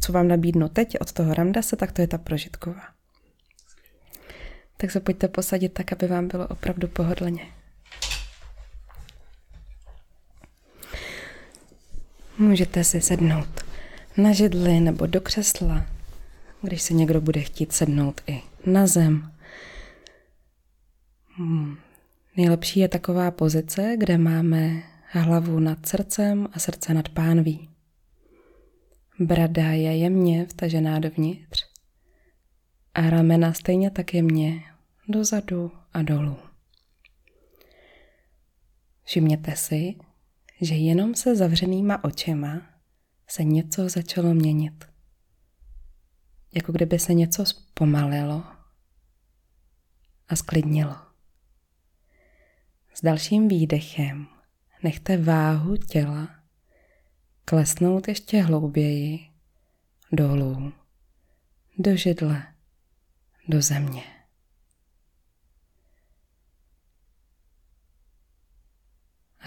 co 0.00 0.12
vám 0.12 0.28
nabídnu 0.28 0.68
teď 0.68 0.96
od 1.00 1.12
toho 1.12 1.34
Ramdase, 1.34 1.76
tak 1.76 1.92
to 1.92 2.00
je 2.00 2.06
ta 2.06 2.18
prožitková. 2.18 2.82
Tak 4.76 4.90
se 4.90 5.00
pojďte 5.00 5.28
posadit 5.28 5.72
tak, 5.72 5.92
aby 5.92 6.06
vám 6.06 6.28
bylo 6.28 6.46
opravdu 6.46 6.88
pohodlně. 6.88 7.46
Můžete 12.38 12.84
si 12.84 13.00
sednout 13.00 13.61
na 14.16 14.32
židli 14.32 14.80
nebo 14.80 15.06
do 15.06 15.20
křesla, 15.20 15.86
když 16.62 16.82
se 16.82 16.94
někdo 16.94 17.20
bude 17.20 17.40
chtít 17.40 17.72
sednout 17.72 18.20
i 18.26 18.42
na 18.66 18.86
zem. 18.86 19.32
Hmm. 21.36 21.76
Nejlepší 22.36 22.80
je 22.80 22.88
taková 22.88 23.30
pozice, 23.30 23.94
kde 23.98 24.18
máme 24.18 24.82
hlavu 25.10 25.58
nad 25.58 25.86
srdcem 25.86 26.48
a 26.52 26.58
srdce 26.58 26.94
nad 26.94 27.08
pánví. 27.08 27.68
Brada 29.18 29.70
je 29.70 29.96
jemně 29.96 30.46
vtažená 30.46 30.98
dovnitř 30.98 31.66
a 32.94 33.10
ramena 33.10 33.52
stejně 33.52 33.90
tak 33.90 34.14
jemně 34.14 34.62
dozadu 35.08 35.72
a 35.92 36.02
dolů. 36.02 36.36
Všimněte 39.04 39.56
si, 39.56 39.94
že 40.60 40.74
jenom 40.74 41.14
se 41.14 41.36
zavřenýma 41.36 42.04
očima 42.04 42.71
se 43.28 43.44
něco 43.44 43.88
začalo 43.88 44.34
měnit. 44.34 44.84
Jako 46.54 46.72
kdyby 46.72 46.98
se 46.98 47.14
něco 47.14 47.44
zpomalilo 47.44 48.44
a 50.28 50.36
sklidnilo. 50.36 50.96
S 52.94 53.02
dalším 53.02 53.48
výdechem 53.48 54.26
nechte 54.82 55.16
váhu 55.16 55.76
těla 55.76 56.42
klesnout 57.44 58.08
ještě 58.08 58.42
hlouběji 58.42 59.30
dolů, 60.12 60.72
do 61.78 61.96
židle, 61.96 62.54
do 63.48 63.62
země. 63.62 64.02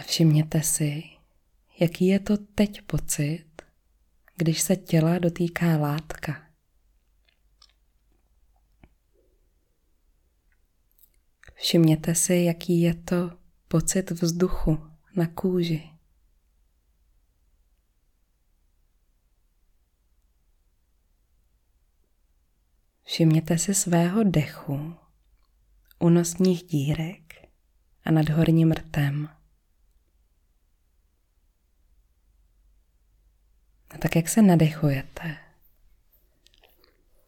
Všimněte 0.06 0.61
si, 0.61 1.03
jaký 1.80 2.07
je 2.07 2.19
to 2.19 2.38
teď 2.38 2.81
pocit, 2.81 3.44
když 4.36 4.62
se 4.62 4.76
těla 4.76 5.20
dotýká 5.20 5.78
látka. 5.78 6.45
Všimněte 11.56 12.16
si, 12.16 12.36
jaký 12.36 12.82
je 12.82 12.94
to 12.94 13.32
pocit 13.68 14.12
vzduchu 14.12 14.78
na 15.16 15.28
kůži. 15.28 15.90
Všimněte 23.03 23.57
si 23.57 23.74
svého 23.74 24.24
dechu, 24.24 24.95
unosních 25.99 26.64
dírek 26.64 27.49
a 28.03 28.12
nad 28.12 28.30
horním 28.30 28.72
rtem. 28.72 29.30
A 33.95 33.97
tak 33.97 34.15
jak 34.15 34.30
se 34.30 34.41
nadechujete, 34.41 35.38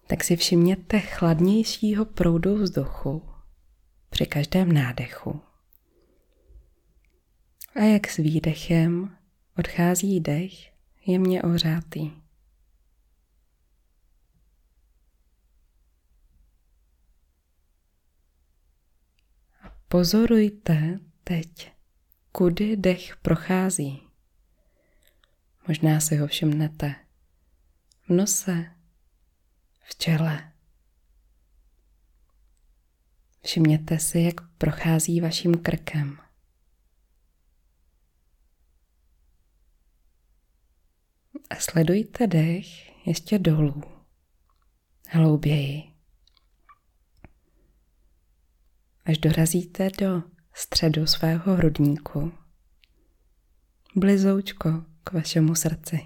tak 0.08 0.24
si 0.24 0.36
všimněte 0.36 1.00
chladnějšího 1.00 2.06
proudu 2.06 2.56
vzduchu 2.56 3.30
při 4.10 4.26
každém 4.26 4.72
nádechu. 4.72 5.42
A 7.76 7.80
jak 7.80 8.08
s 8.08 8.18
výdechem 8.18 9.18
odchází 9.58 10.20
dech 10.20 10.52
jemně 11.06 11.42
ohřátý. 11.42 12.12
Pozorujte 19.88 21.00
teď, 21.24 21.72
kudy 22.32 22.78
dech 22.78 23.18
prochází. 23.18 24.07
Možná 25.68 26.00
si 26.00 26.16
ho 26.18 26.28
všimnete 26.28 26.96
v 28.02 28.10
nose, 28.10 28.76
v 29.84 29.96
čele. 29.96 30.54
Všimněte 33.44 34.00
si, 34.00 34.20
jak 34.20 34.52
prochází 34.58 35.22
vaším 35.22 35.58
krkem. 35.58 36.18
A 41.50 41.56
sledujte 41.56 42.28
dech 42.28 43.08
ještě 43.08 43.40
dolů, 43.40 43.84
hlouběji. 45.10 45.84
Až 49.06 49.18
dorazíte 49.18 49.90
do 50.00 50.24
středu 50.54 51.08
svého 51.08 51.56
hrudníku, 51.56 52.32
blizoučko 53.96 54.87
k 55.10 55.14
vašemu 55.14 55.56
srdci. 55.56 56.00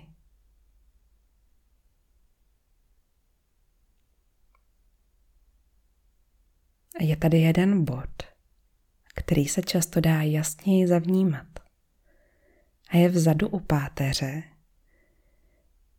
A 7.00 7.04
je 7.04 7.18
tady 7.18 7.38
jeden 7.38 7.86
bod, 7.86 8.24
který 9.16 9.46
se 9.46 9.62
často 9.62 10.02
dá 10.02 10.22
jasněji 10.22 10.88
zavnímat. 10.88 11.48
A 12.90 12.98
je 12.98 13.10
vzadu 13.10 13.50
u 13.50 13.60
páteře, 13.60 14.44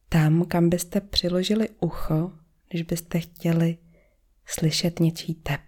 tam, 0.09 0.45
kam 0.45 0.69
byste 0.69 1.01
přiložili 1.01 1.69
ucho, 1.81 2.33
když 2.69 2.83
byste 2.83 3.20
chtěli 3.20 3.79
slyšet 4.47 5.01
něčí 5.01 5.35
tep. 5.35 5.61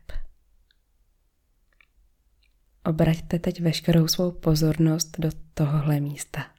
Obraťte 2.85 3.39
teď 3.39 3.61
veškerou 3.61 4.09
svou 4.09 4.33
pozornost 4.33 5.17
do 5.19 5.31
tohohle 5.55 6.01
místa. 6.01 6.54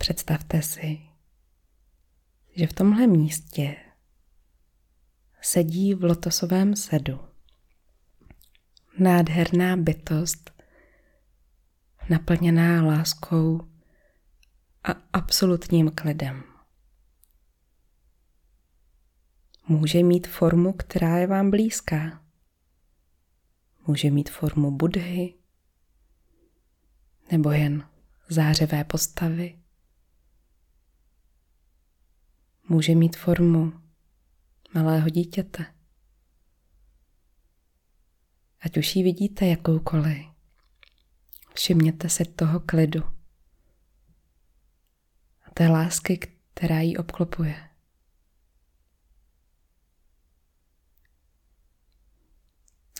Představte 0.00 0.62
si, 0.62 1.00
že 2.56 2.66
v 2.66 2.72
tomhle 2.72 3.06
místě 3.06 3.76
sedí 5.40 5.94
v 5.94 6.04
lotosovém 6.04 6.76
sedu 6.76 7.20
nádherná 8.98 9.76
bytost, 9.76 10.62
naplněná 12.10 12.82
láskou 12.82 13.68
a 14.84 14.90
absolutním 15.12 15.90
klidem. 15.90 16.42
Může 19.68 20.02
mít 20.02 20.26
formu, 20.26 20.72
která 20.72 21.18
je 21.18 21.26
vám 21.26 21.50
blízká. 21.50 22.24
Může 23.86 24.10
mít 24.10 24.30
formu 24.30 24.70
Budhy 24.70 25.34
nebo 27.32 27.50
jen 27.50 27.88
zářivé 28.28 28.84
postavy 28.84 29.59
může 32.70 32.94
mít 32.94 33.16
formu 33.16 33.72
malého 34.74 35.08
dítěte. 35.08 35.74
Ať 38.60 38.76
už 38.76 38.96
ji 38.96 39.02
vidíte 39.02 39.46
jakoukoliv, 39.46 40.26
všimněte 41.54 42.08
si 42.08 42.24
toho 42.24 42.60
klidu 42.60 43.02
a 45.42 45.50
té 45.54 45.68
lásky, 45.68 46.18
která 46.54 46.80
ji 46.80 46.96
obklopuje. 46.96 47.70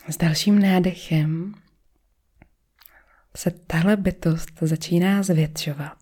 S 0.09 0.17
dalším 0.17 0.59
nádechem 0.59 1.53
se 3.35 3.51
tahle 3.51 3.97
bytost 3.97 4.49
začíná 4.61 5.23
zvětšovat 5.23 6.00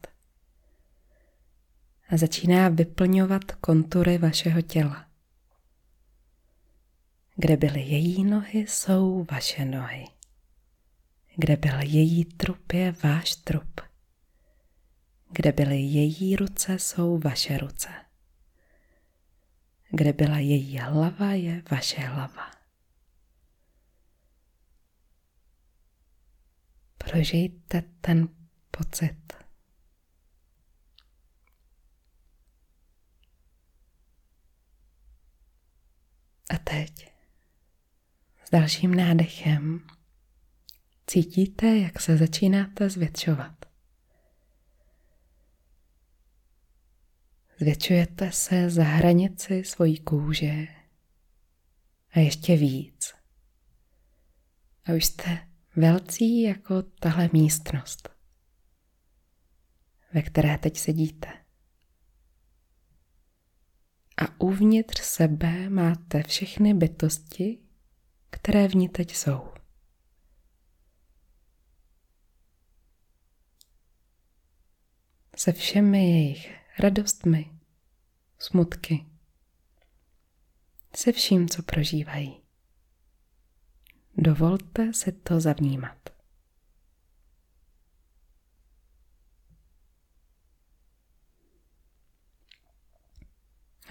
a 2.09 2.17
začíná 2.17 2.69
vyplňovat 2.69 3.51
kontury 3.51 4.17
vašeho 4.17 4.61
těla. 4.61 5.05
Kde 7.35 7.57
byly 7.57 7.79
její 7.81 8.23
nohy, 8.23 8.59
jsou 8.59 9.25
vaše 9.31 9.65
nohy. 9.65 10.05
Kde 11.35 11.57
byl 11.57 11.79
její 11.81 12.25
trup, 12.25 12.71
je 12.73 12.91
váš 12.91 13.35
trup. 13.35 13.81
Kde 15.31 15.51
byly 15.51 15.77
její 15.77 16.35
ruce, 16.35 16.79
jsou 16.79 17.17
vaše 17.17 17.57
ruce. 17.57 17.89
Kde 19.91 20.13
byla 20.13 20.39
její 20.39 20.77
hlava, 20.77 21.31
je 21.31 21.63
vaše 21.71 22.01
hlava. 22.01 22.51
Prožijte 26.97 27.83
ten 28.01 28.27
pocit. 28.71 29.38
A 36.49 36.57
teď 36.57 37.13
s 38.45 38.49
dalším 38.51 38.95
nádechem 38.95 39.87
cítíte, 41.07 41.77
jak 41.77 41.99
se 42.01 42.17
začínáte 42.17 42.89
zvětšovat. 42.89 43.65
Zvětšujete 47.59 48.31
se 48.31 48.69
za 48.69 48.83
hranici 48.83 49.63
svojí 49.63 49.99
kůže 49.99 50.67
a 52.11 52.19
ještě 52.19 52.57
víc. 52.57 53.13
A 54.85 54.93
už 54.93 55.05
jste 55.05 55.47
velcí 55.75 56.41
jako 56.41 56.81
tahle 56.81 57.29
místnost, 57.33 58.09
ve 60.13 60.21
které 60.21 60.57
teď 60.57 60.77
sedíte 60.77 61.38
a 64.21 64.41
uvnitř 64.41 65.01
sebe 65.01 65.69
máte 65.69 66.23
všechny 66.23 66.73
bytosti, 66.73 67.59
které 68.29 68.67
v 68.67 68.75
ní 68.75 68.89
teď 68.89 69.15
jsou. 69.15 69.53
Se 75.35 75.51
všemi 75.51 76.11
jejich 76.11 76.55
radostmi, 76.79 77.51
smutky, 78.39 79.05
se 80.95 81.11
vším, 81.11 81.49
co 81.49 81.63
prožívají. 81.63 82.41
Dovolte 84.17 84.93
si 84.93 85.11
to 85.11 85.39
zavnímat. 85.39 86.08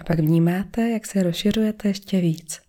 A 0.01 0.05
pak 0.05 0.19
vnímáte, 0.19 0.91
jak 0.91 1.07
se 1.07 1.23
rozšiřujete 1.23 1.89
ještě 1.89 2.20
víc. 2.20 2.61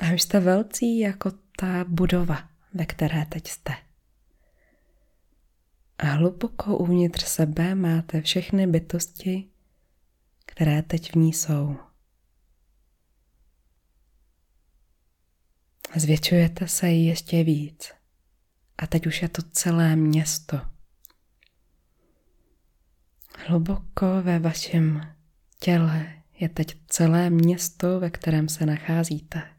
A 0.00 0.14
už 0.14 0.22
jste 0.22 0.40
velcí 0.40 0.98
jako 0.98 1.30
ta 1.56 1.84
budova, 1.88 2.48
ve 2.74 2.86
které 2.86 3.26
teď 3.26 3.48
jste. 3.48 3.72
A 5.98 6.06
hluboko 6.06 6.78
uvnitř 6.78 7.24
sebe 7.24 7.74
máte 7.74 8.20
všechny 8.20 8.66
bytosti, 8.66 9.48
které 10.46 10.82
teď 10.82 11.12
v 11.12 11.14
ní 11.14 11.32
jsou. 11.32 11.76
Zvětšujete 15.96 16.68
se 16.68 16.88
ještě 16.88 17.44
víc. 17.44 17.92
A 18.78 18.86
teď 18.86 19.06
už 19.06 19.22
je 19.22 19.28
to 19.28 19.42
celé 19.42 19.96
město. 19.96 20.73
Hluboko 23.38 24.22
ve 24.22 24.38
vašem 24.38 25.14
těle 25.58 26.22
je 26.38 26.48
teď 26.48 26.80
celé 26.86 27.30
město, 27.30 28.00
ve 28.00 28.10
kterém 28.10 28.48
se 28.48 28.66
nacházíte. 28.66 29.56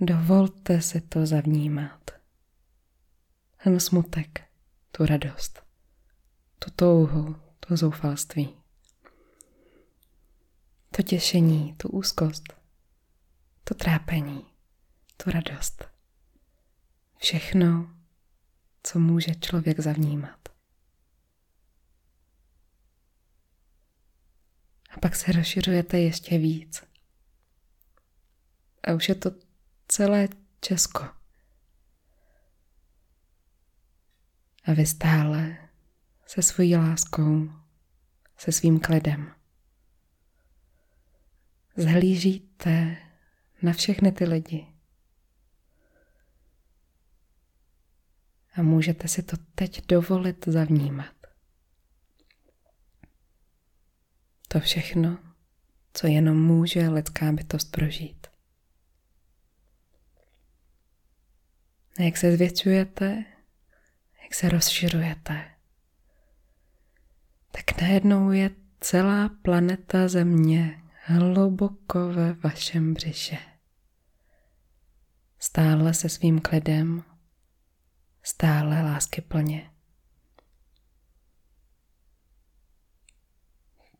Dovolte 0.00 0.82
si 0.82 1.00
to 1.00 1.26
zavnímat. 1.26 2.10
Ten 3.64 3.80
smutek, 3.80 4.48
tu 4.92 5.06
radost, 5.06 5.62
tu 6.58 6.70
touhu, 6.76 7.36
to 7.60 7.76
zoufalství, 7.76 8.56
to 10.96 11.02
těšení, 11.02 11.74
tu 11.74 11.88
úzkost, 11.88 12.42
to 13.64 13.74
trápení, 13.74 14.46
tu 15.16 15.30
radost. 15.30 15.84
Všechno, 17.18 17.99
co 18.82 18.98
může 18.98 19.34
člověk 19.34 19.80
zavnímat. 19.80 20.48
A 24.90 24.98
pak 25.00 25.16
se 25.16 25.32
rozšiřujete 25.32 25.98
ještě 25.98 26.38
víc. 26.38 26.82
A 28.84 28.92
už 28.92 29.08
je 29.08 29.14
to 29.14 29.30
celé 29.88 30.28
Česko. 30.60 31.04
A 34.64 34.72
vy 34.72 34.86
stále 34.86 35.68
se 36.26 36.42
svojí 36.42 36.76
láskou, 36.76 37.50
se 38.36 38.52
svým 38.52 38.80
klidem. 38.80 39.34
Zhlížíte 41.76 42.96
na 43.62 43.72
všechny 43.72 44.12
ty 44.12 44.24
lidi. 44.24 44.69
A 48.60 48.62
můžete 48.62 49.08
si 49.08 49.22
to 49.22 49.36
teď 49.54 49.86
dovolit 49.86 50.44
zavnímat. 50.46 51.14
To 54.48 54.60
všechno, 54.60 55.18
co 55.92 56.06
jenom 56.06 56.42
může 56.42 56.88
lidská 56.88 57.32
bytost 57.32 57.70
prožít. 57.70 58.26
A 61.98 62.02
jak 62.02 62.16
se 62.16 62.32
zvětšujete, 62.32 63.24
jak 64.22 64.34
se 64.34 64.48
rozšiřujete, 64.48 65.50
tak 67.50 67.80
najednou 67.80 68.30
je 68.30 68.50
celá 68.80 69.28
planeta 69.28 70.08
Země 70.08 70.82
hluboko 71.04 72.08
ve 72.08 72.32
vašem 72.32 72.94
břiše. 72.94 73.38
Stále 75.38 75.94
se 75.94 76.08
svým 76.08 76.40
klidem, 76.40 77.09
stále 78.22 78.82
lásky 78.82 79.20
plně. 79.20 79.70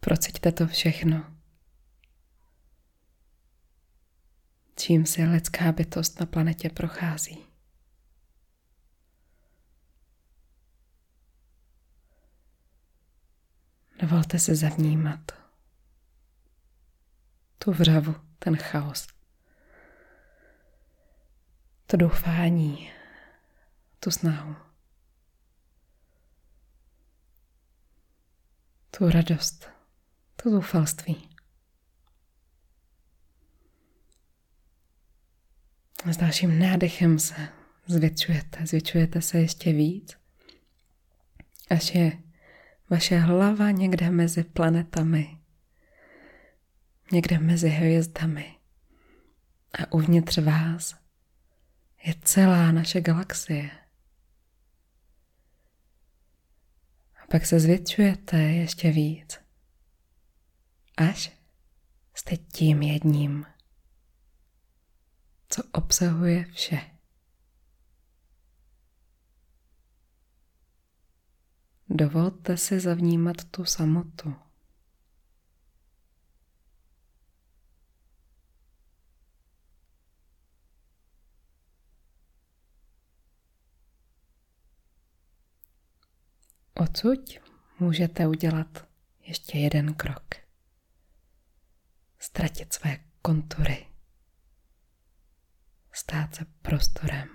Prociťte 0.01 0.53
to 0.53 0.67
všechno. 0.67 1.37
Čím 4.77 5.07
si 5.07 5.25
lidská 5.25 5.73
bytost 5.73 6.21
na 6.21 6.27
planetě 6.27 6.71
prochází. 6.71 7.47
Dovolte 14.01 14.39
se 14.39 14.57
zavnímat 14.57 15.21
tu 17.59 17.73
vřavu, 17.73 18.15
ten 18.39 18.57
chaos, 18.57 19.07
to 21.87 21.97
doufání, 21.97 22.93
tu 24.01 24.11
snahu, 24.11 24.57
tu 28.91 29.11
radost, 29.11 29.69
to 30.37 30.51
zoufalství. 30.51 31.29
S 36.11 36.17
dalším 36.17 36.59
nádechem 36.59 37.19
se 37.19 37.49
zvětšujete, 37.87 38.67
zvětšujete 38.67 39.23
se 39.23 39.39
ještě 39.39 39.73
víc, 39.73 40.17
až 41.71 41.95
je 41.95 42.23
vaše 42.91 43.19
hlava 43.19 43.71
někde 43.71 44.11
mezi 44.11 44.45
planetami, 44.45 45.39
někde 47.13 47.39
mezi 47.39 47.69
hvězdami. 47.69 48.57
A 49.73 49.93
uvnitř 49.93 50.39
vás 50.39 50.95
je 52.05 52.15
celá 52.25 52.73
naše 52.73 53.01
galaxie. 53.01 53.71
A 57.20 57.20
pak 57.31 57.47
se 57.47 57.61
zvětšujete 57.61 58.37
ještě 58.37 58.91
víc, 58.91 59.41
až 60.97 61.33
jste 62.15 62.37
tím 62.37 62.83
jedním, 62.83 63.47
co 65.49 65.63
obsahuje 65.73 66.45
vše. 66.45 66.81
Dovolte 71.89 72.57
si 72.57 72.81
zavnímat 72.81 73.45
tu 73.45 73.65
samotu. 73.65 74.35
Odsud 86.81 87.21
můžete 87.79 88.27
udělat 88.27 88.89
ještě 89.21 89.59
jeden 89.59 89.95
krok. 89.95 90.35
Ztratit 92.19 92.73
své 92.73 93.05
kontury. 93.23 93.87
Stát 95.93 96.35
se 96.35 96.45
prostorem. 96.63 97.29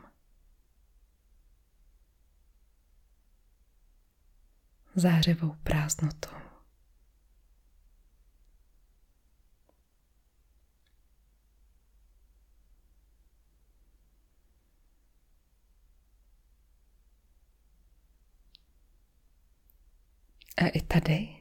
zářivou 4.96 5.56
prázdnotou. 5.64 6.45
A 20.58 20.68
i 20.68 20.82
tady 20.82 21.36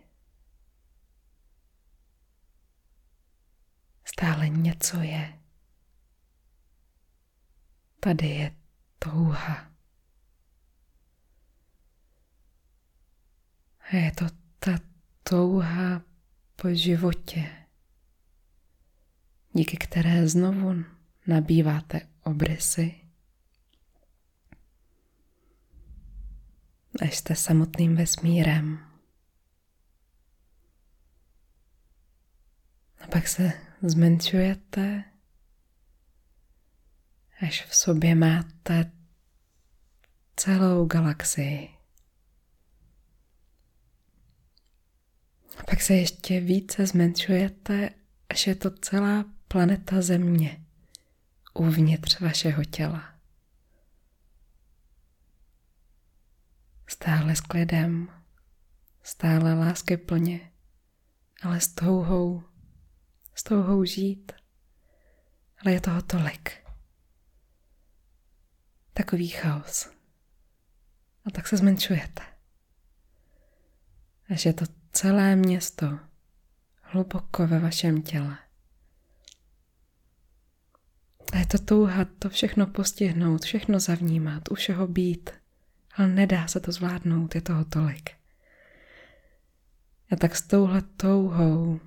stále 4.04 4.48
něco 4.48 5.00
je. 5.00 5.38
Tady 8.00 8.26
je 8.26 8.56
touha. 8.98 9.70
A 13.80 13.96
je 13.96 14.12
to 14.12 14.24
ta 14.58 14.78
touha 15.22 16.02
po 16.56 16.74
životě, 16.74 17.66
díky 19.52 19.76
které 19.76 20.28
znovu 20.28 20.84
nabýváte 21.26 22.08
obrysy, 22.22 23.00
až 27.02 27.16
jste 27.16 27.34
samotným 27.34 27.96
vesmírem. 27.96 28.93
Pak 33.14 33.28
se 33.28 33.52
zmenšujete, 33.82 35.04
až 37.40 37.64
v 37.64 37.76
sobě 37.76 38.14
máte 38.14 38.92
celou 40.36 40.86
galaxii. 40.86 41.68
A 45.58 45.62
pak 45.70 45.82
se 45.82 45.94
ještě 45.94 46.40
více 46.40 46.86
zmenšujete, 46.86 47.90
až 48.28 48.46
je 48.46 48.54
to 48.54 48.70
celá 48.70 49.24
planeta 49.48 50.02
Země 50.02 50.64
uvnitř 51.54 52.20
vašeho 52.20 52.64
těla. 52.64 53.14
Stále 56.86 57.36
s 57.36 57.40
klidem, 57.40 58.08
stále 59.02 59.54
lásky 59.54 59.96
plně, 59.96 60.52
ale 61.42 61.60
s 61.60 61.68
touhou, 61.68 62.53
s 63.34 63.42
touhou 63.42 63.84
žít. 63.84 64.32
Ale 65.58 65.72
je 65.72 65.80
toho 65.80 66.02
tolik. 66.02 66.64
Takový 68.92 69.28
chaos. 69.28 69.90
A 71.24 71.30
tak 71.30 71.48
se 71.48 71.56
zmenšujete. 71.56 72.22
A 74.30 74.34
že 74.34 74.52
to 74.52 74.64
celé 74.92 75.36
město 75.36 75.98
hluboko 76.82 77.46
ve 77.46 77.58
vašem 77.58 78.02
těle. 78.02 78.38
A 81.32 81.36
je 81.36 81.46
to 81.46 81.58
touha 81.58 82.04
to 82.04 82.28
všechno 82.28 82.66
postihnout, 82.66 83.44
všechno 83.44 83.80
zavnímat, 83.80 84.42
u 84.50 84.54
všeho 84.54 84.86
být. 84.86 85.30
Ale 85.96 86.08
nedá 86.08 86.46
se 86.46 86.60
to 86.60 86.72
zvládnout, 86.72 87.34
je 87.34 87.40
toho 87.40 87.64
tolik. 87.64 88.10
A 90.10 90.16
tak 90.16 90.36
s 90.36 90.42
touhle 90.42 90.82
touhou 90.82 91.80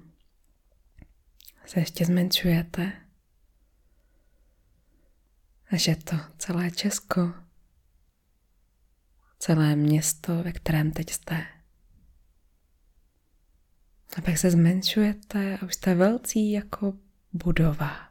se 1.68 1.80
ještě 1.80 2.06
zmenšujete. 2.06 2.91
A 5.72 5.76
že 5.76 5.95
to 5.95 6.15
celé 6.38 6.72
Česko, 6.72 7.34
celé 9.39 9.76
město, 9.76 10.44
ve 10.44 10.52
kterém 10.52 10.91
teď 10.91 11.10
jste. 11.10 11.48
A 14.18 14.22
pak 14.22 14.38
se 14.38 14.52
zmenšujete 14.52 15.57
a 15.57 15.65
už 15.65 15.73
jste 15.73 15.95
velcí 15.95 16.52
jako 16.52 16.94
budova, 17.34 18.10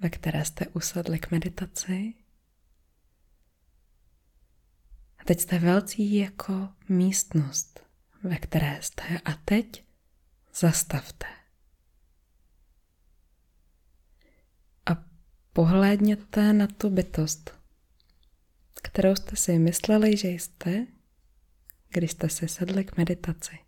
ve 0.00 0.10
které 0.10 0.44
jste 0.44 0.66
usedli 0.66 1.18
k 1.18 1.30
meditaci. 1.30 2.14
A 5.18 5.24
teď 5.24 5.40
jste 5.40 5.58
velcí 5.58 6.14
jako 6.14 6.68
místnost, 6.88 7.86
ve 8.22 8.36
které 8.36 8.82
jste. 8.82 9.18
A 9.24 9.32
teď 9.32 9.84
zastavte. 10.56 11.26
A 14.86 15.04
pohlédněte 15.52 16.52
na 16.52 16.66
tu 16.66 16.90
bytost, 16.90 17.50
kterou 18.82 19.16
jste 19.16 19.36
si 19.36 19.58
mysleli, 19.58 20.16
že 20.16 20.28
jste, 20.28 20.86
když 21.88 22.10
jste 22.10 22.28
se 22.28 22.48
sedli 22.48 22.84
k 22.84 22.96
meditaci. 22.96 23.58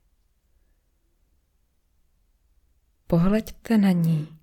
Pohleďte 3.07 3.79
na 3.79 3.91
ní 3.91 4.39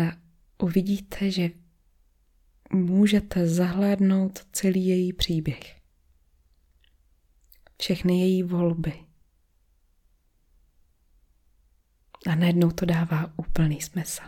a 0.00 0.16
uvidíte, 0.62 1.30
že 1.30 1.50
můžete 2.72 3.48
zahlédnout 3.48 4.46
celý 4.52 4.86
její 4.86 5.12
příběh. 5.12 5.80
Všechny 7.80 8.20
její 8.20 8.42
volby. 8.42 9.03
A 12.30 12.34
najednou 12.34 12.70
to 12.70 12.86
dává 12.86 13.32
úplný 13.36 13.80
smysl. 13.80 14.22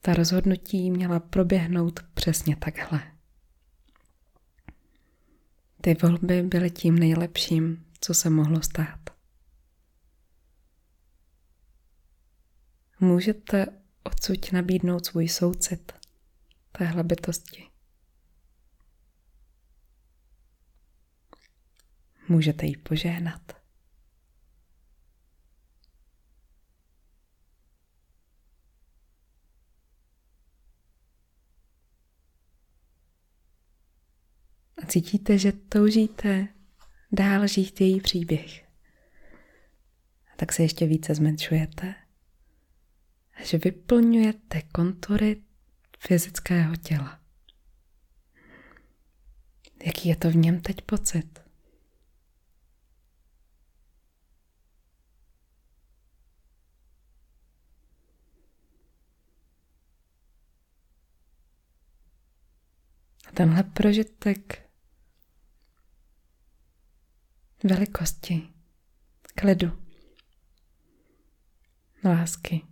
Ta 0.00 0.14
rozhodnutí 0.14 0.90
měla 0.90 1.20
proběhnout 1.20 2.00
přesně 2.14 2.56
takhle. 2.56 3.12
Ty 5.80 5.94
volby 5.94 6.42
byly 6.42 6.70
tím 6.70 6.98
nejlepším, 6.98 7.86
co 8.00 8.14
se 8.14 8.30
mohlo 8.30 8.62
stát. 8.62 9.10
Můžete 13.00 13.66
odsud 14.02 14.52
nabídnout 14.52 15.06
svůj 15.06 15.28
soucit 15.28 15.92
téhle 16.72 17.02
bytosti. 17.02 17.69
Můžete 22.30 22.66
jí 22.66 22.76
požehnat. 22.76 23.52
A 34.82 34.86
cítíte, 34.86 35.38
že 35.38 35.52
toužíte 35.52 36.48
dál 37.12 37.46
žít 37.46 37.80
její 37.80 38.00
příběh. 38.00 38.64
A 40.32 40.36
tak 40.36 40.52
se 40.52 40.62
ještě 40.62 40.86
více 40.86 41.14
zmenšujete. 41.14 41.94
Že 43.44 43.58
vyplňujete 43.58 44.62
kontury 44.62 45.42
fyzického 45.98 46.76
těla. 46.76 47.20
Jaký 49.86 50.08
je 50.08 50.16
to 50.16 50.30
v 50.30 50.36
něm 50.36 50.60
teď 50.60 50.82
pocit? 50.82 51.39
A 63.30 63.32
tenhle 63.32 63.62
prožitek 63.62 64.70
velikosti, 67.64 68.48
klidu, 69.34 69.82
lásky 72.04 72.62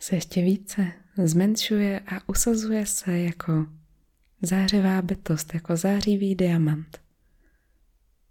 se 0.00 0.14
ještě 0.14 0.42
více 0.42 0.92
zmenšuje 1.24 2.00
a 2.00 2.28
usazuje 2.28 2.86
se 2.86 3.18
jako 3.18 3.66
zářivá 4.42 5.02
bytost, 5.02 5.54
jako 5.54 5.76
zářivý 5.76 6.34
diamant. 6.34 7.02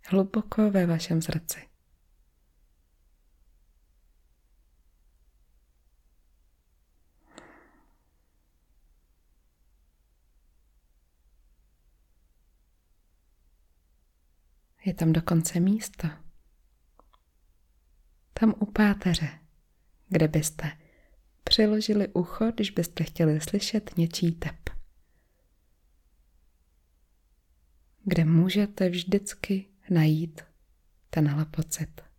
Hluboko 0.06 0.72
ve 0.72 0.86
vašem 0.86 1.22
srdci. 1.22 1.71
Je 14.86 14.94
tam 14.94 15.14
dokonce 15.14 15.60
místo. 15.60 16.08
Tam 18.34 18.54
u 18.60 18.66
páteře, 18.66 19.30
kde 20.10 20.28
byste 20.28 20.78
přiložili 21.44 22.08
ucho, 22.08 22.52
když 22.52 22.72
byste 22.72 23.04
chtěli 23.04 23.42
slyšet 23.42 23.98
něčí 23.98 24.32
tep. 24.32 24.70
Kde 28.04 28.26
můžete 28.26 28.90
vždycky 28.90 29.66
najít 29.90 30.42
tenhle 31.10 31.46
pocit. 31.46 32.11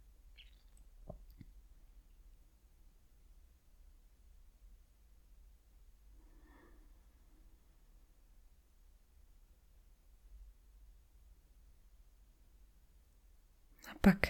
Pak, 14.05 14.27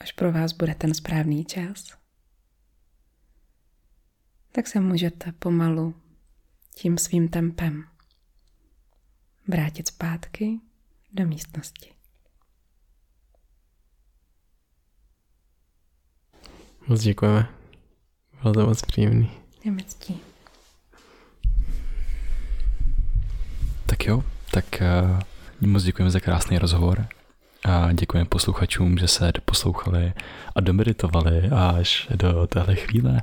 až 0.00 0.12
pro 0.12 0.32
vás 0.32 0.52
bude 0.52 0.74
ten 0.74 0.94
správný 0.94 1.44
čas, 1.44 1.98
tak 4.52 4.66
se 4.66 4.80
můžete 4.80 5.32
pomalu 5.32 5.94
tím 6.74 6.98
svým 6.98 7.28
tempem 7.28 7.84
vrátit 9.48 9.88
zpátky 9.88 10.60
do 11.12 11.26
místnosti. 11.26 11.92
Moc 16.86 17.00
děkujeme. 17.00 17.48
Bylo 18.42 18.54
to 18.54 18.66
moc 18.66 18.82
příjemný. 18.82 19.30
Je. 19.64 19.72
Tak 23.86 24.06
jo, 24.06 24.24
tak 24.50 24.64
uh, 25.60 25.68
moc 25.70 25.82
děkujeme 25.82 26.10
za 26.10 26.20
krásný 26.20 26.58
rozhovor 26.58 27.19
a 27.64 27.92
děkujeme 27.92 28.28
posluchačům, 28.28 28.98
že 28.98 29.08
se 29.08 29.32
doposlouchali 29.34 30.12
a 30.56 30.60
domeditovali 30.60 31.50
až 31.50 32.08
do 32.14 32.46
téhle 32.46 32.74
chvíle. 32.74 33.22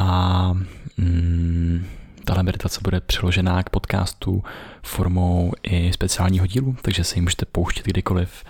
A 0.00 0.52
mm, 0.96 1.86
tahle 2.24 2.42
meditace 2.42 2.80
bude 2.82 3.00
přeložená 3.00 3.62
k 3.62 3.70
podcastu 3.70 4.44
formou 4.82 5.52
i 5.62 5.92
speciálního 5.92 6.46
dílu, 6.46 6.76
takže 6.82 7.04
se 7.04 7.16
ji 7.16 7.22
můžete 7.22 7.46
pouštět 7.46 7.86
kdykoliv 7.86 8.44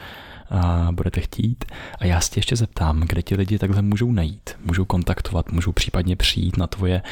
a 0.50 0.88
budete 0.92 1.20
chtít. 1.20 1.64
A 1.98 2.06
já 2.06 2.20
si 2.20 2.38
ještě 2.38 2.56
zeptám, 2.56 3.00
kde 3.00 3.22
ti 3.22 3.34
lidi 3.34 3.58
takhle 3.58 3.82
můžou 3.82 4.12
najít, 4.12 4.50
můžou 4.64 4.84
kontaktovat, 4.84 5.52
můžou 5.52 5.72
případně 5.72 6.16
přijít 6.16 6.56
na 6.56 6.66
tvoje 6.66 7.02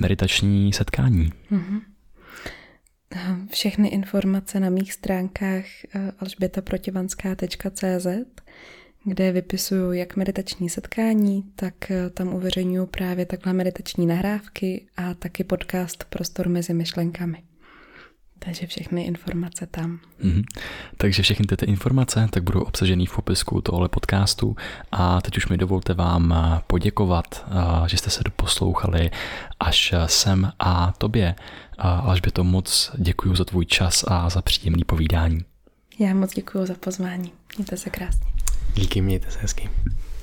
meditační 0.00 0.72
setkání. 0.72 1.32
Mm-hmm. 1.52 1.80
Všechny 3.50 3.88
informace 3.88 4.60
na 4.60 4.70
mých 4.70 4.92
stránkách 4.92 5.64
eh, 5.94 6.12
alžbětaprotivanská.cz 6.20 8.06
kde 9.04 9.32
vypisuju 9.32 9.92
jak 9.92 10.16
meditační 10.16 10.70
setkání, 10.70 11.44
tak 11.56 11.90
eh, 11.90 12.10
tam 12.10 12.34
uveřejňuju 12.34 12.86
právě 12.86 13.26
takhle 13.26 13.52
meditační 13.52 14.06
nahrávky 14.06 14.86
a 14.96 15.14
taky 15.14 15.44
podcast 15.44 16.04
Prostor 16.04 16.48
mezi 16.48 16.74
myšlenkami. 16.74 17.42
Takže 18.38 18.66
všechny 18.66 19.02
informace 19.02 19.66
tam. 19.66 20.00
Mm-hmm. 20.24 20.44
Takže 20.96 21.22
všechny 21.22 21.46
tyto 21.46 21.66
informace 21.66 22.28
tak 22.30 22.42
budou 22.42 22.60
obsažený 22.60 23.06
v 23.06 23.14
popisku 23.14 23.60
tohle 23.60 23.88
podcastu 23.88 24.56
a 24.92 25.20
teď 25.20 25.36
už 25.36 25.48
mi 25.48 25.56
dovolte 25.56 25.94
vám 25.94 26.34
poděkovat, 26.66 27.46
že 27.86 27.96
jste 27.96 28.10
se 28.10 28.24
doposlouchali 28.24 29.10
až 29.60 29.94
sem 30.06 30.52
a 30.58 30.92
tobě. 30.98 31.34
Až 31.78 32.20
by 32.20 32.30
to 32.30 32.44
moc 32.44 32.90
děkuji 32.98 33.36
za 33.36 33.44
tvůj 33.44 33.66
čas 33.66 34.04
a 34.08 34.30
za 34.30 34.42
příjemný 34.42 34.84
povídání. 34.84 35.40
Já 35.98 36.14
moc 36.14 36.34
děkuji 36.34 36.66
za 36.66 36.74
pozvání. 36.74 37.32
Mějte 37.56 37.76
se 37.76 37.90
krásně. 37.90 38.26
Díky, 38.74 39.00
mějte 39.00 39.30
se 39.30 39.38
hezky. 39.38 39.70